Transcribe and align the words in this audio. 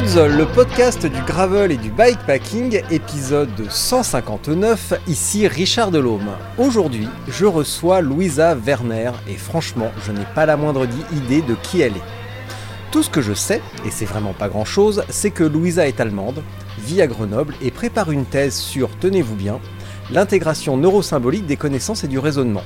Le 0.00 0.44
podcast 0.44 1.06
du 1.06 1.20
gravel 1.22 1.72
et 1.72 1.76
du 1.76 1.90
bikepacking, 1.90 2.82
épisode 2.88 3.68
159, 3.68 4.94
ici 5.08 5.48
Richard 5.48 5.90
Delhomme. 5.90 6.30
Aujourd'hui, 6.56 7.08
je 7.26 7.46
reçois 7.46 8.00
Louisa 8.00 8.54
Werner 8.54 9.10
et 9.28 9.34
franchement, 9.34 9.90
je 10.06 10.12
n'ai 10.12 10.24
pas 10.36 10.46
la 10.46 10.56
moindre 10.56 10.86
idée 11.12 11.42
de 11.42 11.56
qui 11.56 11.80
elle 11.80 11.96
est. 11.96 12.92
Tout 12.92 13.02
ce 13.02 13.10
que 13.10 13.20
je 13.20 13.34
sais, 13.34 13.60
et 13.84 13.90
c'est 13.90 14.04
vraiment 14.04 14.34
pas 14.34 14.48
grand 14.48 14.64
chose, 14.64 15.02
c'est 15.08 15.32
que 15.32 15.42
Louisa 15.42 15.88
est 15.88 15.98
allemande, 15.98 16.44
vit 16.78 17.02
à 17.02 17.08
Grenoble 17.08 17.54
et 17.60 17.72
prépare 17.72 18.12
une 18.12 18.24
thèse 18.24 18.54
sur, 18.54 18.90
tenez-vous 19.00 19.34
bien, 19.34 19.58
l'intégration 20.12 20.76
neurosymbolique 20.76 21.46
des 21.46 21.56
connaissances 21.56 22.04
et 22.04 22.08
du 22.08 22.20
raisonnement. 22.20 22.62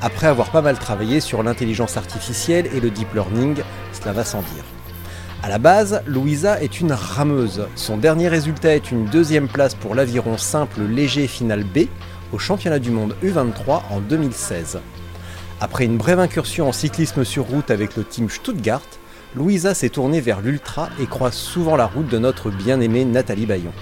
Après 0.00 0.26
avoir 0.26 0.50
pas 0.50 0.62
mal 0.62 0.76
travaillé 0.80 1.20
sur 1.20 1.44
l'intelligence 1.44 1.96
artificielle 1.96 2.68
et 2.74 2.80
le 2.80 2.90
deep 2.90 3.14
learning, 3.14 3.62
cela 3.92 4.12
va 4.12 4.24
sans 4.24 4.40
dire. 4.40 4.64
À 5.44 5.48
la 5.48 5.58
base, 5.58 6.02
Louisa 6.06 6.62
est 6.62 6.80
une 6.80 6.92
rameuse. 6.92 7.66
Son 7.74 7.96
dernier 7.96 8.28
résultat 8.28 8.76
est 8.76 8.92
une 8.92 9.06
deuxième 9.06 9.48
place 9.48 9.74
pour 9.74 9.96
l'aviron 9.96 10.38
simple 10.38 10.82
léger 10.82 11.26
final 11.26 11.64
B 11.64 11.88
au 12.32 12.38
championnat 12.38 12.78
du 12.78 12.92
monde 12.92 13.16
U23 13.24 13.82
en 13.90 14.00
2016. 14.00 14.78
Après 15.60 15.84
une 15.84 15.96
brève 15.96 16.20
incursion 16.20 16.68
en 16.68 16.72
cyclisme 16.72 17.24
sur 17.24 17.44
route 17.46 17.72
avec 17.72 17.96
le 17.96 18.04
team 18.04 18.30
Stuttgart, 18.30 18.86
Louisa 19.34 19.74
s'est 19.74 19.88
tournée 19.88 20.20
vers 20.20 20.42
l'ultra 20.42 20.90
et 21.00 21.06
croise 21.06 21.34
souvent 21.34 21.74
la 21.74 21.86
route 21.86 22.08
de 22.08 22.18
notre 22.18 22.50
bien-aimée 22.50 23.04
Nathalie 23.04 23.46
Bayon. 23.46 23.72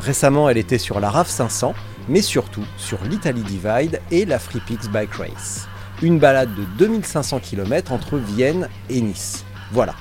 Récemment, 0.00 0.48
elle 0.48 0.58
était 0.58 0.78
sur 0.78 0.98
la 0.98 1.10
RAF 1.10 1.28
500, 1.28 1.72
mais 2.08 2.22
surtout 2.22 2.64
sur 2.76 2.98
l'Italy 3.04 3.42
Divide 3.42 4.00
et 4.10 4.24
la 4.24 4.40
Freepix 4.40 4.88
Bike 4.88 5.14
Race. 5.14 5.68
Une 6.02 6.18
balade 6.18 6.52
de 6.56 6.64
2500 6.78 7.38
km 7.38 7.92
entre 7.92 8.16
Vienne 8.16 8.68
et 8.88 9.00
Nice. 9.00 9.44
Voilà, 9.72 9.94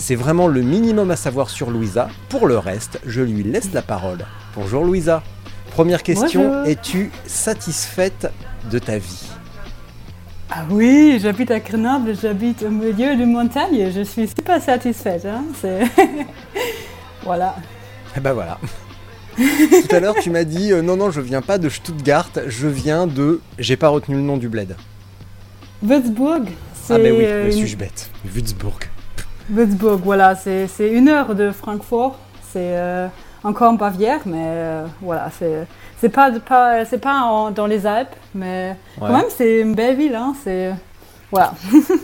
c'est 0.00 0.14
vraiment 0.14 0.48
le 0.48 0.62
minimum 0.62 1.10
à 1.10 1.16
savoir 1.16 1.50
sur 1.50 1.70
Louisa. 1.70 2.08
Pour 2.30 2.48
le 2.48 2.58
reste, 2.58 2.98
je 3.06 3.20
lui 3.20 3.42
laisse 3.42 3.72
la 3.72 3.82
parole. 3.82 4.24
Bonjour 4.56 4.82
Louisa. 4.82 5.22
Première 5.70 6.02
question, 6.02 6.64
es-tu 6.64 7.10
satisfaite 7.26 8.32
de 8.70 8.78
ta 8.78 8.98
vie? 8.98 9.28
Ah 10.50 10.64
oui, 10.70 11.18
j'habite 11.22 11.50
à 11.52 11.60
Grenoble, 11.60 12.16
j'habite 12.20 12.62
au 12.64 12.70
milieu 12.70 13.14
de 13.14 13.24
montagne, 13.24 13.92
je 13.94 14.00
suis 14.00 14.26
super 14.26 14.60
satisfaite. 14.60 15.26
Hein 15.26 15.44
voilà. 17.22 17.54
Eh 18.16 18.20
ben 18.20 18.32
voilà. 18.32 18.58
Tout 19.36 19.94
à 19.94 20.00
l'heure, 20.00 20.16
tu 20.16 20.30
m'as 20.30 20.44
dit 20.44 20.72
euh, 20.72 20.82
non, 20.82 20.96
non, 20.96 21.10
je 21.10 21.20
viens 21.20 21.42
pas 21.42 21.58
de 21.58 21.68
Stuttgart, 21.68 22.30
je 22.48 22.66
viens 22.66 23.06
de. 23.06 23.40
J'ai 23.58 23.76
pas 23.76 23.90
retenu 23.90 24.16
le 24.16 24.22
nom 24.22 24.38
du 24.38 24.48
bled. 24.48 24.76
Würzburg. 25.82 26.46
Ah, 26.88 26.98
ben 26.98 27.14
oui, 27.16 27.24
euh, 27.24 27.50
suis-je 27.52 27.76
bête. 27.76 28.10
Würzburg. 28.24 28.80
Würzburg, 29.50 30.00
voilà, 30.02 30.34
c'est 30.34 30.68
une 30.80 31.08
heure 31.08 31.34
de 31.34 31.50
Francfort. 31.50 32.18
C'est 32.52 32.76
euh, 32.76 33.06
encore 33.44 33.72
en 33.72 33.74
Bavière, 33.74 34.20
mais 34.26 34.44
euh, 34.46 34.86
voilà, 35.00 35.30
c'est 36.00 36.08
pas, 36.08 36.30
pas, 36.40 36.84
pas 36.84 37.50
dans 37.54 37.66
les 37.66 37.86
Alpes, 37.86 38.14
mais 38.34 38.76
quand 38.98 39.12
même, 39.12 39.26
c'est 39.36 39.60
une 39.60 39.74
belle 39.74 39.96
ville. 39.96 40.14
Hein, 40.14 40.34
c'est 40.42 40.72
voilà. 41.30 41.54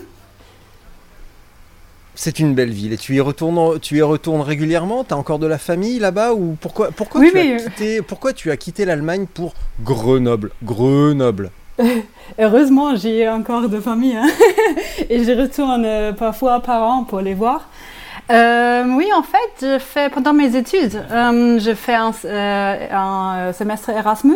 c'est 2.15 2.39
une 2.39 2.55
belle 2.55 2.71
ville 2.71 2.93
et 2.93 2.97
tu 2.97 3.15
y 3.15 3.19
retournes, 3.19 3.79
tu 3.79 3.97
y 3.97 4.01
retournes 4.01 4.41
régulièrement? 4.41 5.03
T'as 5.03 5.15
encore 5.15 5.39
de 5.39 5.47
la 5.47 5.57
famille 5.57 5.99
là-bas 5.99 6.33
ou 6.33 6.57
pourquoi, 6.59 6.91
pourquoi, 6.91 7.21
tu 7.21 7.37
as 7.37 7.57
quitté, 7.57 8.01
pourquoi 8.01 8.33
tu 8.33 8.51
as 8.51 8.57
quitté 8.57 8.85
l'Allemagne 8.85 9.27
pour 9.31 9.53
Grenoble, 9.81 10.51
Grenoble 10.63 11.51
Heureusement, 12.39 12.95
j'ai 12.95 13.27
encore 13.29 13.69
de 13.69 13.79
famille 13.79 14.15
hein. 14.15 14.27
et 15.09 15.23
je 15.23 15.31
retourne 15.31 15.83
euh, 15.85 16.11
parfois 16.11 16.59
par 16.59 16.83
an 16.83 17.03
pour 17.03 17.21
les 17.21 17.33
voir. 17.33 17.69
Euh, 18.29 18.83
oui, 18.95 19.07
en 19.15 19.23
fait, 19.23 19.61
je 19.61 19.79
fais 19.79 20.09
pendant 20.09 20.33
mes 20.33 20.55
études, 20.55 21.01
euh, 21.11 21.59
je 21.59 21.73
fais 21.73 21.95
un, 21.95 22.11
un 22.91 23.53
semestre 23.53 23.89
Erasmus. 23.89 24.35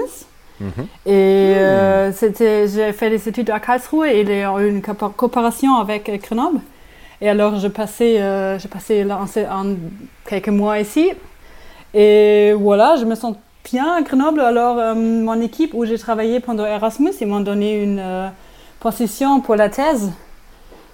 Mhm. 0.60 0.88
Et 1.08 1.56
hmm. 1.56 2.14
c'était, 2.14 2.68
j'ai 2.68 2.94
fait 2.94 3.10
les 3.10 3.28
études 3.28 3.50
à 3.50 3.60
Karlsruhe 3.60 4.08
et 4.08 4.44
a 4.44 4.60
une 4.60 4.82
coopération 4.82 5.76
avec 5.78 6.10
Grenoble. 6.22 6.60
Et 7.20 7.28
alors, 7.28 7.58
je 7.60 7.68
passais, 7.68 8.22
j'ai 8.60 8.68
passé 8.68 9.06
quelques 10.28 10.50
mois 10.50 10.80
ici. 10.80 11.12
Et 11.96 12.54
voilà, 12.54 12.96
je 12.98 13.06
me 13.06 13.16
sens 13.16 13.36
bien 13.64 13.94
à 13.94 14.02
Grenoble. 14.02 14.40
Alors, 14.40 14.78
euh, 14.78 14.96
mon 14.96 15.40
équipe 15.42 15.74
où 15.74 15.86
j'ai 15.86 15.98
travaillé 15.98 16.40
pendant 16.40 16.66
Erasmus, 16.66 17.12
ils 17.22 17.28
m'ont 17.28 17.40
donné 17.40 17.82
une 17.82 18.00
euh, 18.00 18.28
position 18.80 19.42
pour 19.42 19.56
la 19.56 19.70
thèse. 19.70 20.12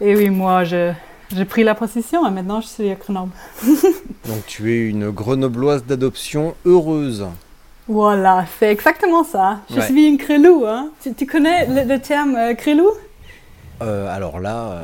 Et 0.01 0.15
oui, 0.15 0.29
moi, 0.29 0.63
j'ai 0.63 0.95
pris 1.49 1.63
la 1.63 1.75
position 1.75 2.27
et 2.27 2.31
maintenant 2.31 2.61
je 2.61 2.67
suis 2.67 2.91
à 2.91 2.95
Grenoble. 2.95 3.31
Donc, 3.63 4.45
tu 4.45 4.73
es 4.73 4.89
une 4.89 5.09
grenobloise 5.09 5.83
d'adoption 5.85 6.55
heureuse. 6.65 7.25
Voilà, 7.87 8.45
c'est 8.59 8.69
exactement 8.69 9.23
ça. 9.23 9.61
Je 9.73 9.79
suis 9.79 10.07
une 10.07 10.17
crélou. 10.17 10.65
Hein. 10.67 10.89
Tu, 11.17 11.25
connais 11.25 11.85
le, 11.85 11.99
terme 11.99 12.35
euh, 12.35 12.53
crélou 12.53 12.89
Alors 13.79 14.39
là. 14.39 14.81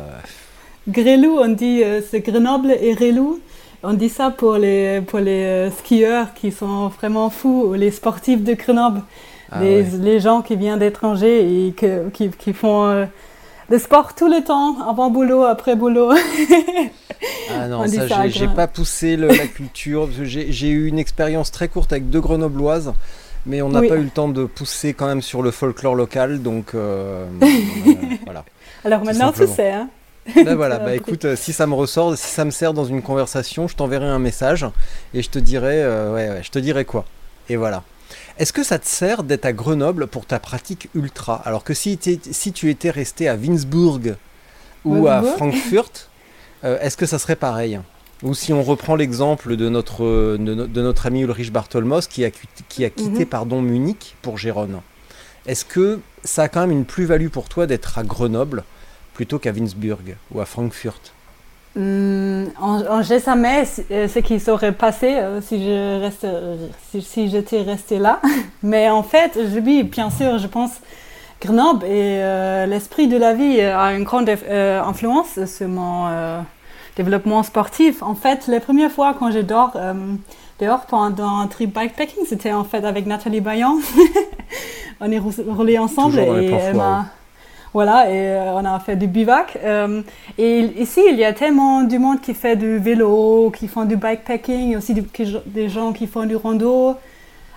Grélou, 0.88 1.38
on 1.40 1.50
dit 1.50 1.82
c'est 2.10 2.22
Grenoble 2.22 2.72
et 2.72 2.94
Rélou. 2.94 3.40
On 3.84 3.94
dit 3.94 4.10
ça 4.10 4.32
pour 4.32 4.56
les, 4.56 5.02
pour 5.02 5.20
les 5.20 5.44
euh, 5.44 5.72
skieurs 5.72 6.34
qui 6.34 6.52
sont 6.52 6.88
vraiment 6.88 7.30
fous, 7.30 7.74
les 7.74 7.92
sportifs 7.92 8.42
de 8.42 8.54
Grenoble, 8.54 9.02
ah 9.52 9.62
les, 9.62 9.84
les, 9.84 10.20
gens 10.20 10.42
qui 10.42 10.56
viennent 10.56 10.80
d'étrangers 10.80 11.68
et 11.68 11.74
que, 11.74 12.10
qui, 12.10 12.30
qui, 12.30 12.54
font 12.54 12.86
euh, 12.86 13.06
le 13.70 13.78
sport 13.78 14.16
tout 14.16 14.30
le 14.30 14.42
temps, 14.44 14.78
avant 14.90 15.10
boulot, 15.10 15.44
après 15.44 15.76
boulot. 15.76 16.12
ah 17.52 17.68
non, 17.68 17.86
ça, 17.88 18.28
j'ai 18.30 18.48
pas 18.48 18.68
poussé 18.68 19.18
la 19.18 19.48
culture. 19.48 20.10
J'ai 20.24 20.70
eu 20.70 20.88
une 20.88 21.00
expérience 21.00 21.52
très 21.52 21.68
courte 21.68 21.92
avec 21.92 22.10
deux 22.10 22.22
grenobloises 22.22 22.94
mais 23.46 23.62
on 23.62 23.70
n'a 23.70 23.82
pas 23.82 23.98
eu 23.98 24.04
le 24.04 24.10
temps 24.10 24.30
de 24.30 24.46
pousser 24.46 24.94
quand 24.94 25.08
même 25.08 25.22
sur 25.22 25.42
le 25.42 25.52
folklore 25.52 25.96
local, 25.96 26.42
donc 26.42 26.74
euh, 26.76 27.26
voilà. 28.24 28.46
Alors 28.86 29.04
maintenant 29.04 29.32
tu 29.32 29.48
sais, 29.48 29.72
hein 29.72 29.90
ben 30.36 30.56
voilà, 30.56 30.80
bah 30.80 30.96
écoute, 30.96 31.26
euh, 31.26 31.36
si 31.36 31.54
ça 31.54 31.68
me 31.68 31.74
ressort, 31.74 32.18
si 32.18 32.28
ça 32.28 32.46
me 32.46 32.52
sert 32.52 32.74
dans 32.74 32.86
une 32.86 33.02
conversation, 33.02 33.68
je 33.68 33.76
t'enverrai 33.76 34.06
un 34.06 34.20
message 34.20 34.66
et 35.14 35.22
je 35.22 35.30
te 35.30 35.40
dirai, 35.40 35.84
euh, 35.84 36.14
ouais, 36.14 36.42
je 36.44 36.50
te 36.50 36.60
dirai 36.60 36.86
quoi. 36.86 37.06
Et 37.50 37.56
voilà. 37.56 37.84
Est-ce 38.38 38.54
que 38.54 38.64
ça 38.64 38.80
te 38.80 38.88
sert 38.88 39.24
d'être 39.24 39.46
à 39.46 39.54
Grenoble 39.54 40.08
pour 40.08 40.26
ta 40.26 40.40
pratique 40.40 40.90
ultra? 40.96 41.42
Alors 41.46 41.64
que 41.64 41.74
si, 41.74 42.00
si 42.32 42.54
tu 42.54 42.70
étais 42.70 42.90
resté 42.90 43.28
à 43.28 43.36
Winzburg 43.36 44.16
ou 44.86 45.08
à 45.08 45.22
Frankfurt, 45.22 46.10
euh, 46.64 46.80
est-ce 46.80 46.98
que 46.98 47.06
ça 47.06 47.20
serait 47.20 47.36
pareil? 47.36 47.80
Ou 48.22 48.34
si 48.34 48.54
on 48.54 48.64
reprend 48.64 48.96
l'exemple 48.96 49.58
de 49.58 49.68
notre, 49.68 50.38
de, 50.38 50.82
notre 50.82 51.06
ami 51.08 51.22
Ulrich 51.22 51.52
Bartolmos 51.52 52.08
qui 52.08 52.24
a, 52.24 52.32
qui 52.70 52.86
a 52.86 52.90
quitté 52.90 53.20
mhm. 53.20 53.26
pardon, 53.26 53.62
Munich 53.62 54.16
pour 54.22 54.38
Gérone, 54.38 54.80
est-ce 55.46 55.66
que 55.66 56.00
ça 56.24 56.44
a 56.44 56.48
quand 56.48 56.62
même 56.62 56.72
une 56.72 56.86
plus-value 56.86 57.28
pour 57.28 57.50
toi 57.50 57.68
d'être 57.68 57.98
à 57.98 58.04
Grenoble 58.04 58.64
plutôt 59.14 59.40
qu'à 59.40 59.52
Winzburg 59.52 60.16
ou 60.32 60.42
à 60.42 60.46
Frankfurt 60.46 61.14
hmm, 61.76 62.46
On 62.62 62.98
ne 62.98 63.04
jamais 63.04 63.66
ce 63.66 64.20
qui 64.20 64.40
serait 64.40 64.72
passé 64.72 65.16
euh, 65.16 65.42
si 65.42 65.64
je 65.64 66.02
reste, 66.02 66.24
euh, 66.24 66.68
si, 67.02 67.30
j'étais 67.30 67.62
resté 67.62 68.00
là. 68.00 68.22
Mais 68.64 68.90
en 68.90 69.04
fait, 69.04 69.34
je, 69.36 69.60
oui, 69.60 69.84
bien 69.84 70.10
sûr, 70.10 70.38
je 70.38 70.48
pense 70.48 70.72
Grenoble 71.42 71.86
et 71.86 72.22
euh, 72.22 72.66
l'esprit 72.66 73.08
de 73.08 73.18
la 73.18 73.34
vie 73.34 73.60
a 73.60 73.94
une 73.94 74.06
grande 74.06 74.30
influence 74.30 75.44
sur 75.46 75.68
mon 75.68 76.08
développement 76.96 77.44
sportif. 77.44 78.02
En 78.02 78.16
fait, 78.16 78.48
les 78.48 78.62
premières 78.62 78.92
fois 78.92 79.14
quand 79.20 79.30
je 79.30 79.40
dors 79.40 79.78
dehors 80.62 80.86
pendant 80.86 81.40
un 81.40 81.48
trip 81.48 81.74
bikepacking, 81.74 82.24
c'était 82.26 82.54
en 82.54 82.64
fait 82.64 82.86
avec 82.86 83.06
Nathalie 83.08 83.42
Bayan. 83.42 83.76
on 85.02 85.12
est 85.12 85.20
roulé 85.20 85.78
ensemble 85.78 86.18
et 86.20 86.50
elle 86.50 86.78
m'a 86.78 87.08
Voilà, 87.74 88.08
et 88.08 88.30
euh, 88.30 88.54
on 88.54 88.66
a 88.66 88.80
fait 88.80 88.96
du 88.96 89.08
bivac. 89.08 89.58
Euh, 89.64 90.04
et 90.38 90.60
ici, 90.80 91.02
il 91.10 91.18
y 91.18 91.26
a 91.26 91.34
tellement 91.34 91.82
du 91.82 91.98
monde 91.98 92.22
qui 92.22 92.36
fait 92.36 92.56
du 92.56 92.78
vélo, 92.78 93.52
qui 93.58 93.68
font 93.68 93.86
du 93.86 93.96
bikepacking, 93.98 94.78
aussi 94.78 94.94
des 94.94 95.70
gens 95.70 95.92
qui 95.92 96.06
font 96.06 96.26
du 96.26 96.36
rando. 96.36 96.96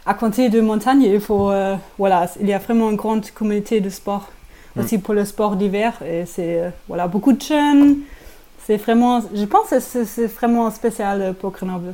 À 0.07 0.15
côté 0.15 0.49
de 0.49 0.61
montagne, 0.61 1.03
il 1.03 1.21
faut, 1.21 1.51
euh, 1.51 1.77
voilà, 1.99 2.31
il 2.41 2.49
y 2.49 2.55
a 2.55 2.59
vraiment 2.59 2.91
une 2.91 2.97
grande 2.97 3.29
communauté 3.31 3.81
de 3.81 3.91
sport, 3.91 4.31
aussi 4.79 4.97
pour 4.99 5.13
le 5.13 5.27
sport 5.27 5.57
d'hiver. 5.57 5.93
Et 6.07 6.25
c'est, 6.25 6.61
euh, 6.61 6.71
voilà, 6.89 7.09
beaucoup 7.09 7.35
de 7.35 7.43
jeunes. 7.43 7.99
C'est 8.65 8.79
vraiment, 8.79 9.21
je 9.35 9.45
pense 9.45 9.69
que 9.69 9.81
c'est 9.81 10.07
c'est 10.07 10.27
vraiment 10.27 10.71
spécial 10.71 11.35
pour 11.39 11.51
Grenoble. 11.51 11.93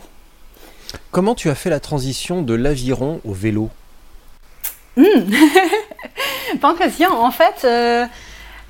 Comment 1.10 1.34
tu 1.34 1.50
as 1.50 1.54
fait 1.54 1.70
la 1.70 1.80
transition 1.80 2.42
de 2.42 2.54
l'aviron 2.54 3.20
au 3.24 3.32
vélo? 3.32 3.68
Bonne 6.60 6.76
question. 6.76 7.08
En 7.12 7.30
fait, 7.30 7.64
euh, 7.64 8.04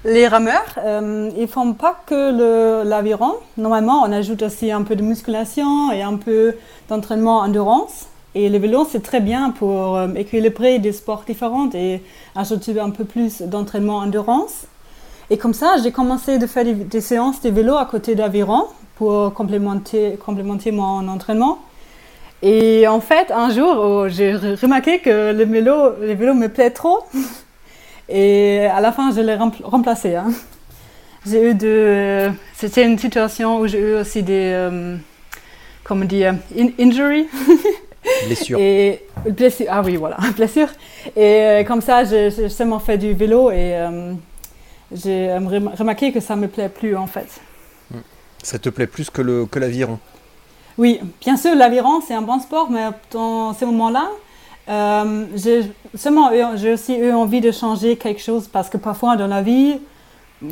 les 0.05 0.29
rameurs, 0.29 0.79
euh, 0.79 1.31
ils 1.37 1.49
font 1.49 1.73
pas 1.73 2.01
que 2.07 2.85
l'aviron. 2.85 3.35
Normalement, 3.57 4.03
on 4.05 4.13
ajoute 4.13 4.43
aussi 4.43 4.71
un 4.71 4.83
peu 4.83 4.95
de 4.95 5.03
musculation 5.03 5.91
et 5.91 6.03
un 6.03 6.17
peu 6.17 6.55
d'entraînement 6.89 7.41
endurance. 7.41 8.07
Et 8.37 8.49
le 8.49 8.59
vélo, 8.59 8.87
c'est 8.89 9.03
très 9.03 9.21
bien 9.21 9.51
pour 9.51 9.97
euh, 9.97 10.15
équilibrer 10.15 10.79
des 10.79 10.93
sports 10.93 11.25
différents 11.27 11.69
et 11.75 12.03
ajouter 12.37 12.79
un 12.79 12.91
peu 12.91 13.05
plus 13.05 13.43
d'entraînement 13.43 13.99
endurance. 13.99 14.67
Et 15.29 15.39
comme 15.39 15.55
ça, 15.55 15.75
j'ai 15.83 15.91
commencé 15.91 16.39
de 16.39 16.47
faire 16.47 16.65
des, 16.65 16.75
des 16.75 17.01
séances 17.01 17.41
de 17.41 17.51
vélo 17.51 17.77
à 17.77 17.87
côté 17.87 18.15
d'aviron 18.15 18.67
pour 18.95 19.35
complémenter, 19.35 20.17
complémenter 20.25 20.71
mon 20.71 21.09
entraînement. 21.09 21.59
Et 22.43 22.87
en 22.89 23.01
fait, 23.01 23.31
un 23.31 23.51
jour, 23.51 23.77
oh, 23.79 24.09
j'ai 24.09 24.33
re- 24.33 24.61
remarqué 24.61 24.99
que 24.99 25.33
le 25.33 25.45
vélo, 25.45 25.95
le 26.01 26.15
vélo 26.15 26.35
me 26.35 26.49
plaît 26.49 26.71
trop. 26.71 27.01
Et 28.09 28.67
à 28.67 28.81
la 28.81 28.91
fin, 28.93 29.13
je 29.15 29.21
l'ai 29.21 29.35
rempl- 29.37 29.63
remplacé. 29.65 30.17
hein. 30.17 30.33
J'ai 31.25 31.51
eu 31.51 31.55
de. 31.55 32.31
C'était 32.55 32.85
une 32.85 32.99
situation 32.99 33.61
où 33.61 33.67
j'ai 33.69 33.79
eu 33.79 33.95
aussi 33.95 34.23
des. 34.25 34.51
euh, 34.55 34.97
comment 35.85 36.05
dire 36.05 36.35
in- 36.59 36.71
Injury. 36.81 37.29
Blessure. 38.27 38.59
Et 38.59 39.05
blessure. 39.31 39.67
Ah 39.71 39.81
oui, 39.85 39.95
voilà, 39.95 40.17
blessure. 40.37 40.69
Et 41.17 41.21
euh, 41.41 41.65
comme 41.65 41.81
ça, 41.81 42.03
j'ai 42.03 42.31
seulement 42.49 42.81
fait 42.81 42.99
du 42.99 43.15
vélo 43.15 43.53
et 43.53 43.77
euh, 43.77 44.13
j'ai 44.93 45.31
euh, 45.31 45.39
rem- 45.39 45.71
remarqué 45.79 46.11
que 46.11 46.19
ça 46.19 46.35
me 46.35 46.49
plaît 46.49 46.69
plus 46.69 46.97
en 46.97 47.07
fait. 47.07 47.29
Ça 48.43 48.59
te 48.59 48.69
plaît 48.71 48.89
plus 48.89 49.09
que 49.11 49.23
l'aviron? 49.61 50.01
Oui, 50.79 51.01
bien 51.21 51.37
sûr, 51.37 51.55
l'aviron, 51.55 52.01
c'est 52.07 52.15
un 52.15 52.23
bon 52.23 52.39
sport, 52.41 52.71
mais 52.71 52.87
dans 53.11 53.53
ces 53.53 53.67
moments-là, 53.67 54.09
euh, 54.69 55.27
j'ai 55.35 55.71
seulement 55.95 56.31
j'ai 56.57 56.73
aussi 56.73 56.95
eu 56.95 57.13
envie 57.13 57.41
de 57.41 57.51
changer 57.51 57.97
quelque 57.97 58.23
chose 58.23 58.49
parce 58.49 58.69
que 58.69 58.77
parfois 58.79 59.17
dans 59.17 59.27
la 59.27 59.43
vie, 59.43 59.79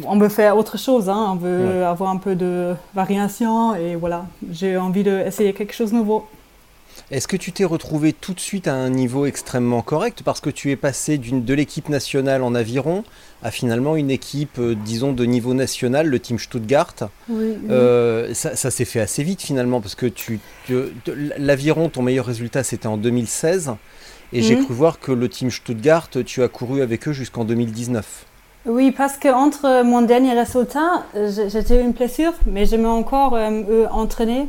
on 0.07 0.19
veut 0.19 0.29
faire 0.29 0.57
autre 0.57 0.79
chose, 0.79 1.09
hein, 1.09 1.31
on 1.33 1.37
veut 1.37 1.67
Ouais. 1.79 1.85
avoir 1.85 2.11
un 2.11 2.17
peu 2.17 2.35
de 2.35 2.75
variation 2.95 3.75
et 3.75 3.97
voilà, 3.97 4.27
j'ai 4.51 4.77
envie 4.77 5.03
d'essayer 5.05 5.53
quelque 5.53 5.75
chose 5.75 5.91
de 5.93 5.97
nouveau. 5.97 6.27
Est-ce 7.11 7.27
que 7.27 7.37
tu 7.37 7.51
t'es 7.51 7.65
retrouvé 7.65 8.13
tout 8.13 8.35
de 8.35 8.41
suite 8.41 8.69
à 8.69 8.75
un 8.75 8.89
niveau 8.89 9.27
extrêmement 9.27 9.83
correct 9.83 10.23
parce 10.25 10.41
que 10.41 10.49
tu 10.49 10.71
es 10.71 10.77
passé 10.77 11.19
d'une 11.19 11.45
de 11.45 11.55
l'équipe 11.55 11.89
nationale 11.89 12.41
en 12.45 12.55
aviron 12.55 13.03
à 13.43 13.51
finalement 13.51 13.97
une 13.97 14.13
équipe, 14.13 14.61
euh, 14.61 14.77
disons, 14.77 15.13
de 15.13 15.25
niveau 15.25 15.53
national, 15.53 16.07
le 16.07 16.21
team 16.21 16.39
Stuttgart? 16.39 16.95
Oui, 17.29 17.57
Euh, 17.69 18.33
ça, 18.33 18.55
ça 18.55 18.71
s'est 18.71 18.85
fait 18.85 19.01
assez 19.01 19.25
vite 19.25 19.43
finalement 19.43 19.81
parce 19.81 19.97
que 19.97 20.07
tu, 20.07 20.39
l'aviron, 21.37 21.89
ton 21.89 22.03
meilleur 22.03 22.27
résultat 22.27 22.63
c'était 22.63 22.87
en 22.87 22.97
2016 22.97 23.73
et 24.33 24.41
j'ai 24.43 24.55
Mhm. 24.55 24.65
cru 24.67 24.75
voir 24.75 25.01
que 25.01 25.11
le 25.11 25.29
team 25.29 25.51
Stuttgart, 25.51 26.09
tu 26.25 26.43
as 26.45 26.49
couru 26.49 26.81
avec 26.81 27.09
eux 27.09 27.13
jusqu'en 27.13 27.45
2019. 27.45 28.25
Oui, 28.67 28.93
parce 28.93 29.17
que 29.17 29.29
entre 29.29 29.83
mon 29.83 30.03
dernier 30.03 30.35
résultat, 30.39 31.07
j'ai- 31.15 31.49
j'étais 31.51 31.81
eu 31.81 31.83
une 31.83 31.93
blessure, 31.93 32.35
mais 32.47 32.67
je 32.67 32.77
m'ai 32.77 32.87
encore 32.87 33.35
euh, 33.35 33.51
eu 33.51 33.87
entraîné. 33.91 34.47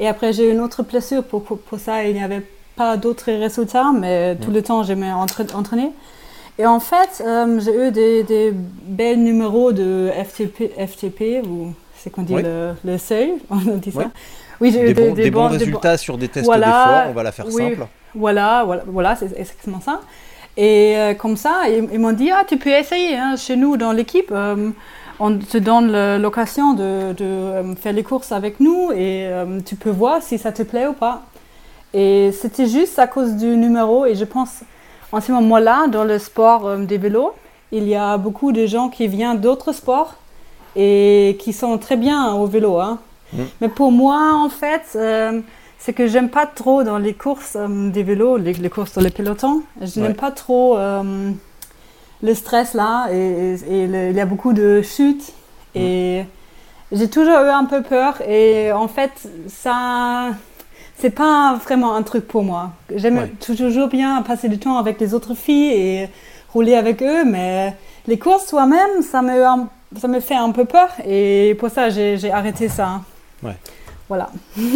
Et 0.00 0.06
après, 0.08 0.32
j'ai 0.32 0.48
eu 0.48 0.52
une 0.52 0.60
autre 0.60 0.82
blessure. 0.82 1.24
Pour, 1.24 1.42
pour, 1.42 1.78
ça, 1.78 2.04
il 2.04 2.14
n'y 2.14 2.22
avait 2.22 2.42
pas 2.76 2.96
d'autres 2.96 3.32
résultats, 3.32 3.90
mais 3.92 4.36
tout 4.36 4.50
le 4.50 4.62
temps, 4.62 4.82
je 4.84 4.92
m'ai 4.92 5.10
entra- 5.10 5.52
entraîné. 5.54 5.90
Et 6.58 6.66
en 6.66 6.80
fait, 6.80 7.22
euh, 7.24 7.60
j'ai 7.60 7.88
eu 7.88 7.90
des, 7.92 8.22
des 8.24 8.52
belles 8.52 9.22
numéros 9.22 9.72
de 9.72 10.10
FTP, 10.24 10.72
FTP 10.76 11.46
ou 11.46 11.72
c'est 11.96 12.10
qu'on 12.10 12.22
dit 12.22 12.34
Oui. 12.34 12.42
le, 12.42 12.72
le 12.84 12.98
seuil, 12.98 13.34
on 13.50 13.56
dit 13.76 13.92
ça. 13.92 13.98
Oui. 14.00 14.04
Oui, 14.60 14.72
j'ai 14.72 14.84
Des, 14.86 14.90
eu 14.90 14.94
bons, 15.08 15.14
des 15.14 15.30
bons 15.30 15.46
résultats 15.48 15.96
sur 15.96 16.18
des 16.18 16.26
tests 16.28 16.46
Voilà, 16.46 16.66
d'effort, 16.66 17.10
on 17.10 17.12
va 17.12 17.22
la 17.22 17.30
faire 17.32 17.46
oui. 17.46 17.52
simple. 17.52 17.86
Voilà, 18.14 18.64
voilà, 18.64 18.82
voilà 18.86 19.14
c'est 19.16 19.26
exactement 19.38 19.80
ça. 19.80 20.00
Et 20.56 20.94
euh, 20.96 21.14
comme 21.14 21.36
ça, 21.36 21.60
ils, 21.68 21.88
ils 21.92 21.98
m'ont 22.00 22.12
dit, 22.12 22.32
ah, 22.32 22.42
tu 22.44 22.56
peux 22.56 22.70
essayer 22.70 23.14
hein, 23.16 23.36
chez 23.36 23.54
nous 23.54 23.76
dans 23.76 23.92
l'équipe. 23.92 24.30
euh, 24.32 24.70
on 25.20 25.36
te 25.38 25.58
donne 25.58 25.90
l'occasion 26.18 26.74
de, 26.74 27.12
de, 27.12 27.24
euh, 27.24 27.74
faire 27.74 27.92
les 27.92 28.02
courses 28.04 28.30
avec 28.32 28.60
nous 28.60 28.92
et 28.92 29.26
euh, 29.26 29.60
tu 29.64 29.74
peux 29.76 29.90
voir 29.90 30.22
si 30.22 30.38
ça 30.38 30.52
te 30.52 30.62
plaît 30.62 30.86
ou 30.86 30.92
pas. 30.92 31.22
Et 31.94 32.30
c'était 32.32 32.66
juste 32.66 32.98
à 32.98 33.06
cause 33.06 33.32
du 33.34 33.56
numéro. 33.56 34.06
Et 34.06 34.14
je 34.14 34.24
pense, 34.24 34.60
en 35.10 35.20
ce 35.20 35.32
moment-là, 35.32 35.86
dans 35.88 36.04
le 36.04 36.18
sport 36.18 36.66
euh, 36.66 36.76
des 36.78 36.98
vélos, 36.98 37.32
il 37.72 37.88
y 37.88 37.94
a 37.96 38.16
beaucoup 38.16 38.52
de 38.52 38.66
gens 38.66 38.88
qui 38.90 39.08
viennent 39.08 39.40
d'autres 39.40 39.72
sports 39.72 40.14
et 40.76 41.36
qui 41.40 41.52
sont 41.52 41.76
très 41.78 41.96
bien 41.96 42.32
au 42.34 42.46
vélo. 42.46 42.78
hein. 42.78 42.98
Mm. 43.32 43.42
Mais 43.60 43.68
pour 43.68 43.90
moi, 43.90 44.32
en 44.34 44.48
fait, 44.48 44.82
euh, 44.96 45.40
c'est 45.78 45.92
que 45.92 46.06
j'aime 46.06 46.28
pas 46.28 46.46
trop 46.46 46.82
dans 46.84 46.98
les 46.98 47.14
courses 47.14 47.56
des 47.96 48.02
vélos, 48.02 48.36
les, 48.36 48.52
les 48.52 48.70
courses 48.70 48.92
dans 48.94 49.00
les 49.02 49.10
pelotons. 49.10 49.62
Je 49.80 49.98
Ouais. 50.00 50.06
n'aime 50.08 50.16
pas 50.16 50.30
trop 50.30 50.76
le 52.22 52.34
stress 52.34 52.74
là 52.74 53.08
et, 53.12 53.16
et- 53.16 53.82
et 53.82 53.86
le- 53.86 54.10
il 54.10 54.16
y 54.16 54.20
a 54.20 54.26
beaucoup 54.26 54.52
de 54.52 54.82
chutes 54.82 55.32
et 55.74 56.24
j'ai 56.90 57.08
toujours 57.08 57.38
eu 57.40 57.48
un 57.50 57.64
peu 57.64 57.82
peur 57.82 58.20
et 58.28 58.72
en 58.72 58.88
fait 58.88 59.12
ça 59.46 60.30
c'est 60.98 61.10
pas 61.10 61.54
vraiment 61.64 61.94
un 61.94 62.02
truc 62.02 62.26
pour 62.26 62.42
moi. 62.42 62.72
J'aime 62.94 63.18
Ouais. 63.18 63.32
toujours 63.40 63.86
bien 63.88 64.20
passer 64.22 64.48
du 64.48 64.58
temps 64.58 64.78
avec 64.78 64.98
les 65.00 65.14
autres 65.14 65.34
filles 65.34 65.70
et 65.72 66.08
rouler 66.52 66.74
avec 66.74 67.02
eux, 67.02 67.24
mais 67.24 67.76
les 68.08 68.18
courses 68.18 68.46
soi-même 68.48 69.02
ça 69.02 69.22
me 69.22 69.44
ça 70.00 70.08
me 70.08 70.18
fait 70.20 70.34
un 70.34 70.50
peu 70.50 70.64
peur 70.64 70.88
et 71.06 71.54
pour 71.60 71.70
ça 71.70 71.88
j'ai 71.90 72.18
j'ai 72.18 72.32
arrêté 72.32 72.68
ça. 72.68 73.00
Ouais. 73.44 73.56
Voilà. 74.08 74.30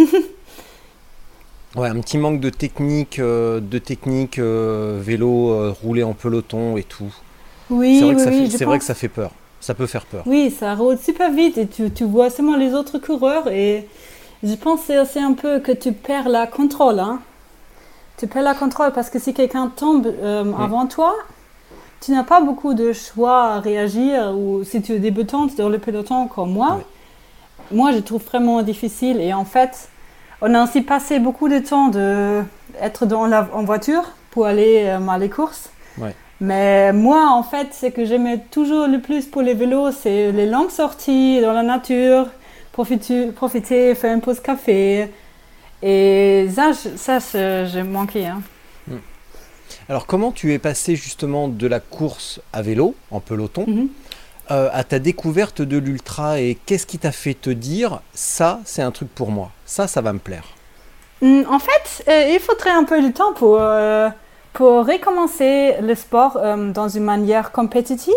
Ouais, 1.74 1.88
un 1.88 1.98
petit 2.00 2.18
manque 2.18 2.38
de 2.40 2.50
technique, 2.50 3.18
euh, 3.18 3.58
de 3.58 3.78
technique 3.78 4.38
euh, 4.38 4.98
vélo, 5.00 5.52
euh, 5.52 5.70
rouler 5.82 6.02
en 6.02 6.12
peloton 6.12 6.76
et 6.76 6.82
tout. 6.82 7.10
Oui, 7.72 7.98
c'est 7.98 8.04
vrai, 8.04 8.14
que, 8.14 8.18
oui, 8.18 8.24
ça 8.24 8.30
oui, 8.30 8.38
fait, 8.38 8.50
je 8.50 8.56
c'est 8.56 8.64
vrai 8.64 8.78
que 8.78 8.82
pense. 8.82 8.86
ça 8.86 8.94
fait 8.94 9.08
peur. 9.08 9.30
Ça 9.60 9.74
peut 9.74 9.86
faire 9.86 10.06
peur. 10.06 10.22
Oui, 10.26 10.50
ça 10.58 10.74
roule 10.74 10.98
super 10.98 11.30
vite 11.30 11.56
et 11.56 11.66
tu, 11.66 11.90
tu 11.90 12.04
vois 12.04 12.30
seulement 12.30 12.56
les 12.56 12.74
autres 12.74 12.98
coureurs 12.98 13.48
et 13.48 13.88
je 14.42 14.54
pense 14.54 14.80
c'est 14.86 14.98
aussi 14.98 15.20
un 15.20 15.34
peu 15.34 15.60
que 15.60 15.72
tu 15.72 15.92
perds 15.92 16.28
la 16.28 16.46
contrôle. 16.46 16.98
Hein. 16.98 17.20
Tu 18.18 18.26
perds 18.26 18.42
la 18.42 18.54
contrôle 18.54 18.92
parce 18.92 19.08
que 19.08 19.18
si 19.18 19.32
quelqu'un 19.34 19.68
tombe 19.74 20.06
euh, 20.06 20.52
avant 20.58 20.86
toi, 20.86 21.14
tu 22.00 22.10
n'as 22.10 22.24
pas 22.24 22.40
beaucoup 22.40 22.74
de 22.74 22.92
choix 22.92 23.52
à 23.54 23.60
réagir 23.60 24.32
ou 24.36 24.64
si 24.64 24.82
tu 24.82 24.92
es 24.94 24.98
débutante 24.98 25.54
dans 25.56 25.68
le 25.68 25.78
peloton 25.78 26.26
comme 26.26 26.52
moi, 26.52 26.80
moi 27.70 27.92
je 27.92 27.98
trouve 27.98 28.22
vraiment 28.24 28.62
difficile 28.62 29.20
et 29.20 29.32
en 29.32 29.44
fait 29.44 29.88
on 30.40 30.52
a 30.54 30.64
aussi 30.64 30.82
passé 30.82 31.20
beaucoup 31.20 31.48
de 31.48 31.60
temps 31.60 31.86
de 31.88 32.42
être 32.80 33.06
dans 33.06 33.26
la, 33.26 33.48
en 33.52 33.62
voiture 33.62 34.02
pour 34.32 34.46
aller 34.46 34.82
euh, 34.86 35.08
à 35.08 35.18
les 35.18 35.30
courses. 35.30 35.70
Ouais. 35.98 36.16
Mais 36.42 36.92
moi, 36.92 37.28
en 37.30 37.44
fait, 37.44 37.68
c'est 37.70 37.92
que 37.92 38.04
j'aimais 38.04 38.38
toujours 38.50 38.88
le 38.88 39.00
plus 39.00 39.26
pour 39.26 39.42
les 39.42 39.54
vélos, 39.54 39.92
c'est 39.92 40.32
les 40.32 40.46
longues 40.46 40.70
sorties 40.70 41.40
dans 41.40 41.52
la 41.52 41.62
nature, 41.62 42.26
profiter, 42.72 43.26
profiter 43.28 43.94
faire 43.94 44.12
une 44.12 44.20
pause 44.20 44.40
café. 44.40 45.08
Et 45.84 46.48
ça, 46.52 46.72
ça 46.74 47.64
j'ai 47.66 47.82
manqué. 47.84 48.26
Hein. 48.26 48.42
Alors 49.88 50.06
comment 50.06 50.32
tu 50.32 50.52
es 50.52 50.58
passé 50.58 50.96
justement 50.96 51.46
de 51.48 51.66
la 51.66 51.80
course 51.80 52.40
à 52.52 52.60
vélo, 52.62 52.94
en 53.10 53.20
peloton, 53.20 53.64
Mhm. 53.66 53.88
euh, 54.50 54.68
à 54.72 54.84
ta 54.84 54.98
découverte 54.98 55.62
de 55.62 55.76
l'ultra? 55.78 56.40
Et 56.40 56.58
qu'est-ce 56.66 56.86
qui 56.86 56.98
t'a 56.98 57.12
fait 57.12 57.34
te 57.34 57.50
dire 57.50 58.00
ça 58.14 58.60
c'est 58.64 58.82
un 58.82 58.90
truc 58.90 59.08
pour 59.14 59.30
moi, 59.30 59.50
ça 59.64 59.86
ça 59.88 60.00
va 60.00 60.12
me 60.12 60.18
plaire? 60.18 60.44
Hum, 61.22 61.44
En 61.48 61.58
fait, 61.58 62.04
euh, 62.08 62.32
il 62.34 62.40
faudrait 62.40 62.70
un 62.70 62.84
peu 62.84 63.00
de 63.02 63.10
temps 63.12 63.32
pour, 63.32 63.56
euh, 63.60 64.08
pour 64.52 64.86
recommencer 64.86 65.76
le 65.80 65.94
sport 65.94 66.36
euh, 66.36 66.72
dans 66.72 66.88
une 66.88 67.04
manière 67.04 67.52
compétitive. 67.52 68.14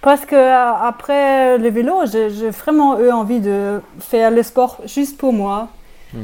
Parce 0.00 0.24
que 0.24 0.34
euh, 0.34 0.72
après 0.74 1.58
le 1.58 1.68
vélo, 1.68 2.02
j'ai 2.06 2.50
vraiment 2.50 2.98
eu 2.98 3.10
envie 3.10 3.40
de 3.40 3.80
faire 4.00 4.30
le 4.30 4.42
sport 4.42 4.80
juste 4.86 5.16
pour 5.18 5.32
moi. 5.32 5.68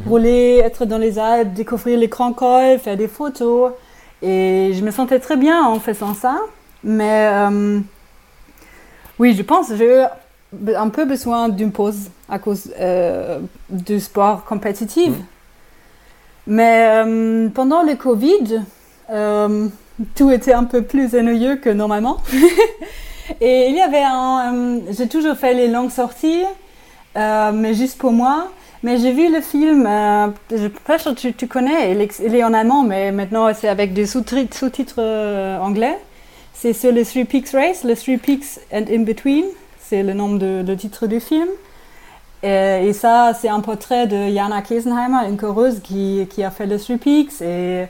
Rouler, 0.06 0.60
être 0.62 0.84
dans 0.84 0.98
les 0.98 1.18
Alpes, 1.18 1.54
découvrir 1.54 1.98
les 1.98 2.08
grands 2.08 2.34
cols, 2.34 2.78
faire 2.78 2.96
des 2.96 3.08
photos. 3.08 3.72
Et 4.20 4.72
je 4.74 4.84
me 4.84 4.90
sentais 4.90 5.18
très 5.18 5.36
bien 5.36 5.64
en 5.64 5.80
faisant 5.80 6.14
ça. 6.14 6.36
Mais 6.84 7.28
euh, 7.32 7.80
oui, 9.18 9.34
je 9.34 9.42
pense 9.42 9.68
que 9.68 9.76
j'ai 9.76 10.02
eu 10.02 10.74
un 10.74 10.88
peu 10.88 11.04
besoin 11.04 11.48
d'une 11.48 11.72
pause 11.72 12.10
à 12.28 12.38
cause 12.38 12.72
euh, 12.78 13.40
du 13.70 14.00
sport 14.00 14.44
compétitif. 14.44 15.12
Mais 16.46 17.04
euh, 17.04 17.48
pendant 17.48 17.82
le 17.82 17.94
Covid, 17.94 18.62
euh, 19.10 19.68
tout 20.14 20.30
était 20.30 20.52
un 20.52 20.64
peu 20.64 20.82
plus 20.82 21.14
ennuyeux 21.14 21.56
que 21.56 21.70
normalement. 21.70 22.18
Et 23.40 23.68
il 23.68 23.76
y 23.76 23.80
avait 23.80 24.02
un. 24.02 24.54
euh, 24.54 24.80
j'ai 24.90 25.08
toujours 25.08 25.36
fait 25.36 25.54
les 25.54 25.68
longues 25.68 25.90
sorties, 25.90 26.44
euh, 27.16 27.52
mais 27.52 27.74
juste 27.74 27.98
pour 27.98 28.12
moi. 28.12 28.48
Mais 28.82 28.96
j'ai 28.98 29.12
vu 29.12 29.32
le 29.32 29.40
film, 29.40 29.88
je 30.50 30.54
ne 30.54 30.60
sais 30.60 30.68
pas 30.68 30.98
si 30.98 31.34
tu, 31.34 31.48
connais, 31.48 31.92
il 31.92 32.34
est, 32.34 32.44
en 32.44 32.54
allemand, 32.54 32.84
mais 32.84 33.10
maintenant 33.10 33.52
c'est 33.52 33.66
avec 33.66 33.92
des 33.92 34.06
sous-titres 34.06 35.00
anglais. 35.60 35.98
C'est 36.54 36.72
sur 36.72 36.92
le 36.92 37.04
Three 37.04 37.24
Peaks 37.24 37.50
Race, 37.50 37.82
le 37.82 37.96
Three 37.96 38.18
Peaks 38.18 38.60
and 38.72 38.84
In 38.88 39.00
Between, 39.00 39.46
c'est 39.80 40.04
le 40.04 40.14
nom 40.14 40.36
de 40.36 40.74
titre 40.76 41.08
du 41.08 41.18
film. 41.18 41.48
Et, 42.42 42.92
ça, 42.92 43.32
c'est 43.38 43.48
un 43.48 43.60
portrait 43.60 44.06
de 44.06 44.32
Jana 44.32 44.62
Kesenheimer, 44.62 45.28
une 45.28 45.36
coureuse 45.36 45.80
qui, 45.80 46.26
qui 46.30 46.44
a 46.44 46.50
fait 46.50 46.66
le 46.66 46.78
Three 46.78 46.98
Peaks. 46.98 47.42
Et 47.42 47.86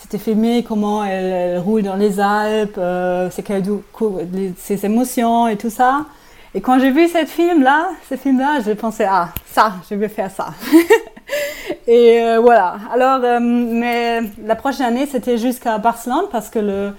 c'était 0.00 0.18
filmé 0.18 0.64
comment 0.66 1.04
elle, 1.04 1.24
elle 1.26 1.58
roule 1.58 1.82
dans 1.82 1.94
les 1.94 2.18
Alpes, 2.20 2.78
euh, 2.78 3.28
ses 3.30 4.86
émotions 4.86 5.46
et 5.46 5.56
tout 5.56 5.70
ça. 5.70 6.06
Et 6.54 6.60
quand 6.60 6.80
j'ai 6.80 6.90
vu 6.90 7.06
ce 7.06 7.24
film-là, 7.26 7.90
ce 8.08 8.16
film-là, 8.16 8.60
j'ai 8.64 8.74
pensé, 8.74 9.04
ah, 9.08 9.28
ça, 9.46 9.74
je 9.88 9.94
vais 9.94 10.08
faire 10.08 10.30
ça. 10.30 10.48
et 11.86 12.20
euh, 12.22 12.40
voilà. 12.40 12.76
Alors, 12.92 13.20
euh, 13.22 13.38
mais 13.40 14.22
la 14.44 14.56
prochaine 14.56 14.86
année, 14.86 15.06
c'était 15.06 15.38
jusqu'à 15.38 15.78
Barcelone 15.78 16.24
parce 16.32 16.48
que 16.48 16.58
le, 16.58 16.92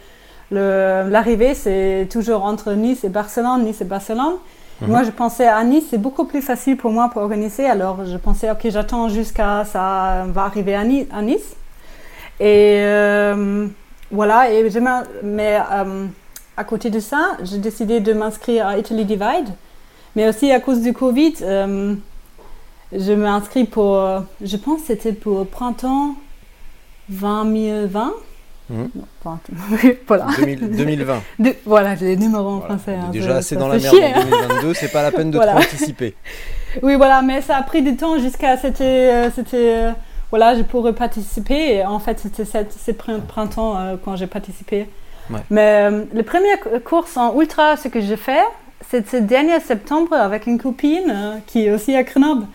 l'arrivée, 1.10 1.53
c'est 1.53 2.08
toujours 2.10 2.46
entre 2.46 2.72
Nice 2.74 3.03
et 3.03 3.10
Barcelone, 3.10 3.63
Nice 3.63 3.81
et 3.81 3.86
Barcelone. 3.86 4.36
Moi, 4.88 5.03
je 5.03 5.12
pensais 5.12 5.48
à 5.48 5.63
Nice, 5.63 5.84
c'est 5.91 6.01
beaucoup 6.01 6.25
plus 6.25 6.41
facile 6.41 6.75
pour 6.75 6.89
moi 6.91 7.10
pour 7.13 7.22
organiser. 7.22 7.67
Alors, 7.67 8.03
je 8.03 8.17
pensais, 8.17 8.50
ok, 8.50 8.62
j'attends 8.63 9.10
jusqu'à 9.10 9.63
ça 9.63 10.25
va 10.27 10.41
arriver 10.43 10.74
à 10.75 10.84
Nice. 11.22 11.55
Et 12.41 12.77
euh, 12.79 13.67
voilà, 14.10 14.51
et 14.51 14.67
mais 15.21 15.60
euh, 15.71 16.05
à 16.57 16.63
côté 16.63 16.89
de 16.89 17.00
ça, 17.00 17.38
j'ai 17.43 17.60
décidé 17.60 18.00
de 18.00 18.13
m'inscrire 18.13 18.65
à 18.65 18.77
Italy 18.79 19.05
Divide. 19.05 19.50
Mais 20.15 20.27
aussi 20.27 20.51
à 20.51 20.60
cause 20.60 20.81
du 20.81 20.91
Covid, 20.91 21.36
euh, 21.43 21.93
je 22.91 23.13
m'inscris 23.13 23.65
pour, 23.65 23.95
je 24.43 24.57
pense 24.57 24.81
que 24.81 24.88
c'était 24.88 25.13
pour 25.13 25.45
printemps 25.45 26.15
2020. 27.10 28.13
Mhm. 28.71 28.89
Non, 28.95 29.03
pas- 29.24 29.39
oui, 29.83 29.98
voilà. 30.07 30.25
2000 30.38 30.71
2020. 30.77 31.21
De- 31.39 31.55
voilà, 31.65 31.95
j'ai 31.95 32.07
les 32.07 32.17
numéros 32.17 32.48
en 32.50 32.57
Voilà. 32.60 32.75
français. 32.77 32.95
Hein, 32.95 33.10
déjà 33.12 33.36
assez 33.38 33.55
dans 33.55 33.67
la 33.67 33.77
merde 33.77 33.95
chier, 33.95 34.05
en 34.15 34.19
hein. 34.19 34.25
2022, 34.29 34.74
c'est 34.74 34.91
pas 34.91 35.03
la 35.03 35.12
peine 35.12 35.29
de 35.29 35.38
Voilà. 35.38 35.53
trop 35.53 35.62
anticiper. 35.62 36.15
Oui, 36.81 36.95
voilà, 36.95 37.21
mais 37.21 37.41
ça 37.41 37.57
a 37.57 37.63
pris 37.63 37.81
du 37.83 37.95
temps 37.95 38.17
jusqu'à 38.17 38.57
c'était 38.57 39.29
c'était 39.36 39.89
voilà, 40.31 40.55
je 40.55 40.63
pourrais 40.63 40.93
participer. 40.93 41.75
Et 41.75 41.85
en 41.85 42.00
fait, 42.00 42.19
c'était 42.19 42.45
ce 42.45 42.91
prin- 42.91 43.19
printemps 43.19 43.77
euh, 43.77 43.95
quand 44.03 44.15
j'ai 44.15 44.27
participé. 44.27 44.88
Ouais. 45.29 45.39
Mais 45.50 45.89
euh, 45.91 46.03
le 46.13 46.23
premier 46.23 46.57
cou- 46.63 46.79
course 46.83 47.15
en 47.17 47.39
ultra, 47.39 47.77
ce 47.77 47.88
que 47.88 48.01
j'ai 48.01 48.17
fait, 48.17 48.43
c'était 48.89 49.21
dernier 49.21 49.59
septembre 49.59 50.13
avec 50.13 50.47
une 50.47 50.57
copine 50.59 51.09
euh, 51.09 51.35
qui 51.47 51.65
est 51.65 51.71
aussi 51.71 51.95
à 51.95 52.03
Grenoble, 52.03 52.45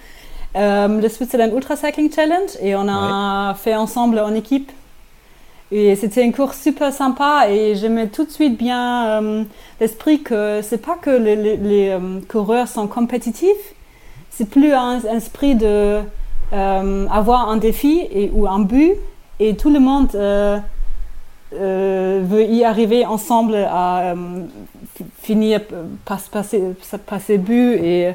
euh, 0.57 1.01
le 1.01 1.09
Switzerland 1.09 1.53
Ultra 1.55 1.77
Cycling 1.77 2.13
Challenge, 2.13 2.51
et 2.61 2.75
on 2.75 2.89
a 2.89 3.55
fait 3.55 3.75
ensemble 3.77 4.19
en 4.19 4.35
équipe. 4.35 4.73
Et 5.73 5.97
c'était 5.97 6.25
une 6.25 6.33
course 6.33 6.61
super 6.63 6.93
sympa 6.93 7.47
et 7.51 7.75
j'aimais 7.75 8.07
tout 8.07 8.25
de 8.25 8.31
suite 8.31 8.57
bien 8.57 9.21
euh, 9.21 9.43
l'esprit 9.81 10.23
que 10.23 10.61
c'est 10.63 10.79
pas 10.79 10.95
que 11.01 11.11
les, 11.11 11.35
les- 11.35 11.57
les, 11.57 11.99
coureurs 12.29 12.69
sont 12.69 12.87
compétitifs, 12.87 13.75
c'est 14.31 14.49
plus 14.49 14.73
un, 14.73 15.01
un 15.05 15.17
esprit 15.17 15.57
de 15.57 15.99
euh, 16.53 17.07
avoir 17.11 17.49
un 17.51 17.57
défi 17.57 18.07
et, 18.11 18.31
ou 18.33 18.47
un 18.47 18.61
but 18.61 18.95
et 19.41 19.57
tout 19.57 19.71
le 19.71 19.81
monde 19.81 20.09
euh, 20.15 20.59
euh, 21.55 22.21
veut 22.25 22.45
y 22.45 22.65
arriver 22.65 23.07
ensemble 23.07 23.55
à 23.57 24.15
fi- 24.97 25.05
finir 25.23 25.61
par 26.05 26.21
passer, 26.31 26.63
passer 27.07 27.39
but 27.39 27.75
et 27.75 28.15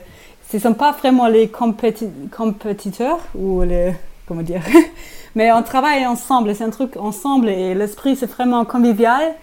ce 0.50 0.58
ne 0.58 0.62
sont 0.62 0.74
pas 0.74 0.92
vraiment 0.92 1.28
les 1.28 1.48
compéti- 1.48 2.10
compétiteurs 2.36 3.20
ou 3.36 3.62
les 3.62 3.94
comment 4.28 4.42
dire 4.42 4.62
mais 5.36 5.52
on 5.54 5.64
travaille 5.64 6.06
ensemble 6.06 6.54
c'est 6.56 6.64
un 6.66 6.70
truc 6.70 6.98
ensemble 6.98 7.50
et 7.50 7.74
l'esprit 7.74 8.16
c'est 8.16 8.30
vraiment 8.30 8.66
convivial 8.66 9.34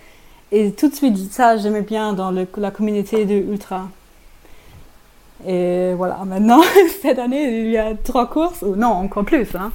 et 0.53 0.73
tout 0.73 0.89
de 0.89 0.95
suite 0.95 1.33
ça 1.33 1.57
j'aimais 1.57 1.83
bien 1.83 2.13
dans 2.13 2.31
la 2.31 2.71
communauté 2.71 3.25
de 3.25 3.35
ultra 3.35 3.89
et 5.47 5.93
voilà 5.95 6.19
maintenant 6.25 6.61
cette 7.03 7.19
année 7.19 7.61
il 7.61 7.71
y 7.71 7.79
a 7.79 7.95
trois 7.95 8.29
courses 8.29 8.63
ou 8.63 8.75
non 8.77 8.89
encore 8.89 9.25
plus 9.25 9.47
hein. 9.55 9.71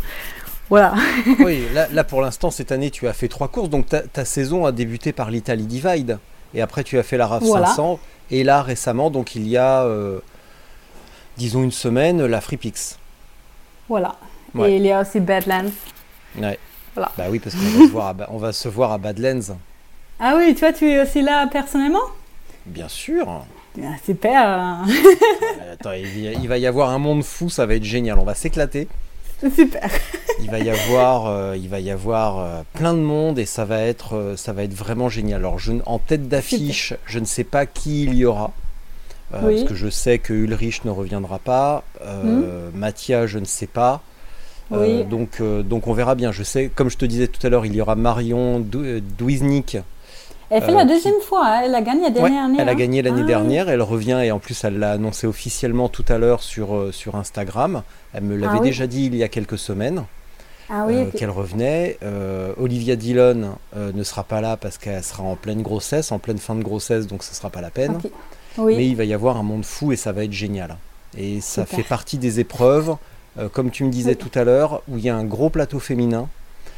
voilà 0.70 0.94
Oui, 1.40 1.64
là, 1.74 1.88
là, 1.92 2.04
pour 2.04 2.22
l'instant, 2.22 2.52
cette 2.52 2.72
année, 2.72 2.90
tu 2.92 3.08
as 3.08 3.14
fait 3.14 3.28
trois 3.28 3.48
courses, 3.48 3.70
donc 3.70 3.88
ta, 3.88 4.02
ta 4.02 4.26
saison 4.26 4.66
a 4.66 4.72
débuté 4.72 5.12
par 5.14 5.30
l'Italie 5.32 5.66
Divide. 5.66 6.20
Et 6.54 6.62
après, 6.62 6.84
tu 6.84 6.98
as 6.98 7.04
fait 7.04 7.18
la 7.18 7.28
RAF 7.28 7.44
Voilà. 7.44 7.68
500. 7.68 8.00
Et 8.32 8.44
là, 8.44 8.62
récemment, 8.62 9.10
donc 9.12 9.36
il 9.36 9.48
y 9.48 9.58
a, 9.58 9.84
euh, 9.84 10.20
disons, 11.38 11.64
une 11.64 11.72
semaine, 11.72 12.26
la 12.26 12.42
Freepix. 12.42 12.98
voilà 13.90 14.16
Ouais. 14.56 14.74
et 14.74 14.76
il 14.78 14.84
y 14.86 14.92
a 14.92 15.02
aussi 15.02 15.20
Badlands 15.20 15.72
Ouais. 16.40 16.60
Voilà. 16.96 17.12
Bah 17.18 17.24
oui, 17.30 17.40
parce 17.40 17.56
qu'on 17.56 17.62
va, 17.80 17.86
se 17.88 17.92
voir 17.92 18.08
à 18.08 18.14
Ba- 18.14 18.28
on 18.32 18.38
va 18.38 18.54
se 18.54 18.68
voir 18.70 18.92
à 18.92 18.98
Badlands. 19.00 19.58
ah 20.20 20.34
oui 20.38 20.54
toi 20.56 20.72
tu 20.72 20.90
es 20.92 21.02
aussi 21.02 21.22
là 21.24 21.48
personnellement? 21.48 22.04
Bien 22.68 22.88
sûr. 22.88 23.46
Ah, 23.82 23.96
super 24.06 24.82
Euh, 24.88 25.74
Attends, 25.74 25.94
il, 25.94 26.48
va 26.48 26.58
y 26.58 26.68
avoir 26.68 26.90
un 26.90 27.00
monde 27.00 27.24
fou, 27.24 27.50
ça 27.50 27.66
va 27.66 27.76
être 27.76 27.84
génial. 27.84 28.20
On 28.20 28.24
va 28.24 28.36
s'éclater. 28.36 28.88
super 29.56 29.90
Il 30.40 30.50
va 30.52 30.60
y 30.60 30.70
avoir, 30.70 31.26
euh, 31.28 31.58
il 31.58 31.70
va 31.70 31.80
y 31.80 31.90
avoir 31.92 32.40
euh, 32.40 32.62
plein 32.74 32.94
de 32.94 33.00
monde 33.00 33.40
et 33.40 33.46
ça 33.46 33.66
va 33.66 33.80
être, 33.82 34.16
euh, 34.16 34.38
ça 34.38 34.54
va 34.54 34.64
être 34.64 34.74
vraiment 34.74 35.10
génial. 35.10 35.40
Alors, 35.42 35.60
je, 35.60 35.74
en 35.86 35.98
tête 36.00 36.28
d'affiche, 36.30 36.94
je 37.06 37.20
ne 37.20 37.26
sais 37.26 37.44
pas 37.44 37.66
qui 37.66 38.04
il 38.04 38.14
y 38.14 38.26
aura. 38.26 38.52
euh, 39.34 39.40
Oui. 39.44 39.56
Parce 39.56 39.70
que 39.70 39.76
je 39.76 39.90
sais 39.90 40.20
que 40.20 40.34
Ulrich 40.34 40.86
ne 40.86 40.92
reviendra 40.92 41.40
pas. 41.40 41.84
Euh, 42.06 42.70
Mathia, 42.76 43.26
je 43.28 43.40
ne 43.40 43.46
sais 43.46 43.68
pas. 43.68 44.02
Euh, 44.72 45.00
Oui. 45.02 45.06
donc, 45.06 45.42
euh, 45.42 45.62
donc 45.64 45.88
on 45.88 45.94
verra 45.94 46.16
bien. 46.16 46.32
Je 46.32 46.44
sais, 46.44 46.70
comme 46.74 46.90
je 46.90 46.98
te 46.98 47.06
disais 47.06 47.28
tout 47.28 47.46
à 47.46 47.50
l'heure, 47.50 47.66
il 47.66 47.76
y 47.76 47.82
aura 47.82 47.96
Marion 47.96 48.64
euh, 48.76 49.02
Douiznik. 49.18 49.78
Elle 50.54 50.64
fait 50.64 50.72
Euh, 50.72 50.76
la 50.76 50.82
qui- 50.84 50.88
deuxième 50.94 51.20
fois 51.22 51.46
hein. 51.46 51.62
elle 51.66 51.76
a 51.76 51.82
gagné 51.82 52.02
la 52.02 52.08
Ouais, 52.08 52.12
dernière 52.14 52.44
année 52.46 52.58
elle 52.60 52.70
a 52.70 52.72
hein. 52.72 52.76
gagné 52.76 53.02
l'année 53.02 53.22
Ah, 53.24 53.28
dernière, 53.28 53.70
elle 53.70 53.82
revient 53.82 54.22
et 54.24 54.32
en 54.32 54.40
plus 54.40 54.64
elle 54.64 54.80
l'a 54.80 54.92
annoncé 54.92 55.28
officiellement 55.28 55.90
tout 55.90 56.06
à 56.08 56.18
l'heure 56.18 56.44
sur, 56.44 56.76
euh, 56.76 56.92
sur 56.92 57.16
Instagram. 57.16 57.84
Elle 58.14 58.24
me 58.24 58.36
l'avait 58.38 58.58
Ah 58.58 58.62
oui. 58.62 58.68
déjà 58.70 58.88
dit 58.88 59.06
il 59.06 59.16
y 59.16 59.24
a 59.24 59.28
quelques 59.28 59.58
semaines. 59.58 60.04
ah 60.70 60.86
oui 60.88 60.96
euh, 60.96 61.06
qu'elle 61.18 61.30
revenait. 61.30 61.98
Euh, 62.04 62.54
Olivia 62.60 62.96
Dillon 62.96 63.56
euh, 63.76 63.92
ne 63.94 64.04
sera 64.04 64.24
pas 64.24 64.42
là 64.42 64.56
parce 64.58 64.78
qu'elle 64.78 65.04
sera 65.04 65.24
en 65.24 65.36
pleine 65.36 65.62
grossesse, 65.62 66.12
en 66.12 66.20
pleine 66.20 66.38
fin 66.38 66.56
de 66.56 66.64
grossesse, 66.64 67.08
donc 67.08 67.24
ce 67.24 67.34
sera 67.36 67.50
pas 67.50 67.62
la 67.62 67.70
peine. 67.70 68.00
Mais 68.58 68.86
il 68.88 68.96
va 68.96 69.04
y 69.04 69.14
avoir 69.14 69.38
un 69.38 69.44
monde 69.44 69.66
fou 69.66 69.92
et 69.92 69.96
ça 69.96 70.12
va 70.12 70.24
être 70.24 70.32
génial. 70.32 70.78
Et 71.18 71.42
ça 71.42 71.64
Super. 71.64 71.78
fait 71.78 71.84
partie 71.84 72.18
des 72.18 72.40
épreuves, 72.40 72.96
euh, 73.40 73.50
comme 73.50 73.72
tu 73.72 73.84
me 73.84 73.90
disais 73.92 74.16
tout 74.16 74.32
à 74.36 74.44
l'heure, 74.44 74.82
où 74.88 74.98
il 74.98 75.04
y 75.04 75.10
a 75.10 75.16
un 75.16 75.24
gros 75.26 75.50
plateau 75.50 75.80
féminin 75.80 76.28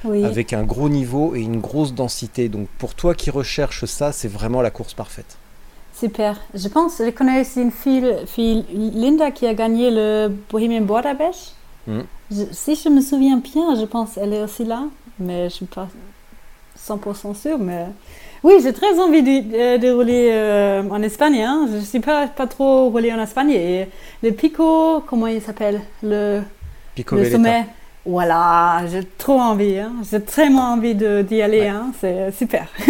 oui 0.05 0.24
avec 0.25 0.53
un 0.53 0.63
gros 0.63 0.89
niveau 0.89 1.35
et 1.35 1.41
une 1.41 1.59
grosse 1.59 1.93
densité. 1.93 2.50
Donc 2.50 2.67
pour 2.77 2.93
toi 2.95 3.13
qui 3.15 3.29
recherches 3.29 3.85
ça, 3.85 4.12
c'est 4.12 4.27
vraiment 4.27 4.62
la 4.62 4.71
course 4.71 4.93
parfaite. 4.93 5.38
Super. 5.97 6.39
Je 6.53 6.67
pense, 6.67 6.97
je 7.00 7.09
connais 7.09 7.41
aussi 7.41 7.62
une 7.62 7.71
fille, 7.71 8.13
fille 8.27 8.65
Linda 8.74 9.31
qui 9.31 9.47
a 9.47 9.53
gagné 9.53 9.89
le 9.91 10.29
Bohemian. 10.51 10.85
Mhm. 11.88 12.03
Je- 12.31 12.43
si 12.51 12.75
je 12.75 12.89
me 12.89 13.00
souviens 13.01 13.38
bien, 13.38 13.75
je 13.79 13.85
pense 13.85 14.13
qu'elle 14.15 14.33
est 14.33 14.41
aussi 14.43 14.65
là, 14.65 14.83
mais 15.19 15.50
je 15.50 15.55
suis 15.55 15.65
pas 15.65 15.88
100% 16.77 17.33
sûre. 17.33 17.57
Mais 17.59 17.85
oui, 18.43 18.55
j'ai 18.62 18.74
très 18.74 19.00
envie 19.00 19.24
de, 19.24 19.55
euh, 19.55 19.77
de 19.77 19.89
rouler 19.91 20.29
euh, 20.33 20.83
en 20.89 21.01
Espagne. 21.01 21.41
Hein. 21.41 21.67
Je 21.74 21.79
suis 21.79 22.00
pas 22.01 22.27
pas 22.27 22.47
trop 22.47 22.89
roulé 22.89 23.13
en 23.13 23.21
Espagne 23.21 23.51
et 23.51 23.88
le 24.21 24.31
Pico, 24.31 25.01
comment 25.07 25.27
il 25.27 25.41
s'appelle, 25.41 25.81
le, 26.03 26.41
Pico 26.95 27.15
le 27.15 27.21
Velletta. 27.21 27.38
sommet. 27.38 27.65
Voilà, 28.05 28.83
j'ai 28.91 29.03
trop 29.17 29.39
envie. 29.39 29.79
Hein. 29.79 29.93
J'ai 30.09 30.19
vraiment 30.19 30.74
envie 30.74 30.93
d'y 30.95 31.41
aller. 31.41 31.67
Hein. 31.67 31.91
C'est 32.00 32.31
super. 32.31 32.67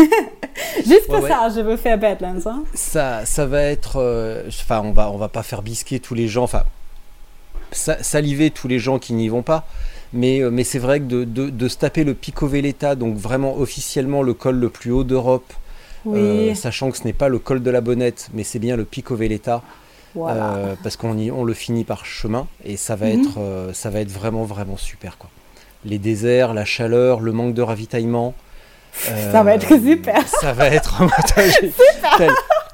Juste 0.85 1.05
pour 1.05 1.15
Ouais, 1.15 1.21
ouais. 1.23 1.29
ça, 1.29 1.49
je 1.55 1.61
veux 1.61 1.77
faire 1.77 1.97
Badlands. 1.97 2.39
Hein. 2.45 2.63
ça, 2.73 3.25
ça 3.25 3.45
va 3.45 3.61
être. 3.61 3.97
euh, 3.97 4.43
Enfin, 4.47 4.81
on 4.83 4.91
va, 4.91 5.09
on 5.11 5.17
va 5.17 5.29
pas 5.29 5.43
faire 5.43 5.61
bisquer 5.61 5.99
tous 5.99 6.15
les 6.15 6.27
gens. 6.27 6.43
Enfin, 6.43 6.63
sa- 7.71 8.01
saliver 8.03 8.51
tous 8.51 8.67
les 8.67 8.79
gens 8.79 8.99
qui 8.99 9.13
n'y 9.13 9.29
vont 9.29 9.41
pas. 9.43 9.65
Mais, 10.13 10.41
euh, 10.41 10.49
mais 10.51 10.63
c'est 10.63 10.79
vrai 10.79 10.99
que 10.99 11.05
de, 11.05 11.23
de- 11.23 11.49
de 11.49 11.67
se 11.67 11.77
taper 11.77 12.03
le 12.03 12.13
Pico 12.13 12.47
Velletta, 12.47 12.95
donc 12.95 13.15
vraiment 13.17 13.55
officiellement 13.57 14.21
le 14.21 14.33
col 14.33 14.55
le 14.57 14.69
plus 14.69 14.91
haut 14.91 15.03
d'Europe, 15.03 15.51
Oui, 16.05 16.19
euh, 16.19 16.55
sachant 16.55 16.91
que 16.91 16.97
ce 16.97 17.03
n'est 17.05 17.13
pas 17.13 17.27
le 17.29 17.39
col 17.39 17.61
de 17.63 17.71
la 17.71 17.81
Bonnette, 17.81 18.29
mais 18.33 18.43
c'est 18.43 18.59
bien 18.59 18.75
le 18.77 18.85
Pico 18.85 19.15
Velletta, 19.15 19.61
voilà. 20.15 20.53
euh, 20.55 20.75
parce 20.83 20.97
qu'on 20.97 21.17
y- 21.17 21.31
on 21.31 21.43
le 21.43 21.53
finit 21.53 21.83
par 21.83 22.05
chemin, 22.05 22.47
et 22.63 22.77
ça 22.77 22.95
va, 22.95 23.07
Mhm. 23.07 23.21
être, 23.21 23.39
euh, 23.39 23.73
ça 23.73 23.89
va 23.89 23.99
être 23.99 24.11
vraiment, 24.11 24.43
vraiment 24.43 24.77
super. 24.77 25.17
Quoi. 25.17 25.29
Les 25.83 25.99
déserts, 25.99 26.53
la 26.53 26.65
chaleur, 26.65 27.19
le 27.19 27.31
manque 27.31 27.53
de 27.53 27.61
ravitaillement. 27.61 28.33
Ça 28.93 29.43
va 29.43 29.55
être 29.55 29.67
super. 29.85 30.25
Ça 30.27 30.53
va 30.53 30.67
être 30.67 31.03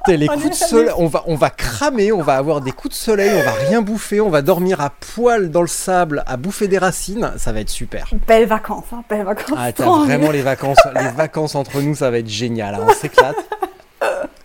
tel 0.06 0.18
les 0.20 0.28
On 0.30 0.34
coups 0.34 0.50
de 0.50 0.54
soleil. 0.54 0.90
On 0.96 1.06
va, 1.06 1.22
on 1.26 1.36
va 1.36 1.50
cramer, 1.50 2.10
on 2.12 2.22
va 2.22 2.34
avoir 2.36 2.60
des 2.60 2.72
coups 2.72 2.94
de 2.94 2.98
soleil, 2.98 3.30
on 3.36 3.42
va 3.44 3.52
rien 3.68 3.82
bouffer, 3.82 4.20
on 4.20 4.30
va 4.30 4.42
dormir 4.42 4.80
à 4.80 4.90
poil 4.90 5.50
dans 5.50 5.60
le 5.62 5.68
sable, 5.68 6.24
à 6.26 6.36
bouffer 6.36 6.66
des 6.68 6.78
racines. 6.78 7.32
Ça 7.36 7.52
va 7.52 7.60
être 7.60 7.70
super. 7.70 8.08
Belles 8.26 8.48
vacances, 8.48 8.84
hein, 8.92 9.04
belles 9.08 9.24
vacances. 9.24 9.56
Ah, 9.56 9.72
t'as 9.72 9.84
vraiment 9.84 10.30
les 10.32 10.42
vacances, 10.42 10.78
les 10.94 11.08
vacances 11.10 11.54
entre 11.54 11.80
nous, 11.80 11.94
ça 11.94 12.10
va 12.10 12.18
être 12.18 12.28
génial. 12.28 12.74
hein, 12.74 12.86
on 12.88 12.92
s'éclate. 12.94 13.36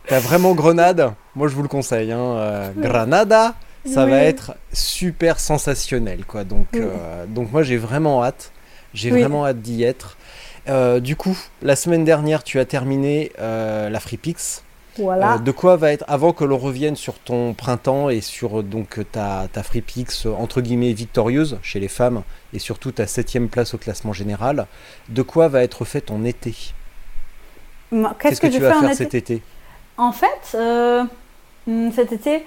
T'as 0.08 0.20
vraiment 0.20 0.54
Grenade, 0.54 1.14
moi 1.36 1.48
je 1.48 1.56
vous 1.56 1.64
le 1.64 1.68
conseille. 1.68 2.12
Hein, 2.12 2.20
euh, 2.20 2.72
Granada, 2.78 3.56
ça 3.86 4.06
va 4.06 4.18
être 4.24 4.56
super 4.74 5.40
sensationnel. 5.40 6.26
quoi. 6.26 6.44
Donc, 6.44 6.68
Oui. 6.74 6.80
euh, 6.82 7.26
donc 7.28 7.52
moi 7.52 7.64
j'ai 7.64 7.78
vraiment 7.78 8.24
hâte. 8.24 8.52
J'ai 8.94 9.12
Oui. 9.12 9.22
vraiment 9.22 9.46
hâte 9.46 9.62
d'y 9.62 9.84
être. 9.84 10.18
Euh, 10.70 11.00
du 11.00 11.16
coup, 11.16 11.38
la 11.62 11.76
semaine 11.76 12.04
dernière, 12.04 12.44
tu 12.44 12.60
as 12.60 12.66
terminé 12.66 13.32
la 13.40 14.00
FreePix. 14.00 14.64
Voilà. 15.00 15.36
Euh, 15.36 15.38
de 15.38 15.52
quoi 15.52 15.76
va 15.78 15.92
être, 15.92 16.04
avant 16.08 16.34
que 16.34 16.44
l'on 16.44 16.58
revienne 16.58 16.96
sur 16.96 17.20
ton 17.20 17.54
printemps 17.54 18.10
et 18.10 18.22
sur 18.22 18.64
donc 18.64 19.00
ta, 19.12 19.48
ta 19.52 19.64
FreePix 19.64 20.26
euh, 20.26 20.32
entre 20.32 20.62
guillemets 20.62 20.94
victorieuse 20.94 21.58
chez 21.62 21.80
les 21.80 21.88
femmes 21.88 22.24
et 22.54 22.60
surtout 22.60 22.92
ta 22.92 23.08
septième 23.08 23.48
place 23.50 23.74
au 23.74 23.78
classement 23.78 24.14
général, 24.14 24.66
de 25.10 25.22
quoi 25.22 25.48
va 25.48 25.64
être 25.64 25.86
fait 25.86 26.02
ton 26.02 26.26
été? 26.26 26.56
Qu'est-ce 28.20 28.42
que, 28.42 28.48
tu 28.48 28.60
vas 28.60 28.74
faire 28.74 28.86
été? 28.86 28.96
cet 28.96 29.16
été? 29.16 29.42
En 29.98 30.12
fait, 30.12 30.56
euh, 30.56 31.04
hmm, 31.66 31.92
cet 31.92 32.12
été, 32.12 32.46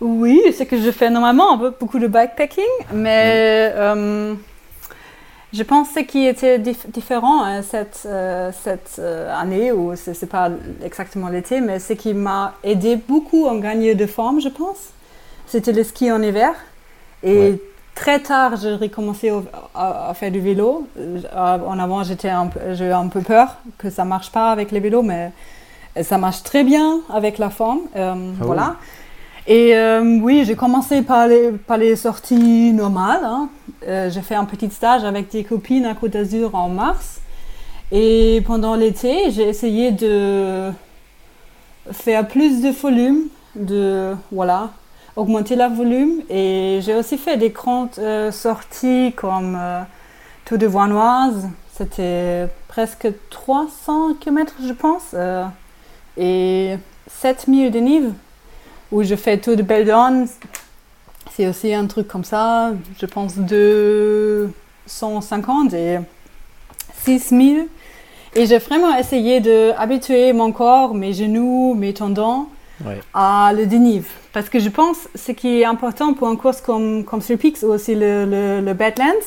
oui, 0.00 0.40
c'est 0.56 0.66
que 0.66 0.80
je 0.80 0.90
fais 0.90 1.10
normalement 1.10 1.52
un 1.54 1.58
peu 1.58 1.74
beaucoup 1.78 1.98
de 1.98 2.06
bikepacking, 2.06 2.64
mais 2.92 3.72
euh, 3.74 4.34
je 5.52 5.62
pense 5.64 5.88
que 5.88 5.94
ce 6.00 6.04
qui 6.06 6.26
était 6.26 6.58
dif- 6.58 6.88
différent 6.90 7.44
euh, 7.44 7.62
cette, 7.62 8.02
euh, 8.06 8.50
cette 8.64 9.00
année, 9.30 9.72
ou 9.72 9.94
c'est 9.96 10.14
c'est 10.14 10.26
pas 10.26 10.50
exactement 10.84 11.28
l'été, 11.28 11.60
mais 11.60 11.78
ce 11.78 11.92
qui 11.94 12.14
m'a 12.14 12.54
aidé 12.62 12.96
beaucoup 12.96 13.46
en 13.46 13.56
gagner 13.56 13.94
de 13.94 14.06
forme, 14.06 14.40
je 14.40 14.48
pense, 14.48 14.78
c'était 15.46 15.72
le 15.72 15.82
ski 15.84 16.10
en 16.12 16.22
hiver. 16.22 16.54
Et 17.24 17.36
Ouais. 17.38 17.58
très 17.94 18.20
tard, 18.20 18.56
j'ai 18.56 18.74
recommencé 18.74 19.30
au- 19.30 19.44
à, 19.74 20.10
à 20.10 20.14
faire 20.14 20.30
du 20.30 20.40
vélo. 20.40 20.86
En 21.36 21.78
avant, 21.78 22.02
j'étais 22.04 22.30
un 22.30 22.46
peu- 22.46 22.74
j'ai 22.74 22.86
eu 22.86 22.92
un 22.92 23.08
peu 23.08 23.20
peur 23.20 23.56
que 23.78 23.90
ça 23.90 24.04
marche 24.04 24.30
pas 24.32 24.50
avec 24.52 24.70
les 24.70 24.80
vélos, 24.80 25.02
mais 25.02 25.30
ça 26.00 26.18
marche 26.18 26.42
très 26.42 26.64
bien 26.64 27.00
avec 27.10 27.38
la 27.38 27.50
forme. 27.50 27.80
euh, 27.96 28.14
Ah 28.40 28.44
voilà. 28.44 28.76
Et 29.46 29.76
euh, 29.76 30.18
oui, 30.22 30.44
j'ai 30.46 30.54
commencé 30.54 31.02
par 31.02 31.26
les, 31.26 31.50
par 31.50 31.76
les 31.76 31.96
sorties 31.96 32.72
normales. 32.72 33.24
hein. 33.24 33.48
Euh, 33.88 34.08
j'ai 34.10 34.20
fait 34.22 34.36
un 34.36 34.44
petit 34.44 34.70
stage 34.70 35.04
avec 35.04 35.30
des 35.30 35.42
copines 35.44 35.84
à 35.84 35.94
Côte 35.94 36.12
d'Azur 36.12 36.54
en 36.54 36.68
mars. 36.68 37.20
Et 37.90 38.42
pendant 38.46 38.74
l'été, 38.76 39.30
j'ai 39.32 39.48
essayé 39.48 39.90
de 39.90 40.70
faire 41.90 42.26
plus 42.28 42.62
de 42.62 42.70
volume, 42.70 43.22
de 43.56 44.14
voilà, 44.30 44.70
augmenter 45.16 45.56
la 45.56 45.68
volume. 45.68 46.22
Et 46.30 46.78
j'ai 46.82 46.94
aussi 46.94 47.18
fait 47.18 47.36
des 47.36 47.50
grandes 47.50 47.98
sorties 48.30 49.12
comme 49.16 49.58
Tour 50.44 50.56
de 50.58 50.66
Voinoise. 50.66 51.48
C'était 51.76 52.46
presque 52.68 53.08
300 53.30 54.14
km, 54.20 54.54
je 54.66 54.72
pense. 54.72 55.10
euh, 55.14 55.44
et 56.16 56.76
7000 57.20 57.70
de 57.70 57.78
Nive, 57.78 58.12
où 58.90 59.02
je 59.02 59.14
fais 59.16 59.38
Tour 59.38 59.56
de 59.56 59.62
Beldon. 59.62 60.26
C'est 61.34 61.46
aussi 61.48 61.72
un 61.72 61.86
truc 61.86 62.08
comme 62.08 62.24
ça, 62.24 62.72
je 63.00 63.06
pense 63.06 63.36
250 64.86 65.72
et 65.74 65.98
6000. 67.04 67.66
Et 68.34 68.46
j'ai 68.46 68.58
vraiment 68.58 68.96
essayé 68.96 69.40
d'habituer 69.40 70.32
mon 70.32 70.52
corps, 70.52 70.94
mes 70.94 71.12
genoux, 71.12 71.74
mes 71.74 71.92
tendons 71.94 72.46
Ouais. 72.84 73.00
à 73.14 73.52
le 73.54 73.66
dénive. 73.66 74.08
Parce 74.32 74.48
que 74.48 74.58
je 74.58 74.68
pense 74.68 74.96
ce 75.14 75.30
qui 75.30 75.60
est 75.60 75.64
important 75.64 76.14
pour 76.14 76.28
une 76.28 76.36
course 76.38 76.60
comme, 76.60 77.04
comme 77.04 77.20
Three 77.20 77.36
Peaks 77.36 77.62
ou 77.62 77.66
aussi 77.66 77.94
le, 77.94 78.24
le, 78.24 78.60
le 78.60 78.74
Badlands, 78.74 79.22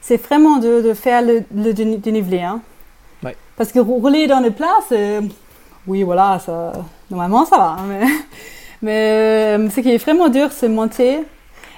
c'est 0.00 0.18
vraiment 0.18 0.58
de, 0.58 0.80
de 0.82 0.94
faire 0.94 1.22
le, 1.22 1.42
le 1.56 1.72
déni- 1.72 1.98
dénivelé. 2.00 2.40
Hein. 2.42 2.60
Ouais. 3.24 3.36
Parce 3.56 3.72
que 3.72 3.80
rou- 3.80 3.98
rouler 3.98 4.28
dans 4.28 4.38
les 4.38 4.52
plats, 4.52 4.78
c'est... 4.88 5.18
Oui, 5.86 6.02
voilà, 6.02 6.38
ça, 6.44 6.72
normalement 7.10 7.44
ça 7.46 7.56
va. 7.56 7.76
hein, 7.78 7.84
Mais, 7.88 8.06
mais 8.82 9.56
euh, 9.58 9.70
ce 9.70 9.80
qui 9.80 9.90
est 9.90 9.98
vraiment 9.98 10.28
dur, 10.28 10.52
c'est 10.52 10.68
monter. 10.68 11.20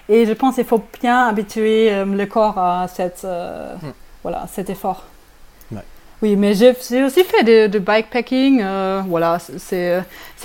Et 0.08 0.26
je 0.26 0.32
pense 0.32 0.56
qu'il 0.56 0.64
faut 0.64 0.82
bien 1.00 1.26
habituer 1.28 1.92
euh, 1.92 2.04
le 2.04 2.26
corps 2.26 2.58
à 2.58 2.88
cette, 2.88 3.22
euh, 3.24 3.74
voilà, 4.22 4.46
cet 4.52 4.68
effort. 4.70 5.04
Ouais. 5.70 5.78
Oui, 6.22 6.34
mais 6.36 6.54
j'ai 6.54 6.70
aussi 7.04 7.22
fait 7.24 7.44
de, 7.44 7.66
de 7.68 7.78
bikepacking. 7.78 8.60
euh, 8.62 9.02
voilà, 9.06 9.38
c'est- 9.38 10.02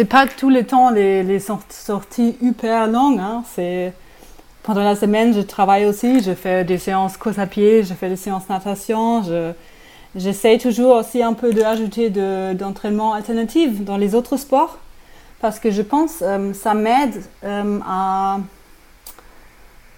pas 0.08 0.28
tout 0.28 0.50
le 0.52 0.64
temps 0.66 0.92
les, 0.92 1.24
les 1.24 1.40
sort- 1.40 1.64
sorties 1.70 2.38
hyper 2.42 2.86
longues. 2.88 3.20
hein, 3.20 3.44
c'est 3.56 3.92
pendant 4.64 4.84
la 4.84 4.96
semaine, 4.96 5.34
je 5.34 5.42
travaille 5.42 5.86
aussi. 5.86 6.22
Je 6.22 6.34
fais 6.34 6.64
des 6.64 6.78
séances 6.78 7.18
course 7.18 7.40
à 7.40 7.48
pied, 7.48 7.84
je 7.84 7.94
fais 7.96 8.10
des 8.10 8.16
séances 8.18 8.48
natation. 8.50 9.24
Je 9.24 9.52
j'essaye 10.16 10.58
toujours 10.60 10.96
aussi 10.98 11.22
un 11.22 11.34
peu 11.34 11.52
d'ajouter 11.52 12.10
de, 12.10 12.54
d'entraînement 12.54 13.14
alternatif 13.14 13.84
dans 13.84 13.98
les 13.98 14.16
autres 14.16 14.38
sports 14.38 14.78
parce 15.42 15.60
que 15.60 15.72
je 15.72 15.82
pense 15.82 16.20
euh, 16.22 16.54
ça 16.54 16.74
m'aide 16.74 17.22
euh, 17.44 17.80
à 17.88 18.38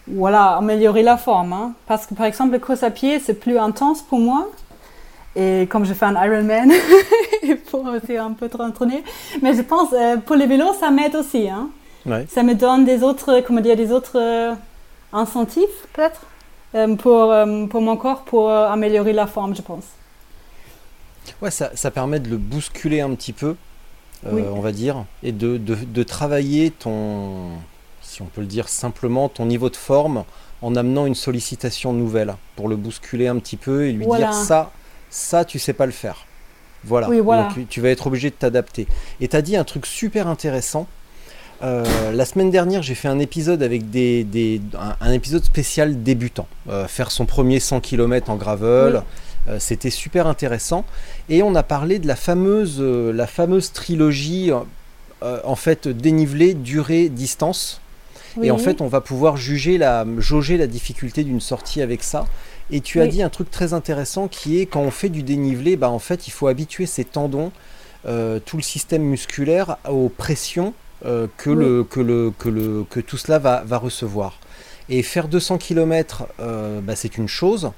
voilà 0.08 0.58
améliorer 0.58 1.04
la 1.04 1.18
forme. 1.18 1.54
hein. 1.54 1.74
Parce 1.86 2.06
que 2.06 2.14
par 2.16 2.26
exemple, 2.26 2.54
le 2.54 2.60
course 2.60 2.84
à 2.84 2.90
pied 2.92 3.20
c'est 3.20 3.34
plus 3.36 3.58
intense 3.58 4.02
pour 4.02 4.20
moi. 4.20 4.48
Et 5.36 5.68
comme 5.70 5.86
je 5.86 5.94
fais 5.94 6.06
un 6.06 6.16
Ironman, 6.26 6.72
il 7.44 7.58
faut 7.58 7.84
aussi 7.86 8.18
un 8.18 8.32
peu 8.32 8.50
entraîner. 8.58 9.04
Mais 9.44 9.54
je 9.54 9.62
pense, 9.62 9.90
euh, 9.94 10.18
pour 10.18 10.36
les 10.36 10.48
vélos, 10.48 10.74
ça 10.80 10.90
m'aide 10.90 11.16
aussi. 11.16 11.48
Hein. 11.48 11.70
Ouais. 12.08 12.26
Ça 12.28 12.42
me 12.42 12.56
donne 12.56 12.86
des 12.86 13.04
autres, 13.04 13.42
comment 13.46 13.62
dire, 13.62 13.76
des 13.76 13.92
autres 13.92 14.18
euh, 14.18 14.54
incentives, 15.14 15.68
peut-être, 15.94 16.22
pour, 16.98 17.32
pour 17.70 17.82
mon 17.82 17.98
corps, 17.98 18.24
pour 18.24 18.50
améliorer 18.52 19.14
la 19.14 19.28
forme, 19.28 19.56
je 19.56 19.62
pense. 19.62 19.84
Ouais, 21.42 21.52
ça, 21.52 21.72
ça 21.76 21.92
permet 21.92 22.20
de 22.20 22.30
le 22.30 22.38
bousculer 22.38 23.02
un 23.02 23.14
petit 23.16 23.34
peu, 23.34 23.56
euh, 24.26 24.30
Oui. 24.32 24.44
on 24.52 24.60
va 24.62 24.72
dire, 24.72 25.06
et 25.24 25.32
de, 25.32 25.58
de, 25.58 25.76
de 25.76 26.04
travailler 26.04 26.72
ton, 26.72 27.50
si 28.02 28.22
on 28.22 28.26
peut 28.26 28.42
le 28.42 28.48
dire 28.48 28.68
simplement, 28.70 29.30
ton 29.30 29.46
niveau 29.46 29.70
de 29.70 29.76
forme 29.76 30.24
en 30.62 30.76
amenant 30.76 31.06
une 31.06 31.16
sollicitation 31.16 31.94
nouvelle 31.94 32.36
pour 32.56 32.68
le 32.68 32.76
bousculer 32.76 33.28
un 33.28 33.38
petit 33.38 33.58
peu 33.58 33.86
et 33.88 33.92
lui 33.92 34.06
Voilà. 34.06 34.28
dire 34.28 34.34
ça, 34.34 34.72
ça 35.10 35.46
tu 35.46 35.60
sais 35.60 35.74
pas 35.74 35.86
le 35.86 35.92
faire. 35.92 36.26
Voilà. 36.84 37.10
Oui, 37.10 37.20
voilà. 37.20 37.50
Donc 37.56 37.68
tu- 37.70 37.82
vas 37.82 37.90
être 37.90 38.08
obligé 38.08 38.30
de 38.30 38.36
t'adapter. 38.36 38.88
Et 39.20 39.28
tu 39.28 39.36
as 39.36 39.42
dit 39.42 39.56
un 39.58 39.64
truc 39.64 39.86
super 39.86 40.28
intéressant. 40.28 40.88
Euh, 41.64 41.84
la 42.14 42.26
semaine 42.26 42.52
dernière, 42.52 42.84
j'ai 42.84 42.94
fait 42.96 43.08
un 43.08 43.18
épisode 43.20 43.64
avec 43.64 43.90
des, 43.90 44.24
des- 44.24 44.62
un, 44.80 44.96
un 45.02 45.12
épisode 45.12 45.44
spécial 45.44 46.04
débutant. 46.04 46.48
Euh, 46.70 46.88
faire 46.88 47.10
son 47.12 47.26
premier 47.26 47.60
100 47.60 47.80
km 47.82 48.30
en 48.30 48.36
gravel. 48.36 48.96
Oui. 48.98 49.02
Euh, 49.50 49.58
C'était 49.60 49.90
super 49.90 50.28
intéressant. 50.28 50.86
Et 51.30 51.44
on 51.44 51.56
a 51.56 51.64
parlé 51.64 52.00
de 52.00 52.08
la 52.08 52.16
fameuse, 52.16 52.78
euh, 52.80 53.12
la 53.14 53.28
fameuse 53.28 53.72
trilogie, 53.72 54.52
euh, 55.24 55.40
en 55.44 55.56
fait, 55.56 55.88
dénivelé, 55.88 56.54
durée, 56.54 57.10
distance. 57.10 57.82
Et 58.44 58.52
en 58.52 58.60
fait, 58.60 58.82
on 58.82 58.88
va 58.88 59.02
pouvoir 59.02 59.36
juger 59.36 59.80
la, 59.80 60.06
jauger 60.20 60.58
la 60.58 60.68
difficulté 60.68 61.24
d'une 61.24 61.42
sortie 61.42 61.82
avec 61.82 62.04
ça. 62.04 62.28
Et 62.70 62.82
tu 62.82 63.02
as 63.02 63.08
dit 63.08 63.24
un 63.24 63.30
truc 63.30 63.50
très 63.50 63.74
intéressant 63.74 64.28
qui 64.28 64.60
est 64.60 64.68
quand 64.68 64.82
on 64.82 64.92
fait 64.92 65.10
du 65.10 65.24
dénivelé, 65.24 65.76
bah, 65.76 65.90
en 65.90 65.98
fait, 65.98 66.28
il 66.28 66.32
faut 66.32 66.46
habituer 66.48 66.86
ses 66.86 67.04
tendons, 67.04 67.52
euh, 68.06 68.40
tout 68.46 68.56
le 68.58 68.62
système 68.62 69.02
musculaire 69.02 69.78
aux 69.90 70.10
pressions 70.10 70.76
euh, 71.06 71.26
que, 71.38 71.50
Oui. 71.50 71.66
le, 71.66 71.84
que, 71.84 72.00
le, 72.00 72.32
que, 72.38 72.50
le, 72.50 72.86
que 72.88 73.00
tout 73.00 73.18
cela 73.18 73.40
va, 73.40 73.64
va 73.66 73.80
recevoir. 73.80 74.38
Et 74.88 75.02
faire 75.02 75.30
200 75.30 75.58
km, 75.58 76.28
bah, 76.38 76.96
c'est 76.96 77.18
une 77.18 77.28
chose. 77.28 77.72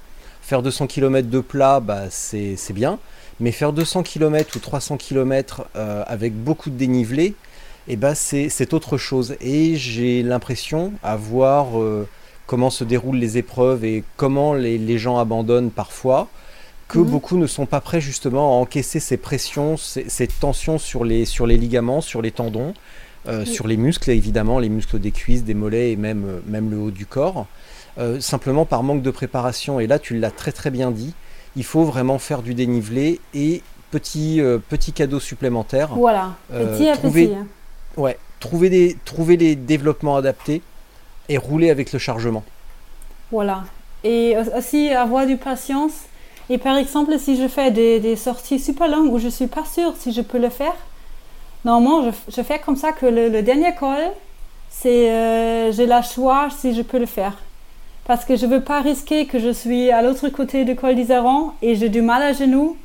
Faire 0.49 0.63
200 0.63 0.87
km 0.87 1.29
de 1.29 1.41
plat, 1.41 1.79
bah, 1.79 2.05
c'est 2.09 2.57
bien. 2.73 2.97
Mais 3.39 3.51
faire 3.51 3.71
200 3.71 4.01
km 4.01 4.55
ou 4.55 4.59
300 4.59 4.97
km 4.97 5.65
euh, 5.75 6.03
avec 6.07 6.33
beaucoup 6.33 6.71
de 6.71 6.75
dénivelé, 6.75 7.35
eh 7.87 7.95
ben 7.95 8.15
c'est 8.15 8.73
autre 8.73 8.97
chose. 8.97 9.35
Et 9.41 9.75
j'ai 9.75 10.23
l'impression 10.23 10.91
à 11.03 11.17
voir 11.17 11.79
euh, 11.79 12.07
comment 12.47 12.71
se 12.71 12.83
déroulent 12.83 13.17
les 13.19 13.37
épreuves 13.37 13.85
et 13.85 14.03
comment 14.17 14.55
les, 14.55 14.79
les 14.79 14.97
gens 14.97 15.19
abandonnent 15.19 15.69
parfois, 15.69 16.27
que 16.87 16.97
Mhm. 16.97 17.05
beaucoup 17.05 17.37
ne 17.37 17.45
sont 17.45 17.67
pas 17.67 17.79
prêts 17.79 18.01
justement 18.01 18.57
à 18.57 18.59
encaisser 18.59 18.99
ces 18.99 19.17
pressions, 19.17 19.77
ces, 19.77 20.09
ces 20.09 20.25
tensions 20.25 20.79
sur 20.79 21.05
les, 21.05 21.25
sur 21.25 21.45
les 21.45 21.57
ligaments, 21.57 22.01
sur 22.01 22.23
les 22.23 22.31
tendons, 22.31 22.73
euh, 23.27 23.41
Oui. 23.45 23.53
sur 23.53 23.67
les 23.67 23.77
muscles 23.77 24.09
évidemment, 24.09 24.57
les 24.57 24.69
muscles 24.69 24.97
des 24.97 25.11
cuisses, 25.11 25.43
des 25.43 25.53
mollets 25.53 25.91
et 25.91 25.95
même, 25.95 26.41
même 26.47 26.71
le 26.71 26.77
haut 26.79 26.89
du 26.91 27.05
corps, 27.05 27.45
euh, 27.99 28.19
simplement 28.19 28.65
par 28.65 28.83
manque 28.83 29.01
de 29.01 29.11
préparation. 29.11 29.79
Et 29.79 29.87
là, 29.87 29.99
tu 29.99 30.17
l'as 30.17 30.31
très 30.31 30.51
très 30.51 30.71
bien 30.71 30.91
dit, 30.91 31.13
il 31.55 31.63
faut 31.63 31.83
vraiment 31.83 32.19
faire 32.19 32.41
du 32.41 32.53
dénivelé 32.53 33.19
et 33.33 33.61
petit, 33.91 34.39
euh, 34.41 34.57
petit 34.57 34.93
cadeau 34.93 35.19
supplémentaire. 35.19 35.89
Voilà, 35.95 36.31
Euh, 36.53 36.75
petit 36.77 36.87
à 36.89 36.95
trouver- 36.97 37.27
petit. 37.27 37.35
hein. 37.35 37.47
Ouais, 37.97 38.17
trouver 38.39 38.69
des, 38.69 38.97
trouver 39.05 39.35
les 39.35 39.55
développements 39.55 40.15
adaptés 40.15 40.61
et 41.27 41.37
rouler 41.37 41.69
avec 41.69 41.91
le 41.91 41.99
chargement. 41.99 42.43
Voilà. 43.31 43.63
Et 44.03 44.35
au- 44.37 44.57
aussi 44.57 44.89
avoir 44.89 45.25
du 45.27 45.37
patience. 45.37 45.91
Et 46.49 46.57
par 46.57 46.77
exemple, 46.77 47.17
si 47.19 47.35
je 47.39 47.47
fais 47.47 47.69
des, 47.71 47.99
des 47.99 48.15
sorties 48.15 48.59
super 48.59 48.87
longues 48.87 49.11
où 49.13 49.19
je 49.19 49.27
suis 49.27 49.47
pas 49.47 49.65
sûre 49.65 49.93
si 49.99 50.11
je 50.13 50.21
peux 50.21 50.39
le 50.39 50.49
faire, 50.49 50.75
normalement, 51.65 52.03
je, 52.09 52.31
je 52.37 52.41
fais 52.41 52.59
comme 52.59 52.75
ça 52.75 52.91
que 52.91 53.05
le, 53.05 53.29
le 53.29 53.41
dernier 53.43 53.75
col, 53.75 53.97
c'est 54.69 55.11
euh, 55.11 55.71
j'ai 55.71 55.85
la 55.85 56.01
choix 56.01 56.47
si 56.57 56.73
je 56.73 56.81
peux 56.81 56.99
le 56.99 57.05
faire. 57.05 57.33
Parce 58.09 58.25
que 58.25 58.35
je 58.35 58.47
veux 58.47 58.61
pas 58.61 58.81
risquer 58.81 59.27
que 59.27 59.37
je 59.37 59.51
suis 59.51 59.91
à 59.91 60.01
l'autre 60.01 60.29
côté 60.29 60.65
du 60.65 60.75
col 60.75 60.95
d'Isaron 60.95 61.51
et 61.61 61.75
j'ai 61.75 61.89
du 61.89 62.01
mal 62.01 62.23
à 62.23 62.33
genoux, 62.33 62.75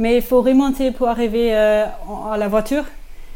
mais 0.00 0.16
il 0.16 0.22
faut 0.22 0.42
remonter 0.42 0.90
pour 0.90 1.06
arriver 1.06 1.54
euh, 1.54 1.84
à 2.28 2.36
la 2.36 2.48
voiture. 2.48 2.82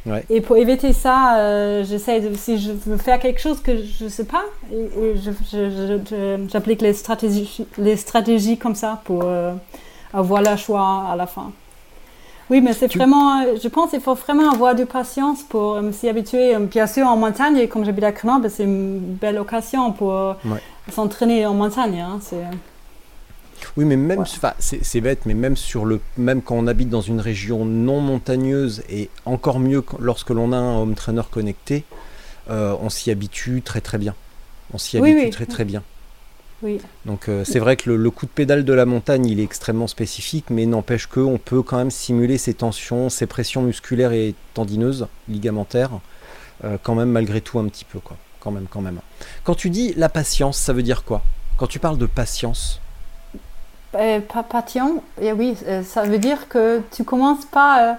Ouais. 0.07 0.25
Et 0.29 0.41
pour 0.41 0.57
éviter 0.57 0.93
ça, 0.93 1.37
euh, 1.37 1.85
j'essaie 1.85 2.19
de, 2.19 2.35
si 2.35 2.59
je 2.59 2.73
veux 2.73 2.97
faire 2.97 3.21
quelque 3.21 3.41
chose 3.41 3.61
que 3.61 3.77
je 3.81 4.07
ne 4.07 4.09
sais 4.09 4.25
pas, 4.25 4.43
et, 4.73 5.15
j'applique 6.49 6.83
les 6.83 6.95
stratégies, 6.95 7.65
les 7.79 7.97
stratégies 7.97 8.59
comme 8.59 8.75
ça 8.75 9.01
pour 9.05 9.23
euh, 9.23 9.53
avoir 10.13 10.43
le 10.43 10.57
choix 10.57 11.05
à 11.09 11.15
la 11.15 11.29
fin. 11.29 11.53
Oui, 12.49 12.61
mais 12.61 12.73
c'est 12.75 12.89
Tu- 12.89 12.99
vraiment, 12.99 13.41
euh, 13.43 13.57
je 13.63 13.69
pense 13.69 13.91
qu'il 13.91 14.01
faut 14.01 14.15
vraiment 14.15 14.51
avoir 14.53 14.75
de 14.77 14.85
patience 14.85 15.43
pour 15.43 15.75
euh, 15.75 15.91
s'y 15.93 16.09
habituer. 16.09 16.55
Euh, 16.55 16.61
Bien 16.61 16.87
sûr, 16.87 17.07
en 17.07 17.17
montagne, 17.17 17.67
comme 17.67 17.85
j'habite 17.85 18.05
à 18.05 18.13
Grenoble, 18.13 18.49
c'est 18.51 18.65
une 18.65 19.01
belle 19.01 19.39
occasion 19.39 19.93
pour 19.93 20.13
Ouais. 20.45 20.63
s'entraîner 20.93 21.45
en 21.45 21.55
montagne. 21.55 22.01
hein, 22.01 22.21
Oui, 23.77 23.85
mais 23.85 23.97
même, 23.97 24.21
Ouais. 24.21 24.25
c'est 24.61 25.01
bête, 25.01 25.27
mais 25.27 25.35
même 25.35 25.57
sur 25.57 25.85
le, 25.85 26.01
même 26.17 26.41
quand 26.41 26.55
on 26.57 26.67
habite 26.69 26.89
dans 26.89 27.01
une 27.01 27.21
région 27.21 27.65
non 27.65 28.01
montagneuse 28.01 28.83
et 28.89 29.11
encore 29.25 29.59
mieux 29.59 29.83
lorsque 29.99 30.31
l'on 30.31 30.53
a 30.53 30.57
un 30.57 30.79
home 30.79 30.95
trainer 30.95 31.23
connecté, 31.31 31.85
euh, 32.49 32.77
on 32.81 32.91
s'y 32.91 33.11
habitue 33.11 33.63
très 33.63 33.81
très 33.81 33.99
bien. 33.99 34.15
On 34.73 34.79
s'y 34.79 35.01
Oui, 35.01 35.11
habitue 35.11 35.25
oui. 35.27 35.31
très 35.31 35.47
très 35.47 35.65
bien. 35.65 35.83
Oui. 36.63 36.81
Donc 37.05 37.29
euh, 37.29 37.45
c'est 37.45 37.59
vrai 37.59 37.77
que 37.77 37.91
le, 37.91 37.97
le 37.97 38.11
coup 38.11 38.27
de 38.27 38.31
pédale 38.31 38.65
de 38.65 38.73
la 38.73 38.87
montagne, 38.87 39.27
il 39.27 39.41
est 39.41 39.45
extrêmement 39.45 39.87
spécifique, 39.87 40.47
mais 40.51 40.65
n'empêche 40.67 41.07
qu'on 41.07 41.39
peut 41.39 41.63
quand 41.63 41.77
même 41.77 41.91
simuler 41.91 42.39
ces 42.39 42.55
tensions, 42.55 43.11
ces 43.11 43.27
pressions 43.27 43.63
musculaires 43.63 44.13
et 44.13 44.35
tendineuses, 44.55 45.07
ligamentaires, 45.29 45.91
euh, 46.65 46.79
quand 46.83 46.95
même 46.95 47.11
malgré 47.11 47.41
tout 47.43 47.59
un 47.59 47.67
petit 47.69 47.85
peu, 47.85 48.01
quoi. 48.01 48.17
Quand 48.41 48.51
même, 48.53 48.67
quand 48.71 48.81
même. 48.81 49.01
Quand 49.45 49.55
tu 49.55 49.71
dis 49.71 49.93
la 49.97 50.09
patience, 50.09 50.57
ça 50.59 50.73
veut 50.73 50.83
dire 50.83 51.05
quoi? 51.05 51.23
Quand 51.59 51.67
tu 51.67 51.79
parles 51.79 51.99
de 51.99 52.07
patience, 52.07 52.81
Euh, 53.95 54.21
pas 54.21 54.43
patient, 54.43 55.03
et 55.21 55.33
oui, 55.33 55.57
euh, 55.67 55.83
ça 55.83 56.03
veut 56.03 56.19
dire 56.19 56.49
que 56.49 56.83
tu 56.95 57.05
commences 57.05 57.47
pas 57.47 57.97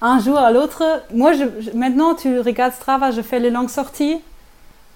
un 0.00 0.20
jour 0.20 0.38
à 0.38 0.52
l'autre. 0.52 1.02
Moi, 1.12 1.32
je, 1.32 1.44
je- 1.60 1.70
maintenant, 1.76 2.14
tu 2.14 2.38
regardes 2.40 2.72
Strava, 2.74 3.10
je 3.10 3.20
fais 3.20 3.40
les 3.40 3.50
longues 3.50 3.68
sorties. 3.70 4.20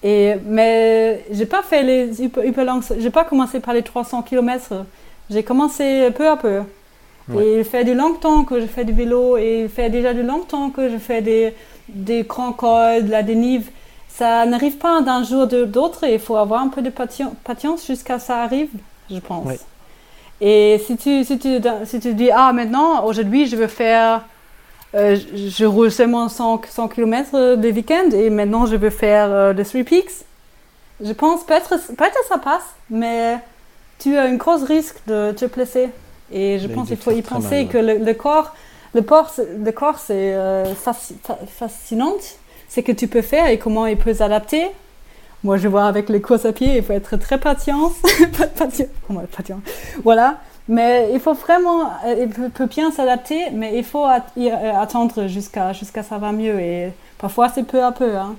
Et, 0.04 0.34
mais 0.46 1.24
j'ai 1.32 1.46
pas 1.46 1.62
fait 1.62 1.82
les 1.82 2.22
hyper, 2.22 2.64
longues 2.64 2.82
J'ai 2.98 3.10
pas 3.10 3.24
commencé 3.24 3.58
par 3.60 3.74
les 3.74 3.82
300 3.82 4.22
km. 4.22 4.84
J'ai 5.30 5.42
commencé 5.42 6.10
peu 6.14 6.28
à 6.28 6.36
peu. 6.36 6.60
Ouais. 7.28 7.44
Et 7.44 7.58
il 7.60 7.64
fait 7.64 7.84
du 7.84 7.94
long 7.94 8.14
temps 8.14 8.44
que 8.44 8.60
je 8.60 8.66
fais 8.66 8.84
du 8.84 8.92
vélo 8.92 9.38
et 9.38 9.62
il 9.62 9.68
fait 9.70 9.88
déjà 9.88 10.12
du 10.12 10.22
long 10.22 10.40
temps 10.40 10.68
que 10.70 10.90
je 10.90 10.98
fais 10.98 11.22
des, 11.22 11.54
des 11.88 12.22
grands 12.24 12.52
cols, 12.52 13.06
de 13.06 13.10
la 13.10 13.22
dénive. 13.22 13.70
Ça 14.08 14.44
n'arrive 14.46 14.76
pas 14.76 15.00
d'un 15.00 15.24
jour 15.24 15.46
de 15.46 15.68
l'autre. 15.74 16.04
Il 16.06 16.18
faut 16.18 16.36
avoir 16.36 16.60
un 16.60 16.68
peu 16.68 16.82
de 16.82 16.90
pati- 16.90 17.24
patience 17.42 17.86
jusqu'à 17.86 18.18
ça 18.18 18.42
arrive, 18.42 18.68
je 19.10 19.18
pense. 19.20 19.46
Ouais. 19.46 19.58
Et 20.40 20.80
si 20.86 20.96
tu, 20.98 21.24
si, 21.24 21.38
tu, 21.38 21.48
si 21.86 22.00
tu 22.00 22.14
dis, 22.14 22.30
ah 22.30 22.52
maintenant, 22.52 23.04
aujourd'hui, 23.06 23.46
je 23.46 23.56
veux 23.56 23.68
faire, 23.68 24.22
euh, 24.94 25.16
je, 25.34 25.64
roule 25.64 25.90
seulement 25.90 26.28
100, 26.28 26.62
100 26.68 26.88
km 26.88 27.30
le 27.56 27.70
week-end 27.72 28.10
et 28.12 28.30
maintenant 28.30 28.66
je 28.66 28.76
veux 28.76 28.90
faire 28.90 29.26
euh, 29.30 29.52
le 29.52 29.64
Three 29.64 29.84
Peaks, 29.84 30.24
je 31.04 31.12
pense 31.12 31.44
peut-être 31.44 31.70
peut-être 31.96 32.18
ça 32.28 32.38
passe, 32.38 32.62
mais 32.90 33.38
tu 33.98 34.16
as 34.16 34.22
un 34.22 34.34
gros 34.34 34.56
risque 34.64 34.96
de 35.06 35.32
te 35.32 35.44
blesser. 35.46 35.88
Et 36.32 36.58
je 36.58 36.66
Mais 36.68 36.74
pense 36.74 36.88
qu'il 36.88 36.96
faut 36.96 37.10
y 37.10 37.22
penser 37.22 37.64
mal, 37.64 37.68
que 37.68 37.78
le, 37.78 37.98
le 37.98 38.14
corps, 38.14 38.54
le 38.94 39.02
corps, 39.02 39.30
c'est- 39.30 39.48
le 39.62 39.72
corps 39.72 39.98
c'est 39.98 40.34
euh, 40.34 40.64
fasci- 40.74 41.16
fa- 41.22 41.38
fascinant, 41.46 42.14
c'est 42.68 42.82
que 42.82 42.92
tu 42.92 43.08
peux 43.08 43.22
faire 43.22 43.48
et 43.48 43.58
comment 43.58 43.86
il 43.86 43.96
peut 43.96 44.14
s'adapter. 44.14 44.66
Moi, 45.42 45.58
je 45.58 45.68
vois 45.68 45.84
avec 45.84 46.08
les 46.08 46.22
courses 46.22 46.46
à 46.46 46.52
pied, 46.52 46.78
il 46.78 46.82
faut 46.82 46.94
être 46.94 47.16
très 47.18 47.38
patient. 47.38 47.92
patient. 48.56 48.86
Comment 49.06 49.22
patient 49.36 49.60
Voilà. 50.02 50.38
Mais 50.68 51.10
il 51.12 51.20
faut 51.20 51.34
vraiment, 51.34 51.90
euh, 52.06 52.24
il 52.26 52.50
peut, 52.50 52.66
bien 52.66 52.90
s'adapter, 52.90 53.50
mais 53.52 53.76
il 53.76 53.84
faut 53.84 54.06
euh, 54.06 54.72
attendre 54.80 55.26
jusqu'à 55.26 55.72
jusqu'à 55.74 56.02
ça 56.02 56.16
va 56.18 56.32
mieux. 56.32 56.58
Et 56.58 56.90
parfois, 57.18 57.50
c'est 57.50 57.64
peu 57.64 57.84
à 57.84 57.92
peu. 57.92 58.16
Hein. 58.16 58.34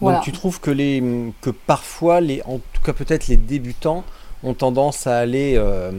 Voilà. 0.00 0.18
Donc 0.18 0.24
tu 0.24 0.32
trouves 0.32 0.60
que, 0.60 0.70
les, 0.70 1.02
que 1.40 1.50
parfois, 1.50 2.20
les, 2.20 2.42
en 2.42 2.58
tout 2.72 2.82
cas 2.84 2.92
peut-être 2.92 3.28
les 3.28 3.36
débutants, 3.36 4.04
ont 4.42 4.54
tendance 4.54 5.06
à 5.06 5.18
aller... 5.18 5.54
euh, 5.56 5.90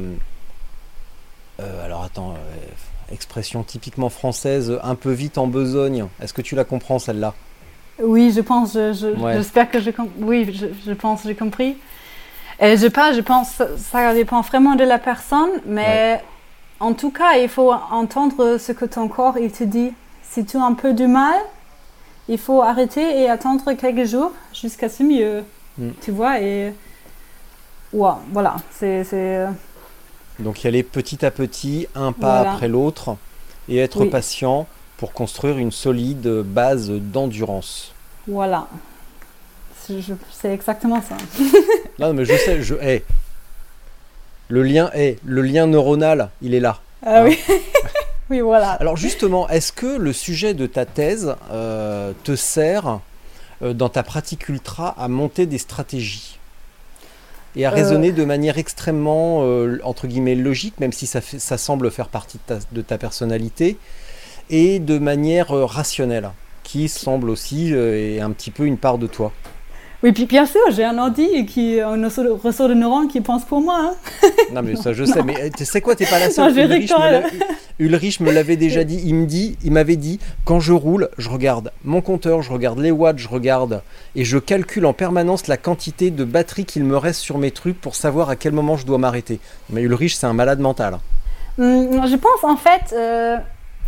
euh, 1.60 1.86
alors 1.86 2.04
attends, 2.04 2.32
euh, 2.32 3.14
expression 3.14 3.64
typiquement 3.64 4.10
française, 4.10 4.78
un 4.84 4.96
peu 4.96 5.12
vite 5.12 5.38
en 5.38 5.48
besogne. 5.48 6.06
Est-ce 6.22 6.34
que 6.34 6.42
tu 6.42 6.56
la 6.56 6.64
comprends 6.64 7.00
celle-là? 7.00 7.34
Oui, 8.02 8.32
je 8.36 8.42
pense, 8.42 8.74
je- 8.74 8.94
je- 8.94 9.20
Ouais. 9.20 9.34
j'espère 9.36 9.70
que 9.72 9.80
compris. 9.94 10.14
Oui, 10.20 10.54
je, 10.54 10.66
je 10.86 10.94
pense, 10.94 11.24
j'ai 11.24 11.36
compris. 11.36 11.78
Et 12.64 12.78
je 12.78 12.88
pas, 12.88 13.12
je 13.14 13.22
pense, 13.22 13.62
ça 13.78 14.14
dépend 14.14 14.42
vraiment 14.42 14.76
de 14.76 14.84
la 14.84 14.98
personne, 15.00 15.50
mais 15.66 16.24
en 16.80 16.94
tout 16.94 17.12
cas, 17.12 17.38
il 17.38 17.50
faut 17.50 17.72
entendre 17.92 18.58
ce 18.58 18.72
que 18.72 18.86
ton 18.86 19.08
corps 19.08 19.38
il 19.38 19.52
te 19.52 19.64
dit. 19.64 19.92
Si 20.24 20.46
tu 20.46 20.58
as 20.58 20.64
un 20.64 20.74
peu 20.74 20.94
du 20.94 21.06
mal, 21.08 21.36
il 22.28 22.38
faut 22.38 22.62
arrêter 22.62 23.22
et 23.22 23.30
attendre 23.30 23.74
quelques 23.74 24.06
jours 24.06 24.32
jusqu'à 24.54 24.90
ce 24.90 25.04
mieux. 25.04 25.44
Mm. 25.78 25.90
Tu 26.02 26.12
vois, 26.12 26.40
et 26.40 26.74
ouais, 27.92 28.10
voilà, 28.32 28.56
c'est 28.72 29.04
c'est- 29.04 29.46
Donc 30.40 30.64
y 30.64 30.68
aller 30.68 30.84
petit 30.84 31.24
à 31.26 31.32
petit, 31.32 31.88
un 31.96 32.12
pas 32.14 32.38
Voilà. 32.38 32.54
après 32.54 32.68
l'autre, 32.68 33.18
et 33.70 33.78
être 33.78 34.02
Oui. 34.02 34.10
patient 34.10 34.68
pour 34.98 35.12
construire 35.14 35.58
une 35.58 35.72
solide 35.72 36.28
base 36.46 36.90
d'endurance. 36.90 37.94
voilà. 38.28 38.68
C'est 40.42 40.54
exactement 40.54 41.02
ça. 41.02 41.16
Non 42.00 42.14
mais 42.14 42.26
je 42.26 42.36
sais, 42.36 42.62
je... 42.64 42.74
hey, 42.76 43.04
le 44.50 44.64
lien 44.64 44.90
est, 44.94 45.20
le 45.26 45.42
lien 45.42 45.68
neuronal, 45.68 46.30
il 46.42 46.54
est 46.56 46.60
là. 46.60 46.80
Ah 47.06 47.24
oui, 47.24 47.38
oui, 48.30 48.40
voilà. 48.42 48.72
Alors 48.72 48.98
justement, 48.98 49.48
est-ce 49.50 49.72
que 49.72 49.86
le 49.98 50.12
sujet 50.14 50.54
de 50.54 50.66
ta 50.66 50.86
thèse 50.86 51.36
euh, 51.52 52.12
te 52.24 52.36
sert 52.36 53.00
euh, 53.62 53.74
dans 53.74 53.90
ta 53.90 54.02
pratique 54.04 54.50
ultra 54.50 54.90
à 55.00 55.08
monter 55.08 55.46
des 55.46 55.58
stratégies 55.60 56.40
et 57.56 57.66
à 57.66 57.70
Euh. 57.72 57.76
raisonner 57.76 58.12
de 58.12 58.26
manière 58.26 58.58
extrêmement 58.58 59.40
entre 59.84 60.08
guillemets 60.08 60.36
logique, 60.36 60.80
même 60.80 60.94
si 60.94 61.06
ça, 61.06 61.22
fait- 61.22 61.40
ça 61.40 61.58
semble 61.60 61.92
faire 61.92 62.08
partie 62.08 62.40
de 62.48 62.56
ta, 62.56 62.60
de 62.72 62.82
ta 62.82 62.98
personnalité, 62.98 63.78
et 64.50 64.80
de 64.80 64.98
manière 64.98 65.50
rationnelle, 65.50 66.32
qui 66.64 66.90
semble 66.90 67.30
aussi 67.30 67.72
est 67.74 68.20
un 68.20 68.32
petit 68.32 68.50
peu 68.52 68.66
une 68.66 68.78
part 68.78 68.98
de 68.98 69.06
toi? 69.08 69.32
Oui, 70.04 70.12
puis 70.12 70.26
bien 70.26 70.46
sûr, 70.46 70.60
j'ai 70.72 70.84
un 70.84 70.98
ordi 70.98 71.46
qui 71.46 71.80
un 71.80 71.96
ressort 72.44 72.68
de, 72.68 72.74
neurones 72.74 73.08
qui 73.08 73.22
pense 73.22 73.46
pour 73.46 73.62
moi. 73.62 73.94
hein. 73.94 74.28
Non 74.52 74.62
mais 74.62 74.76
ça 74.76 74.92
je 74.92 75.04
sais, 75.06 75.24
mais 75.24 75.42
euh, 75.42 75.50
tu 75.56 75.64
sais 75.64 75.80
quoi, 75.80 75.96
t'es 75.96 76.06
pas 76.06 76.20
la 76.20 76.30
seule. 76.30 76.54
Non, 76.54 76.62
Ulrich 76.62 76.92
me 76.92 77.30
Ulrich 77.80 78.20
l'avait 78.20 78.58
déjà 78.58 78.84
dit. 78.84 79.02
Il 79.06 79.16
me 79.16 79.26
dit, 79.26 79.58
il 79.64 79.72
m'avait 79.72 79.96
dit, 79.96 80.20
quand 80.44 80.60
je 80.60 80.74
roule, 80.74 81.10
je 81.18 81.30
regarde 81.30 81.72
mon 81.86 82.02
compteur, 82.02 82.42
je 82.42 82.52
regarde 82.52 82.80
les 82.80 82.92
watts, 82.92 83.18
je 83.18 83.30
regarde 83.30 83.82
et 84.16 84.26
je 84.26 84.38
calcule 84.38 84.86
en 84.86 84.94
permanence 84.94 85.48
la 85.48 85.56
quantité 85.56 86.12
de 86.12 86.26
batterie 86.26 86.66
qu'il 86.66 86.84
me 86.84 86.98
reste 86.98 87.22
sur 87.22 87.38
mes 87.38 87.52
trucs 87.52 87.80
pour 87.80 87.96
savoir 87.96 88.30
à 88.30 88.36
quel 88.36 88.52
moment 88.52 88.76
je 88.76 88.86
dois 88.86 88.98
m'arrêter. 88.98 89.40
Mais 89.70 89.82
Ulrich, 89.84 90.16
c'est 90.18 90.28
un 90.28 90.34
malade 90.34 90.60
mental. 90.60 91.00
Hum, 91.58 92.06
Je 92.08 92.16
pense 92.18 92.44
en 92.44 92.58
fait 92.58 92.94
euh, 92.94 93.38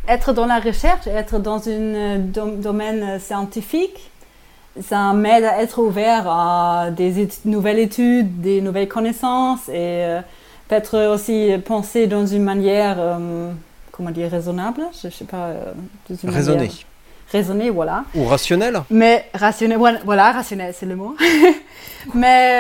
être 0.08 0.32
dans 0.32 0.46
la 0.46 0.60
recherche, 0.60 1.08
être 1.08 1.40
dans 1.40 1.68
un 1.68 2.20
domaine 2.20 3.04
euh, 3.04 3.20
scientifique, 3.20 4.12
ça 4.82 5.14
m'aide 5.14 5.44
à 5.46 5.62
être 5.62 5.80
ouvert 5.80 6.28
à 6.28 6.88
des 6.92 7.28
nouvelles 7.46 7.80
études, 7.80 8.42
des 8.42 8.62
nouvelles 8.62 8.88
connaissances 8.90 9.70
et 9.70 9.74
euh, 10.04 10.22
peut-être 10.68 11.14
aussi 11.14 11.52
penser 11.66 12.08
dans 12.08 12.26
une 12.26 12.44
manière, 12.44 12.98
euh, 13.00 13.52
comment 13.92 14.12
dire, 14.12 14.30
raisonnable, 14.30 14.82
je 15.02 15.10
sais 15.10 15.26
pas. 15.26 15.48
euh, 15.48 15.72
Raisonner 16.26 16.70
Raisonner, 17.32 17.70
voilà. 17.72 18.04
ou 18.14 18.26
rationnel. 18.26 18.82
Mais 18.92 19.26
rationnel, 19.34 19.80
voilà, 20.06 20.32
rationnel, 20.32 20.74
c'est 20.78 20.86
le 20.86 20.96
mot. 20.96 21.16
Mais 22.14 22.52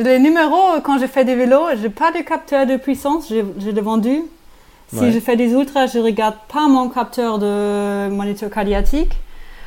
euh, 0.00 0.02
les 0.04 0.18
numéros, 0.20 0.80
quand 0.84 0.98
je 0.98 1.06
fais 1.06 1.24
des 1.24 1.34
vélos, 1.34 1.66
je 1.76 1.82
n'ai 1.82 1.88
pas 1.88 2.12
de 2.12 2.18
capteur 2.18 2.64
de 2.66 2.76
puissance, 2.76 3.28
l'ai 3.30 3.80
vendu. 3.80 4.22
Si 4.92 5.00
Ouais. 5.00 5.10
je 5.10 5.18
fais 5.18 5.34
des 5.34 5.50
ultras, 5.52 5.86
je 5.88 5.98
regarde 5.98 6.36
pas 6.52 6.68
mon 6.68 6.88
capteur 6.88 7.38
de 7.40 8.08
moniteur 8.10 8.50
cardiaque. 8.50 8.94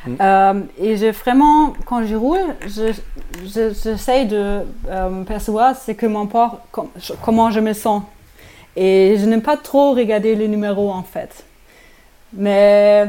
Mm. 0.06 0.14
Euh, 0.20 0.60
et 0.80 0.96
j'ai 0.96 1.10
vraiment, 1.10 1.72
quand 1.86 2.04
je 2.06 2.14
roule, 2.14 2.54
je- 2.66 2.92
je- 3.44 3.72
j'essaie 3.82 4.24
de 4.26 4.60
euh, 4.88 5.22
percevoir 5.24 5.74
ce 5.76 5.92
que 5.92 6.06
mon 6.06 6.26
corps, 6.26 6.60
com- 6.70 6.88
je- 6.98 7.12
comment 7.24 7.50
je 7.50 7.60
me 7.60 7.72
sens. 7.72 8.02
Et 8.76 9.16
je 9.18 9.26
n'aime 9.26 9.42
pas 9.42 9.56
trop 9.56 9.92
regarder 9.94 10.34
les 10.36 10.46
numéros 10.48 10.90
en 10.90 11.02
fait. 11.02 11.44
Mais 12.32 13.06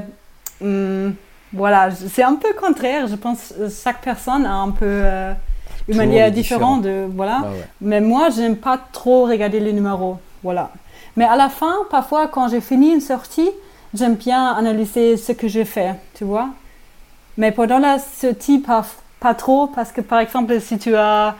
hum, 0.61 1.13
voilà, 1.53 1.89
je- 1.89 2.07
c'est 2.07 2.23
un 2.23 2.35
peu 2.35 2.53
contraire. 2.53 3.07
Je 3.07 3.15
pense 3.15 3.53
que 3.57 3.69
chaque 3.69 4.01
personne 4.01 4.45
a 4.45 4.53
un 4.55 4.71
peu 4.71 4.85
euh, 4.85 5.33
une 5.87 5.97
manière 5.97 6.31
différente 6.31 6.81
de 6.83 7.05
voilà. 7.15 7.39
Ah 7.43 7.49
ouais. 7.49 7.67
Mais 7.81 8.01
moi, 8.01 8.29
j'aime 8.29 8.55
pas 8.55 8.79
trop 8.91 9.25
regarder 9.25 9.59
les 9.59 9.73
numéros. 9.73 10.17
Voilà. 10.43 10.71
Mais 11.15 11.25
à 11.25 11.35
la 11.35 11.49
fin, 11.49 11.73
parfois, 11.89 12.27
quand 12.27 12.47
j'ai 12.49 12.61
fini 12.61 12.91
une 12.93 13.01
sortie, 13.01 13.49
j'aime 13.93 14.15
bien 14.15 14.53
analyser 14.53 15.17
ce 15.17 15.33
que 15.33 15.47
j'ai 15.47 15.65
fait, 15.65 15.95
tu 16.15 16.23
vois. 16.23 16.49
Mais 17.39 17.51
pendant 17.51 17.79
la 17.79 17.97
sortie, 17.97 18.59
pas, 18.59 18.85
pas 19.19 19.33
trop, 19.33 19.65
parce 19.67 19.91
que 19.91 20.01
par 20.01 20.19
exemple, 20.19 20.59
si 20.61 20.77
tu 20.77 20.95
as. 20.95 21.35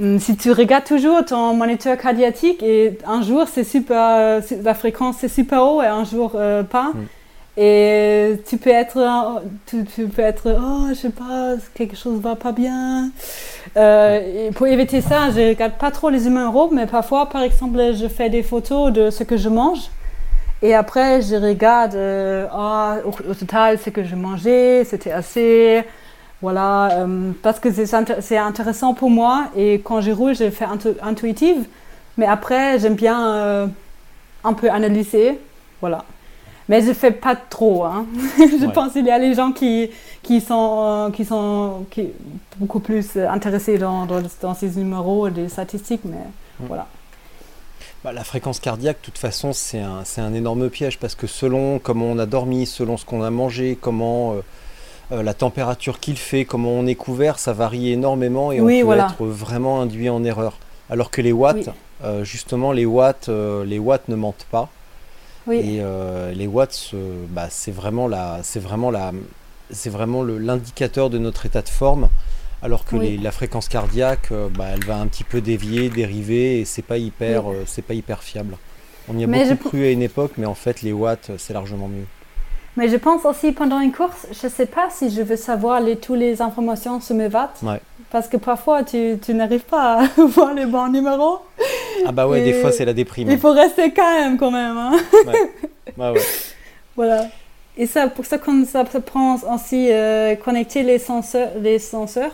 hum, 0.00 0.18
Si 0.18 0.36
tu 0.36 0.50
regardes 0.52 0.84
toujours 0.84 1.24
ton 1.24 1.54
moniteur 1.54 1.96
cardiaque 1.98 2.44
et 2.62 2.98
un 3.06 3.22
jour 3.22 3.46
c'est 3.46 3.64
super, 3.64 3.96
euh, 4.00 4.40
la 4.64 4.74
fréquence 4.74 5.16
c'est 5.20 5.28
super 5.28 5.62
haut 5.62 5.82
et 5.82 5.86
un 5.86 6.04
jour 6.04 6.32
euh, 6.34 6.62
pas, 6.64 6.92
Mm. 6.94 7.06
Et 7.60 8.40
tu 8.48 8.56
peux 8.56 8.70
être, 8.70 9.42
tu, 9.66 9.84
tu 9.84 10.06
peux 10.06 10.22
être, 10.22 10.46
oh, 10.60 10.86
je 10.90 10.94
sais 10.94 11.10
pas, 11.10 11.54
quelque 11.74 11.96
chose 11.96 12.20
va 12.20 12.36
pas 12.36 12.52
bien. 12.52 13.10
Euh, 13.76 14.52
pour 14.52 14.68
éviter 14.68 15.00
ça, 15.00 15.30
je 15.34 15.48
regarde 15.48 15.72
pas 15.72 15.90
trop 15.90 16.08
les 16.08 16.20
numéros, 16.20 16.70
mais 16.72 16.86
parfois, 16.86 17.28
par 17.28 17.42
exemple, 17.42 17.78
je 18.00 18.06
fais 18.06 18.30
des 18.30 18.44
photos 18.44 18.92
de 18.92 19.10
ce 19.10 19.24
que 19.24 19.36
je 19.36 19.48
mange. 19.48 19.80
Et 20.62 20.74
après, 20.74 21.22
je 21.22 21.36
regarde, 21.36 21.94
euh, 21.94 22.46
ah, 22.52 22.96
au, 23.04 23.10
au 23.30 23.34
total, 23.34 23.78
ce 23.78 23.90
que 23.90 24.02
je 24.04 24.16
mangeais, 24.16 24.84
c'était 24.84 25.12
assez. 25.12 25.82
Voilà, 26.42 27.00
euh, 27.00 27.30
parce 27.42 27.58
que 27.60 27.70
c'est 27.72 27.84
inté- 27.84 28.20
c'est 28.20 28.38
intéressant 28.38 28.94
pour 28.94 29.10
moi. 29.10 29.46
Et 29.56 29.74
quand 29.84 30.00
je 30.00 30.10
roule, 30.12 30.34
je 30.34 30.50
fais 30.50 30.64
intu- 30.66 30.96
intuitive. 31.02 31.66
Mais 32.16 32.26
après, 32.26 32.78
j'aime 32.78 32.94
bien 32.94 33.34
euh, 33.34 33.66
un 34.44 34.52
peu 34.52 34.68
analyser. 34.70 35.38
Voilà. 35.80 36.04
Mais 36.68 36.82
je 36.82 36.92
fais 36.92 37.12
pas 37.12 37.34
trop. 37.36 37.84
Hein. 37.84 38.06
je 38.38 38.66
Ouais. 38.66 38.72
pense 38.72 38.92
qu'il 38.92 39.06
y 39.06 39.10
a 39.10 39.18
les 39.18 39.34
gens 39.34 39.52
qui, 39.52 39.90
qui 40.22 40.40
sont, 40.40 41.10
qui 41.14 41.24
sont 41.24 41.86
qui, 41.90 42.08
beaucoup 42.56 42.80
plus 42.80 43.16
intéressés 43.16 43.78
dans, 43.78 44.06
dans, 44.06 44.20
dans 44.42 44.54
ces 44.54 44.68
numéros 44.70 45.28
et 45.28 45.30
des 45.30 45.48
statistiques. 45.48 46.02
Mais 46.04 46.18
voilà. 46.60 46.86
Bah, 48.04 48.12
la 48.12 48.22
fréquence 48.22 48.60
cardiaque, 48.60 48.98
de 49.00 49.04
toute 49.06 49.18
façon, 49.18 49.52
c'est 49.52 49.80
un, 49.80 50.02
c'est 50.04 50.20
un 50.20 50.32
énorme 50.32 50.70
piège 50.70 50.98
parce 50.98 51.14
que 51.16 51.26
selon 51.26 51.78
comment 51.80 52.06
on 52.06 52.18
a 52.18 52.26
dormi, 52.26 52.64
selon 52.66 52.96
ce 52.96 53.04
qu'on 53.04 53.22
a 53.22 53.30
mangé, 53.30 53.76
comment 53.80 54.34
euh, 54.34 54.40
euh, 55.12 55.22
la 55.24 55.34
température 55.34 55.98
qu'il 55.98 56.16
fait, 56.16 56.44
comment 56.44 56.70
on 56.70 56.86
est 56.86 56.94
couvert, 56.94 57.38
ça 57.40 57.52
varie 57.52 57.90
énormément 57.90 58.52
et 58.52 58.60
on 58.60 58.66
peut 58.66 58.82
voilà. 58.82 59.08
être 59.18 59.26
vraiment 59.26 59.80
induit 59.80 60.08
en 60.10 60.22
erreur. 60.22 60.58
Alors 60.90 61.10
que 61.10 61.20
les 61.20 61.32
watts, 61.32 61.56
Oui. 61.56 61.72
euh, 62.04 62.22
justement, 62.24 62.70
les 62.70 62.86
watts, 62.86 63.28
les 63.28 63.78
watts 63.80 64.08
ne 64.08 64.14
mentent 64.16 64.46
pas. 64.50 64.68
Oui. 65.48 65.56
Et 65.56 65.78
euh, 65.80 66.32
les 66.32 66.46
watts, 66.46 66.92
bah, 67.30 67.48
c'est 67.50 67.72
vraiment 67.72 68.06
la, 68.06 68.38
c'est 68.42 68.60
vraiment 68.60 68.90
la, 68.92 69.12
c'est 69.70 69.90
vraiment 69.90 70.22
le- 70.22 70.38
l'indicateur 70.38 71.10
de 71.10 71.18
notre 71.18 71.46
état 71.46 71.62
de 71.62 71.68
forme. 71.68 72.08
Alors 72.62 72.84
que 72.84 72.96
Oui. 72.96 73.10
les- 73.10 73.18
la 73.18 73.30
fréquence 73.30 73.68
cardiaque, 73.68 74.28
euh, 74.32 74.48
bah, 74.56 74.66
elle 74.74 74.84
va 74.84 74.96
un 74.96 75.06
petit 75.06 75.24
peu 75.24 75.40
dévier, 75.40 75.88
dériver, 75.90 76.60
et 76.60 76.64
c'est 76.64 76.82
pas 76.82 76.98
hyper, 76.98 77.46
Oui. 77.46 77.56
euh, 77.56 77.62
c'est 77.66 77.82
pas 77.82 77.94
hyper 77.94 78.22
fiable. 78.22 78.56
On 79.08 79.16
y 79.16 79.24
a 79.24 79.26
Mais 79.26 79.44
beaucoup 79.50 79.64
je- 79.64 79.68
cru 79.68 79.86
à 79.86 79.90
une 79.90 80.02
époque, 80.02 80.32
mais 80.38 80.46
en 80.46 80.54
fait, 80.54 80.82
les 80.82 80.92
watts, 80.92 81.30
euh, 81.30 81.34
c'est 81.38 81.52
largement 81.54 81.88
mieux. 81.88 82.04
Mais 82.76 82.88
je 82.88 82.96
pense 82.96 83.24
aussi 83.24 83.52
pendant 83.52 83.80
une 83.80 83.92
course, 83.92 84.26
je 84.30 84.46
ne 84.46 84.52
sais 84.52 84.66
pas 84.66 84.88
si 84.90 85.10
je 85.10 85.22
veux 85.22 85.36
savoir 85.36 85.80
les, 85.80 85.96
toutes 85.96 86.18
les 86.18 86.40
informations 86.42 87.00
sur 87.00 87.14
mes 87.16 87.26
watts. 87.28 87.58
Ouais. 87.62 87.80
Parce 88.10 88.28
que 88.28 88.36
parfois, 88.36 88.84
tu, 88.84 89.18
tu 89.24 89.34
n'arrives 89.34 89.64
pas 89.64 90.02
à 90.02 90.06
voir 90.26 90.54
les 90.54 90.66
bons 90.66 90.88
numéros. 90.88 91.38
Ah 92.06 92.12
bah 92.12 92.26
ouais, 92.28 92.42
des 92.42 92.50
Et 92.50 92.60
fois, 92.60 92.70
c'est 92.72 92.84
la 92.84 92.92
déprime. 92.92 93.30
Il 93.30 93.38
faut 93.38 93.52
rester 93.52 93.92
calme 93.92 94.36
quand 94.36 94.50
même. 94.50 94.76
hein. 94.76 94.92
Ouais, 95.96 96.10
ouais. 96.12 96.20
voilà. 96.96 97.26
Et 97.76 97.86
ça, 97.86 98.08
pour 98.08 98.24
ça, 98.26 98.38
quand 98.38 98.64
ça, 98.66 98.84
ça 98.90 99.00
prend 99.00 99.36
aussi 99.54 99.88
euh, 99.90 100.34
connecter 100.36 100.82
les 100.82 100.98
senseurs, 100.98 101.50
les 101.60 101.78
senseurs, 101.78 102.32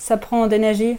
ça 0.00 0.16
prend 0.16 0.48
d'énergie. 0.48 0.98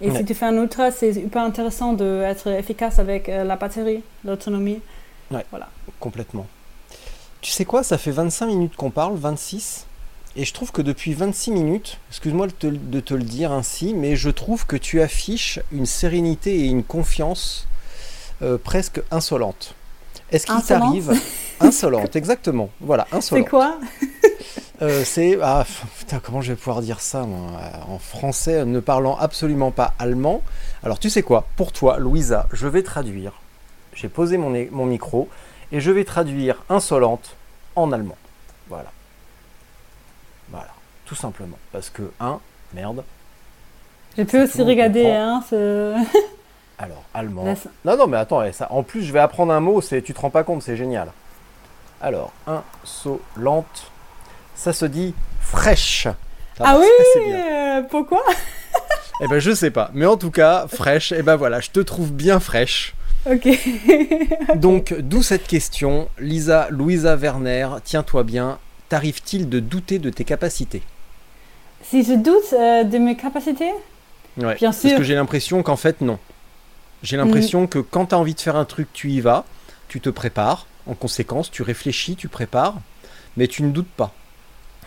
Et 0.00 0.10
Ouais. 0.10 0.16
si 0.18 0.24
tu 0.24 0.34
fais 0.34 0.46
un 0.46 0.56
ultra, 0.60 0.90
c'est 0.90 1.10
hyper 1.12 1.42
intéressant 1.42 1.92
d'être 1.92 2.48
efficace 2.48 2.98
avec 2.98 3.28
euh, 3.28 3.44
la 3.44 3.54
batterie, 3.56 4.02
l'autonomie. 4.24 4.80
Complètement. 6.00 6.46
Tu 7.40 7.50
sais 7.52 7.64
quoi, 7.64 7.82
ça 7.84 7.98
fait 7.98 8.10
25 8.10 8.46
minutes 8.46 8.76
qu'on 8.76 8.90
parle, 8.90 9.16
26. 9.16 9.86
Et 10.36 10.44
je 10.44 10.52
trouve 10.52 10.70
que 10.72 10.82
depuis 10.82 11.14
26 11.14 11.50
minutes, 11.50 11.98
excuse-moi 12.10 12.46
de 12.46 12.52
te, 12.52 12.66
de 12.68 13.00
te 13.00 13.14
le 13.14 13.22
dire 13.24 13.50
ainsi, 13.52 13.92
mais 13.94 14.14
je 14.16 14.30
trouve 14.30 14.66
que 14.66 14.76
tu 14.76 15.00
affiches 15.02 15.58
une 15.72 15.86
sérénité 15.86 16.60
et 16.60 16.64
une 16.66 16.84
confiance 16.84 17.66
euh, 18.42 18.56
presque 18.56 19.00
insolente. 19.10 19.74
Est-ce 20.30 20.46
qu'il 20.46 20.62
t'arrive 20.62 21.12
Insolente, 21.60 22.14
exactement. 22.14 22.70
Voilà, 22.80 23.06
C'est 23.10 23.16
insolente. 23.16 23.48
quoi 23.48 23.78
Euh, 24.80 25.02
C'est. 25.04 25.36
Ah, 25.42 25.66
putain, 25.98 26.20
comment 26.20 26.40
je 26.40 26.52
vais 26.52 26.56
pouvoir 26.56 26.82
dire 26.82 27.00
ça 27.00 27.22
moi, 27.22 27.50
euh, 27.60 27.92
en 27.92 27.98
français, 27.98 28.64
ne 28.64 28.78
parlant 28.78 29.16
absolument 29.16 29.72
pas 29.72 29.92
allemand 29.98 30.40
Alors, 30.84 31.00
tu 31.00 31.10
sais 31.10 31.22
quoi? 31.22 31.46
Pour 31.56 31.72
toi, 31.72 31.98
Louisa, 31.98 32.46
je 32.52 32.68
vais 32.68 32.84
traduire. 32.84 33.32
J'ai 33.92 34.08
posé 34.08 34.36
mon, 34.38 34.50
micro 34.86 35.28
et 35.72 35.80
je 35.80 35.90
vais 35.90 36.04
traduire 36.04 36.62
insolente 36.68 37.34
en 37.74 37.90
allemand. 37.90 38.16
Voilà. 38.68 38.92
Voilà. 40.50 40.70
Tout 41.06 41.16
simplement. 41.16 41.58
Parce 41.72 41.90
que, 41.90 42.12
un, 42.20 42.38
merde. 42.72 43.02
Je 44.16 44.22
peux 44.22 44.38
tout 44.38 44.44
aussi 44.44 44.62
regarder. 44.62 45.06
Hein, 45.06 45.42
ce- 45.50 45.96
Alors, 46.78 47.02
allemand. 47.14 47.44
Laisse- 47.44 47.66
Non, 47.84 47.96
non, 47.96 48.06
mais 48.06 48.16
attends, 48.16 48.40
ça, 48.52 48.68
en 48.70 48.82
plus, 48.82 49.02
je 49.02 49.12
vais 49.12 49.18
apprendre 49.18 49.52
un 49.52 49.60
mot, 49.60 49.80
c'est, 49.80 50.00
tu 50.02 50.14
te 50.14 50.20
rends 50.20 50.30
pas 50.30 50.44
compte, 50.44 50.62
c'est 50.62 50.76
génial. 50.76 51.10
Alors, 52.00 52.32
insolente, 52.46 53.90
ça 54.54 54.72
se 54.72 54.84
dit 54.84 55.14
fraîche. 55.40 56.06
Ah 56.60 56.76
oui 56.78 56.86
c'est 57.14 57.24
bien. 57.24 57.36
euh, 57.36 57.82
Pourquoi 57.82 58.22
Eh 59.20 59.26
ben, 59.28 59.38
je 59.40 59.52
sais 59.52 59.70
pas, 59.70 59.90
mais 59.94 60.06
en 60.06 60.16
tout 60.16 60.30
cas, 60.30 60.66
fraîche, 60.68 61.10
et 61.12 61.22
ben 61.22 61.36
voilà, 61.36 61.60
je 61.60 61.70
te 61.70 61.80
trouve 61.80 62.12
bien 62.12 62.38
fraîche. 62.40 62.94
Ok. 63.28 63.48
Donc, 64.56 64.94
d'où 65.00 65.22
cette 65.24 65.46
question, 65.48 66.08
Lisa, 66.18 66.68
Louisa 66.70 67.16
Werner, 67.16 67.68
tiens-toi 67.84 68.22
bien, 68.22 68.58
t'arrive-t-il 68.88 69.48
de 69.48 69.58
douter 69.58 69.98
de 69.98 70.10
tes 70.10 70.24
capacités? 70.24 70.82
Si 71.82 72.04
je 72.04 72.12
doute 72.14 72.52
euh, 72.52 72.84
de 72.84 72.98
mes 72.98 73.16
capacités, 73.16 73.72
Ouais, 74.36 74.54
Bien 74.54 74.68
Parce 74.70 74.82
sûr. 74.82 74.96
que 74.96 75.02
j'ai 75.02 75.16
l'impression 75.16 75.64
qu'en 75.64 75.74
fait, 75.74 76.00
non. 76.00 76.16
J'ai 77.02 77.16
l'impression 77.16 77.66
que 77.66 77.78
quand 77.78 78.06
tu 78.06 78.14
as 78.14 78.18
envie 78.18 78.34
de 78.34 78.40
faire 78.40 78.56
un 78.56 78.64
truc, 78.64 78.88
tu 78.92 79.10
y 79.10 79.20
vas, 79.20 79.44
tu 79.88 80.00
te 80.00 80.10
prépares, 80.10 80.66
en 80.86 80.94
conséquence, 80.94 81.50
tu 81.50 81.62
réfléchis, 81.62 82.16
tu 82.16 82.28
prépares, 82.28 82.74
mais 83.36 83.46
tu 83.46 83.62
ne 83.62 83.70
doutes 83.70 83.88
pas. 83.96 84.12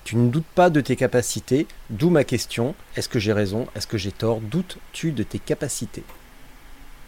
Tu 0.04 0.16
ne 0.16 0.30
doutes 0.30 0.44
pas 0.56 0.70
de 0.70 0.82
tes 0.82 0.96
capacités, 0.96 1.68
d'où 1.90 2.10
ma 2.10 2.24
question, 2.24 2.74
est-ce 2.96 3.08
que 3.08 3.20
j'ai 3.20 3.34
raison, 3.34 3.68
est-ce 3.76 3.86
que 3.88 3.98
j'ai 3.98 4.12
tort, 4.12 4.40
doutes-tu 4.42 5.12
de 5.12 5.24
tes 5.24 5.40
capacités? 5.40 6.04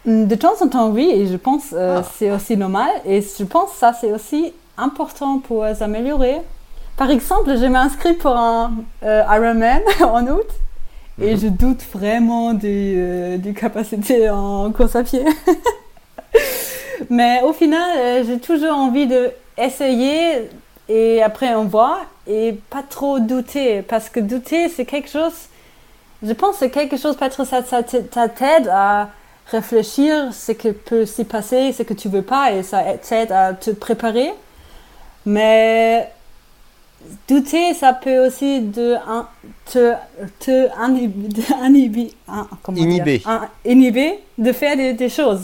De 0.06 0.34
temps 0.34 0.54
en 0.60 0.68
temps, 0.68 0.90
oui, 0.90 1.10
et 1.12 1.26
je 1.26 1.36
pense 1.36 1.72
euh, 1.72 2.00
Ah. 2.00 2.08
c'est 2.18 2.30
aussi 2.30 2.56
normal. 2.56 2.90
Et 3.06 3.20
je 3.22 3.44
pense 3.44 3.70
que 3.72 3.76
ça, 3.78 3.92
c'est 3.98 4.12
aussi 4.12 4.52
important 4.76 5.38
pour 5.38 5.64
euh, 5.64 5.74
s'améliorer. 5.74 6.36
Par 6.96 7.10
exemple, 7.10 7.56
je 7.58 7.64
m'inscris 7.66 8.12
pour 8.14 8.36
un 8.36 8.72
euh, 9.02 9.22
Ironman 9.28 9.80
en 10.02 10.26
août 10.28 10.46
et 11.20 11.34
Mhm. 11.34 11.36
je 11.36 11.48
doute 11.48 11.82
vraiment 11.92 12.54
des, 12.54 12.94
euh, 12.96 13.36
des 13.38 13.54
capacités 13.54 14.30
en 14.30 14.70
course 14.72 14.96
à 14.96 15.02
pied. 15.04 15.24
Mais 17.10 17.40
au 17.42 17.52
final, 17.52 17.90
euh, 17.98 18.24
j'ai 18.26 18.38
toujours 18.38 18.74
envie 18.76 19.06
de 19.06 19.30
essayer 19.58 20.48
et 20.88 21.22
après 21.22 21.54
on 21.54 21.64
voit 21.64 22.00
et 22.26 22.54
pas 22.70 22.82
trop 22.88 23.18
douter 23.20 23.82
parce 23.82 24.08
que 24.08 24.20
douter 24.20 24.68
c'est 24.68 24.84
quelque 24.84 25.08
chose, 25.08 25.32
je 26.22 26.32
pense 26.32 26.52
que 26.52 26.58
c'est 26.60 26.70
quelque 26.70 26.96
chose 26.96 27.16
peut-être 27.16 27.44
ça, 27.46 27.62
ça 27.64 27.82
t'aide 28.28 28.68
à 28.72 29.10
réfléchir 29.50 30.32
ce 30.32 30.52
qui 30.52 30.72
peut 30.72 31.06
s'y 31.06 31.24
passer, 31.24 31.72
ce 31.72 31.82
que 31.82 31.94
tu 31.94 32.08
veux 32.08 32.22
pas 32.22 32.52
et 32.52 32.62
ça 32.62 32.82
t'aide 33.02 33.32
à 33.32 33.52
te 33.54 33.70
préparer. 33.70 34.32
Mais 35.26 36.10
douter, 37.28 37.74
ça 37.74 37.92
peut 37.92 38.26
aussi 38.26 38.60
de, 38.60 38.94
un- 39.08 39.26
te, 39.70 39.92
te 40.40 40.50
de 40.50 41.42
un-? 42.28 42.46
Inhiber. 42.76 43.22
Un- 43.26 43.48
inhiber 43.64 44.18
de 44.38 44.52
faire 44.52 44.76
des, 44.76 44.92
des 44.92 45.08
choses. 45.08 45.42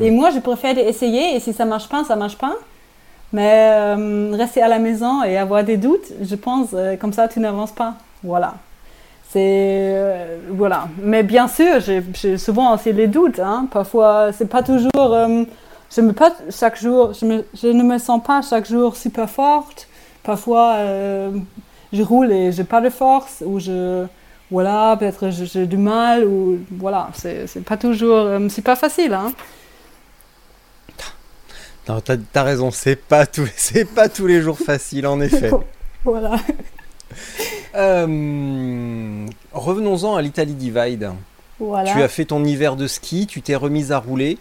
Et 0.00 0.10
moi, 0.10 0.30
je 0.30 0.38
préfère 0.38 0.78
essayer 0.78 1.36
et 1.36 1.40
si 1.40 1.52
ça 1.52 1.64
marche 1.64 1.88
pas, 1.88 2.04
ça 2.04 2.16
marche 2.16 2.36
pas. 2.38 2.54
Mais 3.32 3.70
euh, 3.72 4.34
rester 4.36 4.62
à 4.62 4.68
la 4.68 4.78
maison 4.78 5.22
et 5.22 5.36
avoir 5.36 5.62
des 5.62 5.76
doutes, 5.76 6.12
je 6.22 6.34
pense, 6.34 6.68
euh, 6.74 6.96
comme 6.96 7.12
ça, 7.12 7.28
tu 7.28 7.38
n'avances 7.38 7.72
pas. 7.72 7.94
Voilà. 8.24 8.54
C'est 9.30 9.38
euh, 9.44 10.38
voilà. 10.50 10.88
Mais 11.02 11.22
bien 11.22 11.46
sûr, 11.46 11.78
j'ai 11.80 12.02
souvent 12.38 12.74
aussi 12.74 12.92
les 12.92 13.06
doutes. 13.06 13.38
Hein. 13.38 13.68
Parfois, 13.70 14.32
c'est 14.32 14.48
pas 14.48 14.62
toujours. 14.62 14.90
je 15.94 16.00
me 16.00 16.12
pas 16.12 16.32
chaque 16.50 16.80
jour. 16.80 17.12
Je, 17.12 17.24
me- 17.26 17.44
je 17.54 17.68
ne 17.68 17.82
me 17.84 17.98
sens 17.98 18.20
pas 18.22 18.40
chaque 18.42 18.66
jour 18.66 18.96
super 18.96 19.28
forte. 19.30 19.86
Parfois, 20.22 20.74
euh, 20.78 21.30
je 21.92 22.02
roule 22.02 22.30
et 22.32 22.52
j'ai 22.52 22.64
pas 22.64 22.80
de 22.80 22.90
force 22.90 23.42
ou 23.44 23.58
je 23.60 24.06
voilà 24.50 24.96
peut-être 24.98 25.30
j'ai 25.30 25.66
du 25.66 25.76
mal 25.76 26.24
ou 26.24 26.58
voilà. 26.70 27.10
C'est 27.14 27.46
c'est 27.46 27.60
pas 27.64 27.76
toujours. 27.76 28.16
euh, 28.18 28.48
c'est 28.48 28.62
pas 28.64 28.76
facile. 28.76 29.14
Hein. 29.14 29.32
Non, 31.88 32.00
t'as 32.00 32.16
as 32.34 32.42
raison, 32.42 32.70
c'est 32.70 32.96
pas, 32.96 33.24
c'est 33.56 33.84
pas 33.86 34.08
tous 34.08 34.26
les 34.26 34.42
jours 34.42 34.58
facile, 34.58 35.06
en 35.06 35.20
effet. 35.20 35.50
voilà. 36.04 36.36
Euh, 37.74 39.26
Revenons-en 39.52 40.14
à 40.16 40.22
l'Italie 40.22 40.54
Divide. 40.54 41.10
Voilà. 41.58 41.90
Tu 41.92 42.02
as 42.02 42.08
fait 42.08 42.26
ton 42.26 42.44
hiver 42.44 42.76
de 42.76 42.86
ski, 42.86 43.26
tu 43.26 43.42
t'es 43.42 43.54
remise 43.56 43.92
à 43.92 43.98
rouler. 43.98 44.38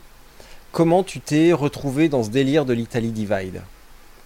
Comment 0.71 1.03
tu 1.03 1.19
t'es 1.19 1.51
retrouvé 1.51 2.09
dans 2.09 2.23
ce 2.23 2.29
délire 2.29 2.65
de 2.65 2.73
l'Italie 2.73 3.11
Divide? 3.11 3.61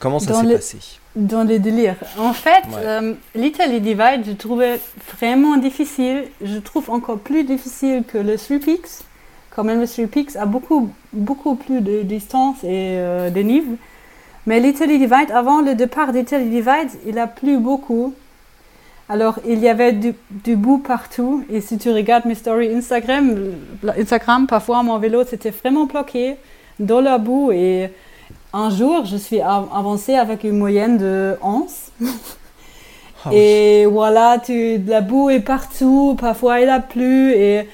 Comment 0.03 0.19
ça 0.19 0.33
s'est 0.41 0.45
le- 0.47 0.55
passé? 0.55 0.77
Dans 1.15 1.43
les 1.43 1.59
délires. 1.59 1.95
En 2.19 2.33
fait, 2.33 2.63
Ouais. 2.69 2.81
euh, 2.83 3.13
l'Italie 3.35 3.79
Divide, 3.81 4.23
je 4.27 4.31
trouvais 4.33 4.79
vraiment 5.17 5.57
difficile. 5.57 6.25
Je 6.43 6.57
trouve 6.59 6.89
encore 6.89 7.19
plus 7.19 7.43
difficile 7.43 8.03
que 8.07 8.17
le 8.17 8.35
Three 8.37 8.59
Peaks. 8.59 9.03
Quand 9.55 9.63
même, 9.63 9.79
le 9.79 9.87
Three 9.87 10.07
Peaks 10.07 10.35
a 10.35 10.45
beaucoup, 10.45 10.89
beaucoup 11.13 11.55
plus 11.55 11.81
de 11.81 12.01
distance 12.01 12.57
et 12.63 12.97
euh, 12.97 13.29
de 13.29 13.39
niveaux. 13.41 13.77
Mais 14.45 14.59
l'Italy 14.59 14.97
Divide, 14.99 15.31
avant 15.33 15.61
le 15.61 15.73
départ 15.75 16.11
d'Italy 16.11 16.49
Divide, 16.49 16.89
il 17.07 17.17
a 17.17 17.27
plu 17.27 17.57
beaucoup. 17.57 18.13
Alors, 19.07 19.37
il 19.47 19.59
y 19.59 19.69
avait 19.69 19.93
du, 19.93 20.13
du 20.31 20.55
bout 20.55 20.79
partout. 20.79 21.45
Et 21.49 21.61
si 21.61 21.77
tu 21.77 21.91
regardes 21.91 22.25
mes 22.25 22.35
stories 22.35 22.73
Instagram, 22.75 23.35
Instagram 23.97 24.47
parfois 24.47 24.81
mon 24.83 24.97
vélo 24.97 25.23
s'était 25.25 25.51
vraiment 25.51 25.85
bloqué 25.85 26.35
dans 26.79 27.01
la 27.01 27.17
boue. 27.19 27.51
Et 27.51 27.89
un 28.53 28.69
jour, 28.69 29.05
je 29.05 29.17
suis 29.17 29.41
av- 29.41 29.67
avancée 29.73 30.15
avec 30.15 30.43
une 30.43 30.57
moyenne 30.57 30.97
de 30.97 31.37
11. 31.41 31.63
Ah 33.25 33.29
oui. 33.29 33.37
et 33.37 33.85
voilà, 33.85 34.37
tu, 34.37 34.79
la 34.79 34.99
boue 34.99 35.29
est 35.29 35.39
partout. 35.39 36.17
Parfois, 36.19 36.59
il 36.59 36.67
a 36.67 36.81
plu. 36.81 37.31
Et 37.31 37.69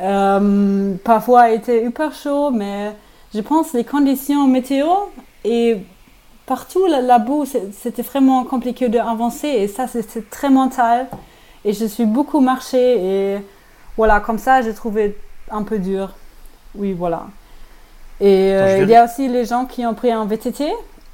euh, 0.00 0.94
parfois, 1.02 1.50
il 1.50 1.56
était 1.56 1.84
hyper 1.84 2.14
chaud. 2.14 2.50
Mais 2.52 2.92
je 3.34 3.40
pense 3.40 3.72
les 3.72 3.82
conditions 3.82 4.46
météo 4.46 4.86
et 5.44 5.78
partout 6.46 6.86
la, 6.86 7.00
la 7.00 7.18
boue, 7.18 7.44
c'était 7.72 8.02
vraiment 8.02 8.44
compliqué 8.44 8.88
d'avancer. 8.88 9.48
Et 9.48 9.66
ça, 9.66 9.88
c'était 9.88 10.22
très 10.22 10.48
mental. 10.48 11.08
Et 11.64 11.72
je 11.72 11.86
suis 11.86 12.06
beaucoup 12.06 12.38
marché. 12.38 12.78
Et 13.34 13.38
voilà, 13.96 14.20
comme 14.20 14.38
ça, 14.38 14.62
j'ai 14.62 14.74
trouvé 14.74 15.18
un 15.50 15.64
peu 15.64 15.80
dur. 15.80 16.10
Oui, 16.76 16.92
voilà. 16.92 17.26
Et 18.26 18.54
Attends, 18.54 18.64
euh, 18.72 18.78
il 18.82 18.88
y 18.90 18.96
a 18.96 19.04
aussi 19.04 19.28
les 19.28 19.44
gens 19.44 19.64
qui 19.66 19.84
ont 19.86 19.94
pris 19.94 20.10
un 20.12 20.24
VTT. 20.26 20.64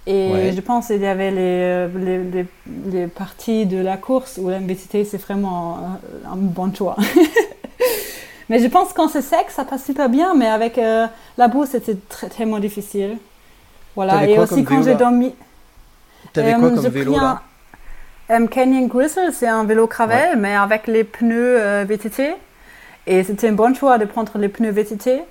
Et 0.07 0.31
Ouais. 0.33 0.53
je 0.55 0.61
pense 0.61 0.87
qu'il 0.87 1.01
y 1.03 1.07
avait 1.07 1.31
les, 1.31 1.37
euh, 1.41 1.89
les, 1.97 2.19
les, 2.25 2.47
les 2.91 3.07
parties 3.07 3.67
de 3.67 3.79
la 3.83 3.97
course 3.97 4.39
où 4.41 4.49
le 4.49 4.57
VTT, 4.57 5.05
c'est 5.05 5.19
vraiment 5.21 5.79
un, 5.79 6.33
un 6.33 6.37
bon 6.37 6.73
choix. 6.75 6.97
mais 8.49 8.59
je 8.61 8.67
pense 8.69 8.89
que 8.91 8.95
quand 8.95 9.09
c'est 9.09 9.23
sec, 9.23 9.47
ça 9.51 9.65
passe 9.65 9.85
super 9.85 10.09
bien. 10.09 10.35
Mais 10.35 10.47
avec 10.49 10.79
euh, 10.79 11.07
la 11.37 11.49
boue, 11.49 11.67
c'était 11.67 11.97
très, 12.09 12.29
tellement 12.29 12.59
difficile. 12.59 13.19
Voilà. 13.95 14.27
Et 14.27 14.39
aussi 14.39 14.65
quand 14.65 14.83
j'ai 14.83 14.95
dormi. 14.95 15.35
T'avais 16.33 16.55
Euh, 16.55 16.59
quoi 16.59 16.71
comme 16.71 16.87
vélo 16.89 17.17
là 17.17 17.43
un, 18.29 18.43
euh, 18.45 18.47
Canyon 18.47 18.87
Grizzle, 18.87 19.33
c'est 19.33 19.49
un 19.49 19.65
vélo 19.65 19.87
Gravel, 19.89 20.39
mais 20.39 20.55
avec 20.55 20.87
les 20.87 21.03
pneus 21.05 21.57
euh, 21.61 21.85
VTT. 21.89 22.35
Et 23.07 23.25
c'était 23.25 23.49
un 23.49 23.53
bon 23.53 23.75
choix 23.75 23.99
de 23.99 24.05
prendre 24.05 24.39
les 24.39 24.49
pneus 24.49 24.71
VTT. 24.71 25.23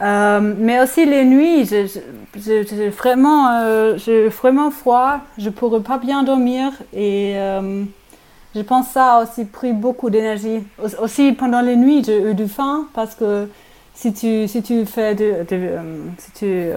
Euh, 0.00 0.54
mais 0.58 0.80
aussi 0.80 1.04
les 1.06 1.24
nuits, 1.24 1.64
j'ai 1.66 2.88
vraiment, 2.90 3.48
euh, 3.50 3.98
vraiment 4.40 4.70
froid, 4.70 5.18
je 5.38 5.50
pourrais 5.50 5.80
pas 5.80 5.98
bien 5.98 6.22
dormir 6.22 6.70
et 6.92 7.32
euh, 7.36 7.82
je 8.54 8.60
pense 8.60 8.86
que 8.88 8.92
ça 8.92 9.14
a 9.14 9.22
aussi 9.24 9.44
pris 9.44 9.72
beaucoup 9.72 10.08
d'énergie. 10.10 10.62
Au- 10.80 11.02
Aussi 11.04 11.32
pendant 11.32 11.60
les 11.62 11.74
nuits, 11.76 12.04
j'ai 12.04 12.22
eu 12.30 12.34
du 12.34 12.46
faim 12.46 12.86
parce 12.94 13.16
que 13.16 13.48
si 13.94 14.12
tu, 14.12 14.46
si 14.46 14.62
tu 14.62 14.86
fais 14.86 15.16
de, 15.16 15.44
euh, 15.52 15.82
si 16.18 16.30
tu 16.32 16.68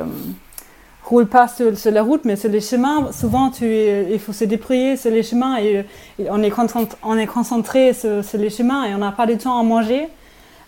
roules 1.05 1.27
pas 1.27 1.47
sur, 1.47 1.77
sur 1.77 1.91
la 1.91 2.03
route 2.03 2.21
mais 2.25 2.35
sur 2.35 2.49
les 2.49 2.61
chemins, 2.61 3.11
souvent 3.11 3.49
tu, 3.49 3.65
il 3.65 4.19
faut 4.19 4.33
se 4.33 4.45
débrouiller 4.45 4.97
sur 4.97 5.11
les 5.11 5.23
chemins 5.23 5.57
et, 5.59 5.85
on, 6.29 6.41
est 6.43 6.49
concentré, 6.49 6.97
on 7.03 7.17
est 7.17 7.27
concentré 7.27 7.93
sur, 7.93 8.23
sur 8.23 8.37
les 8.39 8.49
chemins 8.49 8.85
et 8.85 8.95
on 8.95 8.99
n'a 8.99 9.11
pas 9.11 9.25
du 9.27 9.37
temps 9.37 9.59
à 9.59 9.63
manger. 9.63 10.07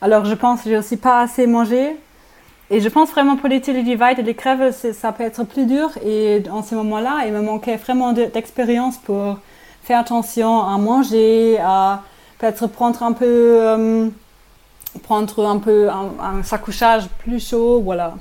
Alors 0.01 0.25
je 0.25 0.33
pense 0.35 0.61
que 0.61 0.69
j'ai 0.69 0.77
aussi 0.77 0.97
pas 0.97 1.21
assez 1.21 1.47
mangé. 1.47 1.95
Et 2.73 2.81
je 2.81 2.89
pense 2.89 3.11
vraiment 3.11 3.35
pour 3.35 3.49
les 3.49 3.59
Divide 3.59 4.17
et 4.17 4.23
les 4.23 4.33
crèves, 4.33 4.73
ça 4.93 5.11
peut 5.11 5.23
être 5.23 5.43
plus 5.43 5.67
dur. 5.67 5.91
Et 6.03 6.41
en 6.51 6.63
ce 6.63 6.73
moment-là, 6.73 7.19
il 7.27 7.31
me 7.31 7.41
manquait 7.41 7.75
vraiment 7.75 8.13
de- 8.13 8.25
d'expérience 8.25 8.97
pour 8.97 9.37
faire 9.83 9.99
attention 9.99 10.63
à 10.63 10.75
manger, 10.79 11.59
à 11.59 12.01
peut-être 12.39 12.65
prendre 12.65 13.03
un 13.03 13.11
peu, 13.11 13.25
euh, 13.27 14.07
prendre 15.03 15.47
un 15.47 15.59
peu 15.59 15.87
un, 15.87 16.13
un 16.19 16.41
accouchage 16.51 17.03
plus 17.19 17.47
chaud, 17.47 17.79
voilà. 17.81 18.15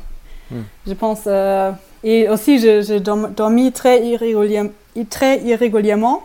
Hmm. 0.51 0.61
Je 0.87 0.93
pense. 0.93 1.21
euh, 1.27 1.73
et 2.05 2.29
aussi, 2.29 2.59
j'ai 2.59 3.01
dorm- 3.01 3.33
dormi 3.35 3.73
très 3.73 4.05
irrégulièrement. 4.07 6.21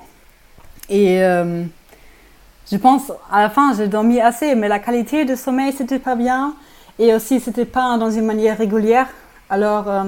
Et 0.90 1.24
euh, 1.24 1.63
je 2.70 2.76
pense, 2.78 3.10
à 3.32 3.44
la 3.44 3.50
fin, 3.50 3.74
j'ai 3.78 3.88
dormi 3.88 4.20
assez, 4.20 4.54
mais 4.56 4.68
la 4.68 4.80
qualité 4.80 5.24
de 5.24 5.36
sommeil, 5.36 5.72
c'était 5.72 6.00
pas 6.00 6.16
bien. 6.16 6.56
Et 7.00 7.14
aussi, 7.14 7.40
c'était 7.40 7.66
pas 7.66 7.98
dans 7.98 8.12
une 8.12 8.26
manière 8.26 8.58
régulière. 8.58 9.08
Alors, 9.50 9.90
euh, 9.90 10.04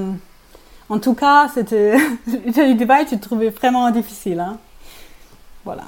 en 0.89 0.99
tout 0.99 1.13
cas, 1.13 1.49
c'était. 1.53 1.97
le 2.27 2.73
Dubaï, 2.73 3.05
tu 3.05 3.19
trouvais 3.19 3.49
vraiment 3.49 3.89
difficile. 3.91 4.39
Hein. 4.39 4.57
Voilà. 5.65 5.83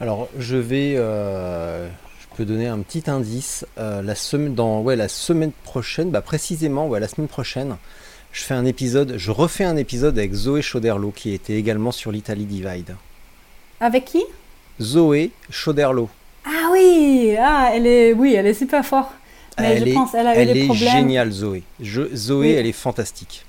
Alors, 0.00 0.28
je 0.38 0.56
vais. 0.56 0.94
euh, 0.96 1.88
je 2.32 2.36
peux 2.36 2.44
donner 2.44 2.66
un 2.66 2.78
petit 2.80 3.10
indice. 3.10 3.66
Euh, 3.78 4.02
la, 4.02 4.14
semaine, 4.14 4.54
dans, 4.54 4.80
ouais, 4.80 4.96
la 4.96 5.08
semaine 5.08 5.52
prochaine, 5.64 6.10
bah, 6.10 6.22
précisément, 6.22 6.86
ouais, 6.88 7.00
la 7.00 7.08
semaine 7.08 7.28
prochaine, 7.28 7.76
je 8.32 8.42
fais 8.42 8.54
un 8.54 8.64
épisode. 8.64 9.14
Je 9.16 9.30
refais 9.30 9.64
un 9.64 9.76
épisode 9.76 10.18
avec 10.18 10.32
Zoé 10.34 10.62
Chauderlo, 10.62 11.10
qui 11.10 11.32
était 11.32 11.54
également 11.54 11.92
sur 11.92 12.12
l'Italie 12.12 12.44
Divide. 12.44 12.96
Avec 13.80 14.04
qui? 14.04 14.22
Zoé 14.80 15.30
Chauderlo. 15.50 16.08
Ah 16.44 16.70
oui, 16.72 17.36
ah, 17.38 17.70
elle 17.72 17.86
est, 17.86 18.12
oui, 18.12 18.34
elle 18.34 18.46
est 18.46 18.54
super 18.54 18.84
forte. 18.84 19.12
Mais 19.58 19.72
elle 19.76 19.84
je 19.84 19.90
est, 19.90 19.94
pense 19.94 20.12
qu'elle 20.12 20.26
a 20.26 20.34
eu 20.34 20.38
elle 20.38 20.52
des 20.52 20.62
est 20.62 20.64
problèmes. 20.66 20.88
géniale, 20.88 21.30
Zoé. 21.30 21.62
Je- 21.80 22.14
Zoé, 22.14 22.46
Oui. 22.48 22.52
elle 22.52 22.66
est 22.66 22.72
fantastique. 22.72 23.44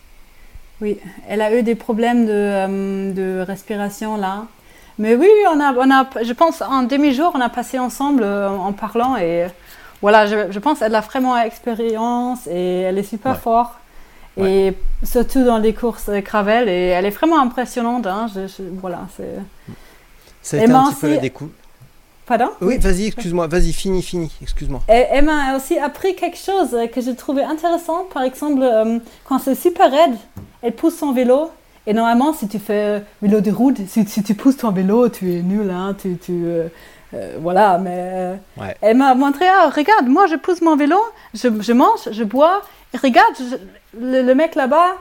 Oui, 0.82 0.98
elle 1.30 1.42
a 1.42 1.54
eu 1.58 1.64
des 1.64 1.76
problèmes 1.76 2.26
de, 2.26 2.32
euh, 2.32 3.14
de 3.14 3.42
respiration 3.46 4.18
là. 4.18 4.46
Mais 5.00 5.16
oui, 5.16 5.28
on 5.52 5.60
a, 5.60 5.74
on 5.74 5.90
a, 5.92 6.06
je 6.24 6.34
pense 6.34 6.62
en 6.62 6.84
demi-jour, 6.84 7.32
on 7.36 7.42
a 7.42 7.50
passé 7.50 7.80
ensemble 7.80 8.24
euh, 8.24 8.50
en 8.50 8.74
parlant 8.74 9.16
et 9.18 9.46
voilà, 10.02 10.26
je, 10.28 10.52
je 10.52 10.60
pense 10.60 10.80
qu'elle 10.80 10.94
a 10.94 11.00
vraiment 11.02 11.38
expérience 11.38 12.48
et 12.48 12.82
elle 12.82 12.98
est 12.98 13.04
super 13.04 13.32
Ouais. 13.34 13.38
forte. 13.40 13.74
Et 14.36 14.74
surtout 15.04 15.44
dans 15.46 15.60
les 15.60 15.74
courses 15.76 16.10
Gravel, 16.10 16.68
et 16.68 16.88
elle 16.88 17.06
est 17.06 17.12
vraiment 17.12 17.40
impressionnante. 17.40 18.08
Hein, 18.08 18.26
je- 18.34 18.48
je- 18.48 18.64
voilà, 18.82 19.02
c'est. 19.16 19.30
Ça 20.42 20.58
a 20.58 20.64
été 20.64 20.72
un 20.74 20.86
petit 20.86 20.96
peu 21.02 21.10
la 21.12 21.18
découverte. 21.18 21.56
Pardon 22.26 22.50
Oui, 22.62 22.78
vas-y, 22.78 23.08
excuse-moi. 23.08 23.48
Vas-y, 23.48 23.74
fini, 23.74 24.02
fini. 24.02 24.32
Excuse-moi. 24.42 24.80
Et 24.88 25.06
elle 25.12 25.26
m'a 25.26 25.56
aussi 25.58 25.78
appris 25.78 26.16
quelque 26.16 26.38
chose 26.38 26.76
que 26.94 27.02
j'ai 27.02 27.16
trouvé 27.16 27.44
intéressant. 27.44 28.06
Par 28.14 28.24
exemple, 28.24 28.62
euh, 28.64 29.00
quand 29.26 29.40
c'est 29.40 29.56
super 29.56 29.92
raide, 29.92 30.16
elle 30.62 30.72
pousse 30.74 30.98
son 30.98 31.12
vélo. 31.12 31.50
Et 31.86 31.94
normalement, 31.94 32.32
si 32.32 32.48
tu 32.48 32.60
fais 32.60 33.04
vélo 33.22 33.42
de 33.42 33.52
route, 33.52 33.78
si, 33.90 34.06
si 34.08 34.24
tu 34.24 34.36
pousses 34.36 34.56
ton 34.58 34.72
vélo, 34.72 35.10
tu 35.10 35.34
es 35.34 35.42
nul. 35.42 35.70
Hein, 35.70 35.96
tu, 36.02 36.18
tu, 36.18 36.32
euh, 36.46 36.70
euh, 37.14 37.36
voilà, 37.42 37.78
mais 37.78 37.92
euh, 37.98 38.36
Ouais. 38.58 38.76
elle 38.82 38.96
m'a 38.98 39.14
montré, 39.16 39.46
ah, 39.48 39.70
regarde, 39.70 40.08
moi 40.08 40.26
je 40.28 40.36
pousse 40.36 40.62
mon 40.62 40.78
vélo, 40.78 40.96
je, 41.34 41.50
je 41.60 41.74
mange, 41.74 42.10
je 42.10 42.24
bois. 42.24 42.62
Et 42.94 42.98
regarde, 42.98 43.34
je- 43.38 44.00
le, 44.00 44.22
le 44.22 44.34
mec 44.34 44.56
là-bas, 44.56 44.96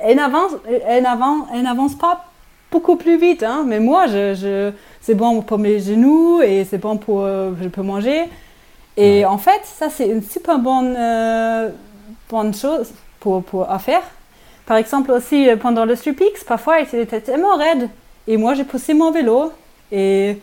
elle 0.00 0.16
n'avance, 0.16 0.52
elle 0.86 1.02
n'avance, 1.04 1.46
elle 1.54 1.62
n'avance 1.62 1.94
pas 1.94 2.26
beaucoup 2.70 2.96
plus 2.96 3.16
vite. 3.18 3.42
Hein, 3.42 3.64
mais 3.66 3.80
moi, 3.80 4.06
je, 4.06 4.34
je, 4.34 4.70
c'est 5.00 5.14
bon 5.14 5.42
pour 5.42 5.58
mes 5.58 5.78
genoux 5.80 6.40
et 6.42 6.64
c'est 6.64 6.78
bon 6.78 6.96
pour, 6.96 7.22
euh, 7.24 7.52
je 7.62 7.68
peux 7.68 7.82
manger. 7.82 8.24
Et 8.96 9.24
en 9.24 9.38
fait, 9.38 9.60
ça, 9.64 9.90
c'est 9.90 10.08
une 10.08 10.22
super 10.22 10.58
bonne, 10.58 10.94
euh, 10.98 11.70
bonne 12.28 12.52
chose 12.54 12.90
pour, 13.20 13.42
pour, 13.42 13.70
à 13.70 13.78
faire. 13.78 14.02
Par 14.66 14.76
exemple, 14.76 15.12
aussi, 15.12 15.48
euh, 15.48 15.56
pendant 15.56 15.84
le 15.84 15.94
Stripix, 15.94 16.44
parfois, 16.44 16.80
il 16.80 16.98
était 16.98 17.20
tellement 17.20 17.56
raide. 17.56 17.88
Et 18.26 18.36
moi, 18.36 18.54
j'ai 18.54 18.64
poussé 18.64 18.94
mon 18.94 19.10
vélo. 19.10 19.52
Et 19.92 20.36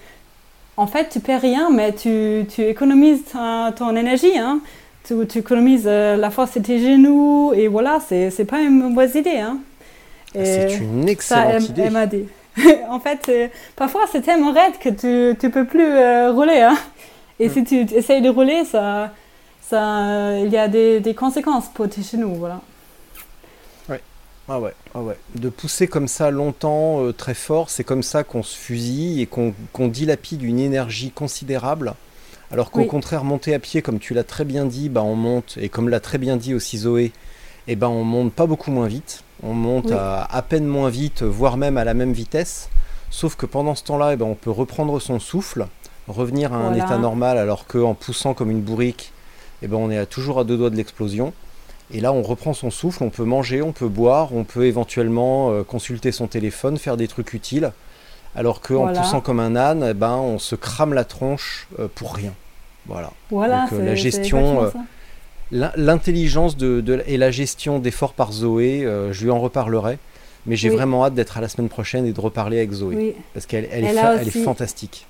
en 0.77 0.88
fait, 0.88 1.09
tu 1.09 1.19
perds 1.19 1.41
rien, 1.41 1.69
mais 1.69 1.93
tu, 1.93 2.45
tu 2.49 2.63
économises 2.63 3.23
ta- 3.31 3.71
ton 3.77 3.95
énergie. 3.95 4.38
Hein. 4.38 4.59
Tu, 5.03 5.13
tu 5.27 5.38
économises 5.39 5.85
la 5.85 6.29
force 6.31 6.57
de 6.57 6.63
tes 6.63 6.79
genoux. 6.79 7.51
Et 7.53 7.67
voilà, 7.67 7.99
c'est 8.07 8.31
c'est 8.31 8.45
pas 8.45 8.61
une 8.61 8.89
mauvaise 8.89 9.13
idée. 9.15 9.38
Hein. 9.38 9.59
Ah, 10.38 10.41
C'est 10.43 10.71
Et 10.71 10.76
une 10.78 11.08
ça, 11.08 11.10
excellente 11.12 11.54
elle, 11.54 11.63
idée. 11.63 12.28
en 12.89 13.00
fait, 13.00 13.19
c'est- 13.26 13.52
parfois, 13.76 14.06
c'est 14.12 14.21
tellement 14.21 14.54
raide 14.54 14.78
que 14.80 14.89
tu 14.89 15.08
ne 15.45 15.52
peux 15.52 15.65
plus 15.65 15.84
euh, 15.86 16.32
rouler. 16.32 16.62
Hein. 16.62 16.78
Et 17.39 17.50
si 17.50 17.63
tu 17.63 17.82
essayes 17.93 18.21
de 18.21 18.30
rouler, 18.30 18.63
ça, 18.65 19.13
ça, 19.62 20.38
il 20.39 20.50
y 20.52 20.58
a 20.58 20.67
des, 20.67 21.00
des 21.02 21.13
conséquences 21.13 21.67
pour 21.74 21.89
tes 21.89 22.02
genoux. 22.02 22.36
Voilà. 22.36 22.62
Ah 24.48 24.60
ouais, 24.60 24.74
ah 24.93 25.02
ouais. 25.02 25.17
De 25.34 25.50
pousser 25.50 25.88
comme 25.88 26.08
ça 26.08 26.30
longtemps, 26.30 27.02
euh, 27.04 27.12
très 27.12 27.34
fort, 27.34 27.71
c'est 27.71 27.84
comme 27.84 28.04
ça 28.04 28.24
qu'on 28.24 28.43
se 28.43 28.56
fusille 28.56 29.20
et 29.22 29.26
qu'on 29.26 29.88
dilapide 29.88 30.43
une 30.43 30.59
énergie 30.59 31.09
considérable. 31.09 31.95
Alors 32.51 32.70
qu'au 32.70 32.82
Oui. 32.82 32.88
contraire, 32.88 33.24
monter 33.24 33.55
à 33.55 33.59
pied, 33.59 33.82
comme 33.82 33.97
tu 33.97 34.14
l'as 34.14 34.24
très 34.24 34.45
bien 34.45 34.66
dit, 34.66 34.89
bah 34.89 35.01
on 35.01 35.16
monte, 35.16 35.57
et 35.59 35.68
comme 35.70 35.89
l'a 35.89 35.99
très 35.99 36.20
bien 36.20 36.38
dit 36.38 36.53
aussi 36.53 36.78
Zoé, 36.78 37.12
eh 37.68 37.76
ben 37.76 37.88
on 37.88 38.03
monte 38.03 38.34
pas 38.34 38.45
beaucoup 38.45 38.70
moins 38.70 38.88
vite. 38.88 39.24
On 39.46 39.54
monte 39.54 39.86
Oui. 39.88 39.93
à 39.93 40.24
à 40.36 40.41
peine 40.41 40.66
moins 40.66 40.89
vite, 40.89 41.24
voire 41.24 41.58
même 41.58 41.78
à 41.78 41.84
la 41.84 41.93
même 41.93 42.12
vitesse. 42.14 42.70
Sauf 43.12 43.36
que 43.36 43.46
pendant 43.46 43.76
ce 43.76 43.84
temps-là, 43.84 44.14
eh 44.14 44.16
ben, 44.16 44.26
on 44.26 44.36
peut 44.36 44.52
reprendre 44.52 45.00
son 45.00 45.20
souffle, 45.20 45.68
revenir 46.08 46.54
à 46.54 46.58
un 46.58 46.70
Voilà. 46.70 46.84
état 46.86 46.98
normal, 46.98 47.38
alors 47.38 47.66
qu'en 47.68 47.93
poussant 47.93 48.34
comme 48.34 48.50
une 48.52 48.62
bourrique, 48.62 49.14
eh 49.62 49.68
ben, 49.68 49.78
on 49.78 49.89
est 49.91 49.98
à- 49.98 50.06
toujours 50.06 50.39
à 50.39 50.43
deux 50.43 50.58
doigts 50.58 50.70
de 50.70 50.76
l'explosion. 50.76 51.32
Et 51.91 52.02
là, 52.02 52.12
on 52.12 52.24
reprend 52.24 52.54
son 52.54 52.72
souffle, 52.72 53.04
on 53.04 53.12
peut 53.12 53.24
manger, 53.24 53.62
on 53.62 53.72
peut 53.72 53.88
boire, 53.88 54.34
on 54.34 54.43
peut 54.43 54.66
éventuellement 54.66 55.52
euh, 55.52 55.64
consulter 55.64 56.12
son 56.12 56.26
téléphone, 56.28 56.78
faire 56.78 56.98
des 56.98 57.08
trucs 57.08 57.34
utiles. 57.34 57.72
Alors 58.36 58.60
qu'en 58.60 58.82
Voilà. 58.84 59.02
poussant 59.02 59.22
comme 59.22 59.39
un 59.39 59.56
âne, 59.56 59.86
eh 59.91 59.93
ben, 59.93 60.16
on 60.18 60.39
se 60.39 60.56
crame 60.56 60.93
la 60.93 61.06
tronche 61.06 61.68
euh, 61.80 61.88
pour 61.93 62.16
rien. 62.16 62.34
Voilà. 62.88 63.12
Voilà, 63.30 63.62
Donc, 63.70 63.74
euh, 63.80 63.86
la 63.86 63.96
gestion. 63.96 64.72
L'intelligence 65.52 66.58
de, 66.58 66.82
de- 66.82 67.04
et 67.08 67.18
la 67.18 67.32
gestion 67.32 67.80
d'efforts 67.80 68.14
par 68.14 68.32
Zoé, 68.32 68.84
euh, 68.86 69.14
je 69.14 69.24
lui 69.24 69.32
en 69.32 69.39
reparlerai. 69.39 69.98
Mais 70.48 70.56
j'ai 70.56 70.70
Oui. 70.70 70.76
vraiment 70.76 71.04
hâte 71.06 71.16
d'être 71.16 71.38
à 71.38 71.41
la 71.41 71.48
semaine 71.50 71.70
prochaine 71.70 72.06
et 72.06 72.12
de 72.12 72.22
reparler 72.22 72.58
avec 72.58 72.72
Zoé. 72.72 72.96
Oui. 72.96 73.14
Parce 73.34 73.46
qu'elle 73.48 73.68
elle 73.72 73.84
est, 73.84 73.88
Elle 73.88 73.98
a 73.98 74.02
fa- 74.02 74.14
elle 74.16 74.28
est 74.28 74.28
aussi- 74.28 74.43
fantastique. 74.43 75.08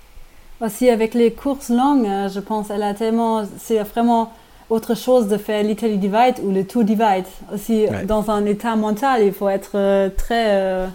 Aussi 0.61 0.89
avec 0.89 1.13
les 1.13 1.31
courses 1.31 1.69
longues, 1.69 2.05
euh, 2.05 2.29
je 2.29 2.39
pense, 2.39 2.69
elle 2.69 2.83
a 2.83 2.93
tellement, 2.93 3.43
c'est 3.61 3.79
vraiment 3.79 4.31
autre 4.69 4.95
chose 4.95 5.27
de 5.27 5.37
faire 5.37 5.61
l'Italy 5.63 5.97
Divide 5.97 6.35
ou 6.43 6.51
le 6.51 6.65
Tour 6.65 6.85
Divide. 6.85 7.25
Aussi 7.53 7.85
Ouais. 7.85 8.05
dans 8.05 8.31
un 8.31 8.45
état 8.45 8.75
mental, 8.77 9.23
il 9.25 9.33
faut 9.33 9.49
être 9.49 9.71
euh, 9.75 10.09
très 10.15 10.45
euh, 10.47 10.87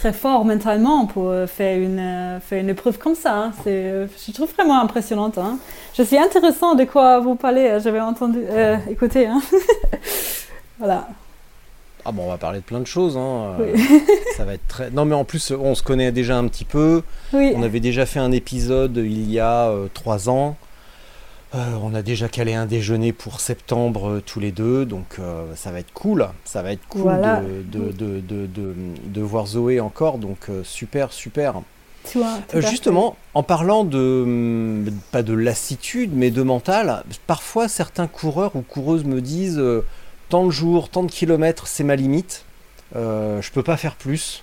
très 0.00 0.12
fort 0.14 0.46
mentalement 0.46 1.04
pour 1.04 1.28
euh, 1.28 1.46
faire 1.46 1.78
une 1.78 1.98
euh, 1.98 2.40
faire 2.40 2.58
une 2.62 2.70
épreuve 2.70 2.96
comme 2.96 3.14
ça. 3.14 3.34
hein. 3.36 3.52
C'est, 3.62 3.70
euh, 3.84 4.06
je 4.26 4.32
trouve 4.32 4.50
vraiment 4.54 4.80
impressionnante. 4.80 5.36
hein. 5.36 5.58
Je 5.94 6.02
suis 6.02 6.16
intéressant 6.16 6.74
de 6.74 6.84
quoi 6.84 7.20
vous 7.20 7.34
parlez. 7.34 7.66
euh, 7.68 7.80
J'avais 7.80 8.00
entendu, 8.00 8.38
euh, 8.48 8.76
écouté. 8.88 9.26
hein. 9.26 9.42
voilà. 10.78 11.06
Ah 12.06 12.12
bon, 12.12 12.22
on 12.24 12.28
va 12.30 12.38
parler 12.38 12.60
de 12.60 12.64
plein 12.64 12.80
de 12.80 12.86
choses. 12.86 13.18
hein. 13.18 13.56
Oui. 13.60 13.78
ça 14.38 14.44
va 14.44 14.54
être 14.54 14.66
très. 14.68 14.90
Non, 14.90 15.04
mais 15.04 15.14
en 15.14 15.24
plus, 15.24 15.50
on 15.52 15.74
se 15.74 15.82
connaît 15.82 16.12
déjà 16.12 16.38
un 16.38 16.48
petit 16.48 16.64
peu. 16.64 17.02
Oui. 17.34 17.52
On 17.54 17.62
avait 17.62 17.80
déjà 17.80 18.06
fait 18.06 18.20
un 18.20 18.32
épisode 18.32 18.96
il 18.96 19.30
y 19.30 19.38
a 19.38 19.68
euh, 19.68 19.88
trois 19.92 20.30
ans. 20.30 20.56
Euh, 21.54 21.74
on 21.82 21.94
a 21.94 22.02
déjà 22.02 22.28
calé 22.28 22.54
un 22.54 22.66
déjeuner 22.66 23.12
pour 23.12 23.40
septembre 23.40 24.08
euh, 24.08 24.22
tous 24.24 24.38
les 24.38 24.52
deux, 24.52 24.84
donc 24.84 25.16
euh, 25.18 25.44
ça 25.56 25.72
va 25.72 25.80
être 25.80 25.92
cool. 25.92 26.28
Ça 26.44 26.62
va 26.62 26.72
être 26.72 26.86
cool 26.88 27.02
Voilà. 27.02 27.40
de, 27.40 27.78
de, 27.78 27.90
de, 27.90 28.20
de, 28.20 28.46
de- 28.46 28.74
de 29.06 29.20
voir 29.20 29.46
Zoé 29.46 29.80
encore, 29.80 30.18
donc 30.18 30.46
super, 30.62 31.12
super. 31.12 31.54
Tu 32.10 32.18
vois, 32.18 32.38
justement, 32.70 33.16
en 33.34 33.42
parlant 33.42 33.84
de, 33.84 34.22
hum, 34.24 34.90
pas 35.10 35.22
de 35.22 35.34
lassitude, 35.34 36.12
mais 36.14 36.30
de 36.30 36.42
mental, 36.42 37.02
parfois 37.26 37.66
certains 37.68 38.06
coureurs 38.06 38.54
ou 38.54 38.62
coureuses 38.62 39.04
me 39.04 39.20
disent 39.20 39.60
tant 40.28 40.46
de 40.46 40.50
jours, 40.50 40.88
tant 40.88 41.02
de 41.02 41.10
kilomètres, 41.10 41.66
c'est 41.66 41.84
ma 41.84 41.96
limite. 41.96 42.44
Je 42.94 43.50
peux 43.52 43.62
pas 43.62 43.76
faire 43.76 43.96
plus. 43.96 44.42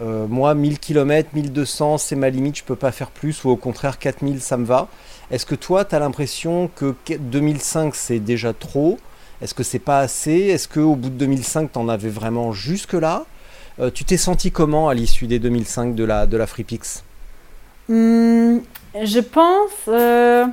Moi, 0.00 0.54
1000 0.54 0.78
km, 0.78 1.30
1200, 1.34 1.98
c'est 1.98 2.16
ma 2.16 2.28
limite, 2.30 2.58
je 2.58 2.64
peux 2.64 2.76
pas 2.76 2.92
faire 2.92 3.10
plus. 3.10 3.42
Ou 3.44 3.50
au 3.50 3.56
contraire, 3.56 3.98
4000, 3.98 4.40
ça 4.40 4.56
me 4.56 4.64
va. 4.64 4.86
Est-ce 5.30 5.46
que 5.46 5.54
toi, 5.54 5.84
tu 5.84 5.94
as 5.94 5.98
l'impression 5.98 6.68
que 6.74 6.94
que 7.04 7.14
2005, 7.14 7.94
c'est 7.94 8.18
déjà 8.20 8.52
trop? 8.52 8.98
Est-ce 9.42 9.54
que 9.54 9.62
c'est 9.62 9.78
pas 9.78 10.00
assez? 10.00 10.32
Est-ce 10.52 10.68
qu'au 10.68 10.94
bout 10.96 11.10
de 11.10 11.16
2005, 11.16 11.72
tu 11.72 11.78
en 11.78 11.88
avais 11.88 12.08
vraiment 12.10 12.52
jusque-là? 12.52 13.24
Euh, 13.80 13.90
Tu 13.90 14.04
t'es 14.04 14.16
senti 14.16 14.50
comment 14.52 14.88
à 14.88 14.94
l'issue 14.94 15.26
des 15.26 15.38
2005 15.38 15.94
de 15.94 16.04
la, 16.04 16.26
de 16.26 16.36
la 16.36 16.46
FreePix? 16.46 17.02
Hmm, 17.88 18.58
je 19.02 19.20
pense, 19.20 19.72
euh, 19.88 20.46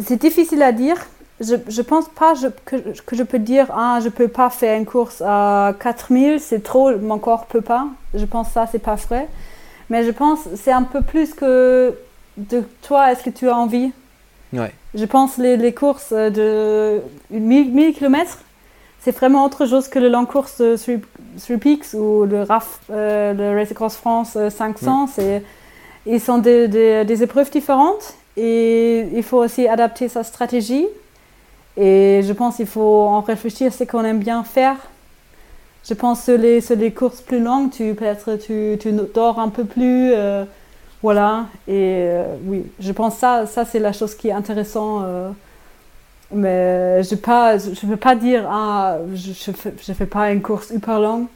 c'est 0.00 0.20
difficile 0.20 0.62
à 0.62 0.72
dire. 0.72 0.96
Je, 1.40 1.54
je 1.68 1.82
pense 1.82 2.06
pas 2.08 2.34
que, 2.66 2.76
que 3.06 3.16
je 3.16 3.22
peux 3.22 3.38
dire, 3.38 3.66
ah, 3.72 3.98
je 4.02 4.08
peux 4.10 4.28
pas 4.28 4.50
faire 4.50 4.76
une 4.78 4.84
course 4.84 5.22
à 5.24 5.74
4000, 5.80 6.38
c'est 6.40 6.62
trop, 6.62 6.96
mon 6.98 7.18
corps 7.18 7.46
peut 7.46 7.62
pas. 7.62 7.86
Je 8.14 8.24
pense 8.26 8.50
ça, 8.50 8.66
c'est 8.70 8.78
pas 8.78 8.96
vrai. 8.96 9.28
Mais 9.88 10.04
je 10.04 10.10
pense 10.10 10.40
c'est 10.56 10.72
un 10.72 10.82
peu 10.82 11.00
plus 11.02 11.32
que 11.34 11.94
de 12.36 12.62
toi, 12.82 13.12
est-ce 13.12 13.22
que 13.22 13.30
tu 13.30 13.48
as 13.48 13.56
envie? 13.56 13.90
Ouais. 14.52 14.72
Je 14.94 15.04
pense 15.04 15.36
les, 15.38 15.56
les 15.56 15.72
courses 15.72 16.12
de 16.12 17.00
1000, 17.30 17.70
1000 17.72 17.94
km, 17.94 18.38
c'est 19.00 19.12
vraiment 19.12 19.44
autre 19.44 19.66
chose 19.66 19.88
que 19.88 19.98
le 19.98 20.08
long 20.08 20.26
course 20.26 20.60
de 20.60 20.76
Three, 20.76 21.00
Three 21.40 21.56
Peaks 21.58 21.94
ou 21.94 22.24
le 22.24 22.42
RAF, 22.42 22.80
euh, 22.90 23.32
le 23.32 23.56
Race 23.58 23.70
Across 23.70 23.96
France 23.96 24.32
euh, 24.36 24.50
500. 24.50 25.08
C'est, 25.14 25.42
ils 26.06 26.20
sont 26.20 26.38
des, 26.38 26.66
des- 26.68 27.04
des 27.04 27.22
épreuves 27.22 27.50
différentes 27.50 28.14
et 28.36 29.06
il 29.14 29.22
faut 29.22 29.38
aussi 29.38 29.68
adapter 29.68 30.08
sa 30.08 30.24
stratégie. 30.24 30.86
Et 31.76 32.22
je 32.26 32.32
pense 32.32 32.56
qu'il 32.56 32.66
faut 32.66 33.02
en 33.02 33.20
réfléchir 33.20 33.68
à 33.68 33.70
ce 33.70 33.84
qu'on 33.84 34.04
aime 34.04 34.18
bien 34.18 34.42
faire. 34.42 34.76
Je 35.88 35.94
pense 35.94 36.24
que 36.26 36.32
les, 36.32 36.60
sur 36.60 36.76
les 36.76 36.90
courses 36.92 37.20
plus 37.22 37.40
longues, 37.40 37.70
tu 37.70 37.94
peut-être 37.94 38.36
tu, 38.36 38.76
tu 38.80 38.92
dors 39.14 39.38
un 39.38 39.48
peu 39.48 39.64
plus. 39.64 40.10
euh, 40.12 40.44
voilà. 41.02 41.46
Et 41.68 42.04
euh, 42.08 42.24
oui, 42.44 42.64
je 42.78 42.92
pense 42.92 43.16
ça, 43.16 43.46
ça 43.46 43.64
c'est 43.64 43.78
la 43.78 43.92
chose 43.92 44.14
qui 44.14 44.28
est 44.28 44.32
intéressante. 44.32 45.04
euh, 45.04 45.30
mais 46.32 47.02
je 47.02 47.14
ne 47.14 47.20
pas, 47.20 47.58
je 47.58 47.86
peux 47.86 47.96
pas 47.96 48.14
dire, 48.14 48.46
ah, 48.48 48.98
je 49.14 49.30
ne 49.50 49.56
fais, 49.56 49.74
je 49.82 49.92
fais 49.92 50.06
pas 50.06 50.30
une 50.32 50.42
course 50.42 50.70
hyper 50.70 51.00
longue. 51.00 51.26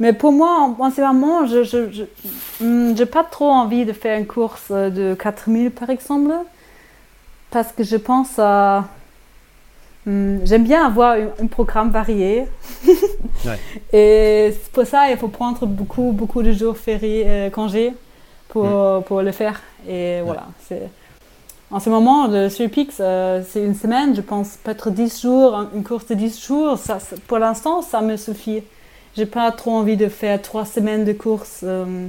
Mais 0.00 0.12
pour 0.12 0.32
moi, 0.32 0.50
en, 0.78 0.84
en 0.84 0.90
ce 0.90 1.00
moment, 1.02 1.46
je 1.46 1.58
n'ai 1.58 1.64
je, 1.64 1.90
je, 1.92 2.64
hmm, 2.64 2.96
j'ai 2.96 3.06
pas 3.06 3.24
trop 3.24 3.50
envie 3.50 3.84
de 3.86 3.92
faire 3.92 4.18
une 4.18 4.26
course 4.26 4.70
de 4.72 5.14
4000 5.14 5.70
par 5.72 5.90
exemple. 5.90 6.32
Parce 7.50 7.72
que 7.72 7.82
je 7.84 7.96
pense 7.96 8.38
à. 8.38 8.84
hmm, 10.06 10.38
J'aime 10.44 10.64
bien 10.64 10.86
avoir 10.86 11.12
un, 11.14 11.28
un 11.44 11.46
programme 11.46 11.90
varié. 11.90 12.46
Ouais. 13.44 13.60
Et 13.92 14.52
pour 14.72 14.84
ça, 14.86 15.10
il 15.10 15.16
faut 15.16 15.28
prendre 15.28 15.64
beaucoup, 15.66 16.12
beaucoup 16.12 16.42
de 16.42 16.52
jours 16.52 16.76
fériés, 16.76 17.24
euh, 17.26 17.50
congés 17.50 17.94
pour, 18.62 19.04
pour 19.04 19.22
le 19.22 19.32
faire. 19.32 19.60
Et 19.88 20.20
voilà. 20.22 20.46
c'est 20.68 20.90
En 21.70 21.80
ce 21.80 21.90
moment, 21.90 22.26
le 22.28 22.48
Surpix, 22.48 22.96
euh, 23.00 23.42
c'est 23.48 23.62
une 23.64 23.74
semaine, 23.74 24.14
je 24.16 24.20
pense 24.22 24.56
peut-être 24.62 24.90
10 24.90 25.20
jours, 25.22 25.54
un- 25.56 25.68
une 25.74 25.84
course 25.84 26.06
de 26.06 26.14
10 26.14 26.42
jours. 26.46 26.78
Ça, 26.78 26.98
pour 27.26 27.38
l'instant, 27.38 27.82
ça 27.82 28.00
me 28.00 28.16
suffit. 28.16 28.62
J'ai 29.16 29.26
pas 29.26 29.50
trop 29.52 29.72
envie 29.72 29.96
de 29.96 30.08
faire 30.08 30.40
trois 30.40 30.64
semaines 30.64 31.04
de 31.04 31.12
course. 31.12 31.60
euh, 31.62 32.06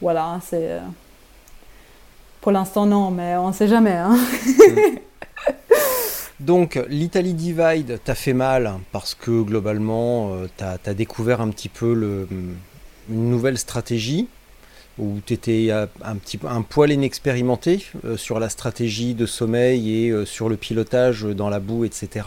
voilà, 0.00 0.38
c'est. 0.44 0.70
euh, 0.72 0.80
Pour 2.40 2.52
l'instant, 2.52 2.86
non, 2.86 3.10
mais 3.10 3.36
on 3.36 3.52
sait 3.52 3.68
jamais. 3.68 3.96
hein. 3.96 4.16
Donc, 6.40 6.80
l'Italie 6.88 7.34
Divide 7.34 8.00
t'a 8.02 8.14
fait 8.14 8.32
mal 8.32 8.72
parce 8.92 9.14
que 9.14 9.42
globalement, 9.42 10.30
tu 10.56 10.64
as, 10.64 10.94
découvert 10.94 11.40
un 11.42 11.50
petit 11.50 11.68
peu 11.68 11.92
le, 11.92 12.26
une 13.10 13.28
nouvelle 13.30 13.58
stratégie 13.58 14.26
où 15.00 15.20
tu 15.24 15.32
étais 15.34 15.70
un, 15.70 16.16
petit, 16.16 16.38
un 16.46 16.62
poil 16.62 16.92
inexpérimenté 16.92 17.86
euh, 18.04 18.16
sur 18.16 18.38
la 18.38 18.48
stratégie 18.48 19.14
de 19.14 19.26
sommeil 19.26 20.04
et 20.06 20.10
euh, 20.10 20.24
sur 20.26 20.48
le 20.48 20.56
pilotage 20.56 21.22
dans 21.24 21.48
la 21.48 21.58
boue, 21.60 21.84
etc. 21.84 22.26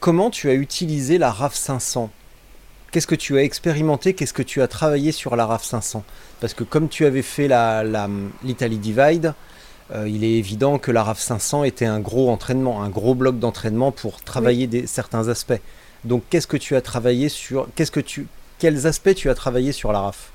Comment 0.00 0.30
tu 0.30 0.48
as 0.50 0.54
utilisé 0.54 1.18
la 1.18 1.32
RAF 1.32 1.54
500 1.54 2.10
Qu'est-ce 2.90 3.06
que 3.06 3.14
tu 3.14 3.36
as 3.36 3.42
expérimenté? 3.42 4.14
Qu'est-ce 4.14 4.32
que 4.32 4.42
tu 4.42 4.62
as 4.62 4.68
travaillé 4.68 5.12
sur 5.12 5.36
la 5.36 5.44
RAF 5.46 5.64
500 5.64 6.04
Parce 6.40 6.54
que 6.54 6.64
comme 6.64 6.88
tu 6.88 7.04
avais 7.04 7.22
fait 7.22 7.48
la- 7.48 7.82
la- 7.84 8.08
l'Italie 8.44 8.78
Divide, 8.78 9.34
euh, 9.94 10.08
il 10.08 10.24
est 10.24 10.34
évident 10.34 10.78
que 10.78 10.90
la 10.90 11.02
RAF 11.02 11.18
500 11.18 11.64
était 11.64 11.84
un 11.86 12.00
gros 12.00 12.30
entraînement, 12.30 12.82
un 12.82 12.88
gros 12.88 13.14
bloc 13.14 13.38
d'entraînement 13.38 13.90
pour 13.92 14.20
travailler 14.22 14.66
des, 14.66 14.86
certains 14.86 15.28
aspects. 15.28 15.60
Donc, 16.04 16.22
qu'est-ce 16.30 16.46
que 16.46 16.56
tu 16.56 16.76
as 16.76 16.80
travaillé 16.80 17.28
sur 17.28 17.68
Qu'est-ce 17.74 17.90
que 17.90 18.00
tu 18.00 18.26
Quels 18.58 18.86
aspects 18.86 19.14
tu 19.14 19.28
as 19.30 19.34
travaillé 19.34 19.72
sur 19.72 19.92
la 19.92 20.00
RAF? 20.00 20.30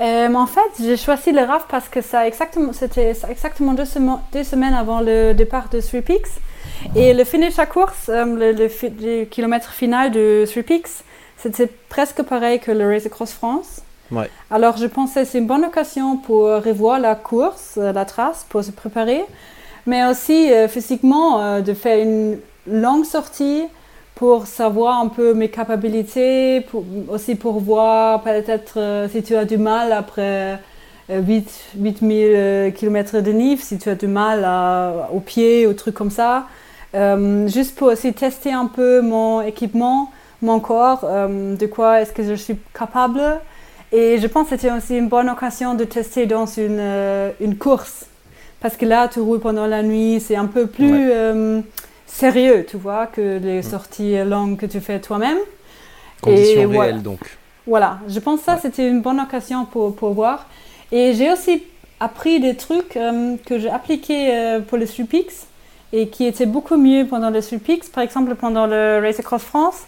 Euh, 0.00 0.32
en 0.34 0.46
fait, 0.46 0.70
j'ai 0.80 0.96
choisi 0.96 1.30
le 1.30 1.42
RAF 1.42 1.66
parce 1.68 1.88
que 1.88 2.00
ça 2.00 2.26
exactement, 2.26 2.72
c'était 2.72 3.12
exactement 3.28 3.72
deux, 3.74 3.84
sema- 3.84 4.20
deux 4.32 4.44
semaines 4.44 4.72
avant 4.72 5.00
le 5.00 5.34
départ 5.34 5.68
de 5.68 5.80
Three 5.80 6.00
Peaks. 6.00 6.28
Et 6.96 7.12
le 7.12 7.24
finish 7.24 7.58
à 7.58 7.66
course, 7.66 8.08
euh, 8.08 8.24
le, 8.24 8.52
le 8.52 8.68
fi- 8.68 8.88
le 8.98 9.24
kilomètre 9.24 9.70
final 9.72 10.10
de 10.10 10.46
Three 10.50 10.62
Peaks, 10.62 11.04
c'était 11.36 11.68
presque 11.90 12.22
pareil 12.22 12.60
que 12.60 12.70
le 12.70 12.88
Race 12.88 13.04
Across 13.04 13.32
France. 13.32 13.80
Ouais. 14.10 14.30
Alors 14.50 14.76
je 14.78 14.86
pensais 14.86 15.22
que 15.24 15.28
c'est 15.28 15.38
une 15.38 15.46
bonne 15.46 15.64
occasion 15.66 16.16
pour 16.16 16.44
revoir 16.46 16.98
la 16.98 17.14
course, 17.14 17.74
euh, 17.76 17.92
la 17.92 18.06
trace, 18.06 18.46
pour 18.48 18.64
se 18.64 18.70
préparer, 18.70 19.24
mais 19.86 20.06
aussi 20.06 20.50
euh, 20.50 20.66
physiquement 20.66 21.60
de 21.60 21.74
faire 21.74 21.98
une 22.02 22.38
longue 22.66 23.04
sortie 23.04 23.64
pour 24.20 24.46
savoir 24.46 25.00
un 25.00 25.08
peu 25.08 25.32
mes 25.32 25.48
capacités, 25.48 26.60
pour, 26.60 26.84
aussi 27.08 27.36
pour 27.36 27.58
voir 27.58 28.22
peut-être 28.22 28.74
euh, 28.76 29.08
si 29.08 29.22
tu 29.22 29.34
as 29.34 29.46
du 29.46 29.56
mal 29.56 29.92
après 29.94 30.58
euh, 31.08 31.22
8, 31.22 31.50
8000 31.78 32.74
km 32.74 33.20
de 33.22 33.32
Nif, 33.32 33.62
si 33.62 33.78
tu 33.78 33.88
as 33.88 33.94
du 33.94 34.08
mal 34.08 34.44
à- 34.44 35.08
au 35.14 35.20
pied 35.20 35.66
ou 35.66 35.72
trucs 35.72 35.94
comme 35.94 36.10
ça. 36.10 36.44
Euh, 36.94 37.48
juste 37.48 37.74
pour 37.76 37.88
aussi 37.88 38.12
tester 38.12 38.52
un 38.52 38.66
peu 38.66 39.00
mon 39.00 39.40
équipement, 39.40 40.10
mon 40.42 40.60
corps, 40.60 41.00
euh, 41.04 41.56
de 41.56 41.64
quoi 41.64 42.02
est-ce 42.02 42.12
que 42.12 42.22
je 42.22 42.34
suis 42.34 42.58
capable. 42.78 43.22
Et 43.90 44.18
je 44.18 44.26
pense 44.26 44.50
que 44.50 44.56
c'était 44.58 44.70
aussi 44.70 44.98
une 44.98 45.08
bonne 45.08 45.30
occasion 45.30 45.72
de 45.72 45.84
tester 45.84 46.26
dans 46.26 46.44
une, 46.44 46.76
euh, 46.78 47.30
une 47.40 47.56
course. 47.56 48.04
Parce 48.60 48.76
que 48.76 48.84
là, 48.84 49.08
tu 49.08 49.20
roules 49.20 49.40
pendant 49.40 49.66
la 49.66 49.82
nuit, 49.82 50.20
c'est 50.20 50.36
un 50.36 50.44
peu 50.44 50.66
plus 50.66 51.08
euh, 51.10 51.62
sérieux, 52.10 52.66
tu 52.68 52.76
vois, 52.76 53.06
que 53.06 53.38
les 53.38 53.62
sorties 53.62 54.16
longues 54.24 54.58
que 54.58 54.66
tu 54.66 54.80
fais 54.80 55.00
toi-même. 55.00 55.38
Conditions 56.20 56.52
Et 56.52 56.66
réelles, 56.66 56.74
voilà. 56.74 56.92
donc. 56.98 57.20
Voilà, 57.66 57.98
je 58.08 58.18
pense 58.18 58.40
que 58.40 58.46
ça, 58.46 58.58
c'était 58.60 58.88
une 58.88 59.00
bonne 59.00 59.20
occasion 59.20 59.64
pour, 59.64 59.94
pour 59.94 60.12
voir. 60.12 60.46
Et 60.92 61.14
j'ai 61.14 61.30
aussi 61.32 61.62
appris 62.00 62.40
des 62.40 62.56
trucs 62.56 62.96
euh, 62.96 63.36
que 63.46 63.58
j'ai 63.58 63.70
appliqués 63.70 64.34
euh, 64.34 64.60
pour 64.60 64.78
le 64.78 64.86
Supix 64.86 65.46
et 65.92 66.08
qui 66.08 66.24
étaient 66.24 66.46
beaucoup 66.46 66.76
mieux 66.76 67.06
pendant 67.06 67.30
le 67.30 67.40
Supix. 67.40 67.88
Par 67.92 68.02
exemple, 68.02 68.34
pendant 68.34 68.66
le 68.66 69.00
Race 69.02 69.20
Across 69.20 69.42
France, 69.42 69.82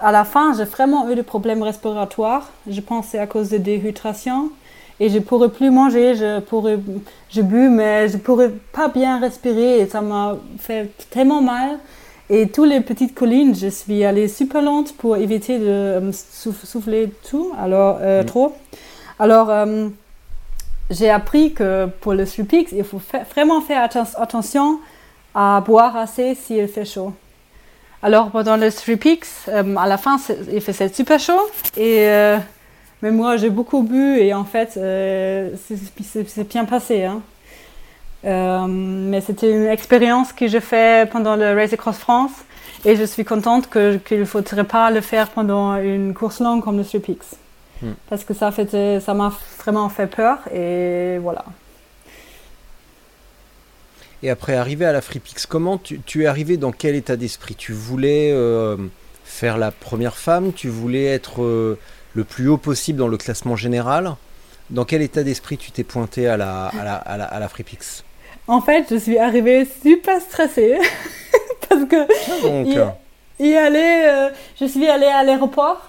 à 0.00 0.12
la 0.12 0.24
fin, 0.24 0.54
j'ai 0.56 0.64
vraiment 0.64 1.08
eu 1.10 1.14
des 1.14 1.22
problèmes 1.22 1.62
respiratoires. 1.62 2.48
Je 2.68 2.80
pense 2.80 3.06
que 3.06 3.12
c'est 3.12 3.18
à 3.18 3.26
cause 3.26 3.48
de 3.50 3.56
déhydration. 3.58 4.50
Et 5.02 5.08
je 5.08 5.18
pourrais 5.18 5.48
plus 5.48 5.70
manger, 5.70 6.14
je 6.14 6.40
pourrais, 6.40 6.78
je 7.30 7.40
bu, 7.40 7.68
mais 7.70 8.08
je 8.08 8.18
pourrais 8.18 8.50
pas 8.72 8.88
bien 8.88 9.18
respirer 9.18 9.80
et 9.80 9.86
ça 9.86 10.02
m'a 10.02 10.36
fait 10.58 10.90
tellement 11.08 11.40
mal. 11.40 11.78
Et 12.28 12.48
toutes 12.48 12.68
les 12.68 12.80
petites 12.82 13.14
collines, 13.14 13.56
je 13.56 13.68
suis 13.68 14.04
allée 14.04 14.28
super 14.28 14.60
lente 14.62 14.92
pour 14.96 15.16
éviter 15.16 15.58
de 15.58 15.64
euh, 15.66 16.12
souff- 16.12 16.64
souffler 16.64 17.10
tout, 17.28 17.50
alors 17.58 17.98
euh, 18.02 18.22
Mm. 18.22 18.26
trop. 18.26 18.52
Alors, 19.18 19.48
euh, 19.50 19.88
j'ai 20.90 21.08
appris 21.10 21.54
que 21.54 21.86
pour 22.00 22.12
le 22.12 22.26
Slupix, 22.26 22.70
il 22.72 22.84
faut 22.84 22.98
fa- 23.00 23.24
vraiment 23.34 23.60
faire 23.62 23.82
atten- 23.84 24.14
attention 24.16 24.78
à 25.34 25.62
boire 25.64 25.96
assez 25.96 26.34
s'il 26.34 26.68
fait 26.68 26.84
chaud. 26.84 27.12
Alors, 28.02 28.30
pendant 28.30 28.56
le 28.56 28.70
Slupix, 28.70 29.46
euh, 29.48 29.76
à 29.76 29.86
la 29.86 29.96
fin, 29.98 30.16
il 30.52 30.60
faisait 30.60 30.88
super 30.88 31.18
chaud. 31.18 31.40
Et, 31.76 32.06
mais 33.02 33.10
moi, 33.10 33.36
j'ai 33.36 33.50
beaucoup 33.50 33.82
bu 33.82 34.18
et 34.18 34.34
en 34.34 34.44
fait, 34.44 34.74
euh, 34.76 35.50
c'est- 35.66 36.48
bien 36.48 36.64
passé. 36.64 37.04
hein. 37.04 37.22
Euh, 38.24 38.66
mais 38.68 39.22
c'était 39.22 39.50
une 39.50 39.66
expérience 39.66 40.32
que 40.34 40.46
j'ai 40.46 40.60
fait 40.60 41.10
pendant 41.10 41.36
le 41.36 41.54
Race 41.54 41.72
Across 41.72 41.96
France 41.96 42.32
et 42.84 42.94
je 42.94 43.04
suis 43.04 43.24
contente 43.24 43.70
qu'il 43.70 44.20
ne 44.20 44.24
faudrait 44.26 44.64
pas 44.64 44.90
le 44.90 45.00
faire 45.00 45.30
pendant 45.30 45.76
une 45.76 46.12
course 46.12 46.40
longue 46.40 46.62
comme 46.62 46.76
le 46.76 46.84
Stripix. 46.84 47.36
Hmm. 47.80 47.92
Parce 48.10 48.24
que 48.24 48.34
ça 48.34 48.50
m'a 49.14 49.32
vraiment 49.64 49.88
fait 49.88 50.06
peur 50.06 50.38
et 50.54 51.16
voilà. 51.18 51.44
Et 54.22 54.28
après, 54.28 54.54
arrivé 54.54 54.84
à 54.84 54.92
la 54.92 55.00
FreePix, 55.00 55.46
comment 55.48 55.78
tu, 55.78 56.02
tu 56.04 56.24
es 56.24 56.26
arrivé 56.26 56.58
dans 56.58 56.72
quel 56.72 56.94
état 56.94 57.16
d'esprit? 57.16 57.54
Tu 57.54 57.72
voulais 57.72 58.30
euh, 58.32 58.76
faire 59.24 59.56
la 59.56 59.70
première 59.70 60.18
femme? 60.18 60.52
Tu 60.52 60.68
voulais 60.68 61.06
être 61.06 61.40
le 62.14 62.24
plus 62.24 62.48
haut 62.48 62.56
possible 62.56 62.98
dans 62.98 63.08
le 63.08 63.16
classement 63.16 63.56
général. 63.56 64.14
Dans 64.70 64.84
quel 64.84 65.02
état 65.02 65.22
d'esprit 65.22 65.56
tu 65.58 65.70
t'es 65.72 65.82
pointé 65.84 66.28
à 66.28 66.36
la, 66.36 66.66
à 66.66 66.84
la, 66.84 66.94
à 66.94 67.16
la, 67.16 67.24
à 67.24 67.38
la 67.40 67.48
FreePix? 67.48 68.04
En 68.46 68.60
fait, 68.60 68.86
je 68.90 68.96
suis 68.96 69.18
arrivée 69.18 69.66
super 69.82 70.20
stressée 70.20 70.78
parce 71.68 71.84
que 71.84 71.96
Donc, 72.42 72.66
Il- 72.68 72.78
euh, 72.78 72.86
y 73.40 73.54
aller, 73.56 74.02
euh, 74.06 74.28
je 74.60 74.66
suis 74.66 74.86
allée 74.88 75.06
à 75.06 75.22
l'aéroport 75.22 75.88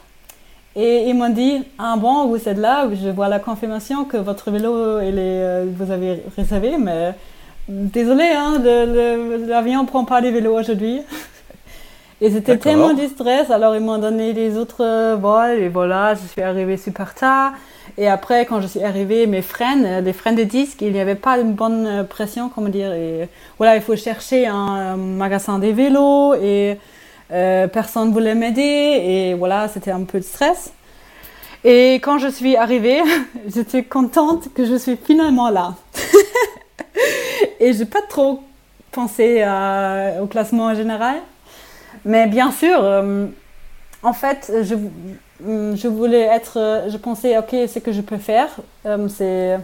et 0.76 1.10
ils 1.10 1.14
m'ont 1.16 1.30
dit 1.30 1.64
Ah 1.78 1.96
bon, 1.98 2.28
vous 2.28 2.48
êtes 2.48 2.58
là, 2.58 2.88
je 2.94 3.10
vois 3.10 3.28
la 3.30 3.40
confirmation 3.40 4.06
que 4.06 4.18
votre 4.18 4.50
vélo, 4.52 5.00
il 5.02 5.18
est, 5.20 5.44
euh, 5.44 5.66
vous 5.76 5.92
avez 5.92 6.22
réservé, 6.38 6.78
mais 6.78 7.14
désolé, 7.68 8.24
hein, 8.36 8.58
l'avion 9.48 9.84
ne 9.84 9.88
prend 9.88 10.06
pas 10.06 10.22
les 10.22 10.32
vélos 10.32 10.58
aujourd'hui. 10.60 11.02
Et 12.24 12.30
c'était 12.30 12.56
D'accord. 12.56 12.64
tellement 12.64 12.94
du 12.94 13.08
stress, 13.08 13.50
alors 13.50 13.76
ils 13.76 13.82
m'ont 13.82 13.98
donné 13.98 14.32
les 14.34 14.56
autres 14.56 14.84
euh, 14.86 15.16
vols 15.16 15.58
et 15.60 15.70
voilà, 15.70 16.14
je 16.14 16.28
suis 16.28 16.42
arrivée 16.44 16.78
super 16.78 17.16
tard. 17.16 17.54
Et 17.98 18.08
après, 18.08 18.46
quand 18.46 18.62
je 18.62 18.68
suis 18.68 18.84
arrivée, 18.84 19.26
mes 19.26 19.42
freins, 19.42 19.84
euh, 19.84 20.02
les 20.02 20.14
freins 20.14 20.34
de 20.34 20.44
disque, 20.44 20.82
il 20.84 20.94
n'y 20.94 21.00
avait 21.00 21.16
pas 21.16 21.40
une 21.40 21.54
bonne 21.54 21.88
euh, 21.88 22.04
pression, 22.04 22.50
comment 22.50 22.70
dire. 22.70 22.94
Et 22.94 23.28
voilà, 23.58 23.76
il 23.76 23.82
faut 23.82 23.96
chercher 23.96 24.46
un 24.46 24.94
euh, 24.94 24.96
magasin 24.98 25.58
des 25.58 25.72
vélos 25.74 26.36
et 26.36 26.78
euh, 27.32 27.68
personne 27.68 28.10
ne 28.10 28.14
voulait 28.14 28.36
m'aider 28.36 28.62
et 28.62 29.34
voilà, 29.34 29.68
c'était 29.68 29.92
un 29.92 30.04
peu 30.04 30.20
de 30.20 30.24
stress. 30.24 30.72
Et 31.64 31.96
quand 31.96 32.20
je 32.20 32.28
suis 32.28 32.56
arrivée, 32.56 33.02
j'étais 33.48 33.84
contente 33.84 34.54
que 34.54 34.64
je 34.64 34.76
suis 34.76 34.96
finalement 34.96 35.50
là. 35.50 35.74
et 37.60 37.74
j'ai 37.74 37.86
pas 37.86 38.02
trop 38.08 38.44
pensé 38.92 39.42
à- 39.42 40.22
au 40.22 40.28
classement 40.28 40.74
général. 40.76 41.16
Mais 42.06 42.28
bien 42.28 42.52
sûr, 42.52 42.78
euh, 42.84 43.28
en 44.04 44.14
fait, 44.14 44.52
je, 44.64 44.76
mm, 44.76 45.76
je 45.76 45.88
voulais 45.88 46.22
être, 46.22 46.58
euh, 46.60 46.90
je 46.90 46.98
pensais, 46.98 47.38
ok, 47.38 47.50
ce 47.68 47.80
que 47.80 47.92
je 47.92 48.02
peux 48.02 48.18
faire, 48.18 48.50
euh, 48.86 49.08
c'est 49.08 49.58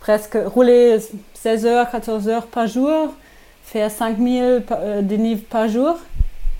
presque 0.00 0.38
rouler 0.46 0.98
16 1.34 1.66
heures, 1.66 1.90
14 1.90 2.28
heures 2.28 2.46
par 2.46 2.66
jour, 2.66 3.12
faire 3.64 3.90
5000 3.90 4.62
pa- 4.66 4.78
euh, 4.82 5.36
par 5.50 5.68
jour. 5.68 5.96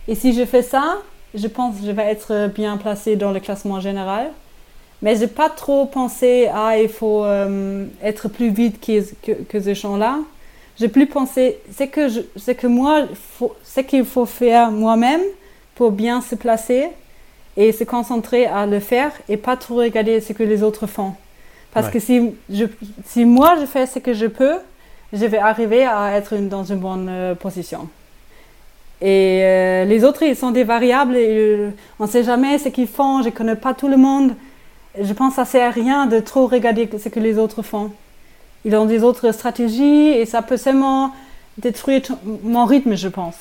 Et 0.09 0.15
si 0.15 0.33
je 0.33 0.45
fais 0.45 0.63
ça, 0.63 0.97
je 1.35 1.47
pense 1.47 1.77
que 1.81 1.87
je 1.87 1.93
vais 1.93 2.05
être 2.11 2.49
bien 2.49 2.77
placée 2.79 3.17
dans 3.17 3.31
le 3.33 3.41
classement 3.41 3.81
général. 3.81 4.31
Mais 5.03 5.15
j'ai 5.17 5.29
pas 5.29 5.49
trop 5.49 5.87
pensé 5.87 6.49
à 6.53 6.79
il 6.79 6.89
faut 6.89 7.25
euh, 7.25 7.87
être 8.03 8.29
plus 8.29 8.51
vite 8.51 8.81
que, 8.85 9.01
que, 9.25 9.33
que 9.45 9.61
ces 9.61 9.75
gens-là. 9.75 10.19
J'ai 10.79 10.89
plus 10.89 11.07
pensé, 11.07 11.59
c'est 11.77 11.89
que, 11.89 12.09
je- 12.09 12.21
c'est 12.37 12.55
que 12.55 12.67
moi, 12.67 13.05
c'est 13.65 13.85
qu'il 13.85 14.05
faut 14.05 14.27
faire 14.27 14.71
moi-même 14.71 15.21
pour 15.75 15.91
bien 15.91 16.21
se 16.21 16.35
placer 16.35 16.89
et 17.57 17.73
se 17.73 17.83
concentrer 17.85 18.47
à 18.47 18.67
le 18.67 18.79
faire 18.79 19.11
et 19.29 19.37
pas 19.37 19.57
trop 19.57 19.77
regarder 19.77 20.21
ce 20.21 20.33
que 20.33 20.45
les 20.45 20.63
autres 20.63 20.87
font. 20.87 21.15
Parce 21.73 21.87
Ouais. 21.87 21.93
que 21.95 21.99
si, 22.01 22.31
je, 22.51 22.65
si 23.07 23.25
moi 23.25 23.57
je 23.61 23.67
fais 23.67 23.87
ce 23.87 23.99
que 23.99 24.13
je 24.15 24.27
peux, 24.27 24.55
je 25.13 25.25
vais 25.27 25.39
arriver 25.39 25.85
à 25.85 26.13
être 26.17 26.33
une- 26.35 26.49
dans 26.49 26.65
une 26.65 26.79
bonne 26.79 27.09
euh, 27.11 27.35
position. 27.35 27.89
Et 29.01 29.41
euh, 29.43 29.85
les 29.85 30.05
autres, 30.05 30.23
ils 30.23 30.35
sont 30.37 30.51
des 30.51 30.65
variables 30.65 31.17
et 31.17 31.27
euh, 31.29 31.71
on 31.99 32.05
ne 32.05 32.09
sait 32.09 32.25
jamais 32.25 32.59
ce 32.59 32.69
qu'ils 32.69 32.89
font, 32.89 33.23
je 33.23 33.29
ne 33.29 33.35
connais 33.35 33.55
pas 33.57 33.75
tout 33.75 33.89
le 33.89 33.97
monde. 33.97 34.33
Je 35.01 35.13
pense 35.13 35.31
que 35.31 35.37
ça 35.37 35.43
ne 35.43 35.47
sert 35.47 35.69
à 35.69 35.71
rien 35.71 36.07
de 36.07 36.19
trop 36.21 36.47
regarder 36.47 36.89
ce 36.99 37.09
que 37.09 37.21
les 37.21 37.39
autres 37.39 37.63
font. 37.63 37.91
Ils 38.65 38.75
ont 38.75 38.87
des 38.87 39.03
autres 39.03 39.33
stratégies 39.33 40.09
et 40.09 40.27
ça 40.27 40.43
peut 40.43 40.57
seulement 40.57 41.13
détruire 41.59 42.03
mon 42.43 42.65
rythme, 42.65 42.97
je 42.97 43.09
pense. 43.09 43.37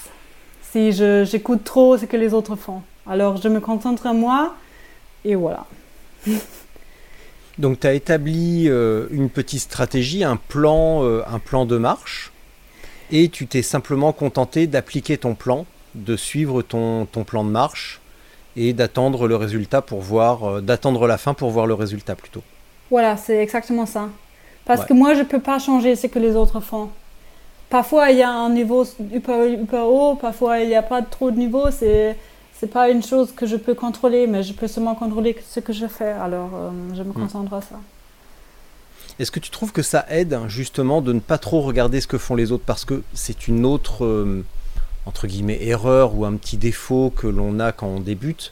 Si 0.71 0.91
j'écoute 0.91 1.63
trop 1.63 1.97
ce 1.97 2.05
que 2.05 2.17
les 2.17 2.33
autres 2.33 2.55
font. 2.55 2.81
Alors 3.07 3.37
je 3.37 3.47
me 3.47 3.59
concentre 3.59 4.05
à 4.07 4.13
moi 4.13 4.55
et 5.25 5.35
voilà. 5.35 5.65
donc 7.57 7.79
tu 7.79 7.87
as 7.87 7.93
établi 7.93 8.67
euh, 8.67 9.07
une 9.11 9.29
petite 9.29 9.61
stratégie, 9.61 10.23
un 10.23 10.37
plan, 10.37 11.03
euh, 11.03 11.23
un 11.27 11.39
plan 11.39 11.65
de 11.65 11.77
marche, 11.77 12.31
et 13.11 13.29
tu 13.29 13.47
t'es 13.47 13.61
simplement 13.61 14.13
contenté 14.13 14.67
d'appliquer 14.67 15.17
ton 15.17 15.35
plan, 15.35 15.65
de 15.95 16.15
suivre 16.15 16.61
ton, 16.61 17.05
ton 17.05 17.23
plan 17.23 17.43
de 17.43 17.49
marche, 17.49 18.01
et 18.55 18.73
d'attendre 18.73 19.27
le 19.27 19.35
résultat 19.35 19.81
pour 19.81 20.01
voir, 20.01 20.43
euh, 20.43 20.61
d'attendre 20.61 21.07
la 21.07 21.17
fin 21.17 21.33
pour 21.33 21.51
voir 21.51 21.67
le 21.67 21.73
résultat 21.73 22.15
plutôt. 22.15 22.43
Voilà, 22.89 23.17
c'est 23.17 23.37
exactement 23.37 23.85
ça. 23.85 24.09
Parce 24.67 24.81
Ouais. 24.81 24.87
que 24.87 24.93
moi, 24.93 25.13
je 25.13 25.19
ne 25.19 25.23
peux 25.25 25.39
pas 25.39 25.57
changer 25.59 25.95
ce 25.95 26.07
que 26.07 26.19
les 26.19 26.35
autres 26.35 26.59
font. 26.59 26.89
Parfois, 27.69 28.11
il 28.11 28.17
y 28.17 28.21
a 28.21 28.29
un 28.29 28.49
niveau 28.49 28.85
hyper, 29.13 29.45
hyper 29.47 29.85
haut, 29.87 30.15
parfois, 30.15 30.59
il 30.59 30.67
n'y 30.67 30.75
a 30.75 30.81
pas 30.83 31.01
trop 31.01 31.31
de 31.31 31.37
niveau. 31.37 31.71
C'est 31.71 32.15
n'est 32.61 32.67
pas 32.67 32.89
une 32.89 33.03
chose 33.03 33.31
que 33.35 33.45
je 33.45 33.55
peux 33.55 33.75
contrôler, 33.75 34.25
mais 34.27 34.41
je 34.43 34.51
peux 34.53 34.67
seulement 34.67 34.95
contrôler 34.95 35.35
ce 35.47 35.59
que 35.59 35.73
je 35.73 35.85
fais. 35.87 36.11
Alors, 36.11 36.49
euh, 36.55 36.69
je 36.95 37.03
me 37.03 37.13
concentre 37.13 37.53
à 37.53 37.61
ça. 37.61 37.75
Est-ce 39.19 39.31
que 39.31 39.39
tu 39.39 39.51
trouves 39.51 39.71
que 39.71 39.81
ça 39.83 40.05
aide 40.09 40.37
justement 40.47 41.01
de 41.01 41.13
ne 41.13 41.19
pas 41.19 41.37
trop 41.37 41.61
regarder 41.61 42.01
ce 42.01 42.07
que 42.07 42.17
font 42.17 42.35
les 42.35 42.51
autres 42.51 42.63
parce 42.65 42.83
que 42.85 43.03
c'est 43.13 43.47
une 43.47 43.65
autre 43.65 44.05
euh, 44.05 44.43
entre 45.05 45.27
guillemets 45.27 45.59
erreur 45.65 46.15
ou 46.15 46.25
un 46.25 46.35
petit 46.35 46.57
défaut 46.57 47.11
que 47.15 47.27
l'on 47.27 47.59
a 47.59 47.71
quand 47.71 47.87
on 47.87 47.99
débute, 47.99 48.51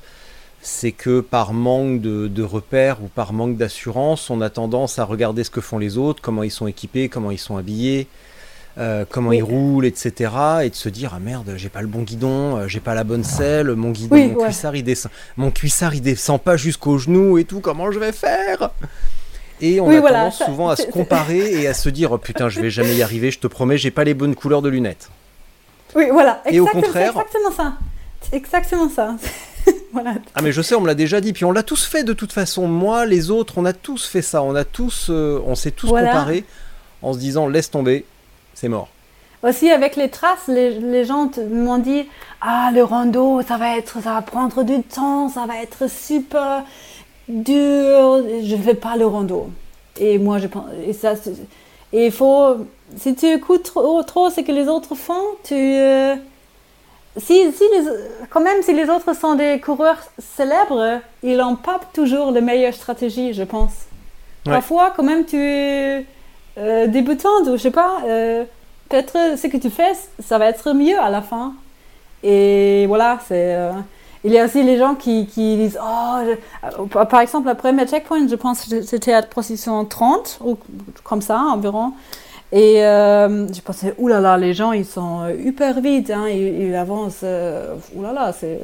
c'est 0.67 0.91
que 0.91 1.19
par 1.21 1.53
manque 1.53 2.01
de, 2.01 2.27
de 2.27 2.41
repères 2.43 3.03
ou 3.03 3.07
par 3.07 3.33
manque 3.33 3.55
d'assurance, 3.55 4.29
on 4.31 4.41
a 4.41 4.49
tendance 4.49 4.97
à 4.97 5.03
regarder 5.03 5.43
ce 5.43 5.51
que 5.51 5.61
font 5.61 5.77
les 5.77 5.97
autres, 5.97 6.21
comment 6.23 6.41
ils 6.41 6.49
sont 6.51 6.65
équipés, 6.65 7.07
comment 7.07 7.29
ils 7.29 7.37
sont 7.37 7.55
habillés, 7.55 8.07
euh, 8.79 9.05
comment 9.07 9.29
Oui. 9.29 9.37
ils 9.37 9.43
roulent, 9.43 9.85
etc. 9.85 10.31
Et 10.63 10.69
de 10.71 10.75
se 10.75 10.89
dire 10.89 11.11
ah 11.15 11.19
merde, 11.19 11.53
j'ai 11.55 11.69
pas 11.69 11.81
le 11.81 11.87
bon 11.87 12.01
guidon, 12.01 12.57
euh, 12.57 12.67
j'ai 12.67 12.79
pas 12.79 12.95
la 12.95 13.03
bonne 13.03 13.23
selle, 13.23 13.73
mon 13.75 13.91
guidon, 13.91 14.15
Oui, 14.15 14.27
mon 14.29 14.39
ouais. 14.39 14.45
cuissard 14.45 14.75
il 14.75 14.83
descend, 14.83 15.11
mon 15.37 15.51
cuissard 15.51 15.93
il 15.93 16.01
descend 16.01 16.41
pas 16.41 16.57
jusqu'au 16.57 16.97
genou 16.97 17.37
et 17.37 17.43
tout, 17.45 17.59
comment 17.59 17.91
je 17.91 17.99
vais 17.99 18.11
faire? 18.11 18.71
Et 19.61 19.79
on 19.79 19.87
Oui, 19.87 19.97
a 19.97 20.01
voilà, 20.01 20.19
tendance 20.21 20.39
ça- 20.39 20.45
souvent 20.47 20.69
à 20.69 20.75
se 20.75 20.87
comparer 20.91 21.61
et 21.61 21.67
à 21.67 21.73
se 21.75 21.89
dire 21.89 22.11
oh 22.11 22.17
putain 22.17 22.49
je 22.49 22.59
vais 22.59 22.71
jamais 22.71 22.95
y 22.95 23.03
arriver, 23.03 23.29
je 23.29 23.37
te 23.39 23.47
promets 23.47 23.77
j'ai 23.77 23.91
pas 23.91 24.03
les 24.03 24.15
bonnes 24.15 24.33
couleurs 24.35 24.63
de 24.63 24.69
lunettes. 24.69 25.09
Oui, 25.95 26.05
voilà. 26.11 26.41
Et 26.49 26.59
au 26.59 26.63
exactement- 26.65 26.81
contraire- 26.81 27.13
C'est 27.13 27.19
exactement 27.21 27.51
ça. 27.55 27.73
C'est 28.21 28.35
exactement 28.35 28.89
ça. 28.89 29.15
voilà. 29.95 30.15
Ah 30.35 30.41
mais 30.41 30.51
je 30.51 30.61
sais, 30.61 30.75
on 30.75 30.81
me 30.81 30.87
l'a 30.87 30.93
déjà 30.95 31.21
dit, 31.21 31.33
puis 31.33 31.45
on 31.45 31.51
l'a 31.51 31.63
tous 31.63 31.85
fait 31.85 32.03
de 32.03 32.13
toute 32.13 32.31
façon. 32.33 32.67
Moi, 32.67 33.05
les 33.05 33.31
autres, 33.31 33.53
on 33.57 33.65
a 33.65 33.73
tous 33.73 34.05
fait 34.05 34.21
ça. 34.21 34.43
On 34.43 34.53
a 34.55 34.63
tous, 34.63 35.07
euh, 35.09 35.39
on 35.47 35.55
s'est 35.55 35.71
tous 35.71 35.87
Voilà. 35.87 36.09
comparés 36.09 36.43
en 37.01 37.13
se 37.13 37.17
disant 37.19 37.47
laisse 37.47 37.71
tomber, 37.71 38.05
c'est 38.53 38.67
mort. 38.69 38.89
Aussi 39.43 39.69
avec 39.69 39.95
les 39.95 40.09
traces, 40.09 40.47
les, 40.47 40.79
les 40.79 41.05
gens 41.05 41.29
m'ont 41.51 41.77
dit 41.77 42.05
ah 42.41 42.71
le 42.73 42.83
rando 42.83 43.41
ça 43.47 43.57
va 43.57 43.77
être 43.77 44.01
ça 44.01 44.13
va 44.15 44.21
prendre 44.21 44.63
du 44.63 44.81
temps, 44.81 45.29
ça 45.29 45.45
va 45.45 45.61
être 45.61 45.89
super 45.89 46.63
dur, 47.27 48.23
je 48.43 48.55
ne 48.55 48.61
fais 48.61 48.73
pas 48.73 48.95
le 48.97 49.05
rando. 49.05 49.49
Et 49.99 50.17
moi 50.17 50.39
je 50.39 50.47
pense 50.47 50.65
et 50.85 50.93
ça 50.93 51.13
et 51.93 52.07
il 52.07 52.11
faut 52.11 52.57
si 52.97 53.15
tu 53.15 53.27
écoutes 53.27 53.63
trop, 53.63 54.01
trop 54.03 54.29
ce 54.29 54.41
que 54.41 54.51
les 54.51 54.67
autres 54.67 54.95
font, 54.95 55.23
tu 55.43 55.53
euh, 55.53 56.15
si, 57.17 57.51
si 57.51 57.63
les, 57.73 57.87
quand 58.29 58.41
même 58.41 58.61
si 58.61 58.73
les 58.73 58.89
autres 58.89 59.13
sont 59.15 59.35
des 59.35 59.59
coureurs 59.59 59.97
célèbres, 60.19 60.99
ils 61.23 61.37
n'ont 61.37 61.55
pas 61.55 61.79
toujours 61.93 62.31
la 62.31 62.41
meilleure 62.41 62.73
stratégie, 62.73 63.33
je 63.33 63.43
pense. 63.43 63.71
Ouais. 64.45 64.53
Parfois 64.53 64.93
quand 64.95 65.03
même 65.03 65.25
tu 65.25 65.37
es 65.37 66.05
euh, 66.57 66.87
débutante 66.87 67.47
ou 67.47 67.53
je 67.57 67.61
sais 67.63 67.71
pas 67.71 67.97
euh, 68.05 68.43
peut-être 68.89 69.37
ce 69.37 69.47
que 69.47 69.57
tu 69.57 69.69
fais, 69.69 69.93
ça 70.23 70.37
va 70.37 70.47
être 70.47 70.73
mieux 70.73 70.99
à 70.99 71.09
la 71.09 71.21
fin. 71.21 71.53
Et 72.23 72.85
voilà, 72.87 73.19
c'est. 73.27 73.55
euh, 73.55 73.71
il 74.23 74.31
y 74.31 74.39
a 74.39 74.45
aussi 74.45 74.63
les 74.63 74.77
gens 74.77 74.95
qui, 74.95 75.27
qui 75.27 75.55
disent 75.55 75.77
Oh, 75.81 76.15
je- 76.25 77.05
par- 77.05 77.21
exemple, 77.21 77.47
le 77.47 77.53
premier 77.53 77.85
checkpoint, 77.85 78.27
je 78.27 78.35
pense 78.35 78.65
que 78.65 78.81
j'étais 78.81 79.13
à 79.13 79.21
position 79.21 79.85
30, 79.85 80.39
ou 80.43 80.57
comme 81.03 81.21
ça 81.21 81.37
environ. 81.39 81.93
Et 82.51 82.83
euh, 82.85 83.47
je 83.51 83.61
pensais, 83.61 83.93
oulala, 83.97 84.37
les 84.37 84.53
gens, 84.53 84.71
ils 84.71 84.85
sont 84.85 85.21
euh, 85.23 85.33
hyper 85.35 85.81
vite, 85.81 86.09
hein, 86.11 86.27
ils, 86.29 86.67
ils 86.69 86.75
avancent, 86.75 87.21
euh, 87.23 87.75
oulala, 87.95 88.33
c'est... 88.33 88.59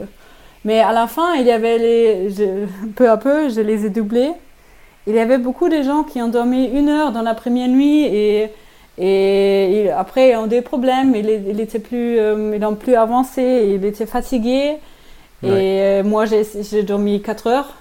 Mais 0.65 0.79
à 0.82 0.91
la 0.93 1.07
fin, 1.07 1.36
il 1.36 1.45
y 1.47 1.51
avait 1.51 1.77
les... 1.79 2.29
je- 2.32 2.67
peu 2.95 3.09
à 3.09 3.17
peu, 3.17 3.49
je 3.49 3.61
les 3.61 3.86
ai 3.86 3.89
doublés. 3.89 4.32
Il 5.07 5.15
y 5.15 5.19
avait 5.19 5.38
beaucoup 5.39 5.69
de 5.69 5.82
gens 5.84 6.03
qui 6.03 6.21
ont 6.21 6.27
dormi 6.29 6.65
une 6.67 6.89
heure 6.89 7.11
dans 7.11 7.23
la 7.23 7.34
première 7.36 7.67
nuit 7.69 8.03
et, 8.05 8.49
et, 8.97 9.89
après, 9.91 10.32
ils 10.32 10.36
ont 10.38 10.47
des 10.47 10.61
problèmes, 10.61 11.15
ils, 11.15 11.27
ils 11.47 11.59
étaient 11.59 11.79
plus, 11.79 12.19
euh, 12.19 12.53
ils 12.55 12.61
n'ont 12.61 12.75
plus 12.75 12.95
avancé, 12.95 13.41
ils 13.75 13.84
étaient 13.86 14.05
fatigués. 14.05 14.77
Et 15.43 15.82
euh, 15.82 16.03
moi, 16.03 16.25
j'ai 16.25 16.84
dormi 16.84 17.21
4 17.21 17.47
heures. 17.47 17.75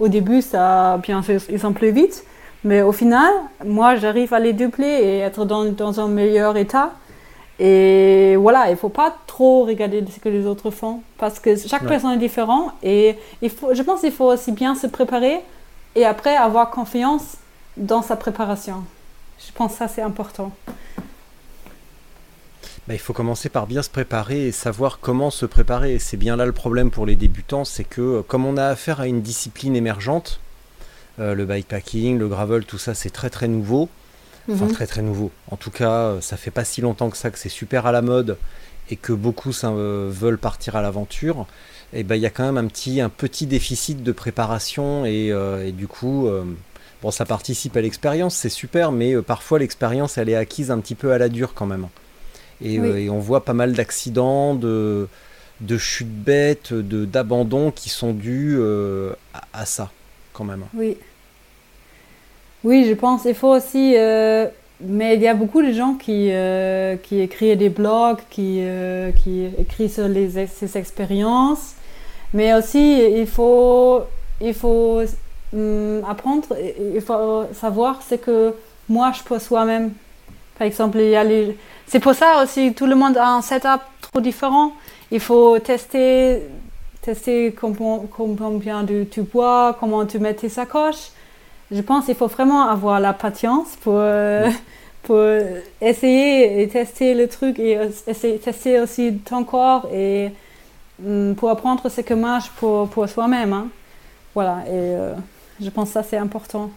Au 0.00 0.08
début, 0.08 0.42
ça, 0.42 0.98
bien 1.02 1.22
ils 1.50 1.60
sont 1.60 1.72
plus 1.72 1.92
vite. 1.92 2.24
Mais 2.64 2.80
au 2.82 2.92
final, 2.92 3.30
moi, 3.64 3.96
j'arrive 3.96 4.32
à 4.32 4.38
les 4.40 4.52
doubler 4.54 4.86
et 4.86 5.18
être 5.18 5.44
dans, 5.44 5.64
dans 5.66 6.00
un 6.00 6.08
meilleur 6.08 6.56
état. 6.56 6.92
Et 7.58 8.34
voilà, 8.36 8.68
il 8.68 8.72
ne 8.72 8.76
faut 8.76 8.88
pas 8.88 9.14
trop 9.26 9.64
regarder 9.64 10.02
ce 10.12 10.18
que 10.18 10.28
les 10.28 10.44
autres 10.46 10.70
font 10.70 11.02
parce 11.18 11.38
que 11.38 11.56
chaque 11.56 11.82
Ouais. 11.82 11.88
personne 11.88 12.12
est 12.12 12.16
différente. 12.18 12.72
Et 12.82 13.16
il 13.42 13.50
faut, 13.50 13.74
je 13.74 13.82
pense 13.82 14.00
qu'il 14.00 14.12
faut 14.12 14.32
aussi 14.32 14.50
bien 14.52 14.74
se 14.74 14.86
préparer 14.86 15.40
et 15.94 16.04
après 16.04 16.34
avoir 16.34 16.70
confiance 16.70 17.36
dans 17.76 18.02
sa 18.02 18.16
préparation. 18.16 18.82
Je 19.46 19.52
pense 19.52 19.72
que 19.72 19.78
ça, 19.78 19.88
c'est 19.88 20.02
important. 20.02 20.50
Bah, 22.88 22.94
il 22.94 22.98
faut 22.98 23.12
commencer 23.12 23.48
par 23.48 23.66
bien 23.66 23.82
se 23.82 23.90
préparer 23.90 24.48
et 24.48 24.52
savoir 24.52 24.98
comment 25.00 25.30
se 25.30 25.46
préparer. 25.46 25.98
C'est 25.98 26.16
bien 26.16 26.36
là 26.36 26.46
le 26.46 26.52
problème 26.52 26.90
pour 26.90 27.06
les 27.06 27.16
débutants, 27.16 27.64
c'est 27.64 27.84
que 27.84 28.00
euh, 28.00 28.22
comme 28.22 28.44
on 28.44 28.56
a 28.56 28.66
affaire 28.66 29.00
à 29.00 29.06
une 29.06 29.22
discipline 29.22 29.74
émergente, 29.76 30.40
le 31.18 31.44
bikepacking, 31.44 32.18
le 32.18 32.28
gravel, 32.28 32.64
tout 32.64 32.78
ça, 32.78 32.94
c'est 32.94 33.10
très 33.10 33.30
très 33.30 33.48
nouveau. 33.48 33.88
Enfin, 34.52 34.66
Mhm. 34.66 34.72
très 34.72 34.86
très 34.86 35.02
nouveau. 35.02 35.30
En 35.50 35.56
tout 35.56 35.70
cas, 35.70 35.90
euh, 35.90 36.20
ça 36.20 36.36
fait 36.36 36.50
pas 36.50 36.64
si 36.64 36.80
longtemps 36.80 37.10
que 37.10 37.16
ça 37.16 37.30
que 37.30 37.38
c'est 37.38 37.48
super 37.48 37.86
à 37.86 37.92
la 37.92 38.02
mode 38.02 38.36
et 38.90 38.96
que 38.96 39.12
beaucoup 39.12 39.52
ça, 39.52 39.68
euh, 39.70 40.08
veulent 40.12 40.38
partir 40.38 40.76
à 40.76 40.82
l'aventure. 40.82 41.46
Et 41.94 42.02
ben, 42.04 42.16
il 42.16 42.20
y 42.22 42.26
a 42.26 42.30
quand 42.30 42.44
même 42.44 42.58
un 42.58 42.66
petit, 42.66 43.00
un 43.00 43.08
petit 43.08 43.46
déficit 43.46 44.02
de 44.02 44.12
préparation 44.12 45.06
et, 45.06 45.32
euh, 45.32 45.66
et 45.66 45.72
du 45.72 45.86
coup, 45.88 46.26
euh, 46.28 46.44
bon, 47.02 47.10
ça 47.10 47.24
participe 47.24 47.76
à 47.76 47.80
l'expérience, 47.80 48.34
c'est 48.36 48.48
super, 48.50 48.92
mais 48.92 49.14
euh, 49.14 49.22
parfois 49.22 49.58
l'expérience 49.60 50.18
elle 50.18 50.28
est 50.28 50.36
acquise 50.36 50.70
un 50.70 50.80
petit 50.80 50.94
peu 50.94 51.12
à 51.12 51.18
la 51.18 51.28
dure 51.30 51.54
quand 51.54 51.66
même. 51.66 51.88
Et, 52.60 52.78
Oui. 52.78 52.88
euh, 52.88 52.96
et 53.00 53.10
on 53.10 53.18
voit 53.20 53.44
pas 53.44 53.54
mal 53.54 53.72
d'accidents, 53.72 54.54
de, 54.54 55.08
de 55.60 55.78
chutes 55.78 56.08
bêtes, 56.24 56.74
d'abandons 56.74 57.70
qui 57.70 57.88
sont 57.88 58.12
dus 58.12 58.56
euh, 58.58 59.12
à, 59.32 59.44
à 59.62 59.66
ça 59.66 59.90
même. 60.42 60.64
Oui. 60.74 60.96
Oui, 62.64 62.86
je 62.88 62.94
pense 62.94 63.24
il 63.26 63.34
faut 63.34 63.54
aussi. 63.54 63.94
euh, 63.96 64.48
mais 64.80 65.14
il 65.14 65.22
y 65.22 65.28
a 65.28 65.34
beaucoup 65.34 65.62
de 65.62 65.72
gens 65.72 65.94
qui, 65.94 66.28
euh, 66.32 66.96
qui 66.96 67.20
écrivent 67.20 67.56
des 67.56 67.68
blogs, 67.68 68.18
qui, 68.30 68.58
euh, 68.60 69.12
qui 69.12 69.46
écrivent 69.58 69.92
sur 69.92 70.08
les, 70.08 70.46
ces 70.46 70.76
expériences. 70.76 71.74
Mais 72.32 72.52
aussi, 72.54 73.00
il 73.00 73.26
faut, 73.26 74.02
il 74.40 74.52
faut 74.54 75.00
hum, 75.54 76.02
apprendre, 76.08 76.48
il 76.94 77.00
faut 77.00 77.44
savoir 77.54 78.02
ce 78.02 78.16
que 78.16 78.54
moi 78.88 79.12
je 79.16 79.22
peux 79.22 79.38
soi-même. 79.38 79.92
Par 80.58 80.66
exemple, 80.66 80.98
il 80.98 81.10
y 81.10 81.16
a 81.16 81.24
les... 81.24 81.56
c'est 81.86 82.00
pour 82.00 82.14
ça 82.14 82.42
aussi 82.42 82.74
tout 82.74 82.86
le 82.86 82.94
monde 82.94 83.16
a 83.16 83.28
un 83.28 83.42
setup 83.42 83.80
trop 84.00 84.20
différent. 84.20 84.72
Il 85.10 85.20
faut 85.20 85.58
tester, 85.60 86.42
tester 87.04 87.52
com- 87.52 87.76
combien 88.10 88.82
de- 88.82 89.04
tu 89.04 89.22
bois, 89.22 89.76
comment 89.78 90.06
tu 90.06 90.18
mets 90.18 90.34
tes 90.34 90.48
sacoches. 90.48 91.10
Je 91.70 91.80
pense 91.80 92.06
qu'il 92.06 92.14
faut 92.14 92.28
vraiment 92.28 92.68
avoir 92.68 93.00
la 93.00 93.12
patience 93.12 93.76
pour, 93.82 93.96
euh, 93.96 94.48
pour 95.02 95.20
essayer 95.80 96.62
et 96.62 96.68
tester 96.68 97.14
le 97.14 97.26
truc 97.28 97.58
et 97.58 97.78
essayer, 98.06 98.38
tester 98.38 98.80
aussi 98.80 99.18
ton 99.24 99.44
corps 99.44 99.88
et 99.92 100.30
hum, 101.04 101.34
pour 101.36 101.50
apprendre 101.50 101.88
ce 101.88 102.00
que 102.00 102.14
marche 102.14 102.48
pour, 102.58 102.88
pour 102.88 103.08
soi-même. 103.08 103.52
hein. 103.52 103.68
Voilà, 104.34 104.64
et 104.66 104.70
euh, 104.72 105.14
je 105.60 105.70
pense 105.70 105.88
que 105.88 105.94
ça 105.94 106.02
c'est 106.02 106.16
important. 106.16 106.70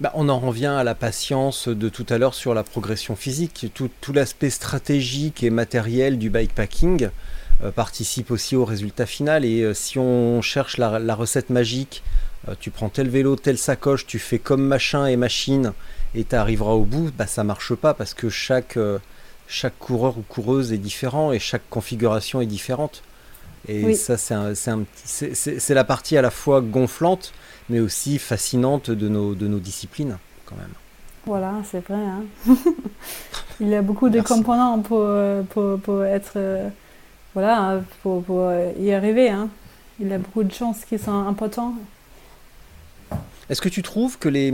Bah, 0.00 0.12
on 0.14 0.28
en 0.28 0.38
revient 0.38 0.66
à 0.66 0.84
la 0.84 0.94
patience 0.94 1.68
de 1.68 1.88
tout 1.88 2.06
à 2.08 2.18
l'heure 2.18 2.34
sur 2.34 2.54
la 2.54 2.64
progression 2.64 3.14
physique. 3.14 3.66
Tout, 3.74 3.90
tout 4.00 4.12
l'aspect 4.12 4.50
stratégique 4.50 5.42
et 5.44 5.50
matériel 5.50 6.18
du 6.18 6.28
bikepacking 6.30 7.08
participe 7.70 8.30
aussi 8.30 8.56
au 8.56 8.64
résultat 8.64 9.06
final. 9.06 9.44
Et 9.44 9.62
euh, 9.62 9.74
si 9.74 9.98
on 9.98 10.42
cherche 10.42 10.78
la, 10.78 10.98
la 10.98 11.14
recette 11.14 11.50
magique, 11.50 12.02
euh, 12.48 12.54
tu 12.58 12.70
prends 12.70 12.88
tel 12.88 13.08
vélo, 13.08 13.36
telle 13.36 13.58
sacoche, 13.58 14.06
tu 14.06 14.18
fais 14.18 14.38
comme 14.38 14.62
machin 14.66 15.06
et 15.06 15.16
machine 15.16 15.72
et 16.14 16.24
tu 16.24 16.34
arriveras 16.34 16.72
au 16.72 16.84
bout, 16.84 17.10
bah, 17.16 17.26
ça 17.26 17.44
marche 17.44 17.74
pas 17.74 17.94
parce 17.94 18.14
que 18.14 18.28
chaque, 18.28 18.76
euh, 18.76 18.98
chaque 19.46 19.78
coureur 19.78 20.18
ou 20.18 20.22
coureuse 20.22 20.72
est 20.72 20.78
différent 20.78 21.32
et 21.32 21.38
chaque 21.38 21.68
configuration 21.70 22.40
est 22.40 22.46
différente. 22.46 23.02
Et 23.68 23.84
Oui. 23.84 23.94
ça, 23.94 24.16
c'est 24.16 25.74
la 25.74 25.84
partie 25.84 26.16
à 26.16 26.22
la 26.22 26.30
fois 26.30 26.60
gonflante, 26.60 27.32
mais 27.68 27.78
aussi 27.78 28.18
fascinante 28.18 28.90
de 28.90 29.08
nos, 29.08 29.36
de 29.36 29.46
nos 29.46 29.60
disciplines, 29.60 30.18
quand 30.46 30.56
même. 30.56 30.72
Voilà, 31.26 31.52
c'est 31.70 31.78
vrai. 31.86 31.94
hein. 31.96 32.24
Il 33.60 33.68
y 33.68 33.76
a 33.76 33.82
beaucoup 33.82 34.08
de 34.08 34.16
Merci. 34.16 34.32
composants 34.34 34.80
pour, 34.80 34.98
euh, 35.02 35.42
pour, 35.44 35.78
pour 35.78 36.04
être. 36.04 36.32
Voilà, 37.34 37.82
pour, 38.02 38.22
pour 38.22 38.40
euh, 38.40 38.72
y 38.78 38.92
arriver. 38.92 39.30
hein. 39.30 39.48
Il 40.00 40.12
a 40.12 40.18
beaucoup 40.18 40.42
de 40.42 40.52
chances 40.52 40.84
qui 40.84 40.98
sont 40.98 41.26
importantes. 41.26 41.74
Est-ce 43.48 43.60
que 43.60 43.68
tu 43.68 43.82
trouves 43.82 44.18
que 44.18 44.28
les... 44.28 44.52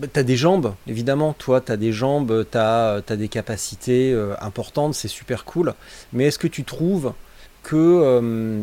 Tu 0.00 0.20
as 0.20 0.22
des 0.22 0.36
jambes, 0.36 0.74
évidemment, 0.86 1.32
toi, 1.32 1.60
tu 1.60 1.72
as 1.72 1.76
des 1.76 1.92
jambes, 1.92 2.46
tu 2.50 2.58
as, 2.58 3.02
des 3.10 3.28
capacités 3.28 4.12
euh, 4.12 4.34
importantes, 4.40 4.94
c'est 4.94 5.08
super 5.08 5.44
cool. 5.44 5.74
Mais 6.12 6.24
est-ce 6.26 6.38
que 6.38 6.46
tu 6.46 6.64
trouves 6.64 7.12
que, 7.64 7.76
euh, 7.76 8.62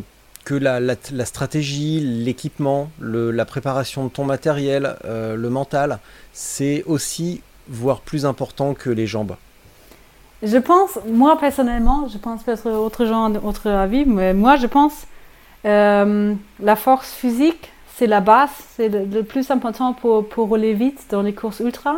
la, 0.52 0.80
la- 0.80 1.26
stratégie, 1.26 2.00
l'équipement, 2.00 2.90
la 3.02 3.46
préparation 3.46 4.06
de 4.06 4.10
ton 4.10 4.24
matériel, 4.26 4.96
le 5.04 5.50
mental, 5.50 6.00
c'est 6.34 6.84
aussi, 6.86 7.42
voire 7.68 8.00
plus 8.02 8.26
important 8.26 8.74
que 8.74 8.90
les 8.90 9.08
jambes? 9.08 9.36
Je 10.46 10.58
pense, 10.58 11.00
moi 11.08 11.38
personnellement, 11.40 12.08
je 12.08 12.20
pense 12.20 12.44
peut-être 12.44 12.70
autre 12.70 13.06
gens, 13.08 13.34
autre 13.44 13.68
avis, 13.68 14.06
mais 14.06 14.34
moi 14.36 14.58
je 14.58 14.68
pense 14.68 15.08
euh, 15.66 16.36
la 16.62 16.76
force 16.76 17.12
physique, 17.14 17.72
c'est 17.96 18.06
la 18.06 18.22
base, 18.22 18.52
c'est 18.76 18.90
le, 18.90 19.24
plus 19.24 19.50
important 19.50 19.94
pour, 19.94 20.26
rouler 20.36 20.74
vite 20.74 21.08
dans 21.10 21.24
les 21.24 21.34
courses 21.34 21.62
ultra. 21.62 21.98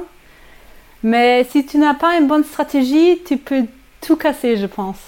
Mais 1.03 1.43
si 1.49 1.65
tu 1.65 1.77
n'as 1.77 1.93
pas 1.93 2.17
une 2.17 2.27
bonne 2.27 2.45
stratégie, 2.45 3.19
tu 3.25 3.37
peux 3.37 3.65
tout 4.01 4.15
casser, 4.15 4.55
je 4.55 4.65
pense. 4.65 4.99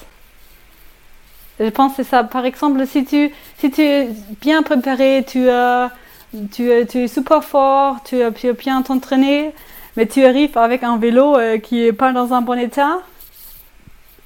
Je 1.59 1.69
pense 1.69 1.91
que 1.95 2.03
c'est 2.03 2.09
ça. 2.09 2.23
Par 2.23 2.45
exemple, 2.45 2.85
si 2.87 3.05
tu, 3.05 3.31
si 3.57 3.71
tu 3.71 3.81
es 3.81 4.09
bien 4.41 4.63
préparé, 4.63 5.25
tu, 5.27 5.49
as- 5.49 5.91
tu, 6.51 6.69
tu 6.89 6.97
es 6.99 7.07
super 7.07 7.43
fort, 7.43 7.97
tu 8.03 8.17
tu 8.35 8.53
bien 8.53 8.81
t'entraîner, 8.81 9.53
mais 9.97 10.05
tu 10.07 10.23
arrives 10.25 10.57
avec 10.57 10.83
un 10.83 10.97
vélo 10.97 11.37
euh, 11.37 11.57
qui 11.57 11.85
est 11.85 11.93
pas 11.93 12.11
dans 12.13 12.33
un 12.33 12.41
bon 12.41 12.57
état, 12.59 12.99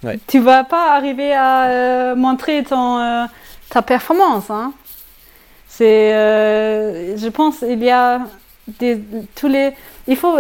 Ouais. 0.04 0.20
tu 0.28 0.40
vas 0.40 0.64
pas 0.64 0.96
arriver 0.96 1.34
à 1.34 1.66
euh, 1.66 2.16
montrer 2.16 2.64
ton, 2.64 3.00
euh, 3.00 3.26
ta 3.70 3.82
performance. 3.82 4.50
Hein. 4.50 4.74
C'est, 5.68 6.14
euh, 6.14 7.18
je 7.18 7.28
pense, 7.30 7.64
il 7.68 7.84
y 7.84 7.90
a 7.90 8.22
des, 8.80 9.00
tous 9.36 9.48
les, 9.48 9.74
il 10.08 10.18
faut 10.18 10.40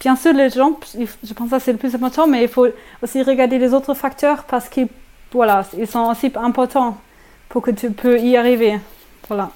bien 0.00 0.16
sûr 0.16 0.32
les 0.32 0.50
gens, 0.50 0.78
je 0.94 1.32
pense 1.34 1.50
que 1.50 1.58
c'est 1.58 1.72
le 1.72 1.78
plus 1.78 1.94
important, 1.94 2.26
mais 2.26 2.42
il 2.42 2.48
faut 2.48 2.66
aussi 3.02 3.22
regarder 3.22 3.58
les 3.58 3.72
autres 3.74 3.94
facteurs 3.94 4.44
parce 4.44 4.68
qu'ils, 4.68 4.88
voilà, 5.32 5.64
ils 5.76 5.86
sont 5.86 6.10
aussi 6.10 6.32
importants 6.36 6.98
pour 7.48 7.62
que 7.62 7.70
tu 7.70 7.90
peux 7.90 8.18
y 8.18 8.36
arriver. 8.36 8.78
Voilà. 9.28 9.50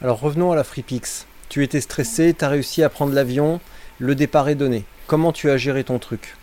Alors 0.00 0.20
revenons 0.20 0.52
à 0.52 0.56
la 0.56 0.64
FreePix. 0.64 1.26
Tu 1.48 1.64
étais 1.64 1.80
stressé, 1.80 2.34
tu 2.38 2.44
as 2.44 2.48
réussi 2.48 2.82
à 2.82 2.88
prendre 2.88 3.12
l'avion, 3.12 3.60
le 3.98 4.14
départ 4.14 4.48
est 4.48 4.54
donné. 4.54 4.84
Comment 5.06 5.32
tu 5.32 5.50
as 5.50 5.56
géré 5.56 5.82
ton 5.82 5.98
truc? 5.98 6.36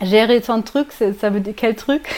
Gérer 0.00 0.40
ton 0.40 0.62
truc, 0.62 0.88
ça 0.92 1.30
veut 1.30 1.40
dire 1.40 1.54
quel 1.56 1.74
truc? 1.74 2.08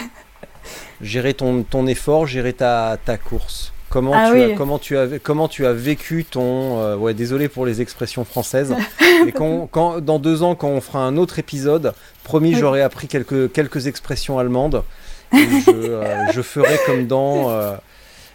Gérer 1.00 1.34
ton, 1.34 1.62
ton 1.62 1.86
effort, 1.86 2.26
gérer 2.26 2.52
ta, 2.52 2.98
ta 3.04 3.16
course. 3.16 3.72
Comment, 3.88 4.12
Ah 4.14 4.28
tu 4.28 4.34
oui. 4.34 4.52
as, 4.52 4.56
comment, 4.56 4.78
tu 4.78 4.96
as, 4.96 5.18
comment 5.18 5.48
tu 5.48 5.66
as 5.66 5.72
vécu 5.72 6.24
ton... 6.24 6.78
euh, 6.80 6.96
ouais, 6.96 7.12
désolé 7.14 7.48
pour 7.48 7.66
les 7.66 7.80
expressions 7.80 8.24
françaises. 8.24 8.74
mais 9.24 9.32
quand, 9.32 9.66
quand, 9.70 10.00
dans 10.00 10.18
deux 10.18 10.42
ans, 10.42 10.54
quand 10.54 10.68
on 10.68 10.80
fera 10.80 11.00
un 11.00 11.16
autre 11.16 11.38
épisode, 11.38 11.94
promis, 12.22 12.54
j'aurai 12.54 12.82
appris 12.82 13.08
quelques, 13.08 13.50
quelques 13.52 13.86
expressions 13.88 14.38
allemandes. 14.38 14.84
Et 15.32 15.38
je, 15.38 15.70
euh, 15.70 16.26
je 16.32 16.42
ferai 16.42 16.78
comme 16.86 17.06
dans... 17.08 17.50
euh, 17.50 17.74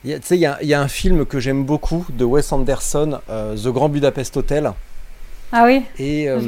Tu 0.04 0.18
sais, 0.24 0.36
il 0.38 0.42
y 0.62 0.66
y 0.68 0.74
a 0.74 0.82
un 0.82 0.88
film 0.90 1.26
que 1.26 1.40
j'aime 1.40 1.64
beaucoup 1.64 2.06
de 2.10 2.26
Wes 2.26 2.52
Anderson, 2.52 3.20
The 3.30 3.68
Grand 3.68 3.90
Budapest 3.90 4.36
Hotel. 4.38 4.74
Ah 5.52 5.64
oui 5.66 5.84
Et 6.00 6.28
euh, 6.30 6.40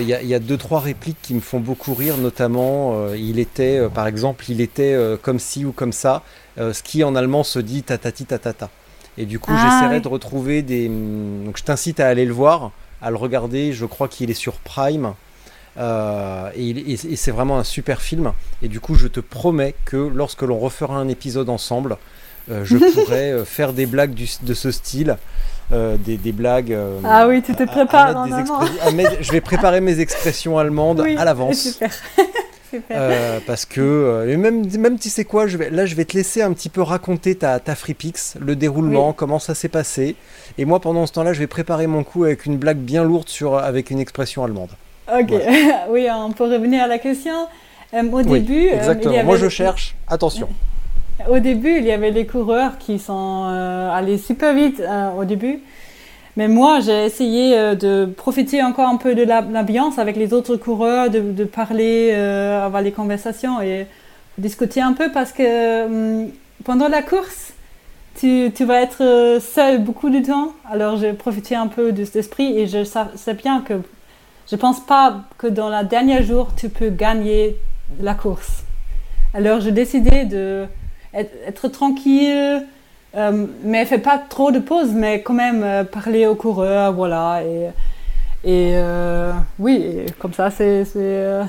il 0.00 0.08
y, 0.08 0.14
a- 0.14 0.22
il 0.22 0.28
y 0.28 0.34
a 0.34 0.38
deux 0.40 0.56
trois 0.56 0.80
répliques 0.80 1.18
qui 1.22 1.34
me 1.34 1.40
font 1.40 1.60
beaucoup 1.60 1.94
rire, 1.94 2.16
notamment 2.16 2.94
euh, 2.94 3.16
il 3.16 3.38
était, 3.38 3.78
euh, 3.78 3.88
par 3.88 4.06
exemple, 4.06 4.44
il 4.48 4.60
était 4.60 4.94
euh, 4.94 5.16
comme 5.20 5.38
ci 5.38 5.64
ou 5.64 5.72
comme 5.72 5.92
ça, 5.92 6.22
euh, 6.58 6.72
ce 6.72 6.82
qui 6.82 7.04
en 7.04 7.14
allemand 7.14 7.44
se 7.44 7.58
dit 7.58 7.82
tatati 7.82 8.24
tatata. 8.24 8.68
Et 9.18 9.26
du 9.26 9.38
coup, 9.38 9.52
Ah, 9.54 9.60
j'essaierai 9.62 9.96
oui. 9.96 10.02
de 10.02 10.08
retrouver 10.08 10.62
des. 10.62 10.88
hum, 10.88 11.44
Donc, 11.44 11.58
je 11.58 11.62
t'incite 11.62 12.00
à 12.00 12.08
aller 12.08 12.24
le 12.24 12.32
voir, 12.32 12.72
à 13.02 13.10
le 13.10 13.16
regarder. 13.16 13.72
Je 13.72 13.84
crois 13.84 14.08
qu'il 14.08 14.30
est 14.30 14.34
sur 14.34 14.54
Prime. 14.54 15.14
Euh, 15.78 16.50
et 16.56 16.96
c'est 17.16 17.30
vraiment 17.30 17.58
un 17.58 17.64
super 17.64 18.00
film. 18.02 18.32
Et 18.62 18.68
du 18.68 18.80
coup, 18.80 18.94
je 18.96 19.06
te 19.08 19.20
promets 19.20 19.74
que 19.84 19.96
lorsque 19.96 20.42
l'on 20.42 20.58
refera 20.58 20.96
un 20.96 21.08
épisode 21.08 21.48
ensemble, 21.48 21.96
euh, 22.50 22.64
je 22.64 22.76
pourrai 22.94 23.30
euh, 23.32 23.44
faire 23.44 23.72
des 23.72 23.86
blagues 23.86 24.14
du- 24.14 24.28
de 24.42 24.54
ce 24.54 24.70
style. 24.72 25.16
Euh, 25.72 25.96
des, 25.96 26.16
des 26.16 26.32
blagues. 26.32 26.72
euh, 26.72 26.98
Ah 27.04 27.26
oui, 27.28 27.42
tu 27.42 27.54
te 27.54 27.62
prépares 27.64 28.16
en 28.16 28.26
je 28.26 29.32
vais 29.32 29.40
préparer 29.40 29.80
mes 29.80 30.00
expressions 30.00 30.58
allemandes 30.58 31.00
Oui, 31.00 31.16
à 31.16 31.24
l'avance. 31.24 31.78
Super. 32.70 32.84
Euh, 32.92 33.40
parce 33.48 33.64
que 33.64 33.80
euh, 33.80 34.36
même 34.38 34.64
même 34.78 34.96
tu 34.96 35.08
sais 35.08 35.24
quoi 35.24 35.48
je 35.48 35.56
vais 35.56 35.70
là 35.70 35.86
je 35.86 35.96
vais 35.96 36.04
te 36.04 36.16
laisser 36.16 36.40
un 36.40 36.52
petit 36.52 36.68
peu 36.68 36.82
raconter 36.82 37.34
ta 37.34 37.58
ta 37.58 37.74
FreePix 37.74 38.36
le 38.38 38.54
déroulement 38.54 39.08
Oui. 39.08 39.14
comment 39.16 39.40
ça 39.40 39.56
s'est 39.56 39.68
passé 39.68 40.14
et 40.56 40.64
moi 40.64 40.78
pendant 40.78 41.04
ce 41.06 41.12
temps-là 41.14 41.32
je 41.32 41.40
vais 41.40 41.48
préparer 41.48 41.88
mon 41.88 42.04
coup 42.04 42.22
avec 42.22 42.46
une 42.46 42.58
blague 42.58 42.76
bien 42.78 43.02
lourde 43.02 43.28
sur 43.28 43.56
avec 43.58 43.90
une 43.90 43.98
expression 43.98 44.44
allemande 44.44 44.70
Ok, 45.12 45.32
oui, 45.90 46.06
on 46.12 46.30
peut 46.30 46.44
revenir 46.44 46.84
à 46.84 46.86
la 46.86 47.00
question. 47.00 47.48
Euh, 47.92 48.04
au 48.04 48.18
oui 48.22 48.40
début, 48.40 48.68
exactement 48.68 49.10
il 49.14 49.16
y 49.16 49.18
avait 49.18 49.26
moi 49.26 49.36
je 49.36 49.48
cherche 49.48 49.96
attention 50.06 50.48
Au 51.28 51.38
début, 51.38 51.78
il 51.78 51.84
y 51.84 51.92
avait 51.92 52.10
les 52.10 52.26
coureurs 52.26 52.78
qui 52.78 52.98
sont 52.98 53.44
euh, 53.48 53.90
allés 53.92 54.18
super 54.18 54.54
vite 54.54 54.80
euh, 54.80 55.10
au 55.18 55.24
début. 55.24 55.60
Mais 56.36 56.48
moi, 56.48 56.80
j'ai 56.80 57.04
essayé 57.04 57.58
euh, 57.58 57.74
de 57.74 58.06
profiter 58.06 58.62
encore 58.62 58.88
un 58.88 58.96
peu 58.96 59.14
de 59.14 59.22
la- 59.24 59.40
l'ambiance 59.42 59.98
avec 59.98 60.16
les 60.16 60.32
autres 60.32 60.56
coureurs, 60.56 61.10
de, 61.10 61.44
parler, 61.44 62.12
avoir 62.12 62.82
les 62.82 62.92
conversations 62.92 63.60
et 63.60 63.86
discuter 64.38 64.80
un 64.80 64.92
peu 64.92 65.10
parce 65.12 65.32
que 65.32 65.84
hum, 65.86 66.30
pendant 66.64 66.88
la 66.88 67.02
course, 67.02 67.52
tu, 68.18 68.50
vas 68.64 68.80
être 68.82 69.38
seul 69.40 69.82
beaucoup 69.82 70.10
de 70.10 70.20
temps. 70.20 70.52
Alors, 70.70 70.96
j'ai 70.96 71.12
profité 71.12 71.54
un 71.54 71.66
peu 71.68 71.92
de 71.92 72.04
cet 72.04 72.16
esprit 72.16 72.58
et 72.58 72.66
je 72.66 72.84
sa- 72.84 73.10
sais 73.16 73.34
bien 73.34 73.60
que 73.62 73.74
je 74.50 74.56
pense 74.56 74.80
pas 74.80 75.22
que 75.38 75.46
dans 75.46 75.68
le 75.68 75.86
dernier 75.86 76.22
jour, 76.22 76.48
tu 76.56 76.68
peux 76.68 76.90
gagner 76.90 77.56
la 78.00 78.14
course. 78.14 78.64
Alors, 79.32 79.60
j'ai 79.60 79.72
décidé 79.72 80.24
de 80.24 80.66
être, 81.14 81.32
être 81.46 81.68
tranquille, 81.68 82.66
euh, 83.16 83.46
mais 83.64 83.84
fait 83.86 83.98
pas 83.98 84.18
trop 84.18 84.50
de 84.52 84.58
pauses, 84.60 84.92
mais 84.92 85.22
quand 85.22 85.34
même 85.34 85.62
euh, 85.62 85.84
parler 85.84 86.26
aux 86.26 86.34
coureurs, 86.36 86.92
voilà. 86.92 87.42
Et, 87.44 87.66
et 88.44 88.72
euh, 88.76 89.32
oui, 89.58 89.76
et 89.76 90.06
comme 90.18 90.32
ça, 90.32 90.50
c'est, 90.50 90.84
euh, 90.96 91.42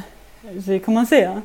j'ai 0.65 0.79
commencé. 0.79 1.23
hein. 1.23 1.43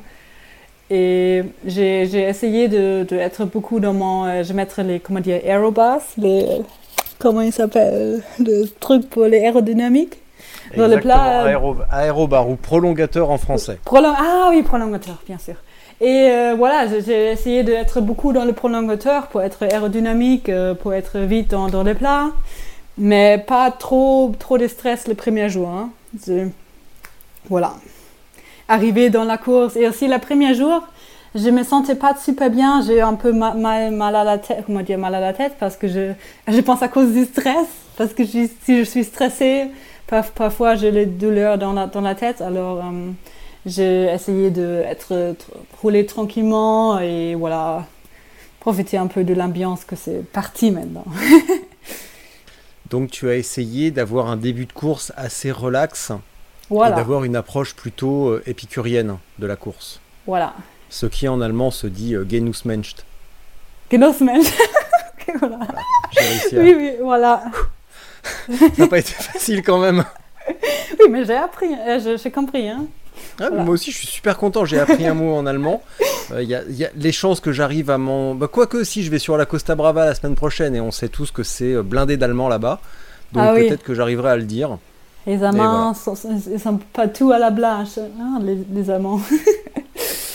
Et 0.89 1.43
j'ai, 1.65 2.03
essayé 2.29 2.69
de, 2.69 3.03
de 3.09 3.15
être 3.17 3.43
beaucoup 3.45 3.79
dans 3.81 3.93
mon. 3.93 4.41
je 4.41 4.47
vais 4.47 4.53
mettre 4.53 4.81
les, 4.81 4.99
comment 5.01 5.19
dire, 5.19 5.41
aerobars, 5.45 6.01
les. 6.17 6.45
Comment 7.19 7.41
il 7.41 7.51
s'appelle 7.51 8.23
Le 8.39 8.65
truc 8.79 9.09
pour 9.09 9.25
les 9.25 9.39
aérodynamiques. 9.39 10.17
Dans 10.77 10.83
le 10.87 10.93
Exactement, 10.93 11.23
plat, 11.23 11.41
euh, 11.43 11.47
aéro- 11.47 11.75
aérobar 11.91 12.49
ou 12.49 12.55
prolongateur 12.55 13.29
en 13.31 13.37
français 13.37 13.79
Prolong- 13.85 14.13
Ah 14.17 14.47
oui, 14.51 14.61
prolongateur, 14.63 15.21
bien 15.25 15.37
sûr. 15.37 15.55
Et 15.99 16.29
euh, 16.31 16.53
voilà, 16.55 16.87
j'ai- 16.87 17.31
essayé 17.31 17.63
d'être 17.63 18.01
beaucoup 18.01 18.31
dans 18.33 18.45
le 18.45 18.53
prolongateur 18.53 19.27
pour 19.27 19.41
être 19.41 19.63
aérodynamique, 19.63 20.49
euh, 20.49 20.75
pour 20.75 20.93
être 20.93 21.17
vite 21.19 21.49
dans, 21.49 21.83
les 21.83 21.95
plats, 21.95 22.29
mais 22.97 23.43
pas 23.47 23.71
trop, 23.71 24.33
trop 24.37 24.57
de 24.59 24.67
stress 24.67 25.07
le 25.07 25.15
premier 25.15 25.49
jour. 25.49 25.69
hein. 25.69 25.89
Voilà. 27.49 27.73
Arrivé 28.67 29.09
dans 29.09 29.23
la 29.23 29.37
course 29.37 29.75
et 29.75 29.87
aussi 29.87 30.07
le 30.07 30.19
premier 30.19 30.53
jour, 30.53 30.83
je 31.35 31.49
me 31.49 31.63
sentais 31.63 31.95
pas 31.95 32.15
super 32.15 32.49
bien, 32.49 32.81
j'ai 32.85 33.01
un 33.01 33.13
peu 33.15 33.31
ma- 33.31 33.53
mal, 33.53 33.91
mal 33.91 34.15
à 34.15 34.23
la 34.23 34.37
tête, 34.37 34.63
comment 34.65 34.81
dire, 34.81 34.97
mal 34.97 35.15
à 35.15 35.19
la 35.21 35.33
tête 35.33 35.55
parce 35.59 35.77
que 35.77 35.87
je, 35.87 36.11
je 36.47 36.59
pense 36.61 36.81
à 36.83 36.87
cause 36.89 37.11
du 37.13 37.25
stress, 37.25 37.67
parce 37.97 38.13
que 38.13 38.25
si 38.25 38.49
je 38.67 38.83
suis 38.83 39.03
stressée, 39.03 39.67
par- 40.07 40.25
parfois 40.31 40.75
j'ai 40.75 40.91
les 40.91 41.05
douleurs 41.05 41.57
dans 41.57 41.73
la, 41.73 41.87
dans 41.87 42.01
la 42.01 42.15
tête, 42.15 42.41
alors 42.41 42.77
euh, 42.79 43.11
j'ai 43.67 44.05
essayé 44.05 44.49
d'être 44.49 45.35
rouler 45.81 46.05
tranquillement 46.05 46.99
et 46.99 47.35
voilà, 47.35 47.85
profiter 48.61 48.97
un 48.97 49.07
peu 49.07 49.23
de 49.23 49.33
l'ambiance 49.33 49.83
que 49.83 49.95
c'est 49.95 50.23
parti 50.31 50.71
maintenant. 50.71 51.05
donc 52.89 53.11
tu 53.11 53.29
as 53.29 53.35
essayé 53.35 53.91
d'avoir 53.91 54.27
un 54.27 54.37
début 54.37 54.65
de 54.65 54.73
course 54.73 55.11
assez 55.17 55.51
relax 55.51 56.11
et 56.11 56.13
Voilà, 56.69 56.95
d'avoir 56.95 57.25
une 57.25 57.35
approche 57.35 57.75
plutôt 57.75 58.29
euh, 58.29 58.43
épicurienne 58.45 59.17
de 59.39 59.47
la 59.47 59.55
course 59.55 59.99
voilà. 60.25 60.53
ce 60.89 61.05
qui 61.05 61.27
en 61.27 61.41
allemand 61.41 61.71
se 61.71 61.87
dit 61.87 62.15
euh, 62.15 62.25
Genussmensch 62.29 62.95
Genossmensch. 63.91 64.47
voilà. 65.39 65.59
j'ai 66.11 66.19
réussi 66.19 66.57
à... 66.57 66.61
Oui, 66.61 66.73
oui, 66.77 66.91
voilà. 67.01 67.43
ça 68.49 68.65
n'a 68.77 68.87
pas 68.87 68.99
été 68.99 69.11
facile 69.13 69.61
quand 69.63 69.79
même 69.79 70.05
Oui, 70.99 71.07
mais 71.09 71.25
j'ai 71.25 71.35
appris, 71.35 71.73
euh, 71.73 72.17
j'ai 72.21 72.31
compris. 72.31 72.69
Hein. 72.69 72.85
Ah, 73.39 73.47
Voilà. 73.49 73.63
Moi 73.63 73.73
aussi, 73.73 73.91
je 73.91 73.97
suis 73.97 74.07
super 74.07 74.37
content. 74.37 74.65
J'ai 74.65 74.79
appris 74.79 75.05
un 75.07 75.13
mot 75.13 75.33
en 75.35 75.45
allemand. 75.45 75.81
Euh, 76.33 76.43
Il 76.43 76.49
y, 76.49 76.55
a, 76.55 76.61
il 76.67 76.75
y 76.75 76.83
a 76.83 76.89
les 76.93 77.13
chances 77.13 77.39
que 77.39 77.53
j'arrive 77.53 77.89
à 77.89 77.97
m'en. 77.97 78.35
Bah, 78.35 78.49
quoique, 78.51 78.83
si 78.83 79.01
je 79.01 79.09
vais 79.09 79.17
sur 79.17 79.37
la 79.37 79.45
Costa 79.45 79.75
Brava 79.75 80.03
la 80.05 80.13
semaine 80.13 80.35
prochaine 80.35 80.75
et 80.75 80.81
on 80.81 80.91
sait 80.91 81.07
tous 81.07 81.31
que 81.31 81.41
c'est 81.41 81.71
euh, 81.75 81.83
blindé 81.83 82.17
d'allemand 82.17 82.49
là-bas. 82.49 82.81
Donc 83.31 83.43
Ah 83.47 83.53
oui. 83.53 83.65
peut-être 83.69 83.83
que 83.83 83.93
j'arriverai 83.93 84.31
à 84.31 84.35
le 84.35 84.43
dire. 84.43 84.77
Les 85.25 85.41
Amants, 85.41 85.93
voilà. 85.93 86.37
ils 86.51 86.59
sont 86.59 86.79
pas 86.91 87.07
tout 87.07 87.31
à 87.31 87.39
la 87.39 87.49
blanche, 87.49 87.97
hein, 87.97 88.39
les, 88.43 88.57
les 88.73 88.89
Amants. 88.89 89.21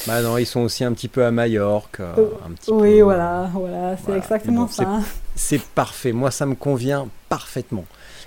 Bah 0.06 0.20
non, 0.20 0.36
ils 0.36 0.46
sont 0.46 0.60
aussi 0.60 0.84
un 0.84 0.92
petit 0.92 1.08
peu 1.08 1.24
à 1.24 1.30
Majorque. 1.30 2.00
euh, 2.00 2.12
un 2.46 2.50
petit 2.52 2.70
oui, 2.72 2.96
peu- 2.98 3.02
voilà, 3.02 3.50
voilà, 3.52 3.96
c'est 3.96 4.02
Voilà. 4.06 4.18
exactement 4.18 4.62
bon, 4.62 4.68
ça. 4.68 5.00
C'est 5.36 5.62
parfait. 5.62 6.12
Moi, 6.12 6.30
ça 6.30 6.44
me 6.44 6.54
convient 6.54 7.08
parfaitement. 7.28 7.84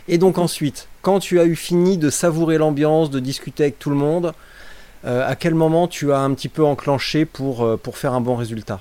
Et 0.07 0.17
donc 0.17 0.37
ensuite, 0.37 0.87
quand 1.01 1.19
tu 1.19 1.39
as 1.39 1.45
eu 1.45 1.55
fini 1.55 1.97
de 1.97 2.09
savourer 2.09 2.57
l'ambiance, 2.57 3.09
de 3.09 3.19
discuter 3.19 3.63
avec 3.63 3.79
tout 3.79 3.89
le 3.89 3.95
monde, 3.95 4.33
euh, 5.05 5.27
à 5.27 5.35
quel 5.35 5.53
moment 5.53 5.87
tu 5.87 6.11
as 6.13 6.19
un 6.19 6.33
petit 6.33 6.49
peu 6.49 6.63
enclenché 6.63 7.25
pour, 7.25 7.63
euh, 7.63 7.77
pour 7.77 7.97
faire 7.97 8.13
un 8.13 8.21
bon 8.21 8.35
résultat? 8.35 8.79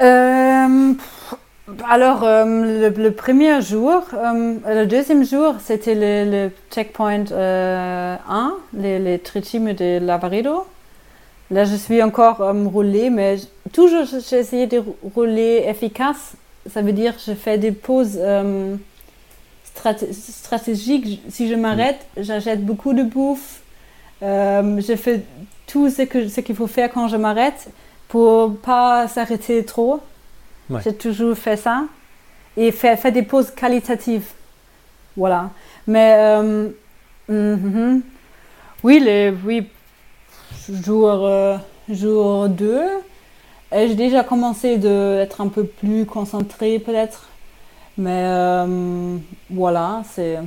Euh, 0.00 0.94
alors, 1.88 2.24
euh, 2.24 2.44
le, 2.44 3.02
le 3.02 3.12
premier 3.12 3.60
jour, 3.62 4.02
euh, 4.14 4.54
le 4.66 4.84
deuxième 4.86 5.24
jour, 5.24 5.54
c'était 5.62 5.94
le, 5.94 6.30
le 6.30 6.50
checkpoint 6.70 7.24
euh, 7.32 8.16
1, 8.28 8.54
les, 8.74 8.98
les 8.98 9.18
de 9.18 9.98
Lavaredo. 10.04 10.66
Là, 11.52 11.64
je 11.64 11.76
suis 11.76 12.02
encore 12.02 12.40
euh, 12.40 12.52
roulée, 12.64 13.10
mais 13.10 13.36
toujours 13.72 14.04
j'ai 14.06 14.38
essayé 14.38 14.66
de 14.66 14.78
rou- 14.78 14.96
rouler 15.14 15.64
efficace. 15.68 16.32
Ça 16.72 16.80
veut 16.80 16.92
dire 16.94 17.14
je 17.26 17.34
fais 17.34 17.58
des 17.58 17.72
pauses 17.72 18.16
euh, 18.18 18.74
straté- 19.64 20.12
stratégiques. 20.12 21.20
Si 21.28 21.48
je 21.50 21.54
m'arrête, 21.54 22.00
j'achète 22.16 22.64
beaucoup 22.64 22.94
de 22.94 23.02
bouffe. 23.02 23.60
Euh, 24.22 24.80
je 24.80 24.96
fais 24.96 25.22
tout 25.66 25.90
ce 25.90 26.02
que 26.02 26.26
ce 26.28 26.40
qu'il 26.40 26.56
faut 26.56 26.66
faire 26.66 26.90
quand 26.90 27.08
je 27.08 27.16
m'arrête 27.16 27.68
pour 28.08 28.56
pas 28.56 29.06
s'arrêter 29.08 29.62
trop. 29.64 30.00
Ouais. 30.70 30.80
J'ai 30.82 30.94
toujours 30.94 31.36
fait 31.36 31.56
ça 31.58 31.84
et 32.56 32.72
fait, 32.72 32.96
fait 32.96 33.12
des 33.12 33.24
pauses 33.24 33.50
qualitatives. 33.50 34.28
Voilà. 35.18 35.50
Mais 35.86 36.14
euh, 36.18 36.68
mhm. 37.28 38.00
oui, 38.84 39.00
les, 39.00 39.34
oui, 39.44 39.66
jour, 40.70 41.08
euh, 41.08 41.56
jour 41.88 42.48
2, 42.48 42.80
et 43.74 43.88
j'ai 43.88 43.94
déjà 43.94 44.22
commencé 44.22 44.76
d'être 44.76 45.40
un 45.40 45.48
peu 45.48 45.64
plus 45.64 46.04
concentré 46.06 46.78
peut-être? 46.78 47.28
Mais 47.98 48.24
euh, 48.24 49.16
voilà, 49.50 50.02
c'est. 50.12 50.38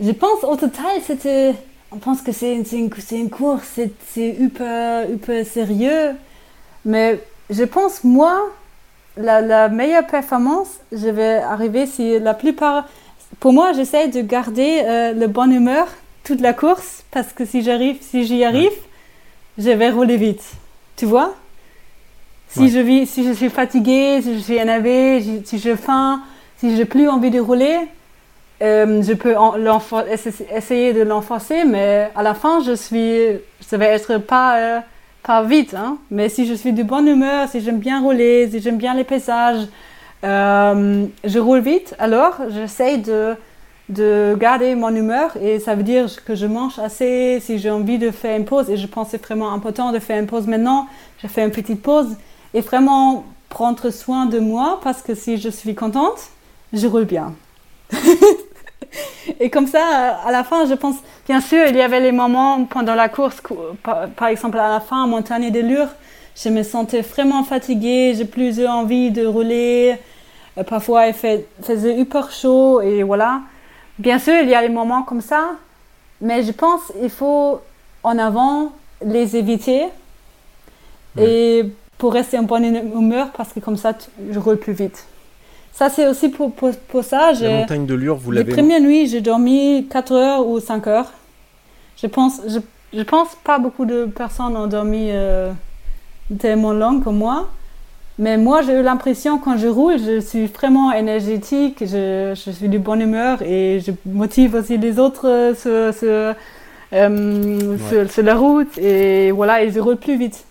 Je 0.00 0.10
pense 0.10 0.44
au 0.44 0.56
total, 0.56 1.00
c'était. 1.04 1.54
On 1.90 1.98
pense 1.98 2.22
que 2.22 2.32
c'est 2.32 2.54
une, 2.54 2.90
une 3.12 3.30
course, 3.30 3.78
c'est 4.08 4.28
hyper, 4.30 5.10
hyper 5.10 5.46
sérieux. 5.46 6.14
Mais 6.84 7.20
je 7.50 7.64
pense, 7.64 8.02
moi, 8.02 8.48
la, 9.16 9.40
la 9.42 9.68
meilleure 9.68 10.06
performance, 10.06 10.80
je 10.90 11.08
vais 11.08 11.36
arriver 11.36 11.86
si 11.86 12.18
la 12.18 12.34
plupart. 12.34 12.88
Pour 13.40 13.52
moi, 13.52 13.72
j'essaie 13.72 14.08
de 14.08 14.22
garder 14.22 14.82
euh, 14.84 15.12
le 15.12 15.26
bonne 15.26 15.52
humeur 15.52 15.86
toute 16.24 16.40
la 16.40 16.52
course 16.52 17.04
parce 17.10 17.32
que 17.32 17.44
si 17.44 17.62
j'arrive, 17.62 17.96
si 18.00 18.24
j'y 18.24 18.44
arrive, 18.44 18.72
je 19.58 19.70
vais 19.70 19.90
rouler 19.90 20.16
vite. 20.16 20.44
Tu 20.96 21.04
vois? 21.06 21.34
Si, 22.48 22.60
Ouais. 22.60 22.68
je 22.68 22.78
vis, 22.80 23.06
si 23.06 23.24
je 23.24 23.32
suis 23.32 23.48
fatiguée, 23.48 24.20
si 24.22 24.34
je 24.34 24.38
suis 24.40 24.56
énervée, 24.56 25.22
si- 25.44 25.58
j'ai 25.58 25.76
faim, 25.76 26.20
si 26.58 26.76
j'ai 26.76 26.84
plus 26.84 27.08
envie 27.08 27.30
de 27.30 27.40
rouler, 27.40 27.78
euh, 28.62 29.02
je 29.02 29.12
peux 29.14 29.36
en- 29.36 29.54
essayer 30.54 30.92
de 30.92 31.02
l'enforcer, 31.02 31.64
mais 31.64 32.10
à 32.14 32.22
la 32.22 32.34
fin, 32.34 32.60
je 32.62 32.74
suis, 32.74 33.38
ça 33.60 33.76
va 33.78 33.86
être 33.86 34.18
pas, 34.18 34.58
euh, 34.58 34.80
pas 35.22 35.42
vite. 35.42 35.74
Hein. 35.74 35.96
Mais 36.10 36.28
si 36.28 36.46
je 36.46 36.54
suis 36.54 36.72
de 36.72 36.82
bonne 36.82 37.08
humeur, 37.08 37.48
si 37.48 37.60
j'aime 37.60 37.78
bien 37.78 38.00
rouler, 38.02 38.48
si 38.50 38.60
j'aime 38.60 38.76
bien 38.76 38.94
les 38.94 39.04
paysages, 39.04 39.66
euh, 40.24 41.06
je 41.24 41.38
roule 41.38 41.60
vite. 41.60 41.94
Alors, 41.98 42.34
j'essaye 42.50 42.98
de, 42.98 43.34
de 43.88 44.36
garder 44.38 44.74
mon 44.74 44.94
humeur 44.94 45.36
et 45.40 45.58
ça 45.58 45.74
veut 45.74 45.82
dire 45.82 46.08
que 46.24 46.34
je 46.34 46.46
mange 46.46 46.78
assez 46.78 47.40
si 47.40 47.58
j'ai 47.58 47.70
envie 47.70 47.98
de 47.98 48.10
faire 48.10 48.36
une 48.36 48.44
pause. 48.44 48.70
Et 48.70 48.76
je 48.76 48.86
pense 48.86 49.06
que 49.06 49.10
c'est 49.12 49.22
vraiment 49.24 49.52
important 49.52 49.92
de 49.92 49.98
faire 49.98 50.18
une 50.18 50.26
pause 50.26 50.46
maintenant. 50.46 50.86
Je 51.18 51.26
fais 51.26 51.44
une 51.44 51.50
petite 51.50 51.82
pause 51.82 52.16
et 52.54 52.60
vraiment 52.60 53.24
prendre 53.48 53.90
soin 53.90 54.26
de 54.26 54.38
moi 54.38 54.80
parce 54.82 55.02
que 55.02 55.14
si 55.14 55.36
je 55.36 55.48
suis 55.48 55.74
contente, 55.74 56.30
je 56.72 56.86
roule 56.86 57.04
bien. 57.04 57.34
et 59.40 59.50
comme 59.50 59.66
ça, 59.66 60.16
à 60.24 60.30
la 60.32 60.44
fin, 60.44 60.66
je 60.66 60.74
pense, 60.74 60.96
bien 61.26 61.40
sûr, 61.40 61.66
il 61.68 61.76
y 61.76 61.82
avait 61.82 62.00
les 62.00 62.12
moments 62.12 62.64
pendant 62.64 62.94
la 62.94 63.08
course, 63.08 63.42
par, 63.82 64.28
exemple 64.28 64.58
à 64.58 64.68
la 64.68 64.80
fin, 64.80 65.06
montagne 65.06 65.50
de 65.50 65.60
Lure, 65.60 65.88
je 66.34 66.48
me 66.48 66.62
sentais 66.62 67.02
vraiment 67.02 67.44
fatiguée, 67.44 68.14
j'ai 68.16 68.24
plus 68.24 68.64
envie 68.66 69.10
de 69.10 69.26
rouler. 69.26 69.96
Euh, 70.56 70.64
parfois, 70.64 71.08
il 71.08 71.14
faisait 71.14 71.98
hyper 71.98 72.30
chaud 72.30 72.80
et 72.80 73.02
voilà. 73.02 73.42
Bien 74.02 74.18
sûr, 74.18 74.34
il 74.42 74.48
y 74.48 74.54
a 74.54 74.62
des 74.62 74.68
moments 74.68 75.04
comme 75.04 75.20
ça, 75.20 75.52
mais 76.20 76.42
je 76.42 76.50
pense 76.50 76.80
qu'il 76.98 77.08
faut 77.08 77.60
en 78.02 78.18
avant 78.18 78.72
les 79.04 79.36
éviter 79.36 79.84
et 81.16 81.64
pour 81.98 82.12
rester 82.12 82.36
en 82.36 82.42
bonne 82.42 82.64
humeur 82.64 83.30
parce 83.30 83.52
que 83.52 83.60
comme 83.60 83.76
ça, 83.76 83.92
je 84.28 84.38
roule 84.40 84.58
plus 84.58 84.72
vite. 84.72 85.06
Ça, 85.72 85.88
c'est 85.88 86.08
aussi 86.08 86.30
pour, 86.30 86.52
pour, 86.52 87.04
ça. 87.04 87.32
La 87.32 87.58
montagne 87.60 87.86
de 87.86 87.94
Lure, 87.94 88.16
vous 88.16 88.32
l'avez. 88.32 88.50
La 88.50 88.56
première 88.56 88.80
nuit, 88.80 89.06
j'ai 89.06 89.20
dormi 89.20 89.86
4 89.88 90.12
heures 90.12 90.48
ou 90.48 90.58
5 90.58 90.84
heures. 90.88 91.12
Je 91.96 92.08
pense, 92.08 92.40
je, 92.48 92.58
je 92.92 93.02
pense 93.02 93.36
pas 93.44 93.60
beaucoup 93.60 93.84
de 93.84 94.06
personnes 94.06 94.56
ont 94.56 94.66
dormi 94.66 95.10
euh, 95.12 95.52
tellement 96.40 96.72
long 96.72 96.98
comme 96.98 97.18
moi. 97.18 97.48
Mais 98.18 98.36
moi, 98.36 98.62
j'ai 98.62 98.74
eu 98.74 98.82
l'impression, 98.82 99.38
quand 99.38 99.56
je 99.56 99.68
roule, 99.68 99.98
je 99.98 100.20
suis 100.20 100.46
vraiment 100.46 100.92
énergétique, 100.92 101.78
je, 101.80 102.34
je, 102.34 102.50
suis 102.50 102.68
de 102.68 102.78
bonne 102.78 103.00
humeur 103.00 103.40
et 103.42 103.80
je 103.80 103.90
motive 104.04 104.54
aussi 104.54 104.76
les 104.76 104.98
autres 104.98 105.26
euh, 105.26 105.54
sur, 105.54 105.94
sur, 105.98 106.34
euh, 106.92 108.06
sur, 108.08 108.22
la 108.22 108.34
route. 108.34 108.76
Et 108.76 109.30
voilà, 109.30 109.62
et 109.62 109.70
je 109.70 109.80
roule 109.80 109.96
plus 109.96 110.18
vite. 110.18 110.44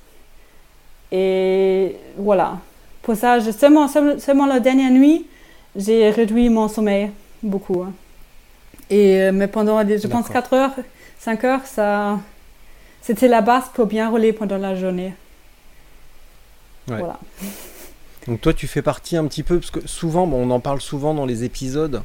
Et 1.11 1.95
voilà. 2.17 2.57
Pour 3.03 3.15
ça, 3.15 3.39
seulement, 3.51 3.87
seulement 3.87 4.47
la 4.47 4.59
dernière 4.59 4.91
nuit, 4.91 5.27
j'ai 5.75 6.09
réduit 6.09 6.49
mon 6.49 6.67
sommeil 6.67 7.11
beaucoup. 7.43 7.83
Hein. 7.83 7.93
Et, 8.89 9.21
euh, 9.21 9.31
mais 9.31 9.47
pendant, 9.47 9.79
je 9.87 10.07
pense, 10.07 10.29
4 10.29 10.53
heures, 10.53 10.75
5 11.19 11.43
heures, 11.43 11.65
ça, 11.65 12.19
c'était 13.01 13.27
la 13.27 13.41
base 13.41 13.65
pour 13.73 13.85
bien 13.85 14.09
rouler 14.09 14.33
pendant 14.33 14.57
la 14.57 14.75
journée. 14.75 15.13
Voilà. 16.87 17.19
Donc 18.27 18.41
toi, 18.41 18.53
tu 18.53 18.67
fais 18.67 18.81
partie 18.81 19.17
un 19.17 19.25
petit 19.25 19.43
peu, 19.43 19.59
parce 19.59 19.71
que 19.71 19.87
souvent, 19.87 20.27
bon, 20.27 20.47
on 20.47 20.51
en 20.51 20.59
parle 20.59 20.81
souvent 20.81 21.13
dans 21.13 21.25
les 21.25 21.43
épisodes, 21.43 22.03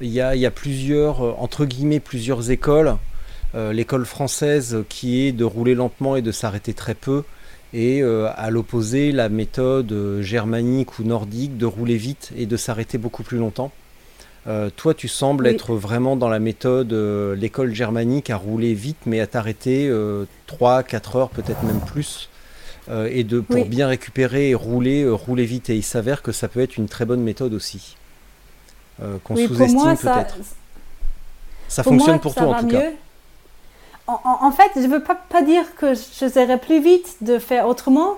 il 0.00 0.10
y 0.10 0.20
a, 0.20 0.34
il 0.34 0.40
y 0.40 0.46
a 0.46 0.50
plusieurs, 0.50 1.24
euh, 1.24 1.34
entre 1.38 1.64
guillemets, 1.64 2.00
plusieurs 2.00 2.50
écoles. 2.50 2.96
Euh, 3.54 3.72
l'école 3.72 4.04
française 4.04 4.84
qui 4.88 5.22
est 5.22 5.32
de 5.32 5.44
rouler 5.44 5.74
lentement 5.74 6.16
et 6.16 6.22
de 6.22 6.32
s'arrêter 6.32 6.74
très 6.74 6.94
peu, 6.94 7.22
et 7.72 8.02
euh, 8.02 8.28
à 8.36 8.50
l'opposé 8.50 9.12
la 9.12 9.28
méthode 9.28 10.20
germanique 10.20 10.98
ou 10.98 11.04
nordique 11.04 11.56
de 11.56 11.64
rouler 11.64 11.96
vite 11.96 12.32
et 12.36 12.46
de 12.46 12.56
s'arrêter 12.56 12.98
beaucoup 12.98 13.22
plus 13.22 13.38
longtemps. 13.38 13.72
Euh, 14.46 14.68
toi, 14.74 14.94
tu 14.94 15.08
sembles 15.08 15.46
être 15.46 15.74
vraiment 15.74 16.16
dans 16.16 16.28
la 16.28 16.38
méthode, 16.38 16.92
l'école 16.92 17.74
germanique, 17.74 18.30
à 18.30 18.36
rouler 18.36 18.74
vite, 18.74 18.98
mais 19.06 19.20
à 19.20 19.26
t'arrêter 19.26 19.90
3-4 20.48 21.16
heures, 21.16 21.30
peut-être 21.30 21.62
même 21.64 21.80
plus, 21.80 22.28
et 22.88 23.24
de, 23.24 23.40
pour 23.40 23.64
bien 23.64 23.88
récupérer 23.88 24.50
et 24.50 24.54
rouler, 24.54 25.08
rouler 25.08 25.44
vite. 25.44 25.70
Et 25.70 25.76
il 25.76 25.82
s'avère 25.82 26.22
que 26.22 26.32
ça 26.32 26.48
peut 26.48 26.60
être 26.60 26.76
une 26.76 26.88
très 26.88 27.04
bonne 27.04 27.22
méthode 27.22 27.52
aussi, 27.52 27.96
qu'on 29.24 29.36
sous-estime 29.36 29.96
peut-être. 29.96 30.36
Ça, 31.68 31.82
fonctionne 31.82 32.20
pour 32.20 32.34
toi 32.34 32.46
en 32.46 32.60
tout 32.60 32.68
cas 32.68 32.90
en, 34.06 34.50
fait, 34.52 34.70
je 34.76 34.80
ne 34.80 34.88
veux 34.88 35.02
pas, 35.02 35.14
pas 35.14 35.42
dire 35.42 35.74
que 35.76 35.94
je 35.94 36.28
serais 36.28 36.58
plus 36.58 36.80
vite 36.80 37.16
de 37.22 37.38
faire 37.38 37.66
autrement, 37.66 38.14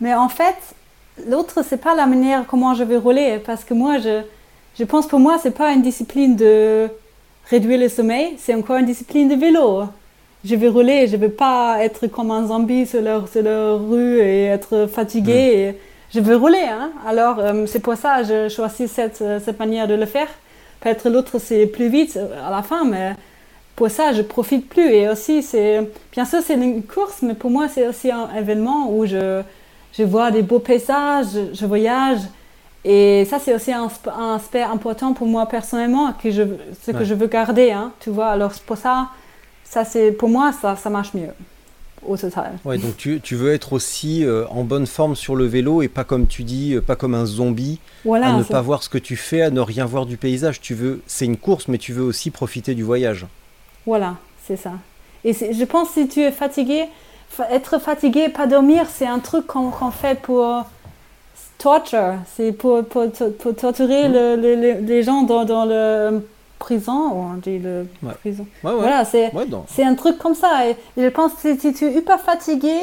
mais 0.00 0.14
en 0.14 0.28
fait, 0.28 0.56
l'autre, 1.26 1.64
c'est 1.66 1.78
pas 1.78 1.94
la 1.94 2.06
manière 2.06 2.46
comment 2.46 2.74
je 2.74 2.84
vais 2.84 2.96
rouler, 2.96 3.40
parce 3.44 3.64
que 3.64 3.72
moi, 3.72 3.98
je, 3.98 4.22
je 4.78 4.84
pense 4.84 5.06
pour 5.06 5.20
moi, 5.20 5.38
c'est 5.42 5.56
pas 5.56 5.72
une 5.72 5.82
discipline 5.82 6.36
de 6.36 6.88
réduire 7.48 7.80
le 7.80 7.88
sommeil, 7.88 8.36
c'est 8.38 8.54
encore 8.54 8.76
une 8.76 8.86
discipline 8.86 9.28
de 9.28 9.34
vélo. 9.34 9.84
Je 10.48 10.54
vais 10.54 10.68
rouler, 10.68 11.08
je 11.08 11.16
ne 11.16 11.22
vais 11.22 11.28
pas 11.28 11.78
être 11.80 12.06
comme 12.06 12.30
un 12.30 12.46
zombie 12.46 12.86
sur 12.86 13.02
leur, 13.02 13.26
sur 13.26 13.42
leur 13.42 13.80
rue 13.88 14.20
et 14.20 14.44
être 14.44 14.86
fatigué. 14.86 15.74
Je 16.14 16.20
veux 16.20 16.36
rouler, 16.36 16.68
hein. 16.70 16.92
alors 17.04 17.40
euh, 17.40 17.66
c'est 17.66 17.80
pour 17.80 17.96
ça 17.96 18.20
que 18.20 18.28
je 18.28 18.48
choisis 18.48 18.88
cette, 18.88 19.24
cette 19.44 19.58
manière 19.58 19.88
de 19.88 19.94
le 19.94 20.06
faire. 20.06 20.28
Peut-être 20.78 21.08
l'autre, 21.10 21.40
c'est 21.40 21.66
plus 21.66 21.88
vite 21.88 22.16
à 22.46 22.50
la 22.52 22.62
fin, 22.62 22.84
mais 22.84 23.16
pour 23.74 23.90
ça, 23.90 24.12
je 24.12 24.22
profite 24.22 24.68
plus. 24.68 24.88
Et 24.88 25.08
aussi, 25.08 25.42
c'est 25.42 25.80
bien 26.12 26.24
sûr, 26.24 26.38
c'est 26.46 26.54
une 26.54 26.84
course, 26.84 27.22
mais 27.22 27.34
pour 27.34 27.50
moi, 27.50 27.66
c'est 27.66 27.88
aussi 27.88 28.12
un 28.12 28.32
événement 28.38 28.92
où 28.92 29.04
je, 29.04 29.42
je 29.92 30.04
vois 30.04 30.30
des 30.30 30.42
beaux 30.42 30.60
paysages, 30.60 31.26
je, 31.52 31.66
voyage. 31.66 32.20
Et 32.84 33.24
ça, 33.24 33.40
c'est 33.40 33.52
aussi 33.52 33.72
un, 33.72 33.88
aspect 34.36 34.62
important 34.62 35.12
pour 35.12 35.26
moi 35.26 35.46
personnellement, 35.46 36.12
que 36.12 36.30
je, 36.30 36.44
ce 36.84 36.92
que 36.92 37.02
je 37.02 37.14
veux 37.14 37.26
garder. 37.26 37.72
Hein, 37.72 37.90
tu 37.98 38.10
vois, 38.10 38.28
alors 38.28 38.52
pour 38.64 38.76
ça, 38.76 39.08
ça 39.68 39.84
c'est 39.84 40.12
pour 40.12 40.28
moi, 40.28 40.52
ça, 40.52 40.76
ça 40.76 40.90
marche 40.90 41.14
mieux 41.14 41.30
au 42.06 42.16
total. 42.16 42.58
Ouais, 42.64 42.78
donc 42.78 42.96
tu, 42.96 43.20
tu 43.20 43.34
veux 43.36 43.52
être 43.52 43.72
aussi 43.72 44.24
euh, 44.24 44.46
en 44.48 44.64
bonne 44.64 44.86
forme 44.86 45.16
sur 45.16 45.34
le 45.34 45.46
vélo 45.46 45.82
et 45.82 45.88
pas 45.88 46.04
comme 46.04 46.26
tu 46.26 46.44
dis, 46.44 46.74
euh, 46.74 46.80
pas 46.80 46.96
comme 46.96 47.14
un 47.14 47.26
zombie, 47.26 47.80
à 48.04 48.32
ne 48.32 48.42
pas 48.42 48.60
voir 48.60 48.82
ce 48.82 48.88
que 48.88 48.98
tu 48.98 49.16
fais, 49.16 49.42
à 49.42 49.50
ne 49.50 49.60
rien 49.60 49.84
voir 49.84 50.06
du 50.06 50.16
paysage. 50.16 50.60
Tu 50.60 50.74
veux, 50.74 51.02
c'est 51.06 51.24
une 51.24 51.36
course, 51.36 51.68
mais 51.68 51.78
tu 51.78 51.92
veux 51.92 52.04
aussi 52.04 52.30
profiter 52.30 52.74
du 52.74 52.82
voyage. 52.82 53.26
Voilà, 53.86 54.16
c'est 54.46 54.56
ça. 54.56 54.72
Et 55.24 55.32
je 55.32 55.64
pense 55.64 55.88
que 55.88 55.94
si 56.02 56.08
tu 56.08 56.20
es 56.20 56.30
fatigué, 56.30 56.84
être 57.50 57.78
fatigué, 57.80 58.28
pas 58.28 58.46
dormir, 58.46 58.86
c'est 58.92 59.06
un 59.06 59.18
truc 59.18 59.46
qu'on 59.46 59.90
fait 59.90 60.20
pour 60.20 60.64
torture, 61.58 62.14
c'est 62.36 62.52
pour, 62.52 62.84
pour, 62.84 63.10
torturer 63.56 64.08
mmh. 64.08 64.86
les 64.86 65.02
gens 65.02 65.22
dans, 65.22 65.44
dans 65.44 65.64
le 65.64 66.22
prison, 66.58 67.12
on 67.12 67.34
dit 67.34 67.58
le 67.58 67.86
prison. 68.20 68.46
Voilà, 68.62 69.04
c'est 69.04 69.84
un 69.84 69.94
truc 69.94 70.18
comme 70.18 70.34
ça. 70.34 70.68
Et 70.68 70.76
je 70.96 71.08
pense 71.08 71.32
que 71.34 71.56
si 71.58 71.72
tu 71.72 71.86
es 71.86 71.92
hyper 71.94 72.20
fatigué, 72.20 72.74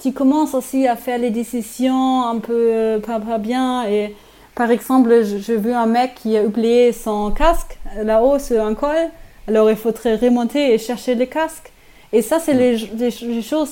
tu 0.00 0.12
commences 0.12 0.54
aussi 0.54 0.86
à 0.86 0.96
faire 0.96 1.18
les 1.18 1.30
décisions 1.30 2.22
un 2.26 2.38
peu 2.38 2.52
euh, 2.54 2.98
pas, 3.00 3.20
pas 3.20 3.38
bien. 3.38 3.84
Et 3.86 4.14
par 4.54 4.70
exemple, 4.70 5.22
j'ai 5.24 5.56
vu 5.56 5.72
un 5.72 5.86
mec 5.86 6.14
qui 6.16 6.36
a 6.36 6.42
oublié 6.42 6.92
son 6.92 7.30
casque 7.30 7.78
là-haut 8.02 8.38
sur 8.38 8.64
un 8.64 8.74
col. 8.74 8.96
Alors 9.46 9.70
il 9.70 9.76
faudrait 9.76 10.16
remonter 10.16 10.72
et 10.72 10.78
chercher 10.78 11.14
les 11.14 11.26
casques. 11.26 11.70
Et 12.12 12.22
ça, 12.22 12.38
c'est 12.40 12.54
les, 12.54 12.76
les, 12.76 13.42
choses, 13.42 13.70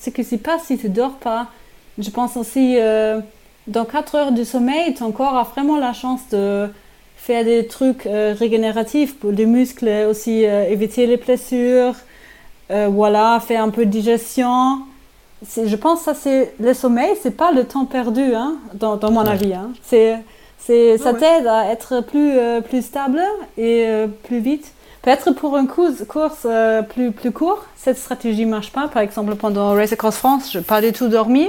ce 0.00 0.10
qui 0.10 0.22
se 0.22 0.36
passe 0.36 0.64
si 0.64 0.78
tu 0.78 0.88
ne 0.88 0.94
dors 0.94 1.16
pas. 1.16 1.48
Je 1.98 2.08
pense 2.10 2.36
aussi, 2.36 2.76
euh, 2.78 3.20
dans 3.66 3.84
4 3.84 4.14
heures 4.14 4.32
de 4.32 4.44
sommeil, 4.44 4.94
ton 4.94 5.10
corps 5.10 5.36
a 5.36 5.42
vraiment 5.42 5.78
la 5.78 5.92
chance 5.92 6.20
de 6.30 6.68
faire 7.30 7.44
des 7.44 7.66
trucs 7.66 8.06
euh, 8.06 8.34
régénératifs 8.38 9.16
pour 9.16 9.30
les 9.30 9.46
muscles, 9.46 9.88
aussi 10.08 10.44
euh, 10.44 10.64
éviter 10.68 11.06
les 11.06 11.16
blessures, 11.16 11.94
voilà, 12.68 13.40
faire 13.40 13.64
un 13.64 13.70
peu 13.70 13.84
de 13.84 13.90
digestion. 13.90 14.78
Je 15.42 15.74
pense 15.74 16.00
que 16.00 16.04
ça, 16.04 16.14
c'est 16.14 16.54
le 16.60 16.72
sommeil, 16.72 17.16
c'est 17.20 17.36
pas 17.36 17.50
le 17.50 17.64
temps 17.64 17.84
perdu, 17.84 18.34
hein, 18.34 18.58
dans, 18.74 18.96
dans, 18.96 19.10
mon 19.10 19.26
avis. 19.26 19.54
Hein. 19.54 19.70
C'est, 19.82 20.18
c'est, 20.58 20.96
ça 20.98 21.12
t'aide 21.12 21.48
à 21.48 21.72
être 21.72 22.00
plus, 22.00 22.38
plus 22.68 22.82
stable 22.82 23.20
et 23.58 23.84
plus 24.22 24.38
vite. 24.38 24.72
Peut-être 25.02 25.30
pour 25.32 25.56
une 25.56 25.66
course, 25.66 26.04
course 26.06 26.42
euh, 26.44 26.82
plus, 26.82 27.10
plus 27.10 27.32
court, 27.32 27.64
cette 27.74 27.96
stratégie 27.96 28.44
marche 28.44 28.70
pas. 28.70 28.86
Par 28.88 29.00
exemple, 29.00 29.34
pendant 29.34 29.74
Race 29.74 29.92
Across 29.92 30.16
France, 30.16 30.52
je 30.52 30.58
n'ai 30.58 30.64
pas 30.64 30.82
du 30.82 30.92
tout 30.92 31.08
dormi. 31.08 31.48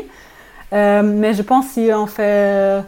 Euh, 0.72 1.02
mais 1.04 1.34
je 1.34 1.42
pense 1.42 1.68
si 1.68 1.90
on 1.94 2.08
fait, 2.08 2.82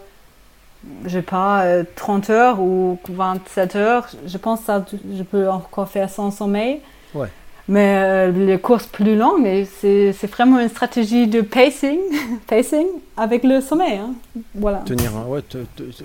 je 1.05 1.09
sais 1.09 1.21
pas, 1.21 1.65
30 1.95 2.29
euh, 2.29 2.33
heures 2.33 2.59
ou 2.61 2.99
27 3.09 3.75
heures, 3.75 4.07
je 4.25 4.37
pense 4.37 4.61
que 4.61 4.65
ça, 4.65 4.85
je 5.15 5.23
peux 5.23 5.49
encore 5.49 5.87
faire 5.87 6.09
sans 6.09 6.31
sommeil. 6.31 6.79
Ouais. 7.13 7.27
Mais 7.69 8.29
les 8.31 8.59
courses 8.59 8.87
plus 8.87 9.15
longues, 9.15 9.65
c'est 9.79 10.11
vraiment 10.27 10.59
une 10.59 10.67
stratégie 10.67 11.27
de 11.27 11.39
pacing, 11.39 11.97
pacing 12.47 12.87
avec 13.15 13.45
le 13.45 13.61
sommeil. 13.61 13.99
Hein. 13.99 14.13
Voilà. 14.53 14.79
Tenir, 14.79 15.11
ouais, 15.29 15.39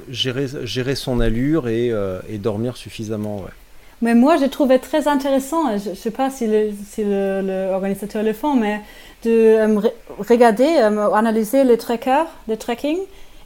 gérer, 0.08 0.46
gérer 0.62 0.94
son 0.94 1.18
allure 1.18 1.66
et, 1.66 1.92
et 2.28 2.38
dormir 2.38 2.76
suffisamment. 2.76 3.38
Ouais. 3.38 3.50
Mais 4.00 4.14
moi, 4.14 4.36
je 4.36 4.44
trouvais 4.44 4.78
très 4.78 5.08
intéressant, 5.08 5.76
je 5.76 5.90
ne 5.90 5.94
sais 5.94 6.12
pas 6.12 6.30
si 6.30 6.46
l'organisateur 6.46 8.22
le, 8.22 8.32
font, 8.32 8.54
mais 8.54 8.80
de 9.24 9.30
euh, 9.30 9.80
regarder, 10.18 10.76
euh, 10.78 11.12
analyser 11.12 11.64
les 11.64 11.76
trackers, 11.76 12.26
les 12.46 12.56
tracking, 12.56 12.98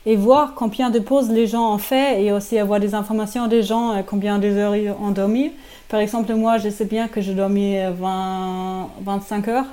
et 0.05 0.17
voir 0.17 0.55
combien 0.55 0.91
de 0.91 0.99
pauses 0.99 1.31
les 1.31 1.47
gens 1.47 1.75
ont 1.75 1.79
fait, 1.79 2.23
et 2.23 2.33
aussi 2.33 2.59
avoir 2.59 2.81
des 2.81 2.95
informations 2.95 3.47
des 3.47 3.63
gens, 3.63 3.93
euh, 3.93 4.03
combien 4.05 4.39
d'heures 4.39 4.77
ils 4.77 4.91
ont 4.91 5.11
dormi. 5.11 5.53
Par 5.89 6.01
exemple, 6.01 6.33
moi, 6.35 6.59
je 6.59 6.69
sais 6.71 6.87
bien 6.87 7.09
que 7.09 7.21
j'ai 7.21 7.35
dormi 7.35 7.77
20, 7.77 8.89
25 9.03 9.49
heures. 9.49 9.67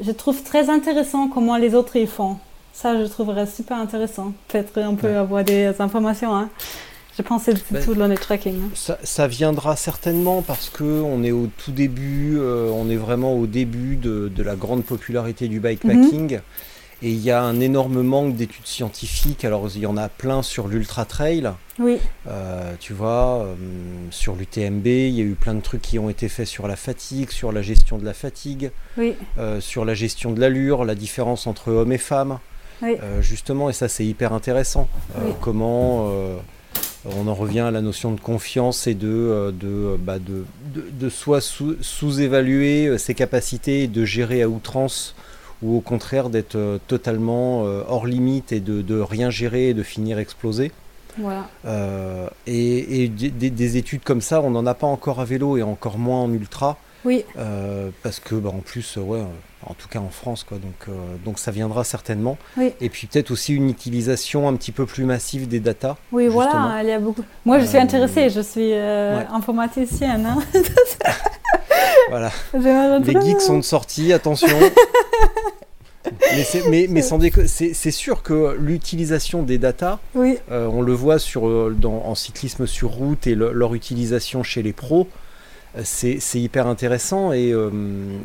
Je 0.00 0.10
trouve 0.10 0.42
très 0.42 0.70
intéressant 0.70 1.28
comment 1.28 1.56
les 1.56 1.74
autres 1.74 1.96
y 1.96 2.06
font. 2.06 2.38
Ça, 2.72 3.00
je 3.00 3.06
trouverais 3.06 3.46
super 3.46 3.76
intéressant. 3.76 4.32
Peut-être 4.48 4.80
on 4.80 4.96
peut 4.96 5.16
avoir 5.16 5.44
des 5.44 5.72
informations. 5.80 6.34
Hein. 6.34 6.48
Je 7.16 7.22
pensais 7.22 7.52
que 7.52 7.60
c'était 7.60 7.84
tout 7.84 7.94
dans 7.94 8.08
les 8.08 8.16
tracking. 8.16 8.60
Ça, 8.74 8.98
ça, 9.04 9.28
viendra 9.28 9.76
certainement 9.76 10.42
parce 10.42 10.68
qu'on 10.68 11.22
est 11.22 11.30
au 11.30 11.46
tout 11.64 11.70
début, 11.70 12.36
euh, 12.38 12.70
on 12.74 12.90
est 12.90 12.96
vraiment 12.96 13.34
au 13.34 13.46
début 13.46 13.94
de, 13.94 14.32
de 14.34 14.42
la 14.42 14.56
grande 14.56 14.82
popularité 14.82 15.46
du 15.46 15.60
bikepacking. 15.60 16.32
Mhm. 16.32 16.40
Et 17.06 17.10
il 17.10 17.20
y 17.22 17.30
a 17.30 17.42
un 17.42 17.60
énorme 17.60 18.00
manque 18.02 18.34
d'études 18.34 18.66
scientifiques. 18.66 19.44
Alors, 19.44 19.68
il 19.74 19.82
y 19.82 19.86
en 19.86 19.98
a 19.98 20.08
plein 20.08 20.42
sur 20.42 20.68
l'ultra 20.68 21.04
trail. 21.04 21.50
Oui, 21.78 21.98
Euh, 22.26 22.72
tu 22.80 22.94
vois, 22.94 23.44
euh, 23.44 23.54
sur 24.10 24.36
l'UTMB, 24.36 24.86
il 24.86 25.10
y 25.10 25.20
a 25.20 25.24
eu 25.24 25.34
plein 25.38 25.52
de 25.54 25.60
trucs 25.60 25.82
qui 25.82 25.98
ont 25.98 26.08
été 26.08 26.28
faits 26.30 26.46
sur 26.46 26.66
la 26.66 26.76
fatigue, 26.76 27.30
sur 27.30 27.52
la 27.52 27.60
gestion 27.60 27.98
de 27.98 28.04
la 28.06 28.14
fatigue, 28.14 28.70
oui, 28.96 29.14
euh, 29.38 29.60
sur 29.60 29.84
la 29.84 29.92
gestion 29.92 30.32
de 30.32 30.40
l'allure, 30.40 30.84
la 30.86 30.94
différence 30.94 31.46
entre 31.46 31.70
hommes 31.72 31.92
et 31.92 31.98
femmes. 31.98 32.38
oui, 32.82 32.96
justement, 33.20 33.68
et 33.68 33.72
ça 33.74 33.88
c'est 33.88 34.06
hyper 34.06 34.32
intéressant. 34.32 34.88
Oui. 35.18 35.32
Comment 35.42 36.08
on 37.04 37.28
en 37.28 37.34
revient 37.34 37.60
à 37.60 37.70
la 37.70 37.82
notion 37.82 38.12
de 38.12 38.20
confiance 38.20 38.86
et 38.86 38.94
de, 38.94 39.52
de, 39.60 39.96
bah, 39.98 40.18
de, 40.18 40.44
de, 40.74 40.84
de 40.90 41.08
sous- 41.10 41.76
sous-évaluer 41.82 42.96
ses 42.98 43.14
capacités 43.14 43.82
et 43.82 43.88
de 43.88 44.04
gérer 44.06 44.40
à 44.42 44.48
outrance 44.48 45.14
ou 45.62 45.76
au 45.76 45.80
contraire 45.80 46.28
d'être 46.30 46.56
euh, 46.56 46.78
totalement 46.88 47.64
euh, 47.64 47.82
hors 47.88 48.06
limite 48.06 48.52
et 48.52 48.60
de, 48.60 48.82
de 48.82 49.00
rien 49.00 49.30
gérer 49.30 49.68
et 49.70 49.74
de 49.74 49.82
finir 49.82 50.18
explosé. 50.18 50.72
voilà. 51.18 51.48
Euh, 51.64 52.28
et 52.46 53.04
et 53.04 53.08
des, 53.08 53.30
des- 53.30 53.50
des 53.50 53.76
études 53.76 54.02
comme 54.02 54.20
ça, 54.20 54.40
on 54.42 54.50
n'en 54.50 54.66
a 54.66 54.74
pas 54.74 54.86
encore 54.86 55.20
à 55.20 55.24
vélo 55.24 55.56
et 55.56 55.62
encore 55.62 55.98
moins 55.98 56.20
en 56.22 56.32
ultra. 56.32 56.76
Oui, 57.04 57.24
euh, 57.38 57.90
parce 58.02 58.18
que 58.20 58.34
bah, 58.34 58.50
en 58.50 58.60
plus, 58.60 58.96
euh, 58.96 59.00
ouais, 59.02 59.18
euh, 59.18 59.24
en 59.66 59.74
tout 59.74 59.88
cas 59.88 59.98
en 59.98 60.08
France, 60.08 60.44
quoi, 60.44 60.58
donc, 60.58 60.74
euh, 60.88 60.92
donc 61.24 61.38
ça 61.38 61.50
viendra 61.50 61.84
certainement. 61.84 62.38
Oui. 62.56 62.72
Et 62.80 62.88
puis 62.88 63.06
peut-être 63.06 63.30
aussi 63.30 63.54
une 63.54 63.68
utilisation 63.68 64.48
un 64.48 64.54
petit 64.56 64.72
peu 64.72 64.86
plus 64.86 65.04
massive 65.04 65.46
des 65.48 65.60
datas. 65.60 65.96
oui, 66.12 66.24
justement. 66.24 66.42
voilà, 66.50 66.82
il 66.82 66.88
y 66.88 66.92
a 66.92 66.98
beaucoup. 66.98 67.22
Moi, 67.44 67.58
je 67.58 67.66
suis 67.66 67.78
intéressée, 67.78 68.30
je 68.30 68.40
suis 68.40 68.70
ouais. 68.72 69.26
informaticienne. 69.32 70.26
Hein. 70.26 70.38
Voilà, 72.10 72.30
les 72.52 73.20
geeks 73.20 73.40
sont 73.40 73.56
de 73.58 73.62
sortie, 73.64 74.12
attention. 74.12 74.46
mais 76.36 76.44
c'est- 76.44 76.68
mais, 76.68 76.86
mais 76.88 77.02
sans 77.02 77.18
c'est 77.46 77.90
sûr 77.90 78.22
que 78.22 78.56
l'utilisation 78.58 79.42
des 79.42 79.58
datas, 79.58 79.98
Oui, 80.14 80.38
euh, 80.50 80.68
on 80.70 80.82
le 80.82 80.92
voit 80.92 81.18
sur, 81.18 81.70
dans- 81.70 82.02
en 82.04 82.14
cyclisme 82.14 82.66
sur 82.66 82.90
route 82.90 83.26
et 83.26 83.34
le- 83.34 83.52
leur 83.52 83.74
utilisation 83.74 84.42
chez 84.42 84.62
les 84.62 84.72
pros, 84.72 85.08
c'est 85.82 86.18
c'est 86.20 86.40
hyper 86.40 86.66
intéressant 86.66 87.32
et, 87.32 87.52
euh, 87.52 87.70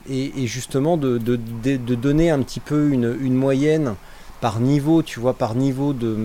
et, 0.10 0.32
et 0.38 0.48
justement 0.48 0.98
de, 0.98 1.18
de- 1.18 1.40
de- 1.64 1.78
de 1.78 1.96
donner 1.96 2.30
un 2.30 2.42
petit 2.42 2.60
peu 2.60 2.90
une, 2.90 3.16
une 3.22 3.34
moyenne 3.34 3.96
par 4.42 4.60
niveau, 4.60 5.02
tu 5.02 5.20
vois, 5.20 5.34
par 5.34 5.56
niveau 5.56 5.94
de 5.94 6.16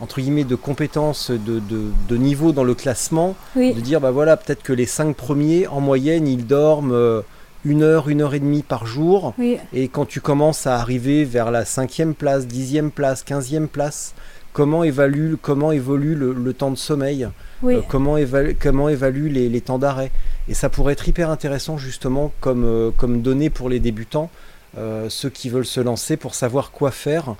entre 0.00 0.20
guillemets 0.20 0.44
de 0.44 0.56
compétences, 0.56 1.30
de, 1.30 1.60
de- 2.08 2.16
niveau 2.16 2.52
dans 2.52 2.64
le 2.64 2.74
classement, 2.74 3.34
oui, 3.54 3.72
de 3.72 3.80
dire 3.80 4.00
bah 4.00 4.10
voilà 4.10 4.36
peut-être 4.36 4.62
que 4.62 4.72
les 4.72 4.86
cinq 4.86 5.14
premiers 5.16 5.66
en 5.66 5.80
moyenne 5.80 6.26
ils 6.28 6.46
dorment 6.46 6.92
euh, 6.92 7.20
une 7.64 7.82
heure, 7.82 8.08
une 8.08 8.20
heure 8.22 8.34
et 8.34 8.40
demie 8.40 8.62
par 8.62 8.86
jour, 8.86 9.34
oui, 9.38 9.58
et 9.72 9.88
quand 9.88 10.04
tu 10.06 10.20
commences 10.20 10.66
à 10.66 10.76
arriver 10.76 11.24
vers 11.24 11.50
la 11.50 11.64
cinquième 11.64 12.14
place, 12.14 12.46
dixième 12.46 12.90
place, 12.90 13.22
quinzième 13.22 13.68
place, 13.68 14.14
comment 14.56 14.84
évalue, 14.84 15.34
comment 15.42 15.70
évolue 15.70 16.14
le, 16.14 16.32
le 16.32 16.52
temps 16.54 16.70
de 16.70 16.76
sommeil 16.78 17.28
oui, 17.62 17.74
euh, 17.74 17.80
comment, 17.86 18.16
évalue, 18.16 18.52
comment 18.58 18.88
évalue 18.88 19.30
les, 19.30 19.50
les 19.50 19.60
temps 19.60 19.78
d'arrêt 19.78 20.10
Et 20.48 20.54
ça 20.54 20.70
pourrait 20.70 20.94
être 20.94 21.06
hyper 21.06 21.28
intéressant 21.28 21.76
justement 21.76 22.32
comme, 22.40 22.64
euh, 22.64 22.90
comme 22.90 23.20
données 23.20 23.50
pour 23.50 23.68
les 23.68 23.80
débutants, 23.80 24.30
euh, 24.78 25.10
ceux 25.10 25.28
qui 25.28 25.50
veulent 25.50 25.66
se 25.66 25.80
lancer 25.80 26.16
pour 26.16 26.34
savoir 26.34 26.70
quoi 26.70 26.90
faire 26.90 27.34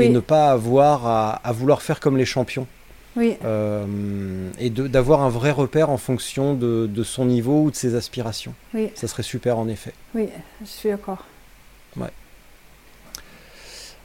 et 0.00 0.08
ne 0.08 0.18
pas 0.20 0.50
avoir 0.50 1.06
à, 1.06 1.32
à 1.44 1.52
vouloir 1.52 1.82
faire 1.82 2.00
comme 2.00 2.16
les 2.16 2.24
champions. 2.24 2.66
oui, 3.16 3.36
et 4.58 4.70
d'avoir 4.70 5.20
un 5.20 5.28
vrai 5.28 5.50
repère 5.50 5.90
en 5.90 5.98
fonction 5.98 6.54
de, 6.54 6.86
de 6.86 7.02
son 7.02 7.26
niveau 7.26 7.64
ou 7.64 7.70
de 7.70 7.76
ses 7.76 7.94
aspirations. 7.96 8.54
oui, 8.72 8.90
Ça 8.94 9.08
serait 9.08 9.22
super 9.22 9.58
en 9.58 9.68
effet. 9.68 9.92
oui, 10.14 10.30
je 10.62 10.66
suis 10.70 10.88
d'accord. 10.88 11.26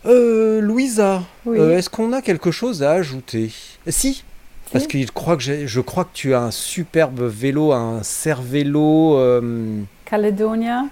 Euh, 0.07 0.61
Louisa, 0.61 1.23
Oui. 1.45 1.59
euh, 1.59 1.77
est-ce 1.77 1.89
qu'on 1.89 2.13
a 2.13 2.21
quelque 2.21 2.49
chose 2.51 2.81
à 2.83 2.91
ajouter? 2.91 3.51
Si, 3.87 4.23
parce 4.71 4.87
que 4.87 4.97
je 5.01 5.07
crois 5.11 5.35
que, 5.35 5.43
j'ai- 5.43 5.67
je 5.67 5.81
crois 5.81 6.05
que 6.05 6.11
tu 6.13 6.33
as 6.33 6.41
un 6.41 6.51
superbe 6.51 7.21
vélo, 7.23 7.73
un 7.73 8.03
Cervélo 8.03 9.17
euh, 9.17 9.81
Caledonia, 10.05 10.85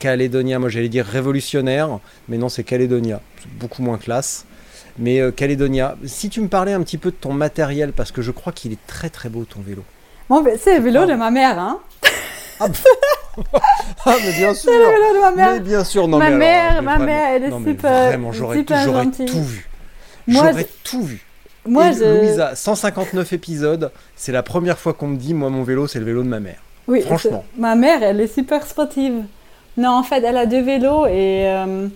Calédonia. 0.00 0.58
Moi 0.58 0.68
j'allais 0.70 0.88
dire 0.88 1.04
révolutionnaire, 1.06 2.00
mais 2.28 2.36
non, 2.38 2.48
c'est 2.48 2.64
Calédonia. 2.64 3.20
C'est 3.40 3.52
beaucoup 3.58 3.82
moins 3.82 3.98
classe. 3.98 4.44
Mais 4.98 5.20
euh, 5.20 5.30
Calédonia, 5.30 5.96
si 6.06 6.28
tu 6.28 6.40
me 6.40 6.48
parlais 6.48 6.72
un 6.72 6.82
petit 6.82 6.98
peu 6.98 7.10
de 7.12 7.16
ton 7.16 7.32
matériel, 7.32 7.92
parce 7.92 8.10
que 8.10 8.22
je 8.22 8.32
crois 8.32 8.52
qu'il 8.52 8.72
est 8.72 8.86
très 8.88 9.08
très 9.10 9.28
beau 9.28 9.44
ton 9.44 9.60
vélo. 9.60 9.84
Bon, 10.28 10.42
ben, 10.42 10.58
c'est 10.60 10.76
le 10.78 10.82
vélo 10.84 11.06
de 11.06 11.14
ma 11.14 11.30
mère, 11.30 11.58
hein. 11.58 11.78
Ah, 12.60 12.66
mais 14.06 14.32
bien 14.32 14.54
sûr 14.54 14.70
C'est 14.72 14.78
le 14.78 14.84
vélo 14.84 15.14
de 15.16 15.20
ma 15.20 15.30
mère. 15.32 15.52
Mais 15.54 15.60
bien 15.60 15.84
sûr, 15.84 16.08
non 16.08 16.18
Ma 16.18 16.30
mais 16.30 16.34
alors, 16.34 16.38
mère, 16.38 16.74
mais 16.76 16.80
ma 16.82 16.90
vraiment- 16.92 17.04
mère, 17.06 17.28
elle 17.34 17.44
est 17.44 17.48
non, 17.48 17.62
super- 17.64 18.06
Vraiment, 18.08 18.32
j'aurais 18.32 18.64
gentille. 18.66 19.26
tout 19.26 19.42
vu. 19.42 19.68
J'aurais 20.26 20.66
tout 20.84 21.02
vu. 21.02 21.24
Moi, 21.66 21.92
je... 21.92 22.04
Louisa, 22.04 22.54
159 22.54 23.32
épisodes, 23.32 23.90
c'est 24.16 24.32
la 24.32 24.42
première 24.42 24.78
fois 24.78 24.94
qu'on 24.94 25.08
me 25.08 25.16
dit, 25.16 25.34
moi, 25.34 25.50
mon 25.50 25.62
vélo, 25.62 25.86
c'est 25.86 25.98
le 25.98 26.04
vélo 26.06 26.22
de 26.22 26.28
ma 26.28 26.40
mère. 26.40 26.58
Oui, 26.86 27.02
Franchement. 27.02 27.44
Ma 27.56 27.74
mère, 27.74 28.02
elle 28.02 28.20
est 28.20 28.32
super 28.32 28.66
sportive. 28.66 29.24
Non, 29.76 29.90
en 29.90 30.02
fait, 30.02 30.22
elle 30.24 30.36
a 30.38 30.46
deux 30.46 30.62
vélos 30.62 31.06
et 31.06 31.42
euh, 31.46 31.88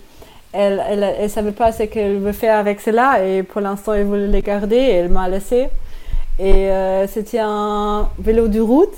elle, 0.53 0.83
elle, 0.87 1.15
elle 1.19 1.29
savait 1.29 1.51
pas 1.51 1.71
ce 1.71 1.83
qu'elle 1.83 2.19
veut 2.19 2.31
faire 2.31 2.57
avec 2.59 2.79
cela 2.81 3.25
et 3.25 3.41
pour 3.43 3.61
l'instant, 3.61 3.93
elle 3.93 4.05
voulait 4.05 4.27
les 4.27 4.41
garder 4.41 4.75
et 4.77 4.91
elle 4.91 5.09
m'a 5.09 5.27
laissé. 5.27 5.69
Et 6.39 6.69
euh, 6.71 7.07
c'était 7.07 7.39
un 7.41 8.09
vélo 8.19 8.47
de 8.47 8.59
route. 8.59 8.93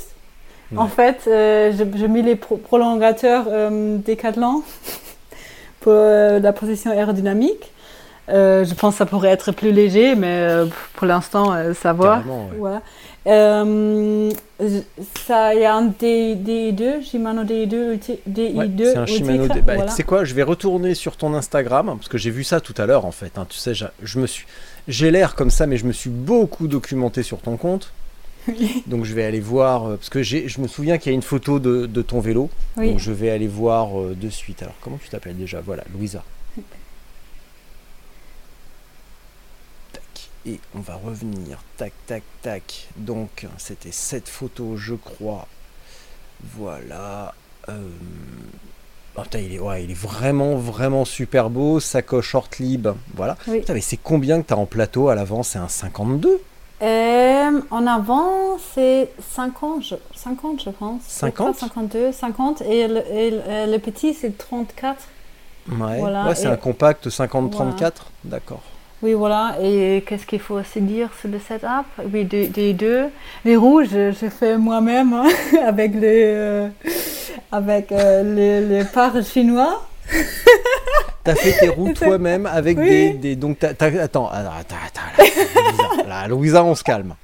En 0.76 0.88
fait, 0.88 1.22
euh, 1.28 1.72
je- 1.72 1.98
j'ai 1.98 2.08
mis 2.08 2.22
les 2.22 2.36
pro- 2.36 2.58
prolongateurs 2.58 3.46
euh, 3.50 3.98
Decathlon 3.98 4.64
pour 5.82 5.94
euh, 5.96 6.40
la 6.40 6.54
position 6.54 6.92
aérodynamique. 6.92 7.72
Euh, 8.28 8.66
je 8.66 8.74
pense 8.74 8.96
que 8.96 8.98
ça 8.98 9.06
pourrait 9.06 9.30
être 9.30 9.52
plus 9.52 9.72
léger, 9.72 10.16
mais 10.16 10.40
euh, 10.50 10.66
pour 10.96 11.06
l'instant, 11.06 11.54
euh, 11.54 11.74
ça 11.76 11.94
va. 11.94 12.24
Ouais. 12.58 12.80
Je- 14.60 14.82
il 15.54 15.60
y 15.62 15.66
a 15.66 15.76
un 15.76 15.84
D, 16.00 16.36
DI2, 16.36 17.04
Shimano 17.04 17.44
DI2, 17.44 17.94
ulti- 17.98 18.20
DI2. 18.28 18.58
Ouais, 18.58 18.70
c'est 18.94 18.98
un 18.98 19.06
Shimano. 19.06 19.44
Ultra- 19.44 19.56
D- 19.56 19.62
Bah, 19.62 19.74
voilà. 19.76 19.90
Tu 19.92 19.98
sais 19.98 20.04
quoi, 20.04 20.24
je 20.24 20.34
vais 20.34 20.44
retourner 20.44 20.96
sur 20.96 21.18
ton 21.18 21.34
Instagram, 21.36 21.88
parce 21.98 22.08
que 22.08 22.18
j'ai 22.18 22.32
vu 22.32 22.44
ça 22.44 22.60
tout 22.62 22.74
à 22.78 22.86
l'heure, 22.86 23.06
en 23.06 23.12
fait. 23.12 23.38
hein. 23.38 23.46
tu 23.50 23.58
sais, 23.58 23.74
je, 23.76 23.86
je 24.02 24.20
me 24.20 24.26
suis... 24.28 24.46
J'ai 24.88 25.12
l'air 25.12 25.36
comme 25.36 25.50
ça, 25.50 25.68
mais 25.68 25.78
je 25.78 25.86
me 25.86 25.92
suis 25.92 26.10
beaucoup 26.10 26.68
documenté 26.68 27.22
sur 27.24 27.40
ton 27.40 27.58
compte. 27.58 27.92
Donc 28.88 29.06
je 29.06 29.14
vais 29.14 29.24
aller 29.24 29.40
voir, 29.40 29.86
euh, 29.86 29.96
parce 29.98 30.10
que 30.10 30.24
je 30.24 30.60
me 30.60 30.68
souviens 30.68 30.98
qu'il 30.98 31.12
y 31.12 31.14
a 31.14 31.16
une 31.16 31.22
photo 31.22 31.60
de, 31.60 31.86
de 31.86 32.02
ton 32.02 32.20
vélo. 32.20 32.50
Oui. 32.78 32.92
Donc 32.92 33.00
je 33.00 33.12
vais 33.12 33.30
aller 33.30 33.48
voir 33.48 34.00
euh, 34.00 34.16
de 34.16 34.30
suite. 34.30 34.62
Alors 34.64 34.76
comment 34.82 34.98
tu 34.98 35.10
t'appelles 35.10 35.38
déjà? 35.38 35.62
Voilà, 35.62 35.84
Louisa. 35.94 36.24
Tac. 39.92 40.30
Et 40.46 40.60
on 40.76 40.80
va 40.80 40.96
revenir. 40.96 41.60
Tac, 41.78 41.94
tac, 42.08 42.24
tac. 42.42 42.88
Donc 42.98 43.48
c'était 43.58 43.92
cette 43.92 44.30
photo, 44.30 44.78
je 44.78 44.96
crois. 44.96 45.48
Voilà. 46.56 47.34
Euh... 47.70 47.88
oh, 49.18 49.22
putain, 49.22 49.40
il, 49.40 49.54
est, 49.54 49.60
ouais, 49.60 49.84
il 49.84 49.92
est 49.92 49.96
vraiment, 50.00 50.56
vraiment 50.56 51.06
super 51.06 51.50
beau. 51.50 51.80
Sacoche 51.80 52.28
short 52.30 52.60
lib. 52.60 52.90
Voilà. 53.16 53.38
Oui. 53.48 53.60
Putain, 53.60 53.74
mais 53.74 53.82
c'est 53.82 53.98
combien 53.98 54.42
que 54.42 54.48
tu 54.48 54.54
as 54.54 54.58
en 54.58 54.66
plateau 54.66 55.10
à 55.10 55.16
l'avant 55.16 55.42
C'est 55.44 55.60
un 55.60 55.70
52 55.70 56.42
Euh, 56.82 57.62
en 57.72 57.88
avant, 57.88 58.58
c'est 58.74 59.10
50, 59.34 59.84
je, 59.84 59.96
50, 60.16 60.62
je 60.66 60.70
pense. 60.72 61.02
50? 61.08 61.56
52, 61.56 62.12
50. 62.12 62.62
Et 62.64 62.88
le, 62.88 62.98
et 63.12 63.32
le- 63.32 63.42
euh, 63.48 63.66
le 63.68 63.80
petit, 63.80 64.14
c'est 64.14 64.38
34. 64.38 64.98
Ouais, 65.72 66.00
Voilà, 66.00 66.26
ouais 66.28 66.36
c'est 66.36 66.48
un 66.48 66.58
compact 66.58 67.08
50-34. 67.10 67.92
D'accord. 68.26 68.62
Oui, 69.02 69.14
voilà. 69.14 69.56
Et 69.62 70.04
qu'est-ce 70.08 70.26
qu'il 70.26 70.40
faut 70.40 70.56
aussi 70.56 70.82
dire 70.82 71.10
sur 71.20 71.30
le 71.30 71.40
setup? 71.40 71.86
Oui, 72.14 72.26
des, 72.26 72.48
des 72.48 72.74
deux. 72.74 73.06
Les 73.46 73.56
rouges, 73.56 73.88
je, 73.92 74.12
je 74.12 74.30
fais 74.30 74.58
moi-même 74.58 75.14
hein, 75.14 75.28
avec 75.66 75.94
les, 75.96 76.24
euh, 76.26 76.68
avec 77.52 77.92
euh, 77.92 78.24
les, 78.36 78.62
les 78.62 78.84
parts 78.86 79.22
chinois. 79.24 79.82
T'as 81.26 81.36
fait 81.36 81.54
tes 81.60 81.70
roues 81.70 81.92
toi-même 81.94 82.46
avec 82.46 82.78
Oui. 82.78 82.88
des, 82.88 83.10
des- 83.14 83.36
Donc, 83.36 83.64
attends, 83.64 83.88
attends, 84.00 84.30
attends, 84.30 84.76
attends, 84.86 85.02
là, 85.18 85.24
Louisa, 85.26 86.08
là, 86.08 86.28
Louisa, 86.28 86.64
on 86.64 86.76
se 86.76 86.84
calme. 86.84 87.16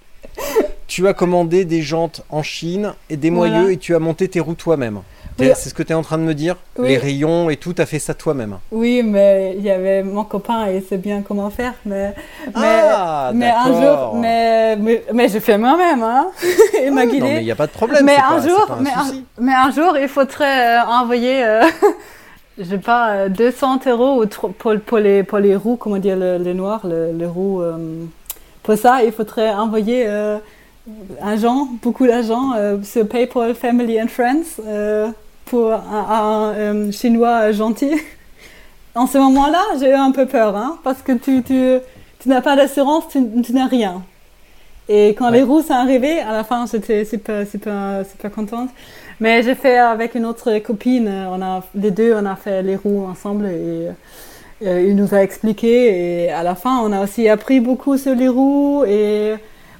Tu 0.87 1.07
as 1.07 1.13
commandé 1.13 1.63
des 1.65 1.81
jantes 1.81 2.21
en 2.29 2.43
Chine 2.43 2.93
et 3.09 3.15
des 3.15 3.29
Voilà. 3.29 3.59
moyeux 3.59 3.71
et 3.73 3.77
tu 3.77 3.95
as 3.95 3.99
monté 3.99 4.27
tes 4.27 4.39
roues 4.41 4.55
toi-même. 4.55 5.01
Oui. 5.39 5.49
C'est 5.55 5.69
ce 5.69 5.73
que 5.73 5.81
tu 5.81 5.91
es 5.91 5.95
en 5.95 6.01
train 6.01 6.17
de 6.17 6.23
me 6.23 6.33
dire? 6.33 6.57
Oui. 6.77 6.89
Les 6.89 6.97
rayons 6.97 7.49
et 7.49 7.55
tout, 7.57 7.73
t'as 7.73 7.85
fait 7.85 7.99
ça 7.99 8.13
toi-même. 8.13 8.57
Oui, 8.71 9.01
mais 9.01 9.55
il 9.57 9.63
y 9.63 9.71
avait 9.71 10.03
mon 10.03 10.23
copain 10.25 10.67
et 10.67 10.77
il 10.77 10.83
sait 10.83 10.97
bien 10.97 11.21
comment 11.25 11.49
faire. 11.49 11.73
Mais, 11.85 12.13
mais, 12.47 12.51
Ah, 12.55 13.31
mais 13.33 13.49
un 13.49 13.69
d'accord. 13.69 14.11
jour, 14.11 14.15
mais, 14.19 14.75
mais, 14.75 15.03
mais 15.13 15.29
je 15.29 15.39
fais 15.39 15.57
moi-même. 15.57 16.03
Hein. 16.03 16.27
il 16.83 16.91
m'a 16.91 17.01
Ah 17.01 17.05
guidé. 17.05 17.19
Non, 17.21 17.25
mais 17.27 17.41
il 17.41 17.45
n'y 17.45 17.51
a 17.51 17.55
pas 17.55 17.67
de 17.67 17.71
problème. 17.71 18.03
mais 18.03 18.17
un 18.17 18.39
pas- 18.41 18.47
jour, 18.47 18.65
pas 18.67 18.73
un 18.73 18.81
mais, 18.81 18.89
un, 18.91 19.13
mais 19.39 19.53
un 19.53 19.71
jour, 19.71 19.97
il 19.97 20.09
faudrait 20.09 20.77
euh, 20.79 20.81
envoyer, 20.85 21.43
euh, 21.45 21.61
je 22.57 22.75
pas, 22.75 23.11
euh, 23.11 23.29
200 23.29 23.79
euros 23.87 24.21
ou 24.21 24.25
tro- 24.25 24.49
pour, 24.51 24.73
pour, 24.85 24.97
les, 24.99 25.23
pour 25.23 25.39
les 25.39 25.55
roues, 25.55 25.77
comment 25.77 25.97
dire, 25.97 26.17
le- 26.17 26.37
les 26.37 26.53
noirs, 26.53 26.81
le- 26.85 27.11
les 27.13 27.25
roues. 27.25 27.61
euh, 27.61 27.77
pour 28.63 28.77
ça, 28.77 29.03
il 29.03 29.11
faudrait 29.11 29.51
envoyer 29.53 30.05
euh, 30.07 30.37
argent, 31.21 31.67
beaucoup 31.81 32.05
d'argent 32.07 32.53
euh, 32.55 32.77
sur 32.83 33.07
PayPal 33.07 33.55
Family 33.55 34.01
and 34.01 34.07
Friends 34.07 34.61
euh, 34.65 35.09
pour 35.45 35.71
un, 35.73 35.79
un, 36.09 36.53
euh, 36.53 36.91
chinois 36.91 37.51
gentil. 37.51 37.91
en 38.95 39.07
ce 39.07 39.17
moment-là, 39.17 39.61
j'ai 39.79 39.89
eu 39.89 39.93
un 39.93 40.11
peu 40.11 40.25
peur, 40.25 40.55
hein, 40.55 40.77
parce 40.83 41.01
que 41.01 41.13
tu, 41.13 41.41
tu, 41.43 41.79
tu 42.19 42.29
n'as 42.29 42.41
pas 42.41 42.55
d'assurance, 42.55 43.05
tu, 43.09 43.19
tu 43.41 43.53
n'as 43.53 43.67
rien. 43.67 44.03
Et 44.89 45.09
quand 45.09 45.29
les 45.29 45.43
roues 45.43 45.61
sont 45.61 45.73
arrivées, 45.73 46.19
à 46.19 46.33
la 46.33 46.43
fin, 46.43 46.65
j'étais 46.69 47.05
super, 47.05 47.47
super, 47.47 48.03
super 48.09 48.31
contente. 48.31 48.69
Mais 49.21 49.43
j'ai 49.43 49.53
fait 49.53 49.77
avec 49.77 50.15
une 50.15 50.25
autre 50.25 50.57
copine, 50.57 51.07
on 51.07 51.41
a, 51.43 51.63
les 51.75 51.91
deux, 51.91 52.15
on 52.15 52.25
a 52.25 52.35
fait 52.35 52.63
les 52.63 52.75
roues 52.75 53.05
ensemble 53.05 53.45
et 53.45 53.89
euh, 54.65 54.85
il 54.87 54.95
nous 54.95 55.13
a 55.13 55.21
expliqué. 55.21 56.23
Et 56.23 56.31
à 56.31 56.41
la 56.41 56.55
fin, 56.55 56.79
on 56.79 56.91
a 56.91 57.03
aussi 57.03 57.29
appris 57.29 57.59
beaucoup 57.59 57.99
sur 57.99 58.15
les 58.15 58.27
roues. 58.27 58.83
Et 58.87 59.35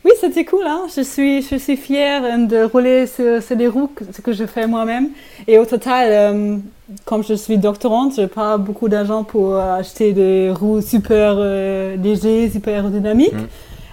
oui, 0.05 0.11
c'était 0.19 0.45
cool. 0.45 0.63
Hein. 0.67 0.81
Je, 0.95 1.01
suis, 1.01 1.41
je 1.41 1.55
suis 1.55 1.75
fière 1.75 2.21
de 2.37 2.65
rouler 2.65 3.07
sur, 3.07 3.41
sur 3.41 3.55
les 3.55 3.67
roues, 3.67 3.89
ce 4.13 4.21
que 4.21 4.31
je 4.31 4.45
fais 4.45 4.67
moi-même. 4.67 5.09
Et 5.47 5.57
au 5.57 5.65
total, 5.65 6.07
euh, 6.11 6.57
comme 7.05 7.23
je 7.23 7.33
suis 7.33 7.57
doctorante, 7.57 8.13
je 8.15 8.21
n'ai 8.21 8.27
pas 8.27 8.57
beaucoup 8.57 8.89
d'argent 8.89 9.23
pour 9.23 9.57
acheter 9.57 10.13
des 10.13 10.51
roues 10.51 10.81
super 10.81 11.33
euh, 11.39 11.95
légers, 11.95 12.51
super 12.51 12.75
aérodynamiques. 12.75 13.33
Mm. 13.33 13.47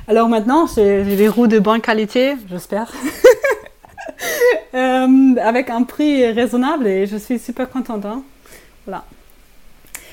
Alors 0.08 0.28
maintenant, 0.28 0.66
j'ai 0.74 1.04
des 1.04 1.28
roues 1.28 1.46
de 1.46 1.58
bonne 1.58 1.80
qualité, 1.80 2.34
j'espère. 2.50 2.92
Euh, 4.74 5.34
avec 5.42 5.70
un 5.70 5.82
prix 5.82 6.26
raisonnable 6.30 6.86
et 6.86 7.06
je 7.06 7.16
suis 7.16 7.38
super 7.38 7.68
contente. 7.70 8.04
hein. 8.04 8.22
Voilà. 8.86 9.04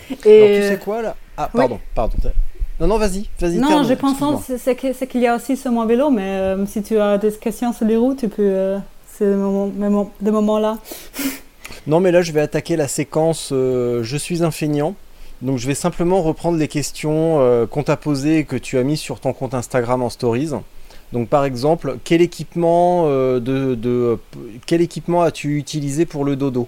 Alors, 0.10 0.18
tu 0.24 0.30
Et 0.30 0.62
sais 0.70 0.80
quoi 0.84 1.02
là? 1.02 1.16
Ah, 1.38 1.50
oui. 1.54 1.60
pardon, 1.60 1.80
pardon. 1.94 2.16
Non, 2.80 2.88
non, 2.88 2.98
vas-y, 2.98 3.30
vas-y. 3.40 3.58
non, 3.58 3.84
je 3.84 3.94
pense 3.94 4.18
c'est- 4.58 5.08
qu'il 5.08 5.22
y 5.22 5.28
a 5.28 5.36
aussi 5.36 5.56
sur 5.58 5.72
mon 5.72 5.86
vélo, 5.86 6.10
mais 6.10 6.24
euh, 6.30 6.66
si 6.66 6.84
tu 6.84 6.98
as 7.00 7.18
des 7.18 7.32
questions 7.32 7.72
sur 7.74 7.86
les 7.86 7.96
roues, 7.98 8.16
tu 8.16 8.28
peux. 8.28 8.42
euh, 8.44 8.78
c'est 9.14 9.26
le 9.26 9.38
moment, 9.38 9.68
moment- 9.68 10.12
le 10.22 10.32
moment 10.32 10.60
là. 10.60 10.78
Non, 11.88 12.00
mais 12.00 12.12
là, 12.12 12.22
je 12.24 12.32
vais 12.32 12.42
attaquer 12.42 12.76
la 12.78 12.88
séquence 12.88 13.50
euh, 13.52 14.02
Je 14.04 14.18
suis 14.18 14.44
un 14.44 14.52
feignant. 14.52 14.96
Donc, 15.42 15.58
je 15.60 15.68
vais 15.68 15.76
simplement 15.76 16.22
reprendre 16.24 16.58
les 16.58 16.68
questions 16.68 17.68
qu'on 17.70 17.84
t'a 17.84 17.98
posées 17.98 18.40
et 18.40 18.44
que 18.46 18.56
tu 18.56 18.78
as 18.78 18.84
mis 18.84 18.98
sur 18.98 19.20
ton 19.20 19.34
compte 19.34 19.54
Instagram 19.54 20.02
en 20.02 20.10
stories. 20.10 20.50
Donc, 21.14 21.30
par 21.30 21.46
exemple, 21.46 21.98
quel 22.04 22.22
équipement, 22.22 23.04
euh, 23.08 23.40
de, 23.40 23.76
de- 23.76 24.18
quel 24.66 24.82
équipement 24.82 25.22
as-tu 25.22 25.58
utilisé 25.58 26.06
pour 26.06 26.26
le 26.26 26.36
dodo? 26.36 26.68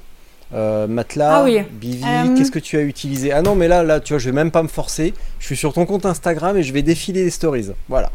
Euh, 0.53 0.87
Matelas, 0.87 1.39
Ah 1.39 1.43
oui. 1.43 1.59
Bivi, 1.71 2.05
Euh, 2.05 2.35
qu'est-ce 2.37 2.51
que 2.51 2.59
tu 2.59 2.77
as 2.77 2.81
utilisé? 2.81 3.33
Ah 3.33 3.41
non, 3.41 3.55
mais 3.55 3.67
là, 3.67 3.83
là, 3.83 3.99
tu 3.99 4.13
vois, 4.13 4.19
je 4.19 4.29
vais 4.29 4.35
même 4.35 4.51
pas 4.51 4.63
me 4.63 4.69
forcer. 4.69 5.13
Je 5.39 5.45
suis 5.45 5.57
sur 5.57 5.73
ton 5.73 5.85
compte 5.85 6.05
Instagram 6.05 6.55
et 6.55 6.63
je 6.63 6.71
vais 6.71 6.81
défiler 6.83 7.23
les 7.25 7.29
stories. 7.31 7.71
Voilà. 7.89 8.11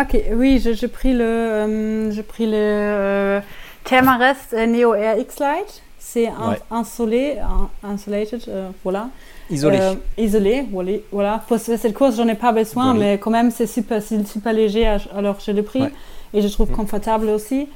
Ok, 0.00 0.16
oui, 0.34 0.60
je- 0.64 0.74
j'ai 0.74 0.86
pris 0.86 1.12
le, 1.12 1.24
euh, 1.24 2.10
j'ai 2.12 2.22
pris 2.22 2.46
le 2.46 2.52
euh, 2.54 3.40
Thermarest 3.84 4.52
Neo 4.52 4.92
RX 4.92 5.40
Lite. 5.40 5.82
C'est 5.98 6.28
Ouais. 6.28 6.58
insolé, 6.70 7.36
insulated, 7.82 8.40
voilà. 8.84 9.08
Isolé. 9.50 9.78
Euh, 9.80 9.94
isolé, 10.18 10.66
voilà. 11.10 11.42
Pour 11.48 11.58
ce- 11.58 11.76
cette 11.76 11.94
course, 11.94 12.16
j'en 12.16 12.28
ai 12.28 12.34
pas 12.34 12.52
besoin, 12.52 12.92
mais 12.94 13.18
quand 13.18 13.30
même, 13.30 13.50
c'est 13.50 13.66
super, 13.66 14.02
super 14.02 14.52
léger, 14.52 14.86
alors 15.16 15.36
je 15.44 15.50
l'ai 15.52 15.62
pris. 15.62 15.82
Ouais. 15.82 15.92
Et 16.34 16.42
je 16.42 16.48
trouve 16.48 16.70
Mm. 16.70 16.74
confortable 16.76 17.28
aussi. 17.28 17.66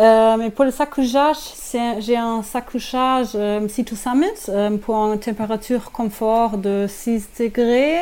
Euh, 0.00 0.36
mais 0.36 0.50
pour 0.50 0.64
le 0.64 0.70
sac 0.70 0.90
couchage, 0.90 1.36
c'est- 1.36 2.00
j'ai 2.00 2.16
un 2.16 2.42
sac 2.42 2.66
couchage 2.70 3.28
euh, 3.36 3.66
C2 3.68 3.94
Summit 3.96 4.26
euh, 4.48 4.76
pour 4.76 4.96
une 4.96 5.18
température 5.18 5.92
confort 5.92 6.58
de 6.58 6.86
6 6.88 7.28
degrés. 7.38 8.00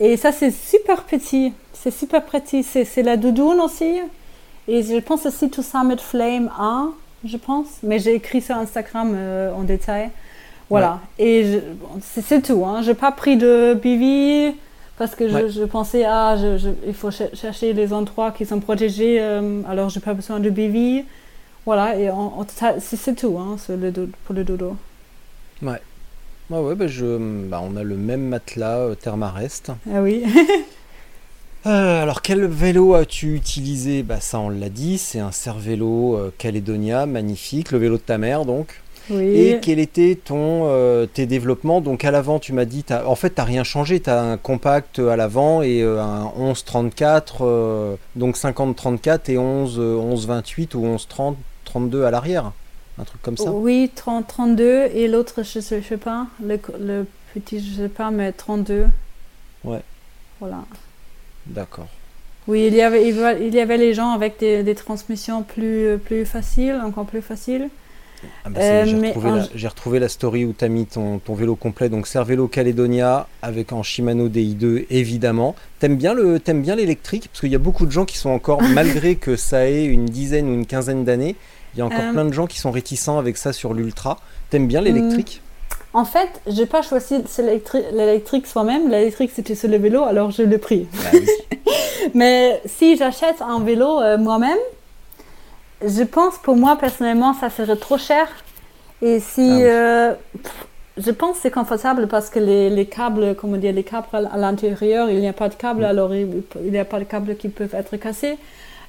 Et 0.00 0.16
ça, 0.16 0.32
c'est 0.32 0.50
super 0.50 1.02
petit. 1.04 1.52
C'est 1.72 1.92
super 1.92 2.24
petit. 2.24 2.62
C'est 2.64 3.02
la 3.02 3.16
doudoune 3.16 3.60
aussi. 3.60 4.00
Et 4.66 4.82
je 4.82 4.98
pense 4.98 5.22
que 5.22 5.28
C2 5.30 5.62
Summit 5.62 5.98
Flame 6.00 6.50
1, 6.58 6.92
je 7.24 7.36
pense. 7.36 7.66
Mais 7.82 7.98
j'ai 7.98 8.14
écrit 8.14 8.40
sur 8.40 8.56
Instagram 8.56 9.14
en 9.56 9.62
détail. 9.62 10.10
Voilà. 10.70 11.00
Et 11.18 11.60
c'est 12.02 12.42
tout. 12.42 12.64
Hein. 12.66 12.82
Je 12.82 12.88
n'ai 12.88 12.94
pas 12.94 13.12
pris 13.12 13.36
de 13.36 13.74
BV 13.74 14.54
parce 14.96 15.14
que 15.14 15.28
je, 15.28 15.34
Ouais. 15.34 15.48
je 15.50 15.62
pensais, 15.64 16.04
ah, 16.06 16.36
je- 16.40 16.56
je- 16.58 16.70
il 16.86 16.94
faut 16.94 17.10
cher- 17.10 17.30
chercher 17.34 17.72
les 17.72 17.92
endroits 17.92 18.30
qui 18.32 18.46
sont 18.46 18.60
protégés. 18.60 19.18
euh, 19.20 19.60
alors, 19.68 19.88
je 19.90 19.98
n'ai 19.98 20.04
pas 20.04 20.14
besoin 20.14 20.40
de 20.40 20.50
BV. 20.50 21.04
Voilà. 21.66 21.98
Et 21.98 22.08
c'est 22.80 23.14
tout 23.16 23.36
hein, 23.38 23.56
sur 23.58 23.76
le 23.76 23.90
do- 23.90 24.08
pour 24.24 24.34
le 24.34 24.44
dodo. 24.44 24.76
Ouais. 25.62 25.80
Ouais, 26.50 26.58
ouais, 26.60 26.74
bah, 26.74 26.86
je, 26.88 27.46
bah, 27.48 27.60
on 27.62 27.74
a 27.76 27.82
le 27.82 27.96
même 27.96 28.28
matelas 28.28 28.78
euh, 28.78 28.94
Thermarest. 28.94 29.70
Ah 29.92 30.02
oui. 30.02 30.22
Euh, 31.66 32.02
alors, 32.02 32.20
quel 32.20 32.44
vélo 32.44 32.92
as-tu 32.92 33.34
utilisé? 33.34 34.02
Bah, 34.02 34.20
ça, 34.20 34.38
on 34.38 34.50
l'a 34.50 34.68
dit, 34.68 34.98
c'est 34.98 35.18
un 35.20 35.32
Cervélo 35.32 36.14
euh, 36.14 36.30
Caledonia, 36.36 37.06
magnifique, 37.06 37.70
le 37.72 37.78
vélo 37.78 37.96
de 37.96 38.02
ta 38.02 38.18
mère, 38.18 38.44
donc? 38.44 38.82
Oui. 39.10 39.36
Et 39.36 39.58
quel 39.60 39.78
était 39.78 40.18
ton, 40.22 40.62
euh, 40.66 41.06
tes 41.06 41.26
développements 41.26 41.80
Donc, 41.80 42.04
à 42.04 42.10
l'avant, 42.10 42.38
tu 42.38 42.52
m'as 42.52 42.64
dit, 42.64 42.84
en 43.06 43.14
fait, 43.14 43.34
tu 43.34 43.40
rien 43.42 43.64
changé. 43.64 44.00
Tu 44.00 44.10
as 44.10 44.22
un 44.22 44.36
compact 44.36 44.98
à 44.98 45.16
l'avant 45.16 45.62
et 45.62 45.82
euh, 45.82 46.02
un 46.02 46.32
11-34, 46.38 47.22
euh, 47.42 47.96
donc 48.16 48.36
50-34 48.36 49.30
et 49.30 49.38
11, 49.38 49.78
euh, 49.78 49.96
11-28 49.96 50.74
ou 50.76 50.86
11-30, 50.86 51.34
32 51.64 52.04
à 52.04 52.10
l'arrière. 52.10 52.52
Un 52.98 53.04
truc 53.04 53.20
comme 53.22 53.36
ça 53.36 53.50
Oui, 53.50 53.90
30, 53.94 54.26
32. 54.26 54.88
Et 54.94 55.08
l'autre, 55.08 55.42
je 55.42 55.58
ne 55.58 55.62
sais, 55.82 55.96
pas. 55.96 56.26
Le, 56.42 56.58
le 56.80 57.06
petit, 57.34 57.60
je 57.60 57.82
ne 57.82 57.86
sais 57.86 57.92
pas, 57.92 58.10
mais 58.10 58.32
32. 58.32 58.86
Ouais. 59.64 59.80
Voilà. 60.40 60.64
D'accord. 61.46 61.88
Oui, 62.46 62.66
il 62.66 62.74
y 62.74 62.82
avait, 62.82 63.08
il 63.08 63.16
y 63.16 63.22
avait- 63.22 63.46
il 63.48 63.54
y 63.54 63.60
avait 63.60 63.78
les 63.78 63.94
gens 63.94 64.10
avec 64.12 64.38
des, 64.38 64.62
des 64.62 64.74
transmissions 64.74 65.42
plus, 65.42 65.98
plus 65.98 66.26
faciles, 66.26 66.80
encore 66.84 67.06
plus 67.06 67.22
faciles. 67.22 67.68
Ah 68.44 68.50
bah, 68.50 68.60
Euh, 68.60 68.84
j'ai, 68.84 68.96
retrouvé 69.06 69.30
en- 69.30 69.34
la, 69.36 69.42
j'ai 69.54 69.68
retrouvé 69.68 69.98
la 69.98 70.08
story 70.08 70.44
où 70.44 70.54
tu 70.56 70.64
as 70.64 70.68
mis 70.68 70.86
ton, 70.86 71.18
ton 71.18 71.34
vélo 71.34 71.54
complet, 71.56 71.88
donc 71.88 72.06
Cervélo 72.06 72.48
Caledonia 72.48 73.26
avec 73.42 73.72
en 73.72 73.82
Shimano 73.82 74.28
DI2 74.28 74.86
évidemment. 74.90 75.54
T'aimes 75.80 75.96
bien, 75.96 76.14
le, 76.14 76.40
t'aimes 76.40 76.62
bien 76.62 76.76
l'électrique? 76.76 77.28
Parce 77.30 77.40
qu'il 77.40 77.52
y 77.52 77.54
a 77.54 77.58
beaucoup 77.58 77.86
de 77.86 77.90
gens 77.92 78.04
qui 78.04 78.16
sont 78.18 78.30
encore, 78.30 78.62
malgré 78.74 79.16
que 79.16 79.36
ça 79.36 79.68
ait 79.68 79.84
une 79.84 80.06
dizaine 80.06 80.48
ou 80.48 80.54
une 80.54 80.66
quinzaine 80.66 81.04
d'années, 81.04 81.36
il 81.74 81.78
y 81.78 81.82
a 81.82 81.86
encore 81.86 82.00
Euh, 82.00 82.12
plein 82.12 82.24
de 82.24 82.32
gens 82.32 82.46
qui 82.46 82.58
sont 82.58 82.70
réticents 82.70 83.18
avec 83.18 83.36
ça 83.36 83.52
sur 83.52 83.74
l'ultra. 83.74 84.18
T'aimes 84.50 84.66
bien 84.68 84.80
l'électrique? 84.80 85.40
En 85.92 86.04
fait, 86.04 86.28
je 86.46 86.52
n'ai 86.60 86.66
pas 86.66 86.82
choisi 86.82 87.14
l'électri- 87.38 87.84
l'électrique 87.92 88.46
soi-même. 88.48 88.90
L'électrique, 88.90 89.30
c'était 89.34 89.54
sur 89.54 89.68
le 89.68 89.76
vélo, 89.78 90.02
alors 90.02 90.30
je 90.32 90.42
l'ai 90.42 90.58
pris. 90.58 90.88
Bah 90.92 91.10
oui. 91.12 91.28
Mais 92.14 92.60
si 92.66 92.96
j'achète 92.96 93.40
un 93.40 93.60
vélo 93.60 94.00
euh, 94.00 94.18
moi-même, 94.18 94.58
je 95.82 96.02
pense 96.02 96.38
pour 96.38 96.56
moi 96.56 96.76
personnellement 96.76 97.34
ça 97.34 97.50
serait 97.50 97.76
trop 97.76 97.98
cher. 97.98 98.28
Et 99.02 99.20
si 99.20 99.40
Ah 99.48 99.60
oui. 99.62 99.68
euh, 99.68 100.14
pff, 100.42 100.52
je 100.96 101.10
pense 101.10 101.36
que 101.36 101.42
c'est 101.42 101.50
confortable 101.50 102.06
parce 102.08 102.30
que 102.30 102.38
les, 102.38 102.70
les 102.70 102.86
câbles, 102.86 103.34
comment 103.36 103.56
dire, 103.56 103.72
les 103.72 103.84
câbles 103.84 104.28
à 104.32 104.36
l'intérieur, 104.38 105.10
il 105.10 105.20
n'y 105.20 105.28
a 105.28 105.32
pas 105.32 105.48
de 105.48 105.54
câble, 105.54 105.82
Mm. 105.82 105.84
alors 105.84 106.14
il 106.14 106.44
n'y 106.70 106.78
a 106.78 106.84
pas 106.84 106.98
de 107.00 107.04
câbles 107.04 107.36
qui 107.36 107.48
peuvent 107.48 107.74
être 107.74 107.96
cassés. 107.96 108.38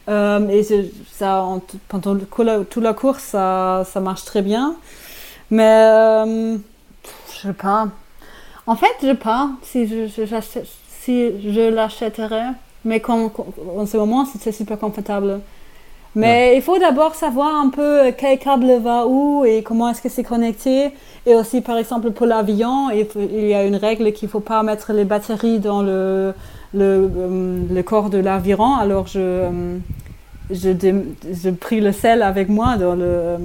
Euh, 0.10 0.48
et 0.50 0.64
ça, 1.12 1.44
pendant 1.90 2.14
le 2.14 2.26
toute 2.66 2.84
la 2.84 2.94
course, 2.94 3.24
ça, 3.24 3.84
ça 3.92 4.00
marche 4.00 4.24
très 4.26 4.42
bien. 4.44 4.76
Mais 5.52 5.64
euh, 5.92 6.58
je 7.34 7.48
sais 7.48 7.54
pas. 7.54 7.88
En 8.68 8.76
fait, 8.76 8.88
je 9.02 9.08
sais 9.08 9.16
pas 9.16 9.50
si 9.64 9.88
je, 9.88 10.08
je, 10.08 10.26
si 11.02 11.32
je 11.52 11.70
l'achèterais. 11.70 12.50
Mais 12.84 13.00
quand, 13.00 13.32
en 13.78 13.86
ce 13.86 13.98
moment, 13.98 14.26
c'est 14.40 14.52
super 14.52 14.78
confortable. 14.80 15.42
Mais 16.16 16.56
il 16.56 16.62
faut 16.62 16.78
d'abord 16.80 17.14
savoir 17.16 17.54
un 17.56 17.70
peu 17.70 18.12
quel 18.18 18.40
câble 18.40 18.80
va 18.82 19.06
où 19.06 19.44
et 19.44 19.64
comment 19.64 19.90
est-ce 19.90 20.02
que 20.02 20.10
c'est 20.10 20.24
connecté. 20.24 20.92
Et 21.26 21.36
aussi, 21.36 21.62
par 21.62 21.78
exemple, 21.78 22.12
pour 22.12 22.26
l'avion, 22.26 22.90
il, 22.92 23.48
y 23.48 23.54
a 23.54 23.66
une 23.66 23.76
règle 23.76 24.14
qu'il 24.14 24.28
ne 24.28 24.32
faut 24.32 24.40
pas 24.40 24.64
mettre 24.64 24.94
les 24.94 25.04
batteries 25.04 25.60
dans 25.60 25.82
le, 25.82 26.34
le, 26.74 27.12
euh, 27.18 27.60
le 27.70 27.84
corps 27.84 28.10
de 28.10 28.18
l'aviron. 28.20 28.76
Alors, 28.76 29.08
je, 29.08 29.20
euh, 29.20 29.78
je, 30.52 30.70
je 31.34 31.50
pris 31.50 31.82
le 31.82 31.92
sel 31.92 32.22
avec 32.22 32.48
moi 32.48 32.78
dans 32.78 32.96
le, 32.96 33.04
euh, 33.04 33.38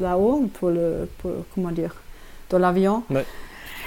là-haut 0.00 0.48
pour 0.54 0.70
le, 0.70 1.08
pour- 1.18 1.44
comment 1.54 1.70
dire, 1.70 1.94
dans 2.48 2.58
l'avion. 2.58 3.02
Ouais. 3.10 3.24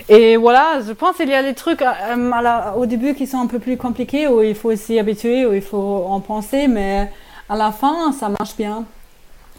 Et 0.10 0.38
voilà, 0.38 0.80
je 0.86 0.92
pense 0.94 1.18
qu'il 1.18 1.30
y 1.30 1.34
a 1.34 1.44
des 1.44 1.54
trucs 1.54 1.82
euh, 1.82 2.42
la- 2.42 2.76
au 2.78 2.86
début 2.86 3.16
qui 3.16 3.28
sont 3.28 3.40
un 3.40 3.48
peu 3.48 3.60
plus 3.60 3.78
compliqués, 3.78 4.28
où 4.28 4.42
il 4.42 4.56
faut 4.56 4.76
s'y 4.76 5.00
habituer, 5.00 5.46
où 5.46 5.54
il 5.54 5.62
faut 5.62 6.06
en 6.08 6.20
penser, 6.20 6.68
mais 6.68 7.10
à 7.50 7.56
la 7.56 7.72
fin, 7.72 8.12
ça 8.12 8.30
marche 8.30 8.56
bien. 8.58 8.86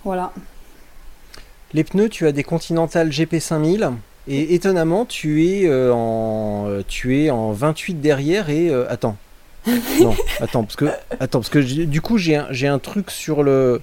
Voilà. 0.04 0.32
Les 1.72 1.84
pneus, 1.84 2.08
tu 2.08 2.26
as 2.26 2.32
des 2.32 2.44
Continental 2.44 3.10
GP5000 3.10 3.92
et 4.26 4.54
étonnamment, 4.54 5.04
tu 5.04 5.46
es, 5.46 5.66
euh, 5.66 5.92
en, 5.92 6.66
euh, 6.68 6.82
tu 6.86 7.20
es 7.20 7.30
en 7.30 7.52
28 7.52 7.94
derrière 7.94 8.48
et 8.48 8.70
euh, 8.70 8.90
attends. 8.90 9.16
non, 10.00 10.14
attends 10.40 10.62
parce 10.64 10.76
que 10.76 10.84
attends 11.20 11.40
parce 11.40 11.48
que 11.48 11.58
du 11.58 12.02
coup 12.02 12.18
j'ai 12.18 12.36
un, 12.36 12.46
j'ai 12.50 12.68
un 12.68 12.78
truc 12.78 13.10
sur 13.10 13.42
le 13.42 13.80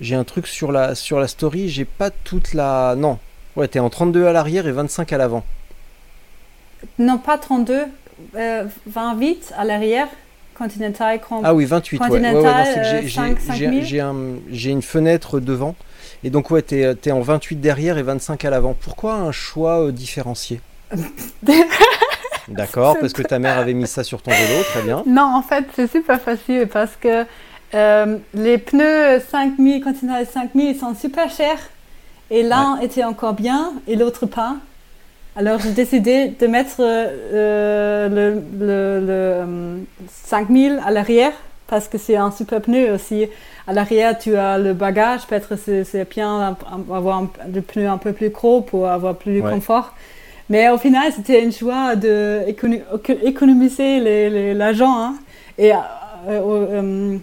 j'ai 0.00 0.14
un 0.14 0.22
truc 0.22 0.46
sur 0.46 0.70
la 0.70 0.94
sur 0.94 1.18
la 1.18 1.26
story, 1.26 1.68
j'ai 1.68 1.84
pas 1.84 2.10
toute 2.10 2.54
la 2.54 2.94
non. 2.96 3.18
Ouais, 3.56 3.68
t'es 3.68 3.80
en 3.80 3.90
32 3.90 4.26
à 4.26 4.32
l'arrière 4.32 4.66
et 4.66 4.72
25 4.72 5.12
à 5.12 5.18
l'avant. 5.18 5.44
Non, 6.98 7.18
pas 7.18 7.38
32, 7.38 7.84
euh, 8.36 8.64
28 8.86 9.52
à 9.56 9.64
l'arrière, 9.64 10.08
Continental. 10.56 11.20
Cran- 11.20 11.40
Ah 11.44 11.54
oui, 11.54 11.64
28. 11.64 12.00
Ouais, 12.00 12.06
ouais, 12.08 12.12
ouais, 12.12 12.20
non, 12.20 12.32
Continental, 12.42 12.66
j'ai- 12.74 12.80
euh, 12.80 13.00
j'ai- 13.02 13.08
5, 13.08 13.38
j'ai 13.40 13.46
5000. 13.66 13.84
j'ai 13.84 14.00
un- 14.00 14.14
j'ai 14.50 14.70
une 14.70 14.82
fenêtre 14.82 15.40
devant 15.40 15.74
et 16.24 16.30
donc 16.30 16.50
ouais, 16.50 16.62
t'es 16.62 16.94
es 17.04 17.10
en 17.12 17.20
28 17.20 17.56
derrière 17.56 17.98
et 17.98 18.02
25 18.02 18.44
à 18.44 18.50
l'avant. 18.50 18.74
Pourquoi 18.80 19.14
un 19.14 19.32
choix 19.32 19.80
euh, 19.86 19.92
différencié 19.92 20.60
D'accord, 22.48 22.96
parce 23.00 23.12
que 23.12 23.22
ta 23.22 23.38
mère 23.38 23.56
avait 23.58 23.72
mis 23.72 23.86
ça 23.86 24.02
sur 24.04 24.20
ton 24.20 24.30
vélo, 24.32 24.62
très 24.64 24.82
bien. 24.82 25.02
Non, 25.06 25.22
en 25.36 25.42
fait, 25.42 25.64
c'est 25.74 25.90
super 25.90 26.20
facile 26.20 26.68
parce 26.70 26.92
que 27.00 27.24
euh, 27.74 28.18
les 28.34 28.58
pneus 28.58 29.20
5000, 29.30 29.82
Continental 29.82 30.26
5000, 30.26 30.74
ils 30.74 30.78
sont 30.78 30.94
super 30.94 31.30
chers. 31.30 31.58
Et 32.30 32.42
l'un 32.42 32.78
était 32.80 33.04
encore 33.04 33.34
bien 33.34 33.74
et 33.86 33.94
l'autre 33.94 34.26
pas. 34.26 34.56
Alors 35.34 35.58
j'ai 35.60 35.70
décidé 35.72 36.28
de 36.38 36.46
mettre 36.46 36.76
euh, 36.80 38.08
le, 38.08 38.34
le, 38.58 39.06
le, 39.06 39.12
euh, 39.12 39.76
5000 40.24 40.80
à 40.84 40.90
l'arrière 40.90 41.32
parce 41.66 41.88
que 41.88 41.96
c'est 41.96 42.16
un 42.16 42.30
super 42.30 42.60
pneu 42.60 42.92
aussi. 42.92 43.26
À 43.66 43.72
l'arrière, 43.72 44.18
tu 44.18 44.36
as 44.36 44.58
le 44.58 44.74
bagage. 44.74 45.26
Peut-être 45.26 45.56
c'est 45.56 45.84
c'est 45.84 46.08
bien 46.10 46.54
avoir 46.92 47.22
le 47.50 47.60
pneu 47.62 47.88
un 47.88 47.96
peu 47.96 48.12
plus 48.12 48.28
gros 48.28 48.60
pour 48.60 48.86
avoir 48.88 49.14
plus 49.14 49.36
de 49.36 49.40
Ouais. 49.40 49.50
confort. 49.50 49.94
Mais 50.50 50.68
au 50.68 50.76
final, 50.76 51.10
c'était 51.16 51.42
un 51.46 51.50
choix 51.50 51.96
de 51.96 52.42
écono- 52.46 52.82
économiser 53.22 54.00
les- 54.00 54.28
les- 54.28 54.54
l'argent. 54.54 54.94
hein. 55.02 55.14
Et 55.56 55.72
euh, 55.72 56.40
au, 56.42 56.52
euh, 56.56 57.16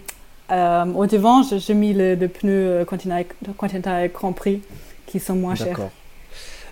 euh, 0.50 0.84
au 0.96 1.06
devant, 1.06 1.42
j'ai 1.44 1.74
mis 1.74 1.92
le, 1.92 2.16
le 2.16 2.28
pneu 2.28 2.84
Continental, 2.88 3.26
Continental 3.56 4.10
Grand 4.12 4.32
Prix 4.32 4.62
qui 5.06 5.20
sont 5.20 5.34
moins 5.36 5.54
chers. 5.54 5.68
D'accord. 5.68 5.90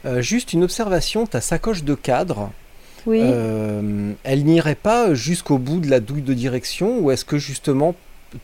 Euh, 0.04 0.20
juste 0.22 0.52
une 0.52 0.64
observation, 0.64 1.26
ta 1.26 1.40
sacoche 1.40 1.82
de 1.84 1.94
cadre, 1.94 2.50
Oui. 3.06 3.20
euh, 3.22 4.12
elle 4.24 4.44
n'irait 4.44 4.74
pas 4.74 5.14
jusqu'au 5.14 5.58
bout 5.58 5.80
de 5.80 5.90
la 5.90 6.00
douille 6.00 6.22
de 6.22 6.34
direction 6.34 6.98
ou 7.00 7.10
est-ce 7.10 7.24
que 7.24 7.38
justement 7.38 7.94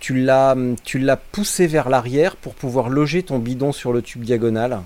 tu 0.01 0.15
l'as 0.15 0.57
tu 0.83 0.99
l'as 0.99 1.17
poussée 1.17 1.67
vers 1.67 1.89
l'arrière 1.91 2.37
pour 2.37 2.55
pouvoir 2.55 2.89
loger 2.89 3.23
ton 3.23 3.39
bidon 3.39 3.73
sur 3.73 3.93
le 3.93 4.01
tube 4.03 4.23
diagonal? 4.25 4.81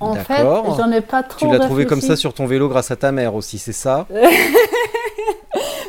En 0.00 0.14
fait, 0.14 0.42
j'en 0.42 0.92
ai 0.92 1.00
pas 1.00 1.22
trop 1.24 1.46
Tu 1.46 1.52
l'as 1.52 1.58
trouvé 1.58 1.84
comme 1.86 2.00
ça 2.00 2.14
sur 2.16 2.32
ton 2.34 2.46
vélo 2.46 2.68
grâce 2.68 2.90
à 2.90 2.96
ta 2.96 3.10
mère 3.12 3.34
aussi, 3.34 3.58
c'est 3.58 3.72
ça? 3.72 4.06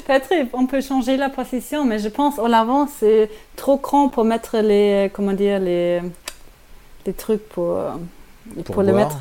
Peut-être 0.07 0.34
on 0.53 0.66
peut 0.66 0.82
changer 0.82 1.18
la 1.18 1.30
position, 1.30 1.86
mais 1.86 1.99
je 1.99 2.07
pense 2.07 2.40
au 2.40 2.48
l'avant 2.48 2.88
c'est 2.99 3.30
trop 3.56 3.78
grand 3.78 4.10
pour 4.10 4.24
mettre 4.26 4.57
les 4.57 5.11
comment 5.14 5.34
dire 5.34 5.60
les 5.60 6.02
les 7.06 7.14
trucs 7.14 7.48
pour 7.49 7.78
pour, 8.65 8.84
boire 8.84 8.95
mettre. 8.95 9.17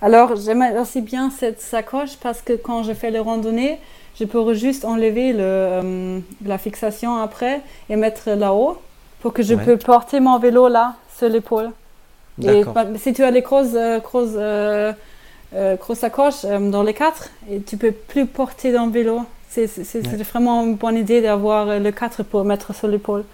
Alors 0.00 0.34
j'aime 0.36 0.64
aussi 0.80 1.00
bien 1.00 1.30
cette 1.30 1.60
sacoche 1.60 2.16
parce 2.20 2.40
que 2.42 2.54
quand 2.54 2.82
je 2.82 2.92
fais 2.92 3.10
les 3.10 3.18
randonnées, 3.20 3.78
je 4.18 4.24
peux 4.24 4.54
juste 4.54 4.84
enlever 4.84 5.32
le, 5.32 5.38
euh, 5.42 6.18
la 6.44 6.58
fixation 6.58 7.16
après 7.18 7.60
et 7.88 7.96
mettre 7.96 8.30
là-haut 8.30 8.78
pour 9.20 9.32
que 9.32 9.42
je 9.42 9.54
Ouais. 9.54 9.64
peux 9.64 9.76
porter 9.76 10.18
mon 10.20 10.38
vélo 10.38 10.68
là 10.68 10.94
sur 11.16 11.28
l'épaule. 11.28 11.70
Et 12.42 12.64
bah, 12.64 12.86
si 12.96 13.12
tu 13.12 13.22
as 13.22 13.30
les 13.30 13.42
grosses, 13.42 13.74
euh, 13.74 14.00
grosses, 14.00 14.30
euh, 14.36 14.92
euh, 15.54 15.76
grosses 15.76 15.98
sacoches 15.98 16.44
euh, 16.44 16.58
dans 16.70 16.82
les 16.82 16.94
quatre, 16.94 17.28
et 17.50 17.60
tu 17.60 17.76
peux 17.76 17.92
plus 17.92 18.26
porter 18.26 18.72
ton 18.72 18.88
vélo. 18.88 19.20
C'est 19.50 19.68
Ouais. 19.94 20.16
vraiment 20.32 20.64
une 20.64 20.76
bonne 20.76 20.96
idée 20.96 21.20
d'avoir 21.20 21.78
le 21.78 21.90
4 21.92 22.22
pour 22.22 22.42
mettre 22.44 22.74
sur 22.74 22.88
l'épaule 22.88 23.24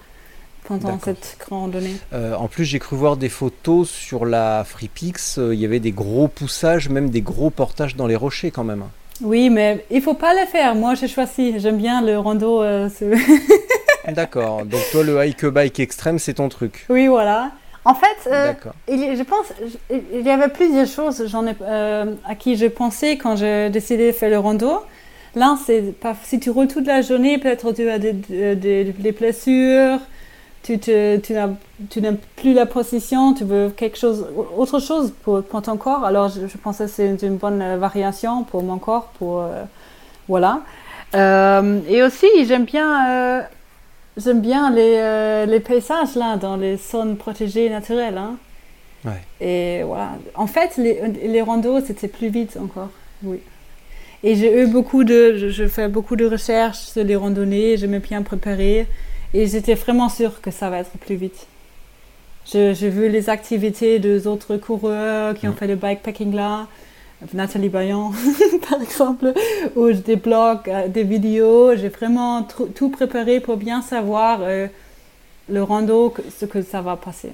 pendant 0.69 0.99
cette 1.01 1.39
randonnée. 1.51 1.97
Euh, 2.13 2.35
en 2.35 2.47
plus, 2.49 2.65
j'ai 2.65 2.79
cru 2.79 2.95
voir 2.97 3.17
des 3.17 3.29
photos 3.31 3.89
sur 3.91 4.25
la 4.27 4.65
FreePix, 4.65 5.39
euh, 5.39 5.55
il 5.55 5.61
y 5.61 5.65
avait 5.65 5.81
des 5.81 5.91
gros 5.93 6.29
poussages, 6.29 6.89
même 6.89 7.11
des 7.11 7.23
gros 7.23 7.51
portages 7.51 7.97
dans 7.97 8.07
les 8.07 8.17
rochers 8.17 8.51
quand 8.51 8.65
même. 8.65 8.85
Oui, 9.21 9.51
mais 9.51 9.85
il 9.91 10.01
faut 10.01 10.15
pas 10.15 10.33
le 10.33 10.47
faire. 10.47 10.77
Moi, 10.77 10.95
j'ai 10.95 11.09
choisi. 11.09 11.59
J'aime 11.59 11.79
bien 11.79 12.03
le 12.03 12.19
rando. 12.19 12.63
euh, 12.63 12.89
D'accord, 14.09 14.65
donc 14.65 14.81
toi 14.91 15.03
le 15.05 15.23
hike 15.27 15.45
bike 15.47 15.81
extrême 15.81 16.19
c'est 16.19 16.35
ton 16.35 16.49
truc. 16.49 16.87
oui, 16.89 17.09
voilà. 17.09 17.51
En 17.85 17.95
fait, 17.95 18.31
euh, 18.31 18.53
il 18.89 19.17
je 19.17 19.23
pense, 19.23 19.47
je- 19.91 19.97
il 20.15 20.27
y 20.27 20.31
avait 20.31 20.49
plusieurs 20.49 20.87
choses 20.87 21.25
j'en 21.27 21.47
ai, 21.47 21.55
euh, 21.63 22.15
à 22.27 22.35
qui 22.35 22.57
je 22.57 22.67
pensais 22.67 23.17
quand 23.17 23.37
j'ai 23.37 23.71
décidé 23.71 24.09
de 24.09 24.13
faire 24.13 24.31
le 24.31 24.39
rando. 24.39 24.81
L'un, 25.35 25.59
c'est 25.65 25.95
si 26.25 26.41
tu 26.41 26.51
roules 26.51 26.69
toute 26.69 26.87
la 26.87 27.03
journée, 27.03 27.39
peut-être 27.39 27.73
tu 27.73 27.89
as 27.89 27.99
des, 27.99 28.13
des, 28.15 28.57
des- 28.57 28.85
des 28.85 29.13
blessures, 29.13 29.99
tu, 30.69 30.79
te, 30.79 31.17
tu 31.17 31.33
n'as 31.33 31.49
tu 31.89 32.03
n'aimes 32.03 32.19
plus 32.37 32.53
la 32.53 32.67
position, 32.67 33.33
tu 33.33 33.45
veux 33.45 33.71
quelque 33.71 33.97
chose, 33.97 34.27
autre 34.55 34.81
chose 34.81 35.15
pour, 35.23 35.43
pour 35.43 35.63
ton 35.63 35.79
corps. 35.79 36.05
Alors, 36.05 36.29
je, 36.29 36.47
je 36.47 36.59
pensais 36.59 36.85
que 36.85 36.91
c'est 36.91 37.23
une, 37.23 37.37
bonne 37.37 37.63
euh, 37.63 37.79
variation 37.79 38.45
pour 38.45 38.63
mon 38.63 38.79
corps, 38.79 39.07
pour, 39.19 39.41
euh, 39.41 39.65
voilà. 40.29 40.61
Euh, 41.15 41.81
et 41.89 42.03
aussi, 42.03 42.27
j'aime 42.47 42.67
bien, 42.67 42.91
euh, 43.11 43.43
j'aime 44.19 44.43
bien 44.43 44.71
les, 44.71 45.47
les 45.47 45.61
paysages 45.61 46.17
là, 46.17 46.37
dans 46.37 46.57
les 46.57 46.77
zones 46.77 47.17
protégées 47.17 47.71
naturelles. 47.71 48.19
Hein. 48.19 48.37
Ouais. 49.07 49.23
Et 49.41 49.83
voilà. 49.85 50.11
En 50.35 50.47
fait, 50.47 50.77
les, 50.77 51.01
les 51.35 51.41
randos, 51.41 51.81
c'était 51.81 52.09
plus 52.09 52.29
vite 52.29 52.59
encore. 52.63 52.91
Oui. 53.23 53.41
Et 54.23 54.35
j'ai 54.35 54.63
eu 54.63 54.67
beaucoup 54.67 55.05
de, 55.05 55.35
je, 55.39 55.49
je 55.49 55.67
fais 55.67 55.89
beaucoup 55.89 56.17
de 56.17 56.27
recherches 56.27 56.81
sur 56.93 57.05
les 57.05 57.17
randonnées, 57.17 57.79
je 57.79 57.87
me 57.87 58.01
bien 58.01 58.21
préparer. 58.21 58.87
Et 59.35 59.47
j'étais 59.47 59.75
vraiment 59.75 60.09
sûre 60.09 60.41
que 60.41 60.51
ça 60.51 60.71
va 60.71 60.79
être 60.79 60.91
plus 60.99 61.17
vite. 61.17 61.47
Je- 62.51 62.73
J'ai 62.73 62.89
vu 62.89 63.09
les 63.11 63.29
activités 63.29 63.99
des 63.99 64.27
autres 64.27 64.57
coureurs 64.57 65.35
qui 65.35 65.47
ont 65.47 65.53
Mm. 65.53 65.57
fait 65.57 65.67
le 65.67 65.77
bikepacking 65.77 66.35
là. 66.35 66.67
Nathalie 67.35 67.69
Bayon, 67.69 68.13
par 68.71 68.81
exemple, 68.81 69.33
ou 69.75 69.91
des 69.93 70.15
blogs, 70.17 70.69
euh, 70.69 70.87
des 70.89 71.03
vidéos. 71.03 71.75
J'ai 71.77 71.89
vraiment 71.89 72.47
tout 72.77 72.89
préparé 72.91 73.41
pour 73.41 73.57
bien 73.57 73.83
savoir 73.83 74.39
euh, 74.43 74.69
le 75.49 75.63
rando, 75.63 76.11
que- 76.11 76.23
ce 76.39 76.45
que 76.47 76.63
ça 76.63 76.81
va 76.81 76.97
passer. 76.97 77.31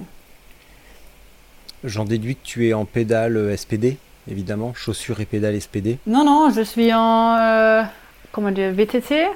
J'en 1.83 2.03
déduis 2.03 2.35
que 2.35 2.41
tu 2.43 2.67
es 2.67 2.73
en 2.73 2.85
pédale 2.85 3.37
euh, 3.37 3.55
SPD, 3.55 3.97
évidemment, 4.29 4.73
chaussures 4.73 5.19
et 5.21 5.25
pédales 5.25 5.55
SPD. 5.61 5.99
Non, 6.07 6.25
non, 6.25 6.49
je 6.49 6.61
suis 6.61 6.91
en 6.93 7.35
euh, 7.37 7.83
comment 8.31 8.49
dire, 8.51 8.71
VTT. 8.73 9.27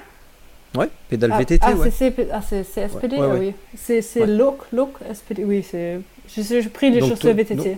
Ouais, 0.76 0.90
pédale 1.10 1.32
Ah, 1.34 1.40
VTT, 1.40 1.60
ah, 1.66 1.74
ouais. 1.74 1.90
c'est- 1.92 2.14
c'est 2.16 2.28
ah, 2.32 2.42
c'est- 2.48 2.64
c'est 2.64 2.82
SPD, 2.88 3.18
Ouais, 3.18 3.28
ah 3.32 3.36
oui. 3.40 3.54
C'est 3.76 4.02
c'est 4.02 4.26
look, 4.28 4.60
look, 4.72 4.94
SPD, 5.12 5.44
oui. 5.44 5.64
c'est- 5.64 6.00
j'ai 6.28 6.62
pris 6.70 6.92
les 6.92 7.00
Donc, 7.00 7.10
chaussures 7.10 7.34
VTT. 7.34 7.78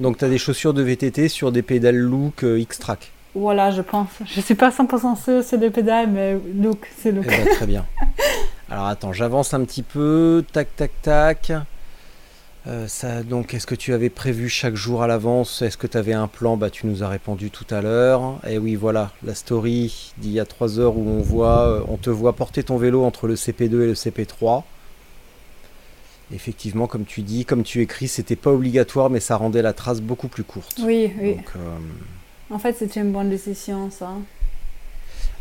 Donc 0.00 0.18
tu 0.18 0.24
as 0.24 0.28
des 0.28 0.38
chaussures 0.38 0.74
de 0.74 0.82
VTT 0.82 1.28
sur 1.28 1.50
des 1.52 1.62
pédales 1.62 1.96
Look 1.96 2.42
euh, 2.44 2.58
X-Track. 2.58 3.10
Voilà, 3.34 3.70
je 3.70 3.80
pense. 3.82 4.08
Je 4.26 4.40
suis 4.40 4.54
pas 4.54 4.70
100% 4.70 5.16
sûre 5.16 5.42
sur 5.42 5.58
les 5.58 5.70
pédales, 5.70 6.08
mais 6.10 6.36
look, 6.60 6.86
c'est 6.98 7.08
Eh 7.08 7.12
look. 7.12 7.26
ben, 7.26 7.46
très 7.54 7.66
bien. 7.66 7.84
Alors 8.70 8.86
attends, 8.86 9.12
j'avance 9.12 9.54
un 9.54 9.64
petit 9.64 9.82
peu. 9.82 10.44
Tac, 10.52 10.74
tac, 10.76 10.90
tac. 11.02 11.52
Euh, 12.66 12.88
ça, 12.88 13.22
donc, 13.22 13.52
est-ce 13.52 13.66
que 13.66 13.74
tu 13.74 13.92
avais 13.92 14.08
prévu 14.08 14.48
chaque 14.48 14.74
jour 14.74 15.02
à 15.02 15.06
l'avance? 15.06 15.60
Est-ce 15.60 15.76
que 15.76 15.86
tu 15.86 15.98
avais 15.98 16.14
un 16.14 16.28
plan? 16.28 16.56
Bah, 16.56 16.70
tu 16.70 16.86
nous 16.86 17.02
as 17.02 17.08
répondu 17.08 17.50
tout 17.50 17.66
à 17.70 17.82
l'heure. 17.82 18.38
Et 18.48 18.56
oui, 18.56 18.74
voilà, 18.74 19.10
la 19.22 19.34
story 19.34 20.12
d'il 20.16 20.32
y 20.32 20.40
a 20.40 20.46
3 20.46 20.78
heures 20.80 20.96
où 20.96 21.06
on 21.06 21.20
voit, 21.20 21.66
euh, 21.68 21.82
on 21.88 21.96
te 21.98 22.08
voit 22.08 22.32
porter 22.34 22.62
ton 22.62 22.78
vélo 22.78 23.04
entre 23.04 23.26
le 23.26 23.34
CP2 23.34 23.82
et 23.82 23.86
le 23.86 23.94
CP3. 23.94 24.64
Effectivement, 26.32 26.86
comme 26.86 27.04
tu 27.04 27.20
dis, 27.20 27.44
comme 27.44 27.64
tu 27.64 27.82
écris, 27.82 28.08
c'était 28.08 28.34
pas 28.36 28.50
obligatoire, 28.50 29.10
mais 29.10 29.20
ça 29.20 29.36
rendait 29.36 29.60
la 29.60 29.74
trace 29.74 30.00
beaucoup 30.00 30.28
plus 30.28 30.42
courte. 30.44 30.80
Oui, 30.82 31.12
oui. 31.20 31.34
Donc, 31.34 31.50
euh, 31.56 31.76
En 32.54 32.58
fait, 32.58 32.72
c'était 32.78 33.00
une 33.00 33.12
bonne 33.12 33.28
décision, 33.28 33.90
ça. 33.90 34.10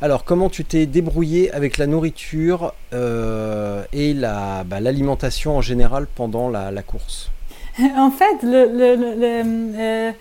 Alors, 0.04 0.26
comment 0.26 0.50
tu 0.50 0.66
t'es 0.66 0.86
débrouillé 0.86 1.50
avec 1.54 1.78
la 1.78 1.88
nourriture 1.88 2.74
euh, 2.92 3.86
et 3.94 4.14
la, 4.14 4.66
bah, 4.66 4.82
l'alimentation 4.82 5.56
en 5.56 5.62
général 5.62 6.08
pendant 6.14 6.50
la, 6.50 6.72
la 6.72 6.82
course 6.84 7.32
En 7.80 8.12
fait, 8.12 8.44
le, 8.44 8.66
le, 8.66 8.96
le, 8.98 9.44
euh, 9.80 10.12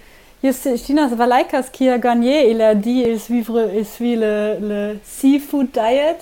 Justinas 0.45 1.09
Valaikas 1.17 1.65
qui 1.73 1.89
a 1.89 1.99
gagné, 1.99 2.53
il 2.53 2.63
a 2.63 2.77
dit 2.77 3.03
il 3.05 3.19
suit, 3.19 3.45
il 3.77 3.85
suit 3.85 4.15
le, 4.15 4.99
seafood 5.03 5.73
diet. 5.73 6.19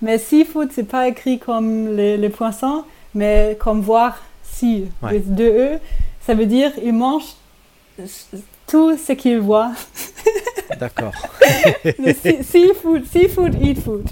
Mais 0.00 0.16
seafood, 0.16 0.70
c'est 0.72 0.88
pas 0.88 1.06
écrit 1.06 1.38
comme 1.38 1.94
les, 1.94 2.16
les 2.16 2.30
poissons, 2.30 2.82
mais 3.14 3.58
comme 3.60 3.82
voir 3.82 4.22
si, 4.42 4.86
Ouais. 5.02 5.10
avec 5.10 5.34
deux 5.34 5.52
E. 5.52 5.78
Ça 6.26 6.32
veut 6.32 6.46
dire 6.46 6.72
il 6.82 6.94
mange 6.94 7.24
tout 8.66 8.96
ce 8.96 9.12
qu'il 9.12 9.38
voit. 9.38 9.72
D'accord. 10.78 11.12
Seafood, 12.42 13.04
seafood, 13.06 13.56
eat 13.62 13.80
food. 13.80 14.08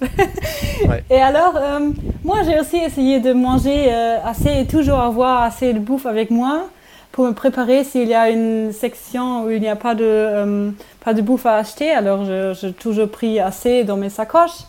Ouais. 0.87 1.05
Et 1.11 1.21
alors, 1.21 1.55
euh, 1.57 1.91
moi 2.25 2.39
j'ai 2.45 2.59
aussi 2.59 2.77
essayé 2.77 3.21
de 3.21 3.33
manger 3.33 3.87
euh, 3.89 4.19
assez 4.25 4.61
et 4.61 4.67
toujours 4.67 5.01
avoir 5.01 5.43
assez 5.43 5.73
de 5.73 5.79
bouffe 5.79 6.07
avec 6.07 6.31
moi 6.31 6.67
pour 7.13 7.27
me 7.27 7.33
préparer 7.33 7.85
s'il 7.85 8.09
y 8.09 8.15
a 8.15 8.31
une 8.31 8.73
section 8.73 9.45
où 9.45 9.51
il 9.51 9.61
n'y 9.61 9.69
a 9.69 9.77
pas 9.77 9.95
de, 9.95 10.05
euh, 10.05 10.71
pas 11.05 11.15
de 11.15 11.23
bouffe 11.23 11.47
à 11.47 11.57
acheter. 11.57 11.91
Alors 11.91 12.25
j'ai 12.55 12.73
toujours 12.73 13.09
pris 13.09 13.41
assez 13.41 13.85
dans 13.85 13.97
mes 13.97 14.11
sacoches. 14.11 14.65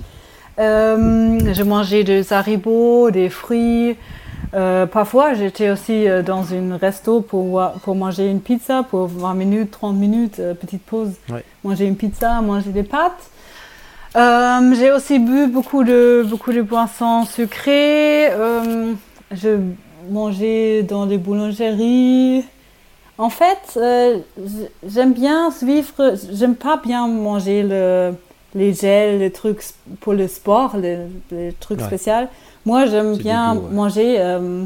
Euh, 0.59 1.39
j'ai 1.53 1.63
mangé 1.63 2.03
des 2.03 2.33
haribots, 2.33 3.11
des 3.11 3.29
fruits. 3.29 3.95
Euh, 4.53 4.85
parfois, 4.85 5.33
j'étais 5.33 5.69
aussi 5.69 6.07
euh, 6.09 6.21
dans 6.23 6.43
une 6.43 6.73
resto 6.73 7.21
pour, 7.21 7.61
pour 7.83 7.95
manger 7.95 8.29
une 8.29 8.41
pizza 8.41 8.83
pour 8.83 9.07
20 9.07 9.33
minutes, 9.35 9.71
30 9.71 9.95
minutes, 9.95 10.39
euh, 10.39 10.53
petite 10.53 10.83
pause. 10.83 11.11
Ouais. 11.29 11.43
Manger 11.63 11.85
une 11.85 11.95
pizza, 11.95 12.41
manger 12.41 12.71
des 12.71 12.83
pâtes. 12.83 13.29
Euh, 14.17 14.73
j'ai 14.77 14.91
aussi 14.91 15.19
bu 15.19 15.47
beaucoup 15.47 15.85
de, 15.85 16.25
beaucoup 16.29 16.51
de 16.51 16.61
boissons 16.61 17.23
sucrées. 17.25 18.29
Euh, 18.31 18.93
je 19.31 19.57
mangeais 20.09 20.83
dans 20.83 21.05
les 21.05 21.17
boulangeries. 21.17 22.43
En 23.17 23.29
fait, 23.29 23.77
euh, 23.77 24.17
j'aime 24.85 25.13
bien 25.13 25.51
suivre, 25.51 26.15
j'aime 26.33 26.55
pas 26.55 26.75
bien 26.83 27.07
manger 27.07 27.63
le, 27.63 28.13
les 28.55 28.73
gels, 28.73 29.19
les 29.19 29.31
trucs 29.31 29.61
pour 30.01 30.11
le 30.13 30.27
sport, 30.27 30.75
les, 30.75 30.97
les 31.31 31.53
trucs 31.53 31.79
Ouais. 31.79 31.85
spéciaux. 31.85 32.27
Moi, 32.65 32.85
j'aime 32.85 33.17
bien 33.17 33.55
ouais. 33.55 33.69
manger 33.71 34.15
euh, 34.19 34.65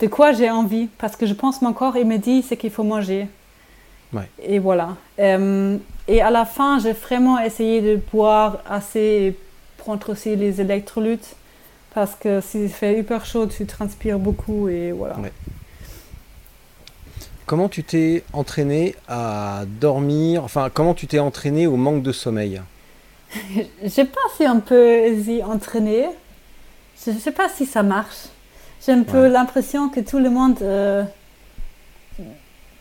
de 0.00 0.06
quoi 0.06 0.32
j'ai 0.32 0.50
envie, 0.50 0.88
parce 0.98 1.16
que 1.16 1.26
je 1.26 1.34
pense 1.34 1.62
mon 1.62 1.72
corps, 1.72 1.96
il 1.96 2.06
me 2.06 2.18
dit 2.18 2.42
ce 2.42 2.54
qu'il 2.54 2.70
faut 2.70 2.84
manger. 2.84 3.28
Ouais. 4.12 4.28
Et 4.42 4.58
voilà. 4.58 4.96
Euh, 5.18 5.76
et 6.06 6.20
à 6.20 6.30
la 6.30 6.44
fin, 6.44 6.78
j'ai 6.78 6.92
vraiment 6.92 7.38
essayé 7.40 7.80
de 7.80 8.00
boire 8.12 8.58
assez 8.68 9.00
et 9.00 9.38
prendre 9.78 10.08
aussi 10.10 10.36
les 10.36 10.60
électrolytes, 10.60 11.36
parce 11.94 12.14
que 12.14 12.40
s'il 12.40 12.68
fait 12.68 12.98
hyper 12.98 13.26
chaud, 13.26 13.46
tu 13.46 13.66
transpires 13.66 14.18
beaucoup 14.18 14.68
et 14.68 14.92
voilà. 14.92 15.18
Ouais. 15.18 15.32
Comment 17.46 17.68
tu 17.68 17.84
t'es 17.84 18.24
entraîné 18.32 18.96
à 19.08 19.62
dormir 19.66 20.42
Enfin, 20.42 20.68
comment 20.72 20.94
tu 20.94 21.06
t'es 21.06 21.20
entraîné 21.20 21.68
au 21.68 21.76
manque 21.76 22.02
de 22.02 22.10
sommeil? 22.10 22.60
Je 23.82 23.88
sais 23.88 24.04
pas 24.04 24.20
si 24.36 24.42
on 24.48 24.60
peut 24.60 25.22
s'y 25.22 25.42
entraîner. 25.42 26.06
Je 27.04 27.10
ne 27.10 27.18
sais 27.18 27.32
pas 27.32 27.48
si 27.48 27.66
ça 27.66 27.82
marche. 27.82 28.26
J'ai 28.84 28.92
un 28.92 29.02
peu 29.02 29.26
l'impression 29.28 29.88
que 29.88 30.00
tout 30.00 30.18
le 30.18 30.30
monde. 30.30 30.58
euh, 30.62 31.02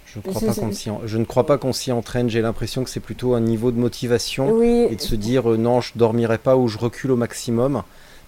Je, 0.05 0.19
crois 0.21 0.39
Je- 0.39 0.45
pas 0.45 0.53
je- 0.53 0.59
qu'on 0.61 0.71
s'y 0.71 0.89
en- 0.89 1.01
je 1.05 1.17
ne 1.17 1.25
crois 1.25 1.45
pas 1.45 1.57
qu'on 1.57 1.73
s'y 1.73 1.91
entraîne. 1.91 2.29
J'ai 2.29 2.41
l'impression 2.41 2.83
que 2.85 2.89
c'est 2.89 2.99
plutôt 3.01 3.33
un 3.33 3.41
niveau 3.41 3.71
de 3.71 3.77
motivation 3.77 4.51
oui, 4.51 4.87
et 4.89 4.95
de 4.95 5.01
se 5.01 5.15
dire 5.15 5.51
euh, 5.51 5.57
non, 5.57 5.81
je 5.81 5.91
dormirai 5.95 6.37
pas 6.37 6.55
ou 6.55 6.67
je 6.67 6.77
recule 6.77 7.11
au 7.11 7.17
maximum. 7.17 7.83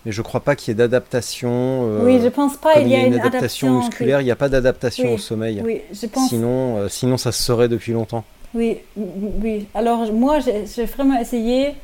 Mais 0.06 0.12
je 0.12 0.22
crois 0.22 0.42
pas 0.42 0.56
qu'il 0.56 0.70
y 0.70 0.72
ait 0.72 0.76
d'adaptation. 0.76 1.50
euh, 1.90 2.06
oui, 2.06 2.20
je 2.22 2.28
pense 2.28 2.58
pas. 2.58 2.80
Il 2.80 2.88
y 2.90 2.96
a 2.96 3.06
une, 3.06 3.14
adaptation 3.14 3.30
adaptation 3.70 3.78
musculaire, 3.78 4.22
il 4.22 4.26
n'y 4.26 4.32
a 4.32 4.36
pas 4.36 4.50
d'adaptation 4.50 5.06
Oui, 5.10 5.14
au 5.16 5.18
sommeil. 5.18 5.62
Oui, 5.64 5.82
je 5.94 6.06
pense. 6.08 6.30
Sinon, 6.30 6.78
euh, 6.78 6.90
sinon, 6.90 7.18
ça 7.18 7.32
se 7.32 7.42
serait 7.42 7.68
depuis 7.70 7.94
longtemps. 7.94 8.24
Oui, 8.54 8.78
oui. 8.96 9.68
Alors 9.74 10.12
moi, 10.12 10.40
j'ai 10.40 10.86
vraiment 10.86 11.20
essayé 11.20 11.76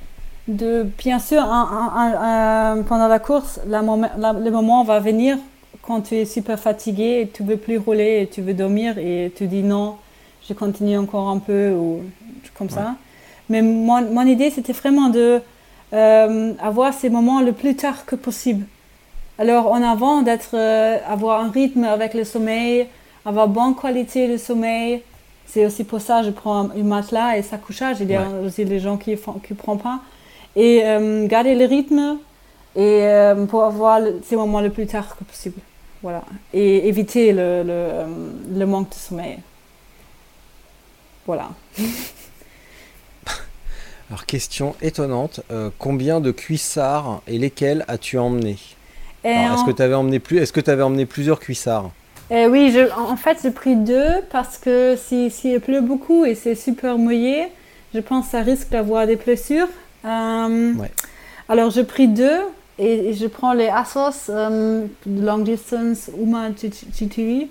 de, 0.47 0.85
bien 0.97 1.19
sûr, 1.19 1.41
un- 1.41 1.69
un- 1.95 2.01
un- 2.03 2.77
un- 2.79 2.83
pendant 2.83 3.07
la 3.07 3.19
course, 3.19 3.59
la 3.67 3.81
moment- 3.81 4.09
la- 4.17 4.33
le 4.33 4.51
moment 4.51 4.83
va 4.83 4.99
venir 4.99 5.37
quand 5.81 6.01
tu 6.01 6.15
es 6.15 6.25
super 6.25 6.59
fatigué 6.59 7.21
et 7.21 7.27
tu 7.29 7.43
veux 7.43 7.57
plus 7.57 7.77
rouler 7.77 8.21
et 8.21 8.27
tu 8.27 8.41
veux 8.41 8.53
dormir 8.53 8.97
et 8.97 9.31
tu 9.35 9.47
dis 9.47 9.63
non, 9.63 9.95
je 10.47 10.53
continue 10.53 10.97
encore 10.97 11.29
un 11.29 11.39
peu 11.39 11.71
ou 11.71 12.01
comme 12.57 12.69
ça. 12.69 12.95
Mais 13.49 13.61
mon, 13.61 14.01
mon 14.01 14.25
idée, 14.25 14.49
c'était 14.49 14.73
vraiment 14.73 15.09
de 15.09 15.41
euh, 15.93 16.53
avoir 16.61 16.93
ces 16.93 17.09
moments 17.09 17.41
le 17.41 17.51
plus 17.51 17.75
tard 17.75 18.05
que 18.05 18.15
possible. 18.15 18.65
Alors 19.37 19.71
en 19.71 19.81
avant, 19.83 20.21
d'être, 20.23 20.55
euh, 20.55 20.97
avoir 21.07 21.41
un 21.43 21.49
rythme 21.51 21.83
avec 21.83 22.13
le 22.13 22.23
sommeil, 22.23 22.87
avoir 23.25 23.47
bonne 23.47 23.75
qualité 23.75 24.27
de 24.27 24.37
sommeil. 24.37 25.01
C'est 25.45 25.65
aussi 25.65 25.83
pour 25.83 26.01
ça 26.01 26.19
que 26.21 26.27
je 26.27 26.31
prends 26.31 26.69
un 26.71 26.83
matelas 26.83 27.37
et 27.37 27.41
sa 27.43 27.57
couchage. 27.57 27.97
Il 28.01 28.09
y 28.09 28.15
a 28.15 28.21
Ouais. 28.21 28.47
aussi 28.47 28.65
des 28.65 28.79
gens 28.79 28.97
qui 28.97 29.11
ne 29.11 29.55
prennent 29.55 29.77
pas. 29.77 29.99
Et 30.55 30.81
euh, 30.85 31.27
garder 31.27 31.55
le 31.55 31.65
rythme 31.65 32.19
et 32.75 33.03
euh, 33.03 33.45
pour 33.45 33.63
avoir 33.63 34.01
ces 34.23 34.35
moments 34.35 34.61
le 34.61 34.69
plus 34.69 34.87
tard 34.87 35.15
que 35.17 35.23
possible. 35.23 35.59
Voilà. 36.01 36.23
Et 36.53 36.87
éviter 36.87 37.31
le, 37.31 37.63
le, 37.63 37.71
euh, 37.71 38.05
le 38.55 38.65
manque 38.65 38.89
de 38.89 38.95
sommeil. 38.95 39.39
Voilà. 41.25 41.49
Alors, 44.09 44.25
question 44.25 44.75
étonnante 44.81 45.41
euh, 45.51 45.69
combien 45.79 46.19
de 46.21 46.31
cuissards 46.31 47.21
et 47.27 47.37
lesquels 47.37 47.83
as-tu 47.87 48.17
emmené? 48.17 48.57
Est-ce 49.23 49.63
en- 49.63 49.65
que 49.65 49.71
tu 49.71 49.81
avais 49.81 49.95
emmené 49.95 50.19
plus 50.19 50.51
que 50.51 50.59
tu 50.59 50.69
avais 50.69 50.83
emmené 50.83 51.05
plusieurs 51.05 51.39
cuissards? 51.39 51.91
Euh, 52.31 52.47
oui, 52.49 52.71
je, 52.71 52.89
en 52.97 53.15
fait, 53.17 53.37
j'ai 53.43 53.51
pris 53.51 53.75
deux 53.75 54.21
parce 54.31 54.57
que 54.57 54.95
si, 54.97 55.29
s'il 55.29 55.59
pleut 55.59 55.81
beaucoup 55.81 56.25
et 56.25 56.35
c'est 56.35 56.55
super 56.55 56.97
mouillé, 56.97 57.47
je 57.93 57.99
pense 57.99 58.25
que 58.25 58.31
ça 58.31 58.41
risque 58.41 58.69
d'avoir 58.69 59.05
des 59.07 59.15
blessures. 59.17 59.67
Euh, 60.05 60.73
Ouais. 60.75 60.91
Alors, 61.49 61.69
j'ai 61.71 61.83
pris 61.83 62.07
deux 62.07 62.39
et, 62.79 63.09
et 63.09 63.13
je 63.13 63.27
prends 63.27 63.53
les 63.53 63.67
Asos 63.67 64.29
euh, 64.29 64.85
Long 65.05 65.39
Distance 65.39 66.09
Uma 66.17 66.49
GTV 66.51 67.49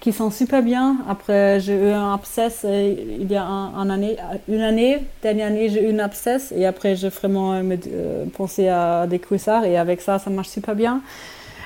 qui 0.00 0.12
sont 0.12 0.30
super 0.30 0.62
bien. 0.62 0.96
Après, 1.08 1.60
j'ai 1.60 1.74
eu 1.74 1.90
un 1.90 2.12
abscesse 2.14 2.62
euh, 2.64 2.94
il 3.20 3.30
y 3.30 3.36
a 3.36 3.44
un, 3.44 3.74
un 3.74 3.90
année, 3.90 4.16
une 4.48 4.60
année. 4.62 4.98
Dernière 5.22 5.46
année, 5.48 5.68
j'ai 5.68 5.88
eu 5.88 5.94
un 5.94 5.98
abscesse 5.98 6.52
et 6.56 6.66
après, 6.66 6.96
j'ai 6.96 7.08
vraiment 7.08 7.52
euh, 7.54 7.62
me- 7.62 8.26
pensé 8.36 8.68
à 8.68 9.06
des 9.06 9.18
cuissards 9.18 9.64
et 9.64 9.76
avec 9.78 10.00
ça, 10.00 10.18
ça 10.18 10.30
marche 10.30 10.48
super 10.48 10.74
bien. 10.74 11.00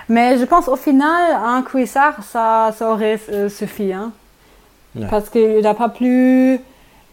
Mais 0.08 0.38
je 0.38 0.44
pense 0.44 0.68
au 0.68 0.76
final, 0.76 1.32
un 1.44 1.62
cuissard, 1.62 2.22
ça, 2.24 2.72
ça 2.76 2.90
aurait 2.92 3.18
suffi. 3.50 3.92
Hein? 3.92 4.10
Ouais. 4.96 5.06
Parce 5.10 5.28
qu'il 5.30 5.60
n'a 5.60 5.74
pas 5.74 5.88
plus. 5.90 6.60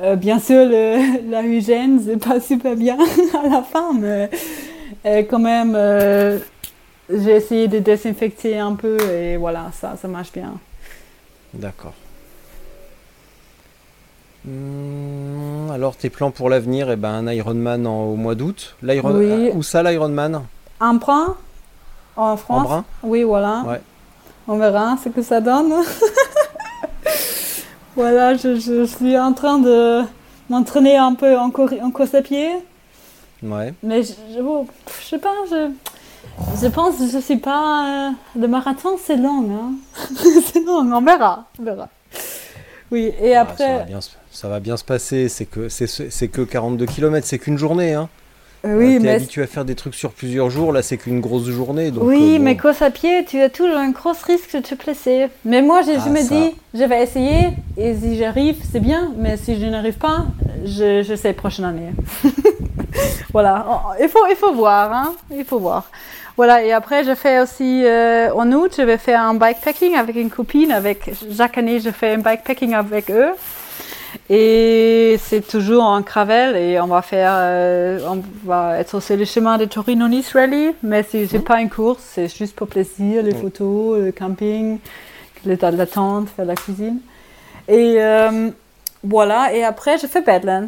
Euh, 0.01 0.15
bien 0.15 0.39
sûr, 0.39 0.65
le- 0.65 1.29
la 1.31 1.41
hygiène, 1.43 2.01
c'est 2.05 2.17
pas 2.17 2.39
super 2.39 2.75
bien 2.75 2.97
à 3.43 3.47
la 3.49 3.61
fin, 3.61 3.93
mais 3.93 4.29
euh, 5.05 5.23
quand 5.29 5.39
même, 5.39 5.73
euh, 5.75 6.39
j'ai 7.09 7.31
essayé 7.35 7.67
de 7.67 7.79
désinfecter 7.79 8.57
un 8.57 8.73
peu 8.73 8.97
et 9.11 9.37
voilà, 9.37 9.71
ça, 9.79 9.95
ça 10.01 10.07
marche 10.07 10.31
bien. 10.31 10.53
D'accord. 11.53 11.93
Hmm, 14.45 15.71
alors, 15.71 15.95
tes 15.95 16.09
plans 16.09 16.29
pour 16.31 16.49
l'avenir 16.49 16.91
eh 16.91 16.95
ben, 16.95 17.13
Un 17.13 17.31
Ironman 17.31 17.87
en- 17.87 18.03
au 18.05 18.15
mois 18.15 18.35
d'août. 18.35 18.75
L'Iron- 18.83 19.15
Oui. 19.15 19.49
Où 19.53 19.63
ça, 19.63 19.81
l'Ironman 19.81 20.43
Un 20.79 20.93
brin 20.95 21.35
en 22.15 22.37
France? 22.37 22.63
brun? 22.67 22.85
Oui, 23.03 23.23
voilà. 23.23 23.63
Ouais. 23.67 23.81
On 24.47 24.57
verra 24.57 24.97
ce 25.03 25.09
que 25.09 25.21
ça 25.23 25.41
donne. 25.41 25.73
voilà, 27.95 28.35
je, 28.35 28.59
je 28.59 28.85
suis 28.85 29.17
en 29.17 29.33
train 29.33 29.59
de 29.59 30.01
m'entraîner 30.49 30.97
un 30.97 31.13
peu 31.13 31.37
en, 31.37 31.49
cour- 31.51 31.69
en 31.81 31.91
course 31.91 32.13
à 32.15 32.21
pied. 32.21 32.49
Ouais. 33.43 33.73
Mais 33.83 34.03
je, 34.03 34.13
je, 34.33 34.39
je 35.01 35.05
sais 35.05 35.19
pas, 35.19 35.33
je, 35.49 35.69
je 36.61 36.67
pense 36.67 36.97
que 36.97 37.07
je 37.07 37.19
suis 37.19 37.37
pas. 37.37 38.09
euh, 38.09 38.11
le 38.39 38.47
marathon, 38.47 38.97
c'est 39.03 39.17
long. 39.17 39.45
Hein. 39.51 39.73
c'est 40.53 40.63
long, 40.65 40.91
on 40.91 41.01
verra. 41.01 41.45
On 41.59 41.63
verra. 41.63 41.89
Oui, 42.91 43.11
et 43.19 43.35
Ah, 43.35 43.45
ça, 43.57 43.65
va 43.67 43.73
après. 43.75 43.85
bien, 43.85 43.99
ça 44.31 44.47
va 44.49 44.59
bien 44.59 44.77
se 44.77 44.83
passer. 44.83 45.27
C'est 45.29 45.45
que, 45.45 45.69
c'est, 45.69 45.87
c'est 45.87 46.27
que 46.27 46.41
42 46.41 46.85
km, 46.85 47.25
c'est 47.27 47.39
qu'une 47.39 47.57
journée. 47.57 47.93
Hein. 47.93 48.09
Euh, 48.65 48.77
oui, 48.77 48.99
T'es 49.01 49.09
habitué 49.09 49.43
à 49.43 49.47
faire 49.47 49.65
des 49.65 49.75
trucs 49.75 49.95
sur 49.95 50.11
plusieurs 50.11 50.49
jours. 50.49 50.71
Là, 50.73 50.81
c'est 50.81 50.97
qu'une 50.97 51.21
grosse 51.21 51.47
journée. 51.49 51.91
Donc, 51.91 52.03
oui, 52.05 52.33
euh, 52.35 52.37
bon. 52.37 52.43
mais 52.43 52.57
course 52.57 52.81
à 52.81 52.89
pied, 52.89 53.23
tu 53.25 53.39
as 53.41 53.49
toujours 53.49 53.77
un 53.77 53.89
gros 53.91 54.13
risque 54.25 54.55
de 54.55 54.61
te 54.61 54.75
blesser. 54.75 55.27
Mais 55.45 55.61
moi, 55.61 55.81
je, 55.81 55.91
je 55.93 55.99
Ah, 56.05 56.09
me 56.09 56.17
ça. 56.17 56.35
dis, 56.35 56.51
je 56.73 56.83
vais 56.83 57.03
essayer, 57.03 57.49
et 57.77 57.95
si 57.95 58.17
j'arrive, 58.17 58.57
c'est 58.71 58.79
bien, 58.79 59.11
mais 59.17 59.37
si 59.37 59.59
je 59.59 59.65
n'arrive 59.65 59.97
pas, 59.97 60.25
je, 60.65 61.03
je 61.03 61.15
sais 61.15 61.33
prochaine 61.33 61.65
année. 61.65 61.91
voilà, 63.33 63.65
Oh, 63.69 63.93
il 64.01 64.07
faut, 64.09 64.25
il 64.29 64.35
faut 64.35 64.53
voir, 64.53 64.91
hein, 64.91 65.13
il 65.35 65.45
faut 65.45 65.59
voir. 65.59 65.89
Voilà, 66.37 66.63
et 66.65 66.73
après, 66.73 67.05
je 67.05 67.15
fais 67.15 67.39
aussi, 67.39 67.83
euh, 67.85 68.29
en 68.33 68.51
août, 68.51 68.73
je 68.77 68.81
vais 68.83 68.97
faire 68.97 69.21
un 69.21 69.35
bikepacking 69.35 69.95
avec 69.95 70.17
une 70.17 70.29
copine. 70.29 70.71
Avec, 70.71 71.11
chaque 71.35 71.57
année, 71.57 71.79
je 71.79 71.91
fais 71.91 72.13
un 72.15 72.17
bikepacking 72.17 72.73
avec 72.73 73.09
eux. 73.09 73.29
Et 74.29 75.19
c'est 75.23 75.45
toujours 75.47 75.83
en 75.83 76.01
Cravel 76.01 76.55
et 76.55 76.79
on 76.79 76.87
va 76.87 77.01
faire, 77.01 77.31
euh, 77.35 77.99
on 78.07 78.21
va 78.45 78.79
être 78.79 78.99
sur 78.99 79.15
le 79.17 79.25
chemin 79.25 79.57
de 79.57 79.65
Torino 79.65 80.07
Nice 80.07 80.33
Rally, 80.33 80.71
mais 80.83 81.03
c'est 81.09 81.27
c'est 81.27 81.39
pas 81.39 81.61
une 81.61 81.69
course, 81.69 82.01
c'est 82.13 82.27
juste 82.35 82.55
pour 82.55 82.67
plaisir, 82.67 83.21
les 83.23 83.33
Mhm. 83.33 83.41
photos, 83.41 83.99
le 83.99 84.11
camping, 84.11 84.79
l'état 85.45 85.71
de 85.71 85.77
la 85.77 85.85
tente, 85.85 86.29
faire 86.29 86.45
la 86.45 86.55
cuisine. 86.55 86.99
Et 87.67 87.95
euh, 87.99 88.49
voilà, 89.03 89.53
et 89.53 89.63
après 89.63 89.97
je 89.97 90.07
fais 90.07 90.21
Badlands. 90.21 90.67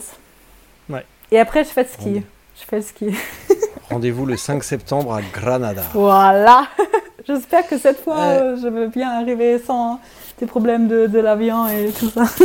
Ouais. 0.90 1.06
Et 1.32 1.40
après 1.40 1.64
je 1.64 1.69
fais 1.69 1.84
le 1.84 1.90
ski. 1.90 2.10
Mhm. 2.10 2.24
Je 2.60 2.65
fais 2.65 2.76
le 2.78 2.82
ski. 2.82 3.07
Rendez-vous 3.90 4.26
le 4.26 4.36
5 4.38 4.64
septembre 4.64 5.14
à 5.14 5.22
Granada. 5.22 5.82
Voilà. 5.94 6.68
J'espère 7.28 7.68
que 7.68 7.78
cette 7.78 8.02
fois 8.03 8.15
Ouais. 8.15 8.22
euh, 8.41 8.57
je 8.61 8.68
vais 8.68 8.88
bien 8.88 9.10
arriver 9.11 9.60
sans 9.60 9.99
des 10.40 10.45
problèmes 10.45 10.88
de, 10.88 11.07
de 11.07 11.19
l'avion 11.19 11.68
et 11.68 11.91
tout 11.98 12.10
ça. 12.10 12.24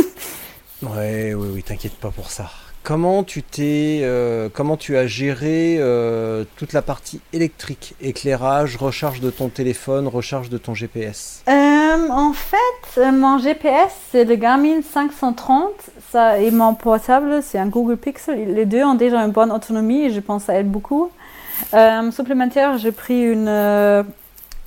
Ouais, 0.83 1.33
oui, 1.33 1.47
oui, 1.53 1.63
t'inquiète 1.63 1.95
pas 1.95 2.11
pour 2.11 2.29
ça. 2.29 2.49
Comment 2.83 3.23
tu 3.23 3.43
t'es, 3.43 4.01
euh, 4.03 4.49
comment 4.53 4.75
tu 4.75 4.97
as 4.97 5.07
géré 5.07 5.77
euh, 5.79 6.43
toute 6.57 6.73
la 6.73 6.81
partie 6.81 7.21
électrique, 7.31 7.95
éclairage, 8.01 8.75
recharge 8.75 9.21
de 9.21 9.29
ton 9.29 9.47
téléphone, 9.47 10.07
recharge 10.07 10.49
de 10.49 10.57
ton 10.57 10.73
GPS 10.73 11.43
Euh, 11.47 12.09
en 12.09 12.33
fait, 12.33 13.11
mon 13.11 13.37
GPS, 13.37 13.93
c'est 14.11 14.25
le 14.25 14.35
Garmin 14.35 14.81
530. 14.81 15.69
Ça, 16.11 16.39
et 16.39 16.51
mon 16.51 16.73
portable, 16.73 17.41
c'est 17.41 17.57
un 17.57 17.67
Google 17.67 17.95
Pixel. 17.95 18.53
Les 18.53 18.65
deux 18.65 18.83
ont 18.83 18.95
déjà 18.95 19.23
une 19.23 19.31
bonne 19.31 19.51
autonomie 19.51 20.03
et 20.03 20.09
je 20.11 20.19
pense 20.19 20.43
que 20.43 20.53
ça 20.53 20.63
beaucoup. 20.63 21.09
Supplémentaire, 22.11 22.77
j'ai 22.77 22.91
pris 22.91 23.23
une, 23.23 23.47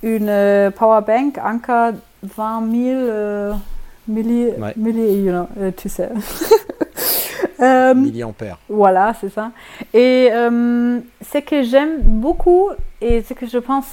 une 0.03 0.29
euh, 0.29 0.71
powerbank 0.71 1.37
Anker 1.37 1.93
20 2.23 2.71
000 2.71 2.83
euh, 2.95 3.53
milli, 4.07 4.45
Ouais. 4.57 4.73
milli- 4.77 5.23
you 5.23 5.31
know, 5.31 5.47
euh, 5.59 5.71
tu 5.75 5.89
sais. 5.89 6.09
Euh, 7.59 7.95
milliampères. 7.95 8.59
voilà, 8.69 9.13
c'est 9.19 9.29
ça. 9.29 9.49
Et 9.91 10.29
euh, 10.31 10.99
ce 11.33 11.39
que 11.39 11.63
j'aime 11.63 12.01
beaucoup 12.01 12.69
et 13.01 13.23
ce 13.23 13.33
que 13.33 13.47
je 13.47 13.57
pense 13.57 13.85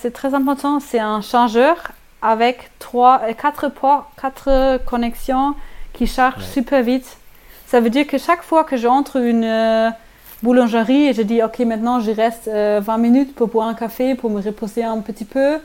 c'est 0.00 0.12
très 0.12 0.34
important, 0.34 0.78
c'est 0.78 1.00
un 1.00 1.20
chargeur 1.20 1.90
avec 2.22 2.70
trois, 2.78 3.20
quatre 3.40 3.70
ports, 3.70 4.08
quatre 4.20 4.78
connexions 4.86 5.54
qui 5.92 6.06
charge 6.06 6.38
Ouais. 6.38 6.44
super 6.52 6.82
vite. 6.84 7.16
Ça 7.66 7.80
veut 7.80 7.90
dire 7.90 8.06
que 8.06 8.18
chaque 8.18 8.42
fois 8.42 8.62
que 8.62 8.76
j'entre 8.76 9.16
une 9.16 9.42
euh, 9.44 9.90
boulangerie 10.44 11.08
et 11.08 11.12
je 11.12 11.22
dis 11.22 11.42
ok 11.42 11.58
maintenant 11.60 11.98
je 11.98 12.12
reste 12.12 12.46
euh, 12.46 12.80
20 12.80 12.98
minutes 12.98 13.34
pour 13.34 13.48
boire 13.48 13.66
un 13.66 13.74
café, 13.74 14.14
pour 14.14 14.30
me 14.30 14.40
reposer 14.40 14.84
un 14.84 14.98
petit 15.00 15.24
peu, 15.24 15.58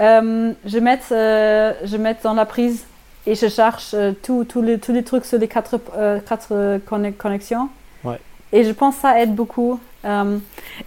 euh, 0.00 0.52
je 0.66 0.78
mets 0.80 0.98
je 1.10 1.96
mets 1.96 2.16
dans 2.24 2.34
la 2.34 2.44
prise 2.44 2.84
et 3.26 3.34
je 3.34 3.48
charge 3.48 3.90
euh, 3.94 4.12
tout- 4.22 4.44
tous 4.44 4.62
les, 4.62 4.78
tous 4.78 4.92
les 4.92 5.02
trucs 5.04 5.24
sur 5.24 5.38
les 5.38 5.48
quatre, 5.48 5.78
euh, 5.96 6.18
quatre 6.20 6.48
euh, 6.52 6.78
conne- 6.84 7.12
connexions. 7.14 7.68
Ouais. 8.04 8.18
Et 8.52 8.64
je 8.64 8.72
pense 8.72 8.96
que 8.96 9.02
ça 9.02 9.20
aide 9.20 9.34
beaucoup. 9.34 9.78
Euh, 10.04 10.38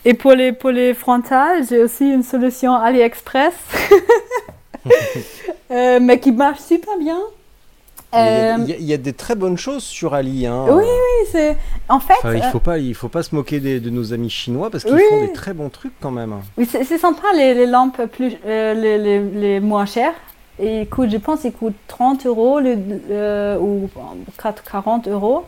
et 0.04 0.14
pour 0.14 0.34
les, 0.34 0.52
pour 0.52 0.72
les 0.72 0.94
frontales, 0.94 1.66
j'ai 1.68 1.82
aussi 1.82 2.10
une 2.10 2.24
solution 2.24 2.74
AliExpress, 2.76 3.54
Euh, 5.72 6.00
mais 6.00 6.20
qui 6.20 6.32
marche 6.32 6.60
super 6.60 6.98
bien. 7.00 7.18
Il 8.14 8.20
y, 8.20 8.22
a, 8.22 8.58
il 8.58 8.70
y 8.70 8.74
a- 8.74 8.76
il 8.78 8.86
y 8.86 8.94
a 8.94 8.98
des 8.98 9.14
très 9.14 9.34
bonnes 9.36 9.58
choses 9.58 9.84
sur 9.84 10.14
Ali. 10.14 10.46
Hein. 10.46 10.66
oui, 10.70 10.84
oui, 10.84 11.28
c'est. 11.32 11.58
En 11.90 12.00
fait, 12.00 12.14
Enfin, 12.20 12.34
il 12.36 12.42
euh, 12.44 12.52
faut 12.52 12.60
pas, 12.60 12.78
il 12.78 12.94
faut 12.94 13.10
pas 13.10 13.24
se 13.24 13.34
moquer 13.36 13.60
des- 13.60 13.80
de 13.80 13.90
nos 13.90 14.14
amis 14.14 14.30
chinois 14.30 14.70
parce 14.70 14.84
qu'ils 14.84 14.94
Oui. 14.94 15.02
font 15.10 15.22
des 15.22 15.34
très 15.34 15.54
bons 15.54 15.70
trucs 15.70 15.92
quand 16.00 16.12
même. 16.12 16.36
oui, 16.58 16.66
c'est 16.72 16.98
sympa 17.00 17.28
les, 17.36 17.54
les 17.56 17.66
lampes 17.66 18.06
plus, 18.06 18.38
les, 18.46 18.98
les, 19.00 19.20
les 19.22 19.60
moins 19.60 19.86
chères. 19.88 20.14
Et 20.60 20.82
ils 20.82 20.88
coûtent, 20.90 21.10
je 21.12 21.18
pense, 21.18 21.44
ils 21.44 21.52
coûtent 21.52 21.76
30 21.88 22.26
euros 22.26 22.60
le- 22.60 22.78
euh, 23.12 23.58
ou 23.60 23.90
4 24.42 24.64
40 24.64 25.08
euros. 25.08 25.44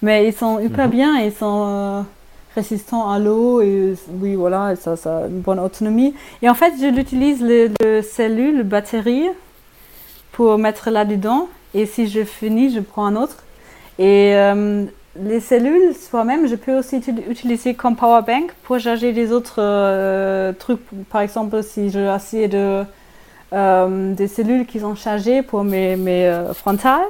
Mais 0.00 0.26
ils 0.26 0.32
sont 0.32 0.58
hyper 0.60 0.86
Mhm. 0.86 0.90
bien, 0.92 1.18
ils 1.20 1.32
sont 1.32 1.64
euh, 1.68 2.02
résistants 2.54 3.10
à 3.10 3.18
l'eau 3.18 3.60
et 3.60 3.94
oui, 4.20 4.36
voilà, 4.36 4.74
ça, 4.76 4.96
ça 4.96 5.18
a 5.18 5.26
une 5.26 5.40
bonne 5.40 5.58
autonomie. 5.60 6.14
Et 6.40 6.48
en 6.48 6.54
fait, 6.54 6.72
je 6.80 6.86
l'utilise 6.86 7.42
le, 7.42 7.70
le 7.82 8.00
cellule, 8.02 8.58
le 8.58 8.62
batterie 8.62 9.28
pour 10.32 10.56
mettre 10.58 10.90
là-dedans. 10.90 11.48
Et 11.74 11.84
si 11.86 12.08
je 12.08 12.24
finis, 12.24 12.72
je 12.72 12.80
prends 12.80 13.06
un 13.06 13.16
autre. 13.16 13.42
Et 13.98 14.34
euh, 14.34 14.84
les 15.20 15.40
cellules, 15.40 15.94
soi-même, 15.94 16.46
je 16.46 16.54
peux 16.54 16.78
aussi 16.78 16.98
uti- 16.98 17.28
utiliser 17.28 17.74
comme 17.74 17.96
power 17.96 18.22
bank 18.26 18.52
pour 18.62 18.78
charger 18.78 19.12
les 19.12 19.32
autres 19.32 19.60
trucs. 20.58 20.80
Par 21.10 21.20
exemple, 21.22 21.62
si 21.62 21.90
j'ai 21.90 22.06
assez 22.06 22.46
de 22.48 22.84
euh, 23.52 24.14
des 24.14 24.28
cellules 24.28 24.66
qui 24.66 24.80
sont 24.80 24.94
chargées 24.94 25.42
pour 25.42 25.64
mes, 25.64 25.96
mes 25.96 26.26
euh, 26.26 26.52
frontales, 26.54 27.06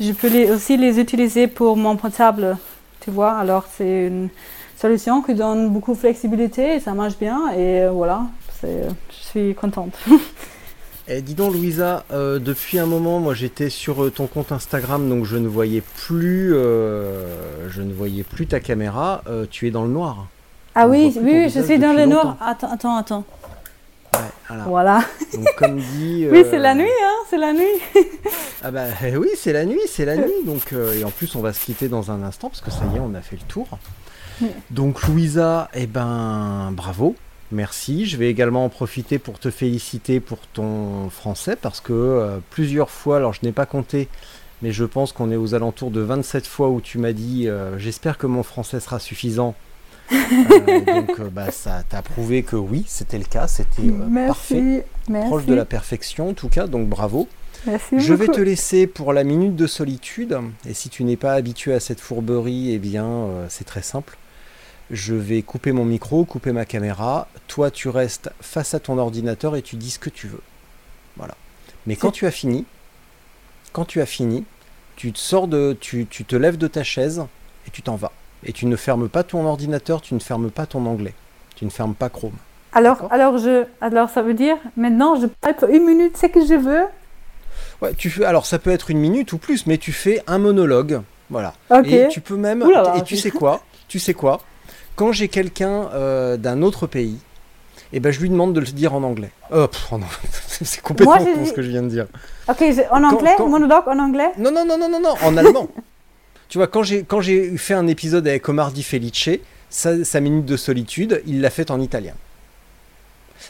je 0.00 0.12
peux 0.12 0.28
les, 0.28 0.50
aussi 0.50 0.76
les 0.76 0.98
utiliser 0.98 1.46
pour 1.46 1.76
mon 1.76 1.96
portable. 1.96 2.56
Tu 3.00 3.10
vois, 3.10 3.32
alors 3.32 3.64
c'est 3.76 4.06
une 4.06 4.28
solution 4.76 5.22
qui 5.22 5.34
donne 5.34 5.68
beaucoup 5.70 5.92
de 5.92 5.98
flexibilité 5.98 6.74
et 6.76 6.80
ça 6.80 6.92
marche 6.92 7.18
bien. 7.18 7.52
Et 7.52 7.82
euh, 7.82 7.90
voilà, 7.90 8.22
je 8.62 8.88
suis 9.10 9.54
contente. 9.54 9.94
Eh, 11.12 11.22
dis 11.22 11.34
donc, 11.34 11.54
Louisa, 11.54 12.04
euh, 12.12 12.38
depuis 12.38 12.78
un 12.78 12.86
moment, 12.86 13.18
moi 13.18 13.34
j'étais 13.34 13.68
sur 13.68 14.12
ton 14.12 14.28
compte 14.28 14.52
Instagram, 14.52 15.08
donc 15.08 15.24
je 15.24 15.38
ne 15.38 15.48
voyais 15.48 15.82
plus, 15.96 16.54
euh, 16.54 17.68
je 17.68 17.82
ne 17.82 17.92
voyais 17.92 18.22
plus 18.22 18.46
ta 18.46 18.60
caméra. 18.60 19.22
Euh, 19.28 19.44
tu 19.50 19.66
es 19.66 19.72
dans 19.72 19.82
le 19.82 19.88
noir. 19.88 20.28
Ah 20.76 20.86
On 20.86 20.90
oui, 20.90 21.12
oui, 21.20 21.48
je 21.48 21.60
suis 21.62 21.80
dans 21.80 21.94
le 21.94 22.06
noir. 22.06 22.36
Attends, 22.40 22.70
attends, 22.70 22.96
attends. 22.96 23.24
Ouais, 24.14 24.20
voilà. 24.48 24.64
Voilà. 24.64 25.04
Donc 25.34 25.54
comme 25.56 25.76
dit. 25.78 26.26
Oui, 26.30 26.38
euh, 26.40 26.44
c'est 26.50 26.58
la 26.58 26.74
nuit, 26.74 26.88
hein, 26.88 27.24
c'est 27.28 27.38
la 27.38 27.52
nuit. 27.52 27.80
Ah 28.62 28.70
bah 28.70 28.88
eh 29.06 29.16
oui, 29.16 29.28
c'est 29.36 29.54
la 29.54 29.64
nuit, 29.64 29.80
c'est 29.88 30.04
la 30.04 30.16
nuit. 30.16 30.44
Donc 30.44 30.74
euh, 30.74 30.92
et 30.92 31.02
en 31.04 31.10
plus, 31.10 31.34
on 31.34 31.40
va 31.40 31.54
se 31.54 31.64
quitter 31.64 31.88
dans 31.88 32.10
un 32.10 32.22
instant 32.22 32.50
parce 32.50 32.60
que 32.60 32.70
ça 32.70 32.82
y 32.92 32.96
est, 32.96 33.00
on 33.00 33.14
a 33.14 33.22
fait 33.22 33.36
le 33.36 33.42
tour. 33.48 33.66
Donc 34.70 35.02
Louisa, 35.06 35.68
eh 35.74 35.86
ben 35.86 36.70
bravo, 36.72 37.14
merci. 37.52 38.06
Je 38.06 38.16
vais 38.16 38.30
également 38.30 38.64
en 38.64 38.68
profiter 38.68 39.18
pour 39.18 39.38
te 39.38 39.50
féliciter 39.50 40.20
pour 40.20 40.38
ton 40.52 41.10
français 41.10 41.56
parce 41.56 41.80
que 41.80 41.92
euh, 41.92 42.38
plusieurs 42.50 42.90
fois, 42.90 43.16
alors 43.16 43.32
je 43.32 43.40
n'ai 43.42 43.52
pas 43.52 43.66
compté, 43.66 44.08
mais 44.62 44.72
je 44.72 44.84
pense 44.84 45.12
qu'on 45.12 45.30
est 45.30 45.36
aux 45.36 45.54
alentours 45.54 45.90
de 45.90 46.00
27 46.00 46.46
fois 46.46 46.68
où 46.68 46.80
tu 46.80 46.98
m'as 46.98 47.12
dit 47.12 47.48
euh, 47.48 47.78
j'espère 47.78 48.18
que 48.18 48.26
mon 48.26 48.42
français 48.42 48.80
sera 48.80 48.98
suffisant. 48.98 49.54
Euh, 50.12 50.80
donc 50.80 51.20
euh, 51.20 51.30
bah, 51.30 51.50
ça 51.50 51.82
t'a 51.88 52.02
prouvé 52.02 52.42
que 52.42 52.56
oui, 52.56 52.84
c'était 52.86 53.18
le 53.18 53.24
cas, 53.24 53.46
c'était 53.46 53.82
euh, 53.82 54.26
parfait, 54.26 54.84
merci, 55.08 55.28
proche 55.28 55.46
de 55.46 55.54
la 55.54 55.64
perfection 55.64 56.30
en 56.30 56.34
tout 56.34 56.48
cas, 56.48 56.66
donc 56.66 56.88
bravo. 56.88 57.28
Merci 57.66 58.00
Je 58.00 58.14
vais 58.14 58.26
te 58.26 58.40
laisser 58.40 58.86
pour 58.86 59.12
la 59.12 59.22
minute 59.22 59.54
de 59.54 59.66
solitude. 59.66 60.38
Et 60.66 60.74
si 60.74 60.88
tu 60.88 61.04
n'es 61.04 61.16
pas 61.16 61.34
habitué 61.34 61.74
à 61.74 61.80
cette 61.80 62.00
fourberie, 62.00 62.72
eh 62.72 62.78
bien, 62.78 63.06
euh, 63.06 63.46
c'est 63.48 63.64
très 63.64 63.82
simple. 63.82 64.16
Je 64.90 65.14
vais 65.14 65.42
couper 65.42 65.72
mon 65.72 65.84
micro, 65.84 66.24
couper 66.24 66.52
ma 66.52 66.64
caméra. 66.64 67.28
Toi, 67.48 67.70
tu 67.70 67.88
restes 67.88 68.30
face 68.40 68.74
à 68.74 68.80
ton 68.80 68.98
ordinateur 68.98 69.56
et 69.56 69.62
tu 69.62 69.76
dis 69.76 69.90
ce 69.90 69.98
que 69.98 70.10
tu 70.10 70.26
veux. 70.26 70.42
Voilà. 71.16 71.36
Mais 71.86 71.96
quand 71.96 72.10
tu 72.10 72.26
as 72.26 72.30
fini, 72.30 72.64
quand 73.72 73.84
tu 73.84 74.00
as 74.00 74.06
fini, 74.06 74.44
tu 74.96 75.12
te 75.12 75.18
sors 75.18 75.46
de, 75.46 75.76
tu, 75.78 76.06
tu 76.06 76.24
te 76.24 76.36
lèves 76.36 76.56
de 76.56 76.66
ta 76.66 76.82
chaise 76.82 77.24
et 77.66 77.70
tu 77.70 77.82
t'en 77.82 77.96
vas. 77.96 78.12
Et 78.44 78.52
tu 78.52 78.66
ne 78.66 78.76
fermes 78.76 79.08
pas 79.08 79.22
ton 79.22 79.44
ordinateur, 79.46 80.00
tu 80.00 80.14
ne 80.14 80.20
fermes 80.20 80.50
pas 80.50 80.66
ton 80.66 80.86
anglais, 80.86 81.14
tu 81.56 81.64
ne 81.64 81.70
fermes 81.70 81.94
pas 81.94 82.08
Chrome. 82.08 82.36
Alors, 82.72 83.08
alors, 83.10 83.38
je, 83.38 83.64
alors, 83.80 84.08
ça 84.10 84.22
veut 84.22 84.34
dire, 84.34 84.56
maintenant, 84.76 85.20
je 85.20 85.26
pour 85.26 85.68
une 85.68 85.84
minute, 85.84 86.16
ce 86.16 86.26
que 86.26 86.40
je 86.46 86.54
veux? 86.54 86.84
Ouais, 87.82 87.94
tu 87.94 88.10
fais, 88.10 88.24
alors 88.24 88.46
ça 88.46 88.58
peut 88.58 88.70
être 88.70 88.90
une 88.90 88.98
minute 88.98 89.32
ou 89.32 89.38
plus, 89.38 89.66
mais 89.66 89.78
tu 89.78 89.92
fais 89.92 90.22
un 90.26 90.38
monologue. 90.38 91.00
Voilà. 91.30 91.54
Ok. 91.70 91.86
Et 91.86 92.08
tu 92.08 92.20
peux 92.20 92.36
même. 92.36 92.64
Et 92.96 93.02
tu 93.02 93.16
sais 93.16 93.30
quoi? 93.30 93.62
Tu 93.88 93.98
sais 93.98 94.14
quoi? 94.14 94.40
Quand 94.96 95.12
j'ai 95.12 95.28
quelqu'un 95.28 95.88
euh, 95.94 96.36
d'un 96.36 96.62
autre 96.62 96.86
pays, 96.86 97.18
eh 97.92 98.00
ben 98.00 98.12
je 98.12 98.20
lui 98.20 98.28
demande 98.30 98.52
de 98.52 98.60
le 98.60 98.66
dire 98.66 98.94
en 98.94 99.02
anglais. 99.02 99.30
Oh, 99.52 99.66
oh 99.92 99.96
c'est 100.62 100.80
complètement 100.80 101.16
Moi, 101.16 101.24
con 101.34 101.44
ce 101.46 101.52
que 101.52 101.62
je 101.62 101.70
viens 101.70 101.82
de 101.82 101.88
dire. 101.88 102.06
Ok, 102.48 102.62
en 102.90 103.00
Quand- 103.00 103.14
anglais, 103.14 103.34
quand- 103.36 103.48
monologue 103.48 103.88
en 103.88 103.98
anglais? 103.98 104.30
Non, 104.38 104.52
non, 104.52 104.64
non, 104.64 104.78
non, 104.78 104.88
non, 104.88 105.00
non, 105.00 105.14
en 105.24 105.36
allemand. 105.36 105.68
tu 106.50 106.58
vois, 106.58 106.66
quand 106.66 106.82
j'ai 106.82 107.04
quand 107.04 107.20
j'ai 107.22 107.56
fait 107.56 107.74
un 107.74 107.86
épisode 107.86 108.26
avec 108.28 108.46
Omar 108.48 108.72
Di 108.72 108.82
Felice, 108.82 109.30
sa, 109.70 110.04
sa 110.04 110.20
minute 110.20 110.44
de 110.44 110.56
solitude, 110.56 111.22
il 111.26 111.40
l'a 111.40 111.48
faite 111.50 111.70
en 111.70 111.80
italien. 111.80 112.14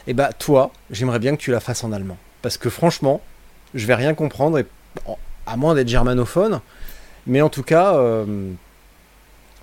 Et 0.07 0.13
bah 0.13 0.29
toi, 0.31 0.71
j'aimerais 0.91 1.19
bien 1.19 1.35
que 1.35 1.41
tu 1.41 1.51
la 1.51 1.59
fasses 1.59 1.83
en 1.83 1.91
allemand, 1.91 2.17
parce 2.41 2.57
que 2.57 2.69
franchement, 2.69 3.19
je 3.73 3.85
vais 3.87 3.95
rien 3.95 4.13
comprendre, 4.13 4.59
et, 4.59 4.65
à 5.45 5.57
moins 5.57 5.75
d'être 5.75 5.89
germanophone, 5.89 6.61
mais 7.27 7.41
en 7.41 7.49
tout 7.49 7.63
cas, 7.63 7.95
euh, 7.95 8.51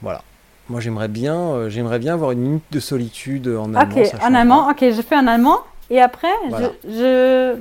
voilà. 0.03 0.23
Moi, 0.69 0.81
j'aimerais 0.81 1.09
bien, 1.09 1.35
euh, 1.35 1.71
j'aimerais 1.71 1.99
bien 1.99 2.13
avoir 2.13 2.33
une 2.33 2.41
minute 2.41 2.65
de 2.71 2.81
solitude 2.81 3.49
en 3.49 3.73
allemand. 3.75 3.97
Ok, 4.03 4.13
en 4.21 4.35
allemand, 4.35 4.65
pas. 4.65 4.73
ok, 4.73 4.95
je 4.95 5.01
fais 5.01 5.17
en 5.17 5.27
allemand. 5.27 5.61
Et 5.89 5.99
après, 6.01 6.29
Voilà. 6.51 6.73
je, 6.85 7.57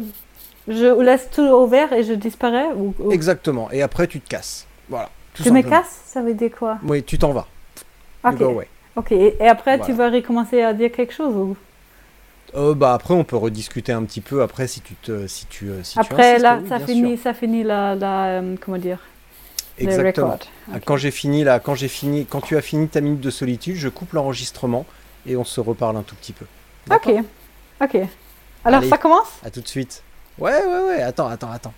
je, 0.68 0.74
je 0.74 1.02
laisse 1.02 1.30
tout 1.34 1.42
ouvert 1.42 1.94
et 1.94 2.04
je 2.04 2.12
disparais. 2.14 2.66
Ou, 2.76 2.94
ou- 3.00 3.12
Exactement. 3.14 3.72
Et 3.72 3.82
après, 3.82 4.08
tu 4.08 4.20
te 4.20 4.28
casses. 4.28 4.66
Voilà. 4.90 5.10
Tout 5.38 5.44
je 5.44 5.50
me 5.50 5.62
casse, 5.62 6.02
ça 6.06 6.22
veut 6.22 6.34
dire 6.34 6.52
quoi? 6.58 6.80
Oui, 6.84 7.04
tu 7.04 7.18
t'en 7.18 7.32
vas. 7.34 7.48
You 8.26 8.34
Ok, 8.34 8.38
go 8.38 8.46
away. 8.50 8.68
ok. 8.96 9.12
Et 9.12 9.38
et 9.40 9.48
après, 9.48 9.80
tu 9.80 9.94
vas 9.94 10.10
recommencer 10.10 10.62
à 10.62 10.74
dire 10.74 10.92
quelque 10.92 11.14
chose 11.14 11.36
ou... 11.36 11.58
Euh, 12.56 12.74
bah 12.74 12.94
après 12.94 13.14
on 13.14 13.26
peut 13.26 13.36
rediscuter 13.36 13.92
un 13.92 14.04
petit 14.06 14.22
peu 14.22 14.42
après 14.42 14.68
si 14.68 14.80
tu 14.80 14.96
te 14.96 15.28
si 15.28 15.46
tu 15.48 15.70
euh, 15.70 15.84
si 15.84 16.00
tu 16.00 16.00
Après, 16.00 16.30
insistes, 16.36 16.44
là, 16.44 16.60
oui, 16.64 16.70
ça 16.70 16.78
bien 16.78 16.86
finit, 16.88 17.18
ça 17.18 17.34
finit 17.34 17.64
la, 17.64 17.94
la 17.96 18.26
euh, 18.40 18.56
comment 18.62 18.78
dire, 18.78 19.00
le 19.78 19.84
exactement. 19.84 20.32
record. 20.32 20.48
Ah, 20.72 20.80
quand 20.80 20.96
j'ai 20.96 21.12
fini 21.12 21.44
là 21.44 21.60
quand 21.60 21.76
j'ai 21.76 21.90
fini 21.90 22.26
quand 22.26 22.40
tu 22.40 22.56
as 22.56 22.62
fini 22.62 22.88
ta 22.88 23.02
minute 23.02 23.20
de 23.20 23.30
solitude 23.32 23.76
je 23.76 23.90
coupe 23.90 24.14
l'enregistrement 24.14 24.86
et 25.26 25.36
on 25.36 25.44
se 25.44 25.60
reparle 25.60 25.98
un 25.98 26.04
tout 26.04 26.16
petit 26.16 26.32
peu. 26.34 26.46
Ok, 26.90 27.10
ok. 27.82 27.98
Alors, 28.64 28.80
Allez. 28.80 28.90
ça 28.90 28.98
commence? 28.98 29.28
À 29.44 29.50
tout 29.52 29.60
de 29.62 29.68
suite. 29.68 30.02
Ouais 30.40 30.54
ouais 30.66 30.84
ouais. 30.88 31.02
Attends 31.02 31.28
attends 31.28 31.52
attends 31.52 31.74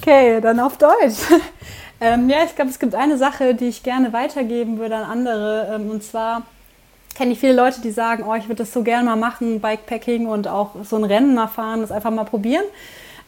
Okay, 0.00 0.40
dann 0.40 0.60
auf 0.60 0.76
Deutsch. 0.76 1.18
ähm, 2.00 2.28
ja, 2.28 2.44
ich 2.44 2.54
glaube, 2.54 2.70
es 2.70 2.78
gibt 2.78 2.94
eine 2.94 3.16
Sache, 3.16 3.54
die 3.54 3.68
ich 3.68 3.82
gerne 3.82 4.12
weitergeben 4.12 4.78
würde 4.78 4.96
an 4.96 5.04
andere. 5.04 5.74
Ähm, 5.74 5.90
und 5.90 6.02
zwar 6.02 6.42
kenne 7.14 7.32
ich 7.32 7.38
viele 7.38 7.54
Leute, 7.54 7.80
die 7.80 7.90
sagen, 7.90 8.24
oh, 8.26 8.34
ich 8.34 8.44
würde 8.44 8.62
das 8.62 8.72
so 8.72 8.82
gerne 8.82 9.04
mal 9.04 9.16
machen, 9.16 9.60
Bikepacking 9.60 10.26
und 10.26 10.48
auch 10.48 10.70
so 10.82 10.96
ein 10.96 11.04
Rennen 11.04 11.34
mal 11.34 11.46
fahren, 11.46 11.80
das 11.80 11.92
einfach 11.92 12.10
mal 12.10 12.24
probieren. 12.24 12.64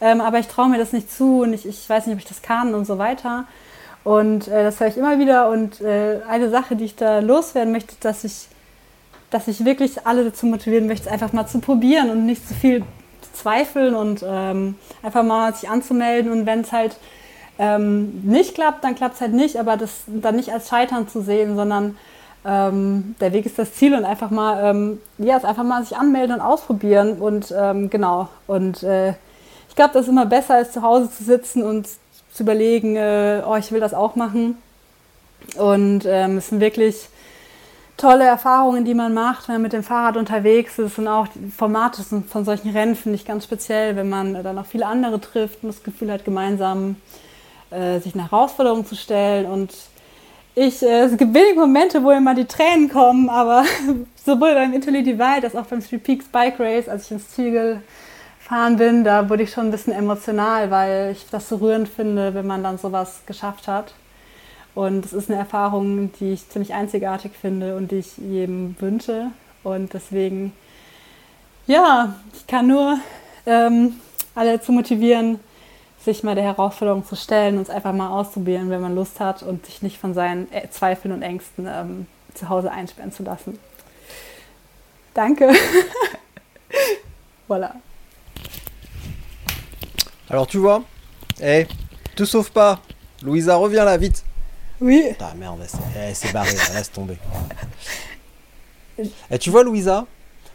Ähm, 0.00 0.20
aber 0.20 0.38
ich 0.38 0.48
traue 0.48 0.68
mir 0.68 0.78
das 0.78 0.92
nicht 0.92 1.10
zu 1.10 1.42
und 1.42 1.52
ich, 1.52 1.66
ich 1.66 1.88
weiß 1.88 2.06
nicht, 2.06 2.14
ob 2.14 2.20
ich 2.20 2.28
das 2.28 2.42
kann 2.42 2.74
und 2.74 2.84
so 2.84 2.98
weiter. 2.98 3.44
Und 4.04 4.48
äh, 4.48 4.62
das 4.62 4.78
höre 4.78 4.88
ich 4.88 4.96
immer 4.96 5.18
wieder. 5.18 5.48
Und 5.48 5.80
äh, 5.80 6.20
eine 6.28 6.50
Sache, 6.50 6.76
die 6.76 6.84
ich 6.84 6.96
da 6.96 7.20
loswerden 7.20 7.72
möchte, 7.72 7.94
dass 8.00 8.24
ich, 8.24 8.48
dass 9.30 9.48
ich 9.48 9.64
wirklich 9.64 10.06
alle 10.06 10.24
dazu 10.24 10.46
motivieren 10.46 10.86
möchte, 10.86 11.06
es 11.06 11.12
einfach 11.12 11.32
mal 11.32 11.46
zu 11.46 11.60
probieren 11.60 12.10
und 12.10 12.26
nicht 12.26 12.46
zu 12.46 12.54
viel 12.54 12.84
zweifeln 13.32 13.94
und 13.94 14.24
ähm, 14.26 14.76
einfach 15.02 15.22
mal 15.22 15.54
sich 15.54 15.68
anzumelden. 15.68 16.32
Und 16.32 16.46
wenn 16.46 16.60
es 16.60 16.72
halt 16.72 16.96
ähm, 17.58 18.20
nicht 18.24 18.54
klappt, 18.54 18.84
dann 18.84 18.94
klappt 18.94 19.16
es 19.16 19.20
halt 19.20 19.32
nicht, 19.32 19.56
aber 19.56 19.76
das 19.76 20.02
dann 20.06 20.36
nicht 20.36 20.52
als 20.52 20.68
Scheitern 20.68 21.08
zu 21.08 21.22
sehen, 21.22 21.56
sondern 21.56 21.96
ähm, 22.44 23.16
der 23.20 23.32
Weg 23.32 23.46
ist 23.46 23.58
das 23.58 23.74
Ziel 23.74 23.94
und 23.94 24.04
einfach 24.04 24.30
mal, 24.30 24.70
ähm, 24.70 25.00
ja, 25.18 25.36
einfach 25.36 25.64
mal 25.64 25.84
sich 25.84 25.96
anmelden 25.96 26.36
und 26.36 26.42
ausprobieren 26.42 27.18
und 27.18 27.52
ähm, 27.56 27.90
genau. 27.90 28.28
Und 28.46 28.82
äh, 28.82 29.14
ich 29.68 29.74
glaube, 29.74 29.92
das 29.94 30.02
ist 30.02 30.08
immer 30.08 30.26
besser, 30.26 30.54
als 30.54 30.72
zu 30.72 30.82
Hause 30.82 31.10
zu 31.10 31.24
sitzen 31.24 31.62
und 31.62 31.88
zu 32.32 32.42
überlegen, 32.42 32.96
äh, 32.96 33.42
oh, 33.46 33.56
ich 33.56 33.72
will 33.72 33.80
das 33.80 33.94
auch 33.94 34.14
machen. 34.14 34.58
Und 35.56 36.04
ähm, 36.06 36.38
es 36.38 36.48
sind 36.48 36.60
wirklich 36.60 37.08
tolle 37.96 38.24
Erfahrungen, 38.24 38.84
die 38.84 38.94
man 38.94 39.14
macht, 39.14 39.48
wenn 39.48 39.56
man 39.56 39.62
mit 39.62 39.72
dem 39.72 39.82
Fahrrad 39.82 40.16
unterwegs 40.16 40.78
ist. 40.78 40.98
Und 40.98 41.08
auch 41.08 41.28
die 41.28 41.50
Formate 41.50 42.02
von 42.02 42.44
solchen 42.44 42.70
Rennen 42.70 42.94
finde 42.94 43.16
ich 43.16 43.24
ganz 43.24 43.44
speziell, 43.44 43.96
wenn 43.96 44.08
man 44.08 44.42
dann 44.42 44.58
auch 44.58 44.66
viele 44.66 44.86
andere 44.86 45.20
trifft 45.20 45.62
und 45.62 45.68
das 45.68 45.82
Gefühl 45.82 46.12
hat, 46.12 46.24
gemeinsam 46.24 46.96
äh, 47.70 47.98
sich 48.00 48.14
eine 48.14 48.30
Herausforderung 48.30 48.86
zu 48.86 48.94
stellen. 48.94 49.46
Und 49.46 49.72
ich, 50.54 50.82
äh, 50.82 51.04
es 51.04 51.16
gibt 51.16 51.34
wenige 51.34 51.60
Momente, 51.60 52.02
wo 52.02 52.10
immer 52.10 52.34
die 52.34 52.44
Tränen 52.44 52.88
kommen, 52.90 53.28
aber 53.28 53.64
sowohl 54.24 54.54
beim 54.54 54.72
Italy 54.74 55.02
Divide 55.02 55.44
als 55.44 55.56
auch 55.56 55.66
beim 55.66 55.80
Three 55.80 55.98
Peaks 55.98 56.26
Bike 56.26 56.60
Race, 56.60 56.88
als 56.88 57.06
ich 57.06 57.12
ins 57.12 57.30
Ziel 57.30 57.80
gefahren 58.38 58.76
bin, 58.76 59.04
da 59.04 59.28
wurde 59.28 59.42
ich 59.42 59.50
schon 59.52 59.66
ein 59.66 59.70
bisschen 59.70 59.92
emotional, 59.92 60.70
weil 60.70 61.12
ich 61.12 61.26
das 61.30 61.48
so 61.48 61.56
rührend 61.56 61.88
finde, 61.88 62.34
wenn 62.34 62.46
man 62.46 62.62
dann 62.62 62.78
sowas 62.78 63.22
geschafft 63.26 63.68
hat. 63.68 63.94
Und 64.76 65.06
es 65.06 65.14
ist 65.14 65.30
eine 65.30 65.38
Erfahrung, 65.38 66.12
die 66.20 66.34
ich 66.34 66.50
ziemlich 66.50 66.74
einzigartig 66.74 67.32
finde 67.32 67.76
und 67.76 67.90
die 67.90 67.96
ich 67.96 68.18
jedem 68.18 68.76
wünsche. 68.78 69.30
Und 69.64 69.94
deswegen, 69.94 70.52
ja, 71.66 72.14
ich 72.34 72.46
kann 72.46 72.66
nur 72.66 72.98
ähm, 73.46 73.94
alle 74.34 74.60
zu 74.60 74.72
motivieren, 74.72 75.40
sich 76.04 76.22
mal 76.22 76.34
der 76.34 76.44
Herausforderung 76.44 77.06
zu 77.06 77.16
stellen 77.16 77.56
und 77.56 77.62
es 77.62 77.70
einfach 77.70 77.94
mal 77.94 78.10
auszuprobieren, 78.10 78.68
wenn 78.68 78.82
man 78.82 78.94
Lust 78.94 79.18
hat 79.18 79.42
und 79.42 79.64
sich 79.64 79.80
nicht 79.80 79.96
von 79.96 80.12
seinen 80.12 80.52
äh, 80.52 80.68
Zweifeln 80.68 81.14
und 81.14 81.22
Ängsten 81.22 81.66
ähm, 81.66 82.06
zu 82.34 82.50
Hause 82.50 82.70
einsperren 82.70 83.12
zu 83.12 83.22
lassen. 83.22 83.58
Danke. 85.14 85.54
voilà. 87.48 87.72
Alors 90.28 90.46
tu 90.46 90.60
vois, 90.60 90.82
hey, 91.40 91.66
te 92.14 92.26
sauve 92.26 92.50
pas. 92.50 92.78
Louisa, 93.22 93.56
reviens 93.56 93.86
là, 93.86 93.98
vite. 93.98 94.25
Oui. 94.80 95.02
Ah 95.20 95.32
merde, 95.36 95.58
elle 95.96 96.14
s'est- 96.14 96.32
barrée, 96.32 96.50
laisse 96.74 96.90
tomber. 96.92 97.16
Et 99.30 99.38
tu 99.38 99.50
vois, 99.50 99.62
Louisa, 99.62 100.06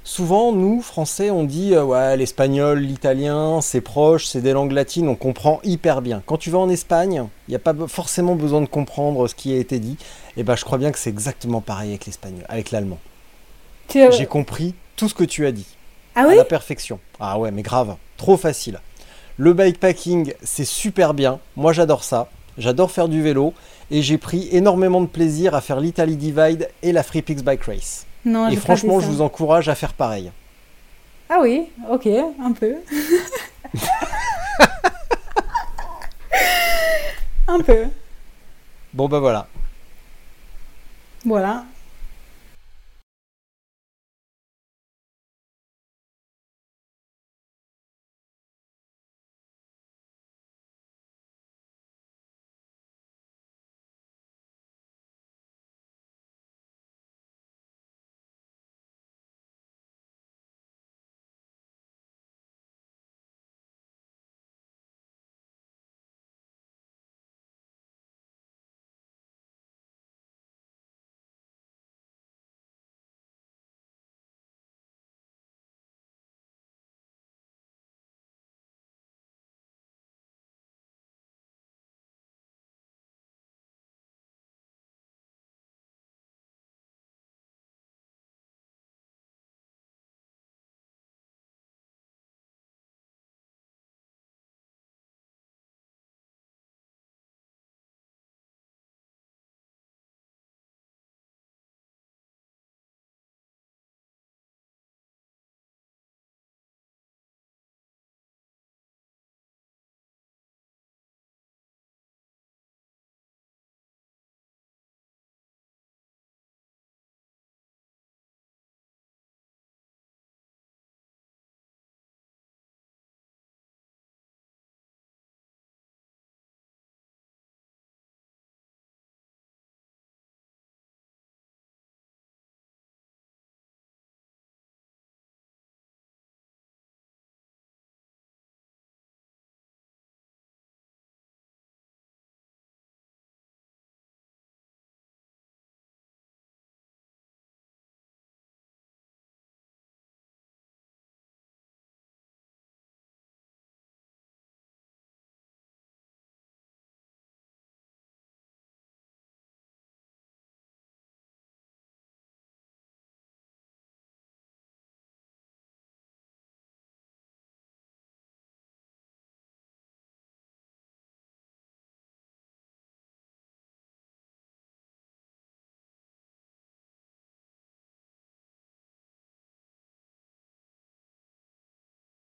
souvent, 0.03 0.51
nous, 0.51 0.81
Français, 0.81 1.29
on 1.29 1.43
dit 1.43 1.73
euh, 1.73 1.83
ouais, 1.83 2.17
l'espagnol, 2.17 2.79
l'italien, 2.79 3.61
c'est 3.61 3.81
proche, 3.81 4.25
c'est 4.25 4.41
des 4.41 4.53
langues 4.53 4.71
latines, 4.71 5.07
on 5.07 5.15
comprend 5.15 5.59
hyper 5.63 6.01
bien. 6.01 6.23
Quand 6.25 6.37
tu 6.37 6.49
vas 6.49 6.59
en 6.59 6.69
Espagne, 6.69 7.27
il 7.47 7.51
n'y 7.51 7.55
a 7.55 7.59
pas 7.59 7.73
forcément 7.87 8.35
besoin 8.35 8.61
de 8.61 8.65
comprendre 8.67 9.27
ce 9.27 9.35
qui 9.35 9.53
a 9.53 9.57
été 9.57 9.79
dit. 9.79 9.97
Et 10.37 10.43
ben, 10.43 10.55
je 10.55 10.65
crois 10.65 10.77
bien 10.77 10.91
que 10.91 10.97
c'est 10.99 11.09
exactement 11.09 11.61
pareil 11.61 11.89
avec 11.89 12.05
l'espagnol, 12.05 12.45
avec 12.49 12.71
l'allemand. 12.71 12.99
J'ai 13.93 14.25
compris 14.25 14.73
tout 14.95 15.09
ce 15.09 15.13
que 15.13 15.23
tu 15.23 15.45
as 15.45 15.51
dit. 15.51 15.67
ah 16.15 16.21
à 16.21 16.27
oui 16.27 16.35
la 16.35 16.45
perfection. 16.45 16.99
Ah 17.19 17.37
ouais, 17.37 17.51
mais 17.51 17.61
grave, 17.61 17.95
trop 18.17 18.37
facile. 18.37 18.79
Le 19.37 19.53
bikepacking, 19.53 20.33
c'est 20.43 20.65
super 20.65 21.13
bien. 21.13 21.39
Moi, 21.55 21.73
j'adore 21.73 22.03
ça. 22.03 22.29
J'adore 22.57 22.91
faire 22.91 23.07
du 23.07 23.21
vélo 23.21 23.53
et 23.89 24.01
j'ai 24.01 24.17
pris 24.17 24.49
énormément 24.51 25.01
de 25.01 25.07
plaisir 25.07 25.55
à 25.55 25.61
faire 25.61 25.79
l'Italy 25.79 26.15
Divide 26.15 26.69
et 26.83 26.91
la 26.91 27.03
Free 27.03 27.21
Peaks 27.21 27.43
Bike 27.43 27.63
Race. 27.63 28.05
Non, 28.25 28.49
et 28.49 28.55
franchement, 28.55 28.99
je 28.99 29.07
vous 29.07 29.21
encourage 29.21 29.69
à 29.69 29.75
faire 29.75 29.93
pareil. 29.93 30.31
Ah 31.29 31.39
oui, 31.41 31.67
ok, 31.89 32.07
un 32.07 32.51
peu. 32.51 32.75
un 37.47 37.61
peu. 37.61 37.85
Bon 38.93 39.07
bah 39.07 39.19
voilà. 39.19 39.47
Voilà. 41.23 41.63